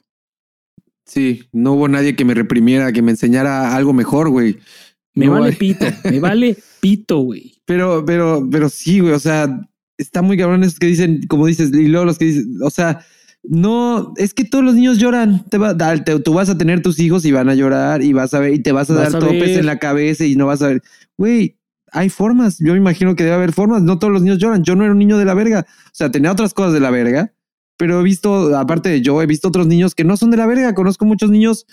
Sí, 1.06 1.44
no 1.52 1.74
hubo 1.74 1.88
nadie 1.88 2.16
que 2.16 2.24
me 2.26 2.34
reprimiera, 2.34 2.92
que 2.92 3.02
me 3.02 3.12
enseñara 3.12 3.76
algo 3.76 3.94
mejor, 3.94 4.30
güey. 4.30 4.58
Me 5.16 5.26
No 5.26 5.34
vale 5.34 5.54
pito, 5.54 5.86
me 6.06 6.20
vale 6.20 6.58
pito, 6.82 7.20
güey. 7.20 7.62
Pero, 7.66 8.04
pero, 8.06 8.48
pero 8.50 8.70
sí, 8.70 9.00
güey. 9.00 9.14
O 9.14 9.20
sea, 9.20 9.68
está 9.98 10.22
muy 10.22 10.38
cabrón 10.38 10.64
esos 10.64 10.80
que 10.80 10.88
dicen, 10.88 11.22
como 11.28 11.46
dices, 11.48 11.72
y 11.74 11.88
luego 11.88 12.06
los 12.06 12.18
que 12.18 12.26
dicen, 12.26 12.58
o 12.64 12.70
sea, 12.70 13.06
No, 13.44 14.14
es 14.18 14.34
que 14.34 14.46
todos 14.46 14.64
los 14.64 14.76
niños 14.76 14.98
lloran. 15.00 15.44
Te 15.50 15.58
va, 15.58 15.76
te- 15.78 16.20
tú 16.20 16.34
vas 16.34 16.50
a 16.50 16.58
tener 16.58 16.82
tus 16.82 17.00
hijos 17.00 17.26
y 17.26 17.32
van 17.32 17.50
a 17.50 17.56
llorar 17.56 18.02
y 18.02 18.14
vas 18.14 18.34
a 18.34 18.40
ver 18.40 18.54
y 18.54 18.60
te 18.64 18.72
vas 18.72 18.90
a 18.90 18.94
Vas 18.94 19.12
dar 19.12 19.22
a 19.22 19.26
topes 19.26 19.58
en 19.58 19.66
la 19.66 19.80
cabeza 19.80 20.26
y 20.26 20.36
no 20.36 20.48
vas 20.48 20.62
a 20.62 20.68
ver. 20.68 20.82
Güey, 21.18 21.58
hay 21.92 22.10
formas. 22.10 22.58
Yo 22.60 22.72
me 22.72 22.78
imagino 22.80 23.16
que 23.16 23.24
debe 23.24 23.36
haber 23.36 23.52
formas. 23.52 23.82
No 23.84 24.00
todos 24.00 24.14
los 24.14 24.22
niños 24.22 24.40
lloran. 24.40 24.64
Yo 24.64 24.76
no 24.76 24.84
era 24.84 24.94
un 24.94 25.00
niño 25.00 25.18
de 25.18 25.26
la 25.26 25.34
verga. 25.34 25.66
O 25.68 25.90
sea, 25.92 26.10
tenía 26.10 26.32
otras 26.32 26.54
cosas 26.54 26.74
de 26.74 26.80
la 26.80 26.90
verga, 26.90 27.34
pero 27.78 28.00
he 28.00 28.04
visto, 28.04 28.58
aparte 28.58 28.90
de 28.90 29.02
yo, 29.02 29.22
he 29.22 29.26
visto 29.26 29.50
otros 29.50 29.68
niños 29.68 29.94
que 29.94 30.06
no 30.06 30.16
son 30.16 30.32
de 30.32 30.38
la 30.38 30.46
verga. 30.48 30.74
Conozco 30.74 31.04
muchos 31.06 31.30
niños 31.30 31.66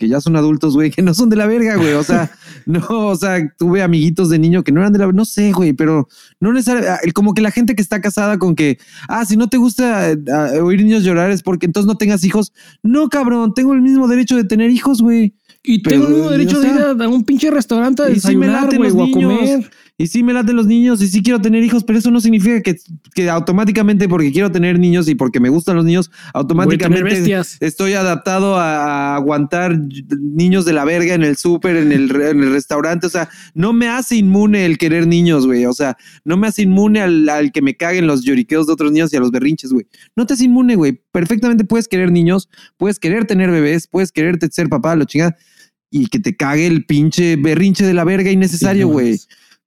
que 0.00 0.08
ya 0.08 0.20
son 0.20 0.34
adultos, 0.34 0.74
güey, 0.74 0.90
que 0.90 1.02
no 1.02 1.14
son 1.14 1.28
de 1.28 1.36
la 1.36 1.46
verga, 1.46 1.76
güey. 1.76 1.92
O 1.92 2.02
sea, 2.02 2.32
no, 2.66 2.80
o 2.88 3.14
sea, 3.14 3.38
tuve 3.56 3.82
amiguitos 3.82 4.30
de 4.30 4.38
niño 4.38 4.64
que 4.64 4.72
no 4.72 4.80
eran 4.80 4.92
de 4.92 4.98
la 4.98 5.12
no 5.12 5.24
sé, 5.24 5.52
güey, 5.52 5.74
pero 5.74 6.08
no 6.40 6.52
necesariamente, 6.52 7.12
como 7.12 7.34
que 7.34 7.42
la 7.42 7.50
gente 7.50 7.76
que 7.76 7.82
está 7.82 8.00
casada 8.00 8.38
con 8.38 8.56
que, 8.56 8.78
ah, 9.08 9.24
si 9.24 9.36
no 9.36 9.48
te 9.48 9.58
gusta 9.58 10.10
eh, 10.12 10.16
ah, 10.32 10.52
oír 10.62 10.82
niños 10.82 11.04
llorar 11.04 11.30
es 11.30 11.42
porque 11.42 11.66
entonces 11.66 11.86
no 11.86 11.96
tengas 11.96 12.24
hijos. 12.24 12.52
No, 12.82 13.08
cabrón, 13.08 13.52
tengo 13.54 13.74
el 13.74 13.82
mismo 13.82 14.08
derecho 14.08 14.36
de 14.36 14.44
tener 14.44 14.70
hijos, 14.70 15.02
güey. 15.02 15.34
Y 15.62 15.82
Pero, 15.82 15.96
tengo 15.96 16.06
el 16.06 16.14
mismo 16.14 16.26
o 16.28 16.30
derecho 16.30 16.60
de 16.60 16.68
ir 16.68 17.02
a, 17.02 17.08
un 17.08 17.24
pinche 17.24 17.50
restaurante 17.50 18.02
a 18.02 18.06
desayunar, 18.06 18.74
güey, 18.74 18.90
o 18.90 19.04
a 19.04 19.10
comer. 19.10 19.70
Y 20.00 20.06
sí 20.06 20.22
me 20.22 20.32
laten 20.32 20.56
los 20.56 20.66
niños 20.66 21.02
y 21.02 21.08
sí 21.08 21.22
quiero 21.22 21.42
tener 21.42 21.62
hijos, 21.62 21.84
pero 21.84 21.98
eso 21.98 22.10
no 22.10 22.22
significa 22.22 22.62
que, 22.62 22.74
que 23.14 23.28
automáticamente 23.28 24.08
porque 24.08 24.32
quiero 24.32 24.50
tener 24.50 24.78
niños 24.78 25.06
y 25.08 25.14
porque 25.14 25.40
me 25.40 25.50
gustan 25.50 25.76
los 25.76 25.84
niños, 25.84 26.10
automáticamente 26.32 27.38
estoy 27.60 27.92
adaptado 27.92 28.56
a, 28.56 29.16
aguantar 29.16 29.78
niños 30.18 30.64
de 30.64 30.72
la 30.72 30.86
verga 30.86 31.12
en 31.12 31.22
el 31.22 31.36
súper, 31.36 31.76
en 31.76 31.92
el, 31.92 32.10
en 32.12 32.42
el 32.42 32.50
restaurante. 32.50 33.08
O 33.08 33.10
sea, 33.10 33.28
no 33.52 33.74
me 33.74 33.88
hace 33.88 34.16
inmune 34.16 34.64
el 34.64 34.78
querer 34.78 35.06
niños, 35.06 35.44
güey. 35.44 35.66
O 35.66 35.74
sea, 35.74 35.98
no 36.24 36.38
me 36.38 36.46
hace 36.46 36.62
inmune 36.62 37.02
al, 37.02 37.28
al 37.28 37.52
que 37.52 37.60
me 37.60 37.76
caguen 37.76 38.06
los 38.06 38.24
lloriqueos 38.24 38.68
de 38.68 38.72
otros 38.72 38.92
niños 38.92 39.12
y 39.12 39.18
a 39.18 39.20
los 39.20 39.30
berrinches, 39.30 39.70
güey. 39.70 39.86
No 40.16 40.24
te 40.24 40.32
hace 40.32 40.44
inmune, 40.44 40.76
güey. 40.76 40.98
Perfectamente 41.12 41.64
puedes 41.64 41.88
querer 41.88 42.10
niños, 42.10 42.48
puedes 42.78 42.98
querer 42.98 43.26
tener 43.26 43.50
bebés, 43.50 43.86
puedes 43.86 44.12
quererte 44.12 44.48
ser 44.50 44.70
papá, 44.70 44.96
lo 44.96 45.04
chingada. 45.04 45.36
Y 45.90 46.06
que 46.06 46.20
te 46.20 46.34
cague 46.34 46.66
el 46.66 46.86
pinche 46.86 47.36
berrinche 47.36 47.84
de 47.84 47.92
la 47.92 48.04
verga 48.04 48.30
innecesario, 48.30 48.88
güey. 48.88 49.20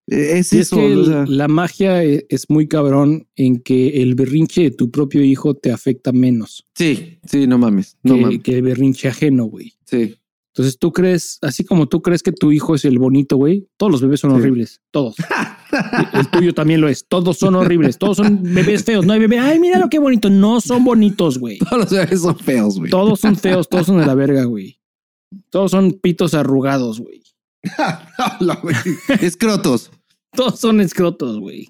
Eh, 0.08 0.38
es 0.39 0.51
eso. 0.54 0.76
que 0.76 0.82
o 0.82 0.88
el- 0.99 1.06
sea, 1.06 1.26
la 1.28 1.47
magia 1.47 2.04
e- 2.04 2.26
es 2.30 2.49
muy 2.49 2.68
cabrón 2.68 3.28
en 3.36 3.60
que 3.62 4.01
el 4.01 4.16
berrinche 4.16 4.64
de 4.64 4.72
tu 4.72 4.91
propio 4.91 5.24
hijo 5.24 5.54
te 5.54 5.72
afecta 5.72 6.12
menos 6.12 6.66
sí, 6.76 7.20
sí, 7.26 7.47
no 7.47 7.58
mames. 7.58 7.97
No 8.04 8.16
que, 8.16 8.22
mames. 8.22 8.39
que 8.43 8.56
el 8.58 8.62
berrinche 8.64 9.08
ajeno, 9.08 9.45
güey. 9.45 9.74
Sí. 9.86 10.16
Entonces 10.56 10.78
tú 10.78 10.91
crees, 10.91 11.39
así 11.41 11.64
como 11.64 11.88
tú 11.88 12.01
crees 12.04 12.22
que 12.22 12.32
tu 12.32 12.51
hijo 12.51 12.76
es 12.76 12.86
el 12.86 12.99
bonito, 12.99 13.38
güey, 13.38 13.68
todos 13.78 13.91
los 13.91 14.01
bebés 14.01 14.20
son 14.20 14.32
Sí. 14.32 14.38
horribles, 14.38 14.82
todos. 14.91 15.16
el 16.14 16.30
tuyo 16.30 16.54
también 16.54 16.80
lo 16.82 16.89
es, 16.89 17.08
todos 17.08 17.38
son 17.38 17.56
horribles, 17.56 17.97
todos 17.97 18.18
son 18.18 18.43
bebés 18.43 18.84
feos, 18.84 19.04
no 19.06 19.14
hay 19.14 19.20
bebé, 19.20 19.39
ay, 19.39 19.58
mira 19.60 19.80
lo 19.80 19.89
que 19.89 19.97
bonito, 19.97 20.30
no 20.30 20.62
son 20.62 20.84
bonitos, 20.84 21.39
güey. 21.39 21.58
Todos 21.58 21.78
los 21.80 21.89
bebés 21.91 22.22
son 22.22 22.38
feos, 22.38 22.78
güey. 22.78 22.91
Todos 22.91 23.20
son 23.22 23.36
feos, 23.36 23.68
todos 23.68 23.88
son 23.88 23.97
de 23.99 24.06
la 24.06 24.14
verga, 24.14 24.43
güey. 24.43 24.78
Todos 25.49 25.72
son 25.72 25.93
pitos 25.93 26.36
arrugados, 26.36 26.99
güey. 26.99 27.23
Escrotos. 29.22 29.91
Todos 30.36 30.59
son 30.59 30.82
escrotos, 30.82 31.39
güey. 31.39 31.70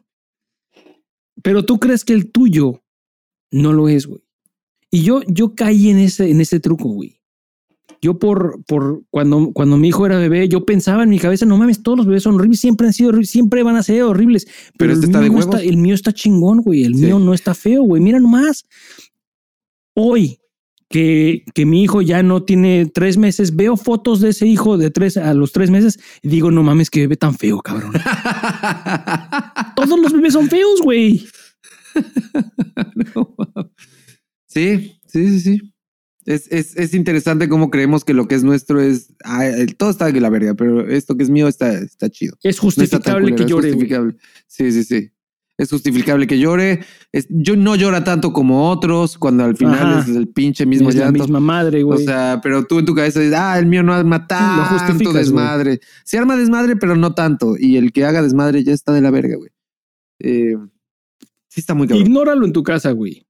Pero 1.44 1.66
tú 1.66 1.80
crees 1.80 2.06
que 2.06 2.14
el 2.14 2.32
tuyo 2.32 2.82
no 3.52 3.74
lo 3.74 3.90
es, 3.90 4.06
güey. 4.06 4.22
Y 4.90 5.04
yo, 5.04 5.22
yo 5.28 5.54
caí 5.56 5.90
en 5.90 6.00
ese, 6.00 6.30
en 6.30 6.40
ese 6.40 6.60
truco, 6.60 6.88
güey. 6.90 7.20
Yo 8.02 8.20
por, 8.20 8.64
por 8.66 9.04
cuando, 9.10 9.52
cuando 9.54 9.78
mi 9.78 9.90
hijo 9.90 10.06
era 10.06 10.18
bebé, 10.18 10.48
yo 10.48 10.66
pensaba 10.66 11.04
en 11.04 11.10
mi 11.10 11.20
cabeza, 11.20 11.46
no 11.46 11.58
mames, 11.58 11.84
todos 11.84 11.98
los 11.98 12.08
bebés 12.08 12.24
son 12.24 12.36
horribles, 12.36 12.60
siempre 12.60 12.88
han 12.88 12.94
sido 12.94 13.10
horribles, 13.10 13.30
siempre 13.30 13.64
van 13.64 13.76
a 13.76 13.84
ser 13.84 14.04
horribles. 14.04 14.46
Pero, 14.46 14.56
Pero 14.78 14.92
el, 14.94 14.98
este 15.00 15.06
está 15.08 15.20
mío 15.22 15.34
de 15.34 15.40
está, 15.40 15.62
el 15.62 15.78
mío 15.78 15.96
está 15.96 16.14
chingón, 16.14 16.62
güey. 16.62 16.84
El 16.84 16.96
Sí. 16.96 17.06
mío 17.06 17.20
no 17.20 17.34
está 17.34 17.54
feo, 17.54 17.84
güey. 17.84 18.02
Mira 18.02 18.20
nomás. 18.20 18.66
Hoy 19.96 20.40
que, 20.90 21.44
que 21.54 21.66
mi 21.66 21.84
hijo 21.84 22.02
ya 22.02 22.24
no 22.24 22.44
tiene 22.44 22.86
tres 22.86 23.18
meses, 23.18 23.56
veo 23.56 23.78
fotos 23.78 24.22
de 24.22 24.30
ese 24.30 24.48
hijo 24.48 24.78
de 24.78 24.92
tres 24.92 25.18
a 25.18 25.34
los 25.34 25.52
tres 25.52 25.70
meses 25.70 26.00
y 26.22 26.30
digo, 26.30 26.52
no 26.52 26.64
mames, 26.64 26.90
que 26.90 27.02
bebé 27.02 27.18
tan 27.18 27.36
feo, 27.36 27.62
cabrón. 27.62 27.94
Todos 29.76 30.00
los 30.00 30.14
bebés 30.14 30.34
son 30.34 30.50
feos, 30.50 30.82
güey. 30.82 31.26
No 32.96 33.36
sí, 34.48 35.00
sí, 35.08 35.30
sí, 35.30 35.40
sí. 35.40 35.74
Es, 36.26 36.48
es, 36.52 36.78
es 36.78 36.94
interesante 36.94 37.50
cómo 37.50 37.70
creemos 37.70 38.06
que 38.06 38.14
lo 38.14 38.28
que 38.28 38.36
es 38.36 38.44
nuestro 38.44 38.80
es. 38.82 39.14
ah, 39.26 39.44
todo 39.78 39.90
está 39.90 40.10
de 40.10 40.22
la 40.22 40.30
verga, 40.30 40.54
pero 40.54 40.88
esto 40.88 41.18
que 41.18 41.24
es 41.24 41.30
mío 41.30 41.48
está, 41.48 41.74
está 41.74 42.10
chido. 42.10 42.38
Es 42.44 42.62
No 42.64 42.70
está 42.70 42.84
justificable 42.84 43.32
culero, 43.32 43.36
que 43.36 43.50
llore, 43.50 43.72
justificable. 43.72 44.16
Sí, 44.48 44.72
sí, 44.72 44.84
sí. 44.84 45.12
Es 45.58 45.70
justificable 45.70 46.26
que 46.26 46.40
llore. 46.40 46.84
Es- 47.12 47.28
yo 47.30 47.56
no 47.56 47.76
llora 47.76 48.04
tanto 48.04 48.34
como 48.34 48.70
otros 48.72 49.18
cuando 49.20 49.44
al 49.44 49.56
final 49.56 49.80
Ajá. 49.80 50.00
es 50.00 50.16
el 50.16 50.28
pinche 50.28 50.66
mismo 50.66 50.90
es 50.90 50.96
la 50.96 51.06
llanto. 51.06 51.24
misma 51.24 51.40
madre, 51.40 51.84
O 51.84 51.88
güey. 51.88 52.06
sea, 52.06 52.40
pero 52.42 52.66
tú 52.66 52.80
en 52.80 52.86
tu 52.86 52.96
cabeza 52.96 53.20
dices, 53.20 53.36
ah, 53.38 53.60
el 53.60 53.68
mío 53.68 53.84
no 53.84 53.94
arma 53.94 54.26
tanto 54.26 55.04
güey. 55.04 55.14
desmadre. 55.14 55.80
Se 56.04 56.18
arma 56.18 56.36
desmadre, 56.38 56.76
pero 56.76 56.96
no 56.96 57.14
tanto. 57.14 57.56
Y 57.58 57.78
el 57.78 57.92
que 57.94 58.04
haga 58.06 58.22
desmadre 58.24 58.64
ya 58.64 58.74
está 58.74 58.92
de 58.94 59.02
la 59.02 59.12
verga, 59.12 59.36
güey. 59.38 59.52
Eh, 60.20 60.56
sí 61.50 61.60
está 61.60 61.76
muy 61.76 61.88
cabrón. 61.88 62.08
Ignóralo 62.08 62.46
en 62.46 62.54
tu 62.54 62.64
casa, 62.64 62.92
güey. 62.92 63.28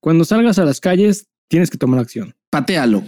Cuando 0.00 0.24
salgas 0.26 0.58
a 0.58 0.64
las 0.66 0.78
calles, 0.80 1.26
tienes 1.48 1.70
que 1.70 1.78
tomar 1.78 2.00
acción. 2.00 2.34
Patealo. 2.50 3.02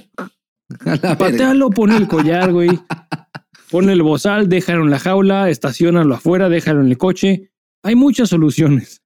La. 0.85 1.17
Patealo, 1.19 1.71
pon 1.71 1.93
el 1.93 2.09
collar, 2.09 2.53
güey. 2.53 2.69
Pon 3.71 3.91
el 3.91 4.03
bozal, 4.03 4.49
déjalo 4.49 4.83
en 4.85 4.91
la 4.91 4.99
jaula, 4.99 5.51
estacionalo 5.51 6.15
afuera, 6.15 6.49
déjalo 6.49 6.81
en 6.81 6.87
el 6.89 6.97
coche. 6.97 7.51
Hay 7.83 7.95
muchas 7.95 8.29
soluciones. 8.29 9.03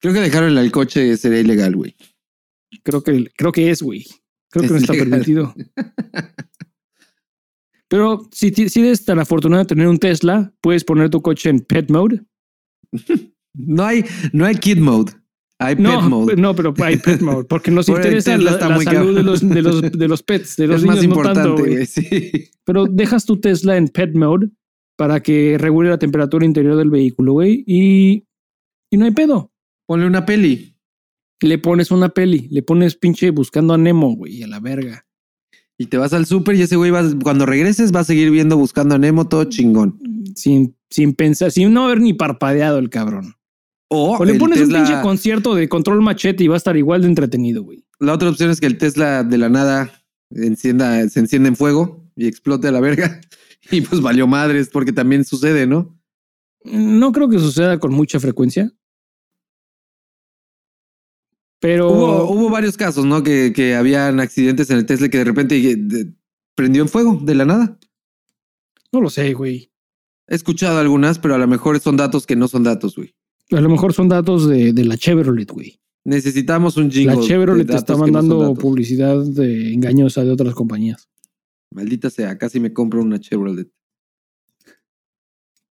Creo 0.00 0.12
que 0.12 0.20
dejarlo 0.20 0.48
en 0.48 0.58
el 0.58 0.70
coche 0.70 1.16
sería 1.16 1.40
ilegal, 1.40 1.74
güey. 1.74 1.96
Creo 2.82 3.02
que, 3.02 3.30
creo 3.36 3.52
que 3.52 3.70
es, 3.70 3.82
güey. 3.82 4.04
Creo 4.50 4.64
que 4.64 4.70
no 4.70 4.76
está 4.76 4.92
legal. 4.92 5.08
permitido. 5.10 5.54
Pero 7.88 8.28
si, 8.32 8.52
si 8.52 8.80
eres 8.80 9.04
tan 9.04 9.18
afortunado 9.18 9.62
de 9.62 9.68
tener 9.68 9.86
un 9.86 9.98
Tesla, 9.98 10.52
puedes 10.60 10.84
poner 10.84 11.10
tu 11.10 11.22
coche 11.22 11.50
en 11.50 11.60
pet 11.60 11.90
mode. 11.90 12.22
No 13.54 13.84
hay, 13.84 14.04
no 14.32 14.44
hay 14.44 14.56
kid 14.56 14.78
mode. 14.78 15.12
Hay 15.58 15.76
pet 15.76 16.02
mode. 16.02 16.36
no, 16.36 16.54
pero 16.54 16.74
hay 16.82 16.98
pet 16.98 17.20
mode, 17.22 17.44
porque 17.44 17.70
nos 17.70 17.86
Por 17.86 17.96
interesa 17.96 18.36
la, 18.36 18.58
salud 18.58 19.14
de 19.16 19.22
los, 19.22 19.48
de, 19.48 19.62
los, 19.62 19.80
de 19.80 20.08
los 20.08 20.22
pets, 20.22 20.56
de 20.56 20.66
los 20.66 20.82
es 20.82 20.86
más 20.86 20.96
niños, 20.96 21.08
no 21.08 21.22
importante, 21.22 21.62
tanto. 21.62 21.86
Sí. 21.86 22.50
Pero 22.64 22.86
dejas 22.86 23.24
tu 23.24 23.40
Tesla 23.40 23.76
en 23.76 23.88
pet 23.88 24.14
mode 24.14 24.50
para 24.96 25.20
que 25.20 25.56
regule 25.58 25.90
la 25.90 25.98
temperatura 25.98 26.44
interior 26.44 26.76
del 26.76 26.90
vehículo, 26.90 27.34
güey, 27.34 27.62
y, 27.66 28.26
y 28.90 28.96
no 28.96 29.04
hay 29.04 29.12
pedo. 29.12 29.52
Ponle 29.86 30.06
una 30.06 30.26
peli. 30.26 30.74
Le 31.40 31.58
pones 31.58 31.90
una 31.90 32.08
peli, 32.08 32.48
le 32.50 32.62
pones 32.62 32.96
pinche 32.96 33.30
buscando 33.30 33.74
a 33.74 33.78
Nemo, 33.78 34.16
güey, 34.16 34.42
a 34.42 34.46
la 34.46 34.58
verga. 34.58 35.06
Y 35.78 35.86
te 35.86 35.98
vas 35.98 36.14
al 36.14 36.24
súper 36.24 36.56
y 36.56 36.62
ese 36.62 36.76
güey 36.76 36.90
va, 36.90 37.04
cuando 37.22 37.44
regreses 37.44 37.94
va 37.94 38.00
a 38.00 38.04
seguir 38.04 38.30
viendo 38.30 38.56
buscando 38.56 38.94
a 38.94 38.98
Nemo 38.98 39.28
todo 39.28 39.44
chingón. 39.44 39.98
Sin, 40.34 40.74
sin 40.88 41.14
pensar, 41.14 41.50
sin 41.52 41.74
no 41.74 41.84
haber 41.84 42.00
ni 42.00 42.14
parpadeado 42.14 42.78
el 42.78 42.88
cabrón. 42.88 43.34
O, 43.88 44.16
O 44.16 44.24
le 44.24 44.34
pones 44.34 44.60
un 44.60 44.72
pinche 44.72 45.00
concierto 45.02 45.54
de 45.54 45.68
control 45.68 46.00
machete 46.00 46.42
y 46.42 46.48
va 46.48 46.54
a 46.54 46.56
estar 46.56 46.76
igual 46.76 47.02
de 47.02 47.08
entretenido, 47.08 47.62
güey. 47.62 47.84
La 48.00 48.14
otra 48.14 48.30
opción 48.30 48.50
es 48.50 48.58
que 48.58 48.66
el 48.66 48.78
Tesla 48.78 49.22
de 49.22 49.38
la 49.38 49.48
nada 49.50 49.92
encienda, 50.30 51.06
se 51.08 51.20
encienda 51.20 51.48
en 51.48 51.56
fuego 51.56 52.04
y 52.16 52.26
explote 52.26 52.68
a 52.68 52.72
la 52.72 52.80
verga. 52.80 53.20
Y 53.70 53.80
pues 53.80 54.00
valió 54.00 54.26
madres, 54.26 54.68
porque 54.68 54.92
también 54.92 55.24
sucede, 55.24 55.66
¿no? 55.66 55.98
No 56.64 57.12
creo 57.12 57.28
que 57.28 57.38
suceda 57.38 57.78
con 57.78 57.92
mucha 57.92 58.18
frecuencia. 58.20 58.72
Pero 61.60 61.90
Hubo, 61.90 62.30
hubo 62.30 62.50
varios 62.50 62.76
casos, 62.76 63.04
¿no? 63.04 63.22
Que, 63.22 63.52
que 63.54 63.74
habían 63.74 64.20
accidentes 64.20 64.70
en 64.70 64.78
el 64.78 64.86
Tesla 64.86 65.08
que 65.08 65.18
de 65.18 65.24
repente 65.24 66.14
prendió 66.54 66.82
en 66.82 66.88
fuego 66.88 67.20
de 67.22 67.34
la 67.34 67.44
nada. 67.44 67.78
no 68.92 69.00
lo 69.00 69.10
sé, 69.10 69.32
güey. 69.32 69.70
He 70.28 70.34
escuchado 70.34 70.78
algunas, 70.78 71.18
pero 71.18 71.34
a 71.34 71.38
lo 71.38 71.46
mejor 71.46 71.78
son 71.80 71.96
datos 71.96 72.26
que 72.26 72.36
no 72.36 72.48
son 72.48 72.64
datos, 72.64 72.96
güey. 72.96 73.14
A 73.52 73.60
lo 73.60 73.68
mejor 73.68 73.92
son 73.92 74.08
datos 74.08 74.48
de, 74.48 74.72
de 74.72 74.84
la 74.84 74.96
Chevrolet, 74.96 75.50
güey. 75.50 75.78
Necesitamos 76.04 76.76
un 76.76 76.90
jingle. 76.90 77.16
La 77.16 77.22
Chevrolet 77.22 77.66
te 77.66 77.76
está 77.76 77.92
no 77.92 78.00
mandando 78.00 78.54
publicidad 78.54 79.24
de 79.24 79.72
engañosa 79.72 80.24
de 80.24 80.30
otras 80.32 80.54
compañías. 80.54 81.08
Maldita 81.72 82.10
sea, 82.10 82.38
casi 82.38 82.60
me 82.60 82.72
compro 82.72 83.02
una 83.02 83.18
Chevrolet. 83.20 83.68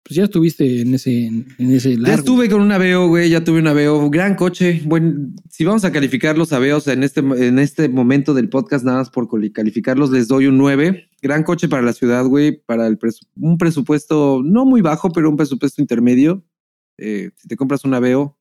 Pues 0.03 0.17
ya 0.17 0.25
estuviste 0.25 0.81
en 0.81 0.95
ese, 0.95 1.27
en, 1.27 1.47
en 1.59 1.71
ese 1.73 1.93
Ya 1.93 1.99
largo. 2.01 2.19
estuve 2.19 2.49
con 2.49 2.63
un 2.63 2.73
Aveo, 2.73 3.07
güey, 3.07 3.31
ya 3.31 3.45
tuve 3.45 3.61
un 3.61 3.69
Aveo, 3.69 4.11
gran 4.11 4.35
coche. 4.35 4.83
Bueno, 4.85 5.31
si 5.49 5.65
vamos 5.65 5.85
a 5.85 5.93
calificar 5.93 6.37
los 6.37 6.53
Aveos 6.53 6.89
en 6.89 7.05
este, 7.05 7.21
en 7.21 7.59
este 7.61 7.89
momento 7.89 8.35
del 8.35 8.49
podcast, 8.49 8.85
nada 8.85 8.99
más 8.99 9.11
por 9.11 9.29
cali- 9.29 9.53
calificarlos, 9.53 10.11
les 10.11 10.27
doy 10.27 10.47
un 10.47 10.59
9. 10.59 11.09
Gran 11.23 11.45
coche 11.45 11.69
para 11.69 11.83
la 11.83 11.93
ciudad, 11.93 12.25
güey, 12.25 12.61
para 12.65 12.87
el 12.89 12.99
presu- 12.99 13.27
un 13.37 13.57
presupuesto 13.59 14.43
no 14.45 14.65
muy 14.65 14.81
bajo, 14.81 15.13
pero 15.13 15.29
un 15.31 15.37
presupuesto 15.37 15.81
intermedio. 15.81 16.45
Eh, 16.99 17.31
si 17.37 17.47
te 17.47 17.57
compras 17.57 17.85
un 17.85 17.95
Aveo, 17.95 18.37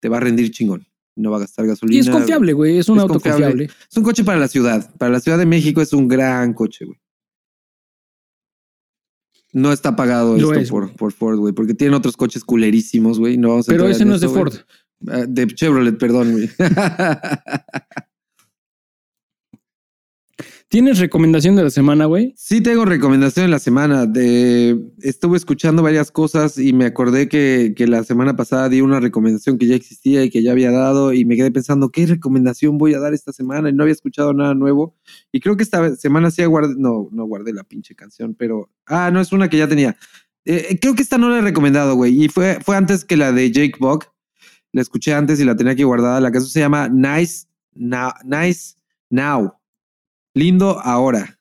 te 0.00 0.08
va 0.08 0.16
a 0.16 0.20
rendir 0.20 0.50
chingón. 0.50 0.86
No 1.16 1.30
va 1.30 1.38
a 1.38 1.40
gastar 1.40 1.66
gasolina. 1.66 1.96
Y 1.96 2.00
es 2.00 2.10
confiable, 2.10 2.52
güey. 2.52 2.78
Es 2.78 2.88
un 2.88 2.98
Es 2.98 3.02
auto 3.02 3.14
confiable. 3.14 3.46
confiable. 3.46 3.70
Es 3.90 3.96
un 3.96 4.04
coche 4.04 4.22
para 4.22 4.38
la 4.38 4.48
ciudad. 4.48 4.94
Para 4.98 5.12
la 5.12 5.20
Ciudad 5.20 5.38
de 5.38 5.46
México 5.46 5.80
es 5.80 5.92
un 5.94 6.06
gran 6.08 6.52
coche, 6.52 6.84
güey. 6.84 6.98
No 9.52 9.72
está 9.72 9.96
pagado 9.96 10.36
Lo 10.36 10.50
esto 10.52 10.60
es, 10.60 10.70
por, 10.70 10.94
por 10.94 11.12
Ford, 11.12 11.38
güey, 11.38 11.54
porque 11.54 11.72
tienen 11.72 11.94
otros 11.94 12.16
coches 12.18 12.44
culerísimos, 12.44 13.18
güey. 13.18 13.38
No 13.38 13.48
vamos 13.48 13.66
a 13.68 13.72
Pero 13.72 13.88
ese 13.88 14.04
no 14.04 14.14
es 14.14 14.20
de. 14.20 14.28
Ford. 14.28 14.52
Ah, 15.08 15.24
De 15.26 15.46
Chevrolet, 15.46 15.96
perdón, 15.98 16.32
güey. 16.32 16.50
¿Tienes 20.68 20.98
recomendación 20.98 21.54
de 21.54 21.62
la 21.62 21.70
semana, 21.70 22.06
güey? 22.06 22.34
Sí 22.36 22.60
tengo 22.60 22.84
recomendación 22.84 23.46
de 23.46 23.50
la 23.50 23.60
semana. 23.60 24.04
De, 24.04 24.76
estuve 25.00 25.36
escuchando 25.36 25.80
varias 25.80 26.10
cosas 26.10 26.58
y 26.58 26.72
me 26.72 26.86
acordé 26.86 27.28
que, 27.28 27.72
la 27.86 28.02
semana 28.02 28.34
pasada 28.34 28.68
di 28.68 28.80
una 28.80 28.98
recomendación 28.98 29.58
que 29.58 29.68
ya 29.68 29.76
existía 29.76 30.24
y 30.24 30.30
que 30.30 30.42
ya 30.42 30.50
había 30.50 30.72
dado 30.72 31.12
y 31.12 31.24
me 31.24 31.36
quedé 31.36 31.52
pensando, 31.52 31.90
¿qué 31.90 32.06
recomendación 32.06 32.78
voy 32.78 32.94
a 32.94 32.98
dar 32.98 33.14
esta 33.14 33.32
semana? 33.32 33.70
Y 33.70 33.74
no 33.74 33.84
había 33.84 33.92
escuchado 33.92 34.32
nada 34.34 34.54
nuevo. 34.54 34.96
Y 35.30 35.38
creo 35.38 35.56
que 35.56 35.62
esta 35.62 35.94
semana 35.94 36.32
sí 36.32 36.44
guardé, 36.44 36.74
no, 36.76 37.08
no 37.12 37.24
guardé 37.26 37.52
la 37.52 37.62
pinche 37.62 37.94
canción, 37.94 38.34
pero, 38.34 38.68
ah, 38.86 39.12
no, 39.12 39.20
es 39.20 39.30
una 39.30 39.48
que 39.48 39.58
ya 39.58 39.68
tenía. 39.68 39.96
Eh, 40.44 40.78
creo 40.80 40.96
que 40.96 41.02
esta 41.02 41.16
no 41.16 41.30
la 41.30 41.38
he 41.38 41.42
recomendado, 41.42 41.94
güey. 41.94 42.24
Y 42.24 42.28
fue, 42.28 42.58
fue 42.64 42.76
antes 42.76 43.04
que 43.04 43.16
la 43.16 43.30
de 43.30 43.52
Jake 43.52 43.76
Bug. 43.78 44.04
La 44.72 44.82
escuché 44.82 45.14
antes 45.14 45.38
y 45.38 45.44
la 45.44 45.54
tenía 45.54 45.74
aquí 45.74 45.84
guardada. 45.84 46.20
La 46.20 46.32
canción 46.32 46.50
se 46.50 46.60
llama. 46.60 46.88
Nice 46.88 47.46
Now. 49.10 49.55
Lindo 50.36 50.78
ahora. 50.80 51.40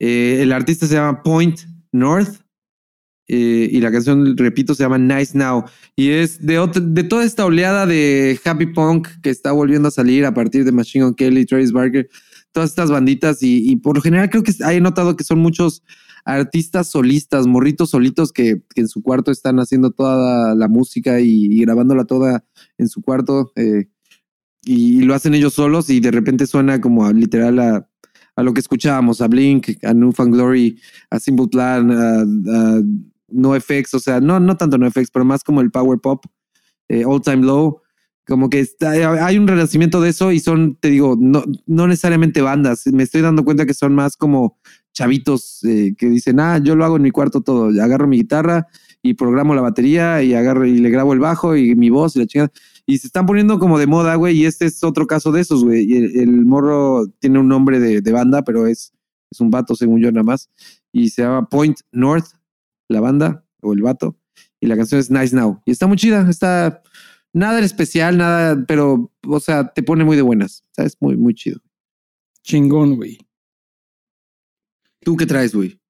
Eh, 0.00 0.38
el 0.40 0.52
artista 0.52 0.86
se 0.86 0.94
llama 0.94 1.22
Point 1.22 1.60
North. 1.92 2.40
eh, 3.28 3.68
y 3.70 3.80
la 3.80 3.92
canción, 3.92 4.36
repito, 4.38 4.74
se 4.74 4.84
llama 4.84 4.96
Nice 4.96 5.36
Now. 5.36 5.64
Y 5.96 6.08
es 6.08 6.44
de, 6.44 6.66
de 6.82 7.04
toda 7.04 7.24
esta 7.24 7.44
oleada 7.44 7.84
de 7.84 8.40
happy 8.42 8.66
punk 8.72 9.08
que 9.22 9.28
está 9.28 9.52
volviendo 9.52 9.88
a 9.88 9.90
salir 9.90 10.24
a 10.24 10.32
partir 10.32 10.64
de 10.64 10.72
Machine 10.72 11.04
Gun 11.04 11.14
Kelly, 11.14 11.44
Travis 11.44 11.72
Barker, 11.72 12.08
todas 12.52 12.70
estas 12.70 12.90
banditas. 12.90 13.42
Y, 13.42 13.70
y 13.70 13.76
por 13.76 13.96
lo 13.96 14.02
general 14.02 14.30
creo 14.30 14.42
que 14.42 14.52
he 14.70 14.80
notado 14.80 15.14
que 15.14 15.24
son 15.24 15.38
muchos 15.38 15.82
artistas 16.24 16.90
solistas, 16.90 17.46
morritos 17.46 17.90
solitos 17.90 18.32
que, 18.32 18.62
en 18.76 18.88
su 18.88 19.02
cuarto 19.02 19.30
están 19.30 19.58
haciendo 19.60 19.90
toda 19.90 20.54
la 20.54 20.68
música 20.68 21.20
y, 21.20 21.48
y 21.50 21.60
grabándola 21.60 22.06
toda 22.06 22.46
en 22.78 22.88
su 22.88 23.02
cuarto. 23.02 23.52
eh, 23.56 23.88
y, 24.64 25.02
lo 25.02 25.14
hacen 25.14 25.34
ellos 25.34 25.52
solos 25.54 25.90
y 25.90 26.00
de 26.00 26.10
repente 26.12 26.46
suena 26.46 26.80
como 26.80 27.04
a, 27.04 27.12
literal 27.12 27.58
a, 27.58 27.88
a 28.36 28.42
lo 28.42 28.52
que 28.54 28.60
escuchábamos, 28.60 29.20
a 29.20 29.28
Blink, 29.28 29.84
a 29.84 29.92
Newfound 29.92 30.34
Glory, 30.34 30.80
a 31.10 31.18
Simple 31.18 31.48
Plan, 31.48 31.90
a, 31.90 32.20
a 32.20 32.82
NoFX, 33.28 33.94
o 33.94 33.98
sea, 33.98 34.20
no, 34.20 34.40
no 34.40 34.56
tanto 34.56 34.78
NoFX, 34.78 35.10
pero 35.10 35.24
más 35.24 35.42
como 35.42 35.60
el 35.60 35.70
Power 35.70 35.98
Pop, 35.98 36.24
eh, 36.88 37.04
All 37.04 37.22
Time 37.22 37.44
Low. 37.44 37.80
Como 38.24 38.48
que 38.48 38.60
está, 38.60 38.92
hay 39.26 39.36
un 39.36 39.48
renacimiento 39.48 40.00
de 40.00 40.10
eso 40.10 40.30
y 40.30 40.38
son, 40.38 40.76
te 40.76 40.90
digo, 40.90 41.16
no, 41.18 41.42
no 41.66 41.88
necesariamente 41.88 42.40
bandas. 42.40 42.86
Me 42.86 43.02
estoy 43.02 43.20
dando 43.20 43.44
cuenta 43.44 43.66
que 43.66 43.74
son 43.74 43.96
más 43.96 44.16
como 44.16 44.60
chavitos 44.92 45.64
eh, 45.64 45.94
que 45.98 46.06
dicen, 46.06 46.38
ah, 46.38 46.58
yo 46.58 46.76
lo 46.76 46.84
hago 46.84 46.96
en 46.96 47.02
mi 47.02 47.10
cuarto 47.10 47.40
todo. 47.40 47.68
Agarro 47.82 48.06
mi 48.06 48.18
guitarra 48.18 48.68
y 49.02 49.14
programo 49.14 49.56
la 49.56 49.62
batería 49.62 50.22
y 50.22 50.34
agarro 50.34 50.64
y 50.66 50.78
le 50.78 50.90
grabo 50.90 51.14
el 51.14 51.18
bajo 51.18 51.56
y 51.56 51.74
mi 51.74 51.90
voz 51.90 52.14
y 52.14 52.20
la 52.20 52.26
chingada. 52.26 52.52
Y 52.86 52.98
se 52.98 53.06
están 53.06 53.26
poniendo 53.26 53.58
como 53.58 53.78
de 53.78 53.86
moda, 53.86 54.14
güey. 54.16 54.38
Y 54.38 54.46
este 54.46 54.66
es 54.66 54.82
otro 54.82 55.06
caso 55.06 55.32
de 55.32 55.40
esos, 55.40 55.64
güey. 55.64 55.92
El, 55.94 56.20
el 56.20 56.44
morro 56.44 57.06
tiene 57.20 57.38
un 57.38 57.48
nombre 57.48 57.78
de, 57.78 58.00
de 58.00 58.12
banda, 58.12 58.42
pero 58.42 58.66
es, 58.66 58.92
es 59.30 59.40
un 59.40 59.50
vato, 59.50 59.74
según 59.76 60.00
yo, 60.00 60.10
nada 60.10 60.24
más. 60.24 60.50
Y 60.92 61.10
se 61.10 61.22
llama 61.22 61.48
Point 61.48 61.80
North, 61.92 62.26
la 62.88 63.00
banda 63.00 63.44
o 63.60 63.72
el 63.72 63.82
vato. 63.82 64.16
Y 64.60 64.66
la 64.66 64.76
canción 64.76 65.00
es 65.00 65.10
Nice 65.10 65.34
Now. 65.34 65.60
Y 65.64 65.70
está 65.70 65.86
muy 65.86 65.96
chida. 65.96 66.28
Está 66.28 66.82
nada 67.32 67.60
especial, 67.60 68.18
nada, 68.18 68.64
pero, 68.66 69.12
o 69.26 69.40
sea, 69.40 69.72
te 69.72 69.82
pone 69.82 70.04
muy 70.04 70.16
de 70.16 70.22
buenas. 70.22 70.64
¿Sabes? 70.72 70.96
Muy, 71.00 71.16
muy 71.16 71.34
chido. 71.34 71.60
Chingón, 72.42 72.96
güey. 72.96 73.18
¿Tú 75.00 75.16
qué 75.16 75.26
traes, 75.26 75.54
güey? 75.54 75.80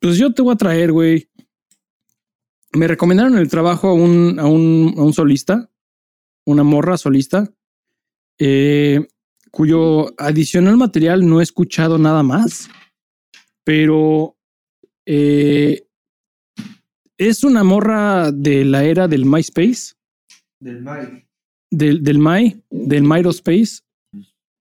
Pues 0.00 0.16
yo 0.16 0.32
te 0.32 0.42
voy 0.42 0.54
a 0.54 0.56
traer, 0.56 0.92
güey. 0.92 1.28
Me 2.72 2.88
recomendaron 2.88 3.34
en 3.34 3.40
el 3.40 3.48
trabajo 3.48 3.88
a 3.88 3.94
un, 3.94 4.38
a 4.38 4.46
un, 4.46 4.94
a 4.96 5.02
un 5.02 5.12
solista, 5.12 5.70
una 6.46 6.62
morra 6.62 6.96
solista, 6.96 7.50
eh, 8.38 9.06
cuyo 9.50 10.12
adicional 10.18 10.76
material 10.76 11.26
no 11.26 11.40
he 11.40 11.42
escuchado 11.42 11.98
nada 11.98 12.22
más, 12.22 12.68
pero 13.64 14.36
eh, 15.06 15.86
es 17.16 17.44
una 17.44 17.62
morra 17.64 18.32
de 18.32 18.64
la 18.64 18.84
era 18.84 19.06
del 19.08 19.24
MySpace, 19.26 19.94
Del 20.60 20.82
Mike. 20.82 21.28
del, 21.70 22.02
del 22.02 22.18
My, 22.18 22.60
del 22.70 23.26
Space, 23.30 23.82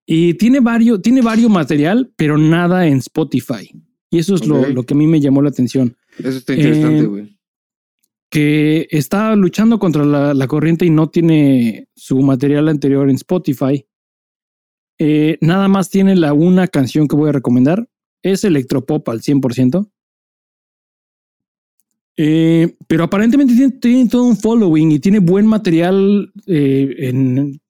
y 0.06 0.34
tiene 0.36 0.60
varios, 0.60 1.02
tiene 1.02 1.22
varios 1.22 1.50
material, 1.50 2.12
pero 2.16 2.38
nada 2.38 2.88
en 2.88 2.98
Spotify. 2.98 3.72
Y 4.12 4.20
eso 4.20 4.36
es 4.36 4.46
lo, 4.46 4.68
lo 4.70 4.84
que 4.84 4.94
a 4.94 4.98
mí 4.98 5.08
me 5.08 5.20
llamó 5.20 5.42
la 5.42 5.50
atención. 5.50 5.96
Eso 6.20 6.38
está 6.38 6.54
interesante, 6.54 7.00
Eh, 7.00 7.06
güey. 7.06 7.33
Que 8.34 8.88
está 8.90 9.36
luchando 9.36 9.78
contra 9.78 10.04
la, 10.34 10.48
corriente 10.48 10.88
y 10.88 10.90
no 10.90 11.08
tiene 11.08 11.88
su 11.96 12.20
material 12.24 12.68
anterior 12.68 13.08
en 13.08 13.18
Spotify. 13.18 13.86
Eh, 14.98 15.38
nada 15.40 15.68
más 15.68 15.92
tiene 15.92 16.16
la 16.16 16.34
una 16.34 16.68
canción 16.68 17.08
que 17.08 17.16
voy 17.16 17.30
a 17.30 17.34
recomendar. 17.34 17.88
Es 18.24 18.44
electropop 18.44 19.08
al 19.10 19.22
100%. 19.22 19.88
Eh, 22.18 22.76
pero 22.88 23.04
aparentemente 23.04 23.54
tiene, 23.80 24.10
todo 24.10 24.24
un 24.24 24.36
following 24.36 24.94
y 24.94 25.00
tiene 25.00 25.20
buen 25.20 25.46
material 25.46 26.34
eh, 26.48 27.12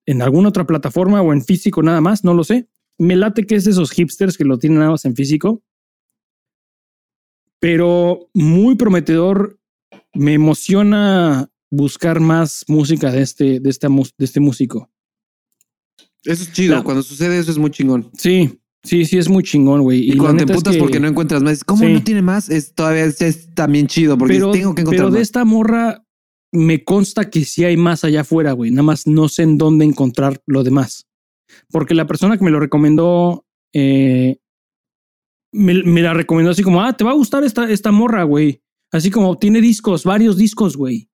en, 0.06 0.22
alguna 0.22 0.48
otra 0.48 0.66
plataforma 0.66 1.22
o 1.22 1.34
en 1.34 1.44
físico 1.44 1.84
nada 1.84 2.00
más, 2.00 2.24
no 2.24 2.34
lo 2.34 2.46
sé. 2.46 2.70
Me 2.98 3.18
late 3.18 3.46
que 3.46 3.56
es 3.56 3.68
esos 3.68 3.92
hipsters 3.92 4.38
que 4.38 4.46
lo 4.46 4.58
tienen 4.58 4.80
nada 4.80 4.92
más 4.92 5.04
en 5.04 5.14
físico. 5.14 5.62
Pero 7.60 8.30
muy 8.34 8.76
prometedor 8.76 9.60
me 10.14 10.34
emociona 10.34 11.50
buscar 11.72 12.20
más 12.20 12.64
música 12.68 13.12
de 13.12 13.22
este, 13.22 13.60
de 13.60 13.70
esta, 13.70 13.90
mus- 13.90 14.14
de 14.18 14.26
este 14.26 14.40
músico. 14.40 14.90
Eso 16.24 16.44
es 16.44 16.54
chido. 16.54 16.76
La- 16.76 16.84
Cuando 16.84 17.04
sucede 17.04 17.38
eso 17.40 17.52
es 17.52 17.58
muy 17.58 17.72
chingón. 17.72 18.10
Sí, 18.18 18.60
sí, 18.84 19.06
sí, 19.06 19.18
es 19.18 19.28
muy 19.28 19.44
chingón, 19.44 19.82
güey. 19.82 20.10
Y, 20.12 20.18
cuando 20.18 20.38
te 20.38 20.44
neta 20.44 20.54
es 20.54 20.58
emputas 20.58 20.74
que- 20.76 20.80
porque 20.80 21.00
no 21.00 21.08
encuentras 21.08 21.42
más, 21.44 21.64
¿cómo 21.64 21.84
Sí. 21.86 21.92
no 21.94 22.04
tiene 22.04 22.22
más? 22.22 22.50
Es 22.50 22.74
todavía 22.74 23.06
es, 23.06 23.22
es 23.22 23.54
también 23.56 23.88
chido 23.88 24.18
porque 24.18 24.36
pero, 24.36 24.52
tengo 24.52 24.76
que 24.76 24.82
encontrar 24.82 25.06
pero 25.06 25.12
de 25.12 25.20
más. 25.20 25.28
esta 25.28 25.46
morra 25.46 26.06
me 26.52 26.84
consta 26.84 27.30
que 27.30 27.44
sí 27.46 27.66
hay 27.66 27.76
más 27.78 28.04
allá 28.04 28.22
afuera, 28.22 28.52
güey. 28.54 28.70
Nada 28.72 28.84
más 28.84 29.08
no 29.08 29.28
sé 29.28 29.44
en 29.44 29.58
dónde 29.58 29.86
encontrar 29.86 30.42
lo 30.46 30.64
demás. 30.64 31.08
Porque 31.72 31.94
la 31.96 32.08
persona 32.08 32.38
que 32.38 32.44
me 32.44 32.52
lo 32.52 32.60
recomendó 32.60 33.46
eh, 33.74 34.38
me, 35.52 35.84
me 35.84 36.02
la 36.02 36.14
recomendó 36.14 36.52
así 36.52 36.64
como, 36.64 36.82
ah, 36.82 36.94
te 36.94 37.04
va 37.04 37.12
a 37.12 37.16
gustar 37.16 37.44
esta, 37.44 37.70
esta 37.70 37.92
morra, 37.92 38.24
güey. 38.24 38.62
Así 38.94 39.12
como 39.12 39.38
tiene 39.38 39.60
discos, 39.60 40.06
varios 40.06 40.38
discos, 40.38 40.78
güey. 40.78 41.10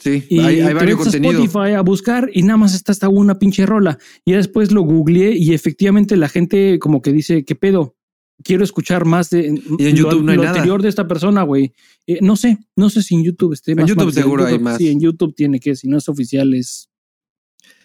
Sí, 0.00 0.24
Y 0.30 0.38
hay, 0.40 0.72
varios 0.72 0.98
contenidos. 1.00 1.44
Spotify 1.44 1.74
a 1.74 1.82
buscar 1.82 2.30
y 2.32 2.42
nada 2.42 2.56
más 2.56 2.74
está 2.74 2.90
hasta 2.90 3.08
una 3.10 3.38
pinche 3.38 3.66
rola. 3.66 3.98
Y 4.24 4.32
después 4.32 4.72
lo 4.72 4.80
googleé 4.80 5.36
y 5.36 5.52
efectivamente 5.52 6.16
la 6.16 6.28
gente 6.30 6.78
como 6.78 7.02
que 7.02 7.12
dice, 7.12 7.44
¿qué 7.44 7.54
pedo? 7.54 7.94
Quiero 8.42 8.64
escuchar 8.64 9.04
más 9.04 9.28
de 9.28 9.40
Y 9.42 9.46
en 9.48 9.56
lo- 9.66 10.10
YouTube 10.10 10.22
no 10.24 10.30
hay 10.32 10.38
lo 10.38 10.44
nada. 10.44 10.54
anterior 10.56 10.80
de 10.80 10.88
esta 10.88 11.06
persona, 11.06 11.42
güey. 11.42 11.74
Eh, 12.06 12.20
no 12.22 12.34
sé, 12.36 12.56
no 12.76 12.88
sé 12.88 13.02
si 13.02 13.14
en 13.14 13.24
YouTube 13.24 13.52
esté 13.52 13.74
más. 13.74 13.84
YouTube 13.86 14.06
material. 14.06 14.24
seguro 14.24 14.46
hay 14.46 14.58
más. 14.58 14.78
Sí, 14.78 14.88
en 14.88 15.00
YouTube 15.00 15.34
tiene 15.34 15.60
que, 15.60 15.76
si 15.76 15.86
no 15.86 15.98
es 15.98 16.08
oficial, 16.08 16.54
es 16.54 16.88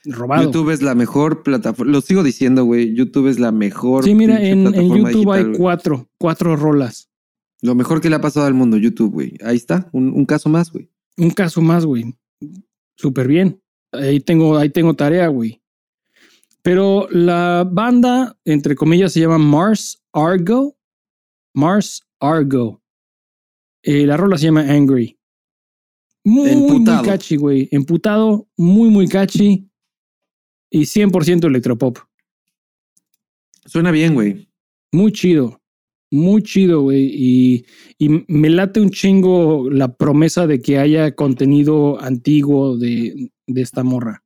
robado. 0.06 0.44
YouTube 0.44 0.70
es 0.70 0.82
la 0.82 0.96
mejor 0.96 1.44
plataforma. 1.44 1.92
Lo 1.92 2.00
sigo 2.00 2.24
diciendo, 2.24 2.64
güey. 2.64 2.96
YouTube 2.96 3.28
es 3.28 3.40
la 3.40 3.52
mejor. 3.52 4.06
sí, 4.06 4.16
mira, 4.16 4.42
en, 4.42 4.74
en 4.74 4.88
YouTube 4.96 5.30
hay 5.34 5.52
cuatro, 5.58 6.08
cuatro 6.18 6.56
rolas. 6.56 7.10
Lo 7.62 7.76
mejor 7.76 8.02
que 8.02 8.10
le 8.10 8.16
ha 8.16 8.22
pasado 8.22 8.46
al 8.46 8.54
mundo, 8.54 8.78
YouTube, 8.78 9.12
güey. 9.12 9.38
Ahí 9.44 9.56
está, 9.56 9.90
un, 9.92 10.10
un 10.10 10.26
caso 10.26 10.50
más, 10.50 10.72
güey. 10.72 10.90
Un 11.18 11.32
caso 11.32 11.62
más, 11.62 11.86
güey. 11.86 12.14
Súper 12.98 13.28
bien. 13.28 13.62
Ahí 13.92 14.20
tengo, 14.20 14.58
ahí 14.58 14.70
tengo 14.70 14.94
tarea, 14.94 15.28
güey. 15.28 15.62
Pero 16.62 17.08
la 17.12 17.68
banda, 17.70 18.38
entre 18.44 18.76
comillas, 18.76 19.14
se 19.14 19.20
llama 19.20 19.38
Mars 19.38 20.04
Argo. 20.12 20.76
Mars 21.54 22.04
Argo. 22.20 22.82
Eh, 23.84 24.06
la 24.06 24.18
rola 24.18 24.38
se 24.38 24.46
llama 24.46 24.62
Angry. 24.62 25.18
Muy, 26.24 26.50
Emputado. 26.50 27.04
muy 27.04 27.08
catchy, 27.08 27.36
güey. 27.36 27.70
Emputado, 27.72 28.48
muy, 28.58 28.90
muy 28.90 29.08
catchy. 29.08 29.70
Y 30.72 30.82
100% 30.82 31.46
electropop. 31.46 32.00
Suena 33.66 33.92
bien, 33.92 34.16
güey. 34.16 34.50
Muy 34.92 35.12
chido. 35.12 35.62
Muy 36.16 36.44
chido, 36.44 36.82
güey. 36.82 37.10
Y, 37.14 37.66
y 37.98 38.26
me 38.28 38.50
late 38.50 38.80
un 38.80 38.90
chingo 38.90 39.70
la 39.70 39.96
promesa 39.96 40.48
de 40.48 40.62
que 40.62 40.78
haya 40.78 41.14
contenido 41.16 42.02
antiguo 42.02 42.78
de, 42.78 43.32
de 43.48 43.62
esta 43.62 43.84
morra. 43.84 44.24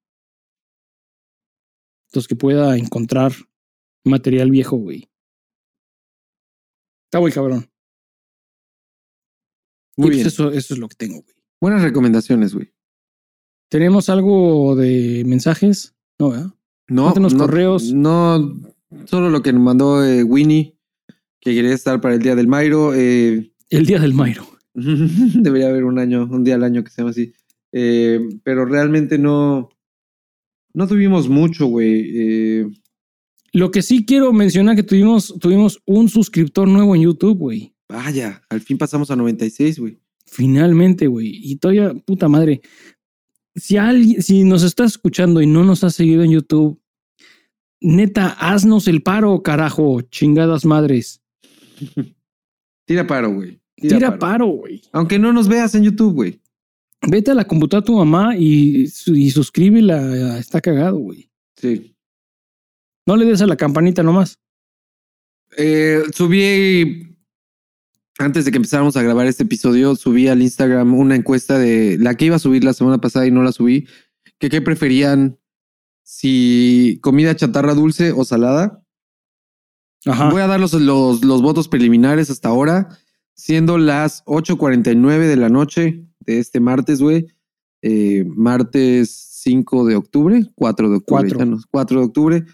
Entonces 2.09 2.27
que 2.27 2.35
pueda 2.35 2.77
encontrar 2.77 3.31
material 4.05 4.51
viejo, 4.51 4.77
güey. 4.77 5.09
Está 7.07 7.19
muy 7.19 7.31
cabrón. 7.31 7.69
Muy 9.97 10.07
Y 10.07 10.09
pues 10.09 10.15
bien. 10.17 10.27
eso, 10.27 10.51
eso 10.51 10.73
es 10.73 10.79
lo 10.79 10.87
que 10.87 10.95
tengo, 10.95 11.21
güey. 11.21 11.35
Buenas 11.61 11.81
recomendaciones, 11.81 12.53
güey. 12.53 12.73
¿Tenemos 13.69 14.09
algo 14.09 14.75
de 14.75 15.23
mensajes? 15.25 15.95
No, 16.17 16.29
¿verdad? 16.29 16.53
No, 16.87 17.13
no, 17.13 17.37
correos. 17.37 17.93
No, 17.93 18.53
solo 19.05 19.29
lo 19.29 19.41
que 19.43 19.53
nos 19.53 19.61
mandó 19.61 20.03
eh, 20.03 20.23
Winnie, 20.23 20.78
que 21.39 21.53
quería 21.53 21.73
estar 21.73 22.01
para 22.01 22.15
el 22.15 22.21
Día 22.21 22.35
del 22.35 22.47
Mayro. 22.47 22.93
eh, 22.93 23.51
El 23.69 23.85
día 23.85 23.99
del 23.99 24.13
Mayro. 24.13 24.45
debería 24.73 25.69
haber 25.69 25.83
un 25.85 25.99
año, 25.99 26.27
un 26.29 26.43
día 26.43 26.55
al 26.55 26.63
año 26.63 26.83
que 26.83 26.91
se 26.91 27.01
llama 27.01 27.11
así. 27.11 27.33
Eh, 27.71 28.19
pero 28.43 28.65
realmente 28.65 29.17
no, 29.17 29.69
no 30.73 30.87
tuvimos 30.87 31.29
mucho, 31.29 31.67
güey. 31.67 32.03
Eh, 32.15 32.67
Lo 33.53 33.71
que 33.71 33.81
sí 33.81 34.05
quiero 34.05 34.31
mencionar 34.33 34.75
que 34.75 34.83
tuvimos, 34.83 35.35
tuvimos 35.39 35.81
un 35.85 36.09
suscriptor 36.09 36.67
nuevo 36.67 36.95
en 36.95 37.03
YouTube, 37.03 37.37
güey. 37.37 37.73
vaya, 37.87 38.41
al 38.49 38.61
fin 38.61 38.77
pasamos 38.77 39.11
a 39.11 39.15
96, 39.15 39.79
güey. 39.79 39.99
Finalmente, 40.25 41.07
güey. 41.07 41.31
Y 41.43 41.55
todavía, 41.57 41.93
puta 42.05 42.27
madre. 42.27 42.61
Si 43.55 43.77
alguien, 43.77 44.21
si 44.21 44.43
nos 44.43 44.63
estás 44.63 44.91
escuchando 44.91 45.41
y 45.41 45.47
no 45.47 45.63
nos 45.63 45.83
has 45.83 45.95
seguido 45.95 46.23
en 46.23 46.31
YouTube, 46.31 46.79
neta, 47.81 48.29
haznos 48.39 48.87
el 48.87 49.01
paro, 49.01 49.41
carajo, 49.41 50.01
chingadas 50.01 50.65
madres. 50.65 51.18
Tira 52.85 53.05
paro, 53.05 53.31
güey. 53.33 53.59
Tira, 53.75 54.17
paro, 54.17 54.47
güey. 54.47 54.81
Aunque 54.91 55.19
no 55.19 55.31
nos 55.31 55.47
veas 55.47 55.73
en 55.75 55.83
YouTube, 55.83 56.13
güey. 56.13 56.41
Vete 57.07 57.31
a 57.31 57.35
la 57.35 57.45
computadora 57.45 57.81
de 57.81 57.85
tu 57.85 57.97
mamá 57.97 58.35
y, 58.35 58.89
y 59.07 59.31
suscríbela. 59.31 59.97
a 59.99 60.39
Está 60.39 60.59
cagado, 60.59 60.97
güey. 60.97 61.29
Sí. 61.55 61.95
No 63.05 63.15
le 63.15 63.25
des 63.25 63.41
a 63.41 63.47
la 63.47 63.55
campanita 63.55 64.03
nomás. 64.03 64.39
Eh, 65.57 66.03
subí, 66.13 67.15
antes 68.17 68.45
de 68.45 68.51
que 68.51 68.57
empezáramos 68.57 68.95
a 68.97 69.01
grabar 69.01 69.27
este 69.27 69.43
episodio, 69.43 69.95
subí 69.95 70.27
al 70.27 70.41
Instagram 70.41 70.93
una 70.93 71.15
encuesta 71.15 71.57
de 71.57 71.97
la 71.99 72.15
que 72.15 72.25
iba 72.25 72.35
a 72.35 72.39
subir 72.39 72.63
la 72.63 72.73
semana 72.73 72.99
pasada 72.99 73.25
y 73.25 73.31
no 73.31 73.43
la 73.43 73.51
subí, 73.51 73.87
que 74.37 74.49
qué 74.49 74.61
preferían, 74.61 75.39
si 76.03 76.99
comida 77.01 77.35
chatarra 77.35 77.73
dulce 77.73 78.11
o 78.11 78.25
salada. 78.25 78.83
Ajá. 80.05 80.29
Voy 80.29 80.41
a 80.41 80.47
dar 80.47 80.59
los, 80.59 80.73
los, 80.73 81.23
los 81.23 81.41
votos 81.41 81.67
preliminares 81.67 82.29
hasta 82.29 82.49
ahora, 82.49 82.89
siendo 83.33 83.77
las 83.77 84.23
8.49 84.25 85.27
de 85.27 85.35
la 85.35 85.49
noche 85.49 86.05
de 86.19 86.39
este 86.39 86.59
martes, 86.59 87.01
güey. 87.01 87.27
Eh, 87.81 88.25
martes 88.35 89.09
5 89.43 89.85
de 89.85 89.95
octubre, 89.95 90.45
4 90.55 90.89
de 90.89 90.95
octubre, 90.97 91.29
Cuatro. 91.29 91.39
ya 91.39 91.45
no, 91.45 91.57
4 91.71 91.99
de 91.99 92.05
octubre. 92.05 92.45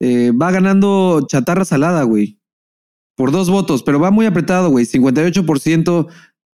Eh, 0.00 0.32
va 0.32 0.50
ganando 0.50 1.26
chatarra 1.26 1.64
salada, 1.64 2.02
güey. 2.02 2.38
Por 3.16 3.32
dos 3.32 3.48
votos, 3.48 3.82
pero 3.82 3.98
va 3.98 4.10
muy 4.10 4.26
apretado, 4.26 4.70
güey. 4.70 4.84
58% 4.84 6.08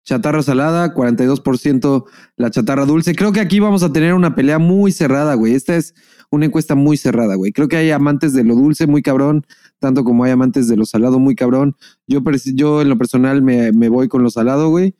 chatarra 0.04 0.42
salada, 0.42 0.94
42% 0.94 2.04
la 2.36 2.50
chatarra 2.50 2.84
dulce. 2.84 3.14
Creo 3.14 3.32
que 3.32 3.40
aquí 3.40 3.60
vamos 3.60 3.82
a 3.82 3.92
tener 3.92 4.14
una 4.14 4.34
pelea 4.34 4.58
muy 4.58 4.92
cerrada, 4.92 5.34
güey. 5.34 5.54
Esta 5.54 5.76
es 5.76 5.94
una 6.30 6.46
encuesta 6.46 6.74
muy 6.74 6.96
cerrada, 6.96 7.34
güey. 7.36 7.52
Creo 7.52 7.68
que 7.68 7.76
hay 7.76 7.90
amantes 7.90 8.32
de 8.32 8.44
lo 8.44 8.54
dulce 8.54 8.86
muy 8.86 9.02
cabrón, 9.02 9.46
tanto 9.80 10.04
como 10.04 10.24
hay 10.24 10.30
amantes 10.30 10.68
de 10.68 10.76
lo 10.76 10.86
salado 10.86 11.18
muy 11.18 11.34
cabrón. 11.34 11.76
Yo, 12.06 12.20
yo 12.54 12.82
en 12.82 12.88
lo 12.88 12.98
personal 12.98 13.42
me, 13.42 13.72
me 13.72 13.88
voy 13.88 14.08
con 14.08 14.22
lo 14.22 14.30
salado, 14.30 14.68
güey. 14.68 14.94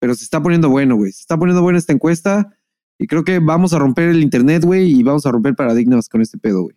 Pero 0.00 0.14
se 0.14 0.24
está 0.24 0.42
poniendo 0.42 0.68
bueno, 0.68 0.96
güey. 0.96 1.12
Se 1.12 1.20
está 1.20 1.38
poniendo 1.38 1.62
buena 1.62 1.78
esta 1.78 1.92
encuesta. 1.92 2.58
Y 2.98 3.06
creo 3.06 3.24
que 3.24 3.38
vamos 3.38 3.72
a 3.72 3.78
romper 3.78 4.10
el 4.10 4.22
internet, 4.22 4.64
güey, 4.64 4.90
y 4.90 5.02
vamos 5.02 5.26
a 5.26 5.32
romper 5.32 5.54
paradigmas 5.54 6.08
con 6.08 6.20
este 6.20 6.38
pedo, 6.38 6.62
güey. 6.62 6.76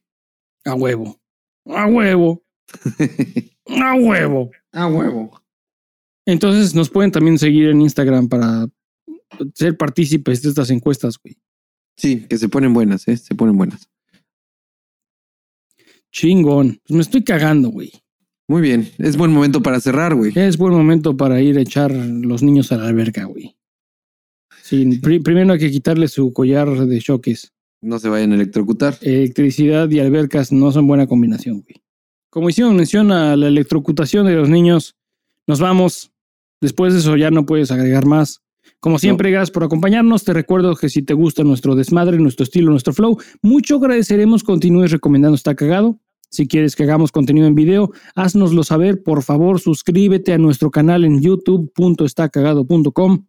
A 0.66 0.74
huevo. 0.74 1.20
A 1.66 1.88
huevo. 1.88 2.44
A 3.68 3.96
huevo. 3.96 4.52
A 4.72 4.88
huevo. 4.88 5.42
Entonces 6.26 6.74
nos 6.74 6.90
pueden 6.90 7.12
también 7.12 7.38
seguir 7.38 7.70
en 7.70 7.82
Instagram 7.82 8.28
para 8.28 8.68
ser 9.54 9.78
partícipes 9.78 10.42
de 10.42 10.50
estas 10.50 10.70
encuestas, 10.70 11.18
güey. 11.22 11.38
Sí, 11.96 12.26
que 12.28 12.38
se 12.38 12.50
ponen 12.50 12.74
buenas, 12.74 13.08
¿eh? 13.08 13.18
Se 13.18 13.36
ponen 13.36 13.58
buenas. 13.58 13.90
Chingón. 16.12 16.80
Pues 16.86 16.96
me 16.96 17.02
estoy 17.02 17.24
cagando, 17.24 17.70
güey. 17.70 17.92
Muy 18.48 18.62
bien. 18.62 18.90
Es 18.98 19.18
buen 19.18 19.32
momento 19.32 19.62
para 19.62 19.80
cerrar, 19.80 20.16
güey. 20.16 20.32
Es 20.36 20.58
buen 20.58 20.74
momento 20.74 21.18
para 21.18 21.42
ir 21.42 21.58
a 21.58 21.62
echar 21.62 21.92
los 21.92 22.44
niños 22.44 22.72
a 22.72 22.78
la 22.78 22.88
alberca, 22.88 23.26
güey. 23.26 23.56
Sí, 24.64 25.00
pri- 25.02 25.20
primero 25.20 25.54
hay 25.54 25.60
que 25.60 25.72
quitarle 25.72 26.08
su 26.08 26.34
collar 26.34 26.70
de 26.88 27.00
choques. 27.00 27.54
No 27.82 28.00
se 28.00 28.10
vayan 28.10 28.32
a 28.32 28.36
electrocutar. 28.36 28.98
Electricidad 29.02 29.90
y 29.90 30.00
albercas 30.00 30.52
no 30.52 30.72
son 30.72 30.88
buena 30.88 31.08
combinación, 31.08 31.62
güey. 31.62 31.82
Como 32.30 32.50
hicimos 32.50 32.74
mención 32.74 33.12
a 33.12 33.36
la 33.36 33.48
electrocutación 33.48 34.26
de 34.28 34.34
los 34.36 34.50
niños, 34.50 34.96
nos 35.46 35.60
vamos. 35.60 36.12
Después 36.60 36.94
de 36.94 37.00
eso 37.00 37.16
ya 37.18 37.32
no 37.32 37.46
puedes 37.46 37.72
agregar 37.72 38.06
más. 38.06 38.42
Como 38.80 39.00
siempre, 39.00 39.32
gracias 39.32 39.52
por 39.52 39.64
acompañarnos. 39.64 40.24
Te 40.24 40.34
recuerdo 40.34 40.76
que 40.76 40.90
si 40.90 41.02
te 41.02 41.14
gusta 41.14 41.44
nuestro 41.44 41.76
desmadre, 41.76 42.20
nuestro 42.20 42.44
estilo, 42.44 42.70
nuestro 42.70 42.94
flow, 42.94 43.18
mucho 43.42 43.78
agradeceremos 43.78 44.44
continúes 44.44 44.92
recomendando 44.92 45.36
Está 45.36 45.56
Cagado. 45.56 46.00
Si 46.30 46.48
quieres 46.48 46.76
que 46.76 46.84
hagamos 46.84 47.12
contenido 47.12 47.48
en 47.48 47.56
video, 47.56 47.92
haznoslo 48.16 48.64
saber. 48.64 49.02
Por 49.02 49.24
favor, 49.24 49.60
suscríbete 49.60 50.34
a 50.34 50.38
nuestro 50.38 50.70
canal 50.70 51.04
en 51.06 51.22
youtube.estacagado.com. 51.22 53.26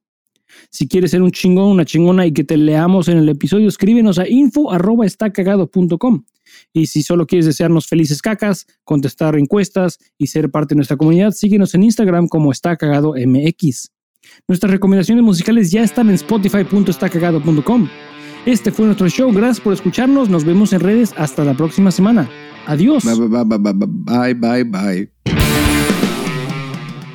Si 0.70 0.88
quieres 0.88 1.12
ser 1.12 1.22
un 1.22 1.30
chingón, 1.30 1.70
una 1.70 1.84
chingona 1.84 2.26
y 2.26 2.32
que 2.32 2.42
te 2.44 2.56
leamos 2.56 3.08
en 3.08 3.18
el 3.18 3.28
episodio, 3.28 3.68
escríbenos 3.68 4.18
a 4.18 4.28
info.estacagado.com. 4.28 6.24
Y 6.72 6.86
si 6.86 7.02
solo 7.02 7.26
quieres 7.26 7.46
desearnos 7.46 7.86
felices 7.86 8.22
cacas, 8.22 8.66
contestar 8.84 9.38
encuestas 9.38 9.98
y 10.16 10.28
ser 10.28 10.50
parte 10.50 10.74
de 10.74 10.76
nuestra 10.76 10.96
comunidad, 10.96 11.32
síguenos 11.32 11.74
en 11.74 11.82
Instagram 11.84 12.28
como 12.28 12.50
Está 12.50 12.76
Cagado 12.76 13.12
MX. 13.14 13.90
Nuestras 14.46 14.70
recomendaciones 14.70 15.24
musicales 15.24 15.70
ya 15.70 15.82
están 15.82 16.08
en 16.08 16.14
spotify.estacagado.com. 16.14 17.88
Este 18.46 18.70
fue 18.70 18.86
nuestro 18.86 19.08
show. 19.08 19.32
Gracias 19.32 19.60
por 19.60 19.72
escucharnos. 19.72 20.28
Nos 20.28 20.44
vemos 20.44 20.72
en 20.72 20.80
redes. 20.80 21.12
Hasta 21.16 21.44
la 21.44 21.54
próxima 21.54 21.90
semana. 21.90 22.28
Adiós. 22.66 23.04
Bye, 23.04 23.28
bye, 23.28 23.44
bye, 23.44 23.72
bye, 23.74 24.34
bye, 24.34 24.64
bye. 24.64 25.17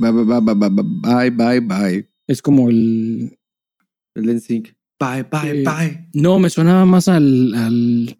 Bye, 0.00 0.12
bye, 0.12 0.40
bye, 0.40 0.54
bye, 0.54 1.30
bye, 1.30 1.60
bye. 1.60 2.08
Es 2.26 2.40
como 2.40 2.70
el. 2.70 3.38
El 4.14 4.34
NSYNC. 4.36 4.74
Bye, 4.98 5.24
bye, 5.30 5.60
Eh, 5.60 5.64
bye. 5.64 6.08
No, 6.14 6.38
me 6.38 6.48
sonaba 6.50 6.84
más 6.86 7.06
al, 7.08 7.54
al 7.54 8.18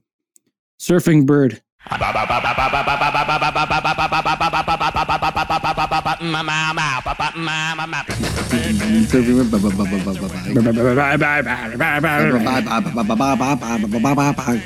Surfing 0.79 1.25
Bird. 1.27 1.63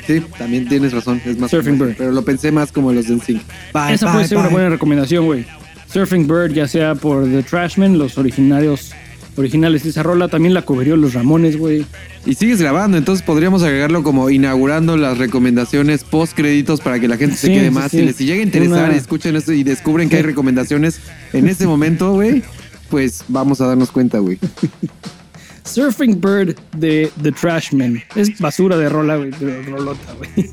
Sí, 0.05 0.21
también 0.37 0.67
tienes 0.67 0.93
razón. 0.93 1.21
Es 1.25 1.37
más 1.39 1.51
Surfing 1.51 1.73
como- 1.77 1.85
Bird. 1.85 1.95
Pero 1.97 2.11
lo 2.11 2.23
pensé 2.23 2.51
más 2.51 2.71
como 2.71 2.91
los 2.91 3.07
de 3.07 3.15
NSYNC. 3.15 3.41
Esa 3.91 4.05
bye, 4.07 4.13
puede 4.13 4.27
ser 4.27 4.37
una 4.37 4.49
buena 4.49 4.69
recomendación, 4.69 5.25
güey. 5.25 5.45
Surfing 5.95 6.27
Bird, 6.27 6.51
ya 6.51 6.67
sea 6.67 6.93
por 6.93 7.23
The 7.23 7.41
Trashmen, 7.43 7.97
los 7.97 8.17
originarios 8.17 8.91
originales 9.37 9.83
de 9.83 9.91
esa 9.91 10.03
rola, 10.03 10.27
también 10.27 10.53
la 10.53 10.61
cubrió 10.61 10.97
los 10.97 11.13
Ramones, 11.13 11.55
güey. 11.57 11.85
Y 12.25 12.35
sigues 12.35 12.59
grabando, 12.61 12.97
entonces 12.97 13.25
podríamos 13.25 13.63
agregarlo 13.63 14.03
como 14.03 14.29
inaugurando 14.29 14.97
las 14.97 15.17
recomendaciones 15.17 16.03
post 16.03 16.33
créditos 16.35 16.81
para 16.81 16.99
que 16.99 17.07
la 17.07 17.15
gente 17.15 17.37
se 17.37 17.47
quede 17.47 17.65
sí, 17.69 17.71
más. 17.71 17.91
sí. 17.91 17.99
Si 17.99 18.05
les 18.05 18.15
si 18.17 18.25
llega 18.25 18.41
a 18.41 18.43
interesar 18.43 18.85
Una- 18.89 18.93
y 18.93 18.97
escuchen 18.97 19.37
esto 19.37 19.53
y 19.53 19.63
descubren 19.63 20.09
que 20.09 20.17
hay 20.17 20.21
recomendaciones 20.23 20.99
en 21.31 21.47
ese 21.47 21.65
momento, 21.65 22.11
güey, 22.11 22.43
pues 22.89 23.23
vamos 23.29 23.61
a 23.61 23.67
darnos 23.67 23.89
cuenta, 23.91 24.19
güey. 24.19 24.37
Surfing 25.63 26.19
Bird 26.19 26.55
de 26.77 27.09
The 27.21 27.31
Trashmen. 27.31 28.03
Es 28.15 28.37
basura 28.39 28.77
de 28.77 28.89
rola, 28.89 29.15
güey, 29.15 29.31
pero 29.39 29.63
rolota, 29.63 30.13
güey. 30.17 30.49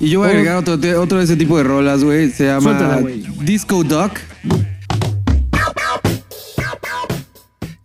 Y 0.00 0.10
yo 0.10 0.20
voy 0.20 0.28
a 0.28 0.30
Oh. 0.30 0.34
agregar 0.34 0.56
otro, 0.56 0.74
otro 1.02 1.18
de 1.18 1.24
ese 1.24 1.36
tipo 1.36 1.58
de 1.58 1.64
rolas, 1.64 2.02
güey. 2.04 2.30
Se 2.30 2.46
llama 2.46 2.78
Suéltala. 2.78 3.02
Disco 3.44 3.82
Duck. 3.84 4.12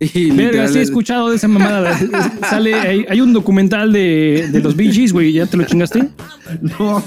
Y 0.00 0.30
Verga, 0.32 0.68
sí 0.68 0.78
he 0.78 0.82
es- 0.82 0.88
escuchado 0.88 1.30
de 1.30 1.36
esa 1.36 1.48
mamada. 1.48 1.98
Sale, 2.50 2.74
hay, 2.74 3.06
hay 3.08 3.20
un 3.20 3.32
documental 3.32 3.92
de, 3.92 4.48
de 4.52 4.60
los 4.60 4.74
Bee 4.76 4.92
Gees, 4.92 5.12
güey. 5.12 5.32
¿Ya 5.32 5.46
te 5.46 5.56
lo 5.56 5.64
chingaste? 5.64 6.08
No, 6.60 7.02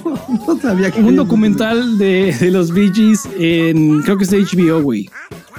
no 0.48 0.60
sabía 0.62 0.90
que 0.92 1.02
Un 1.02 1.16
documental 1.16 1.98
de, 1.98 2.34
de 2.40 2.52
los 2.52 2.72
Bee 2.74 2.92
Gees 2.94 3.28
en, 3.38 4.02
creo 4.02 4.18
que 4.18 4.24
es 4.24 4.30
de 4.32 4.40
HBO, 4.42 4.82
güey. 4.82 5.10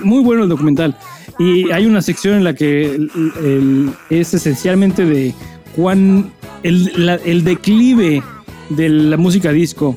Muy 0.02 0.22
bueno 0.24 0.44
el 0.44 0.48
documental. 0.48 0.96
Y 1.38 1.70
hay 1.70 1.86
una 1.86 2.02
sección 2.02 2.34
en 2.36 2.44
la 2.44 2.55
que 2.55 2.86
el- 2.86 3.10
el- 3.44 3.90
es 4.10 4.34
esencialmente 4.34 5.05
de 5.05 5.34
cuán 5.76 6.32
el, 6.62 6.90
la- 7.06 7.16
el 7.24 7.44
declive 7.44 8.22
de 8.70 8.88
la 8.88 9.16
música 9.16 9.52
disco. 9.52 9.96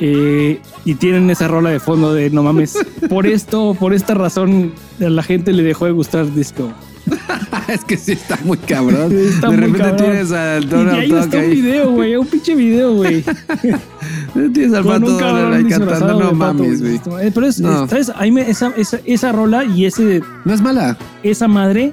Eh, 0.00 0.58
y 0.84 0.94
tienen 0.94 1.30
esa 1.30 1.48
rola 1.48 1.70
de 1.70 1.80
fondo 1.80 2.12
de 2.14 2.30
no 2.30 2.42
mames. 2.42 2.76
Por 3.08 3.26
esto, 3.26 3.74
por 3.78 3.94
esta 3.94 4.14
razón, 4.14 4.72
a 5.00 5.08
la 5.08 5.22
gente 5.22 5.52
le 5.52 5.62
dejó 5.62 5.86
de 5.86 5.92
gustar 5.92 6.32
disco. 6.34 6.72
es 7.68 7.84
que 7.84 7.96
sí 7.96 8.12
está 8.12 8.38
muy 8.44 8.58
cabrón. 8.58 9.10
Está 9.12 9.48
de 9.50 9.56
muy 9.56 9.66
repente 9.66 9.78
cabrón. 9.78 9.96
tienes 9.96 10.32
al 10.32 10.64
Y 10.64 10.66
Donald 10.68 10.98
ahí 11.00 11.08
Duck 11.10 11.18
está 11.24 11.36
un 11.38 11.42
ahí. 11.42 11.50
video, 11.60 11.90
güey, 11.90 12.16
un 12.16 12.26
pinche 12.26 12.54
video, 12.54 12.94
güey. 12.94 13.24
Tienes 14.54 14.72
al 14.74 14.84
pato 14.84 15.06
Donald 15.18 15.54
ahí 15.54 15.64
cantando. 15.64 16.18
No 16.20 16.32
mames, 16.32 16.80
güey. 16.80 17.00
Eh, 17.26 17.30
Pero 17.34 17.46
es, 17.46 17.60
No. 17.60 17.84
es- 17.84 17.90
¿sabes? 17.90 18.12
Ahí 18.16 18.30
me- 18.30 18.48
esa, 18.48 18.72
esa, 18.76 19.00
esa 19.04 19.32
rola 19.32 19.64
y 19.64 19.84
ese, 19.86 20.22
No 20.44 20.54
es 20.54 20.60
mala. 20.60 20.96
esa 21.22 21.48
madre 21.48 21.92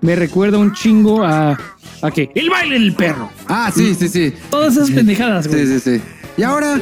me 0.00 0.16
recuerda 0.16 0.58
un 0.58 0.72
chingo 0.72 1.24
a. 1.24 1.58
¿A 2.02 2.10
qué? 2.10 2.30
El 2.34 2.50
baile 2.50 2.78
del 2.80 2.94
perro. 2.94 3.30
Ah, 3.46 3.70
sí, 3.74 3.94
sí, 3.94 4.08
sí. 4.08 4.32
Todas 4.50 4.74
esas 4.76 4.90
pendejadas, 4.90 5.46
güey. 5.46 5.66
Sí, 5.66 5.78
sí, 5.78 5.98
sí. 5.98 6.02
Y 6.36 6.42
ahora, 6.42 6.80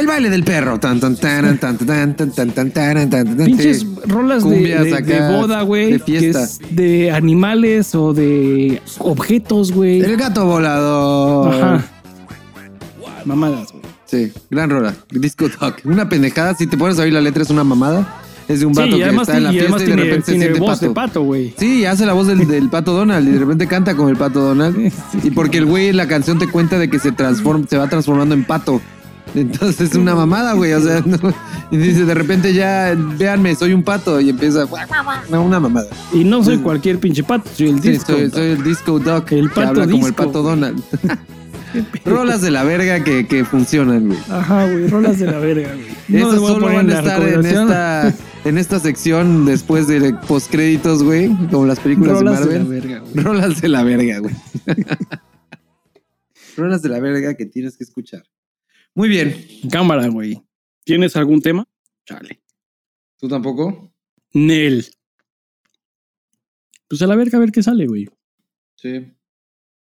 el 0.00 0.06
baile 0.06 0.30
del 0.30 0.44
perro. 0.44 0.78
Tan, 0.78 1.00
tan, 1.00 1.16
taran, 1.16 1.58
tan, 1.58 1.76
tan, 1.78 2.14
tan, 2.16 2.30
tan, 2.32 2.50
tan, 2.50 2.70
taran, 2.70 3.10
tan, 3.10 3.36
tan, 3.36 3.46
Pinches 3.46 3.86
rolas 4.06 4.44
de, 4.48 5.20
boda, 5.30 5.62
güey. 5.62 5.92
de 5.92 5.98
fiesta. 5.98 6.46
de 6.70 7.10
animales 7.10 7.94
o 7.94 8.12
de 8.12 8.80
objetos, 8.98 9.72
güey. 9.72 10.00
El 10.00 10.16
gato 10.16 10.44
volador. 10.46 11.54
Ajá. 11.54 11.84
Mamadas, 13.24 13.72
güey. 13.72 13.82
Sí, 14.06 14.32
gran 14.50 14.70
rola. 14.70 14.94
Disco 15.10 15.48
Talk. 15.48 15.80
Una 15.84 16.08
pendejada. 16.08 16.54
Si 16.54 16.66
te 16.66 16.76
pones 16.78 16.98
a 16.98 17.02
oír 17.02 17.12
la 17.12 17.20
letra, 17.20 17.42
es 17.42 17.50
una 17.50 17.64
mamada. 17.64 18.22
Es 18.48 18.60
de 18.60 18.66
un 18.66 18.72
vato 18.74 18.92
Sí, 18.96 19.02
que 19.02 19.08
está 19.16 19.36
en 19.38 19.42
la 19.42 19.52
y 19.52 19.58
fiesta 19.58 19.76
y 19.76 19.80
de 19.80 19.84
tiene, 19.86 20.02
repente 20.04 20.26
se 20.26 20.32
tiene 20.32 20.44
siente 20.44 20.60
voz 20.60 20.70
pato. 20.78 20.86
de 20.86 20.94
pato. 20.94 21.32
Sí, 21.58 21.84
hace 21.84 22.06
la 22.06 22.12
voz 22.12 22.28
del, 22.28 22.46
del 22.46 22.68
pato 22.68 22.92
Donald 22.92 23.26
y 23.28 23.32
de 23.32 23.38
repente 23.40 23.66
canta 23.66 23.96
como 23.96 24.08
el 24.08 24.16
pato 24.16 24.38
Donald. 24.40 24.92
Y 25.24 25.30
porque 25.32 25.58
el 25.58 25.66
güey 25.66 25.88
en 25.88 25.96
la 25.96 26.06
canción 26.06 26.38
te 26.38 26.46
cuenta 26.46 26.78
de 26.78 26.88
que 26.88 27.00
se 27.00 27.10
transforma, 27.10 27.66
se 27.68 27.76
va 27.76 27.88
transformando 27.88 28.36
en 28.36 28.44
pato. 28.44 28.80
Entonces 29.34 29.90
es 29.90 29.96
una 29.96 30.14
mamada, 30.14 30.52
güey. 30.54 30.72
O 30.72 30.80
sea, 30.80 31.00
no- 31.04 31.18
y 31.70 31.76
dice 31.76 32.04
de 32.04 32.14
repente 32.14 32.54
ya, 32.54 32.94
véanme, 33.18 33.54
soy 33.54 33.72
un 33.72 33.82
pato. 33.82 34.20
Y 34.20 34.30
empieza, 34.30 34.66
no, 35.30 35.42
una 35.42 35.60
mamada. 35.60 35.88
Y 36.12 36.24
no 36.24 36.42
soy 36.44 36.58
cualquier 36.58 36.98
pinche 36.98 37.22
pato, 37.22 37.48
soy 37.54 37.68
el 37.70 37.82
Sí, 37.82 37.90
disco. 37.90 38.12
soy, 38.12 38.30
soy 38.30 38.50
el 38.50 38.62
disco 38.64 38.98
duck. 38.98 39.32
El 39.32 39.48
que 39.48 39.54
pato 39.54 39.68
habla 39.68 39.88
como 39.88 40.06
el 40.06 40.14
pato 40.14 40.42
Donald. 40.42 40.82
Rolas 42.06 42.40
de 42.40 42.50
la 42.50 42.62
verga 42.64 43.04
que, 43.04 43.26
que 43.26 43.44
funcionan, 43.44 44.06
güey. 44.06 44.18
Ajá, 44.30 44.64
güey, 44.70 44.86
rolas 44.88 45.18
de 45.18 45.26
la 45.26 45.38
verga, 45.38 45.74
güey. 45.74 46.22
No 46.22 46.30
solo 46.34 46.66
van 46.72 46.88
a 46.90 46.98
estar 47.00 47.20
en 47.28 47.44
esta, 47.44 48.14
en 48.46 48.56
esta 48.56 48.80
sección 48.80 49.44
después 49.44 49.86
de 49.86 50.14
postcréditos, 50.26 51.02
güey. 51.02 51.28
Como 51.50 51.66
las 51.66 51.78
películas 51.80 52.18
rolas 52.20 52.40
de 52.40 52.46
de 52.46 52.58
la 52.60 52.64
Marvel. 52.64 52.80
verga, 52.80 52.98
güey. 53.00 53.24
Rolas 53.24 53.60
de 53.60 53.68
la 53.68 53.82
verga, 53.82 54.18
güey. 54.20 54.34
Rolas 56.56 56.80
de 56.80 56.88
la 56.88 57.00
verga 57.00 57.34
que 57.34 57.44
tienes 57.44 57.76
que 57.76 57.84
escuchar. 57.84 58.22
Muy 58.96 59.10
bien. 59.10 59.46
Cámara, 59.70 60.08
güey. 60.08 60.42
¿Tienes 60.82 61.14
algún 61.16 61.42
tema? 61.42 61.68
Chale. 62.06 62.40
¿Tú 63.18 63.28
tampoco? 63.28 63.92
Nel. 64.32 64.86
Pues 66.88 67.02
a 67.02 67.06
la 67.06 67.14
verga 67.14 67.36
a 67.36 67.40
ver 67.42 67.52
qué 67.52 67.62
sale, 67.62 67.86
güey. 67.86 68.08
Sí. 68.76 69.15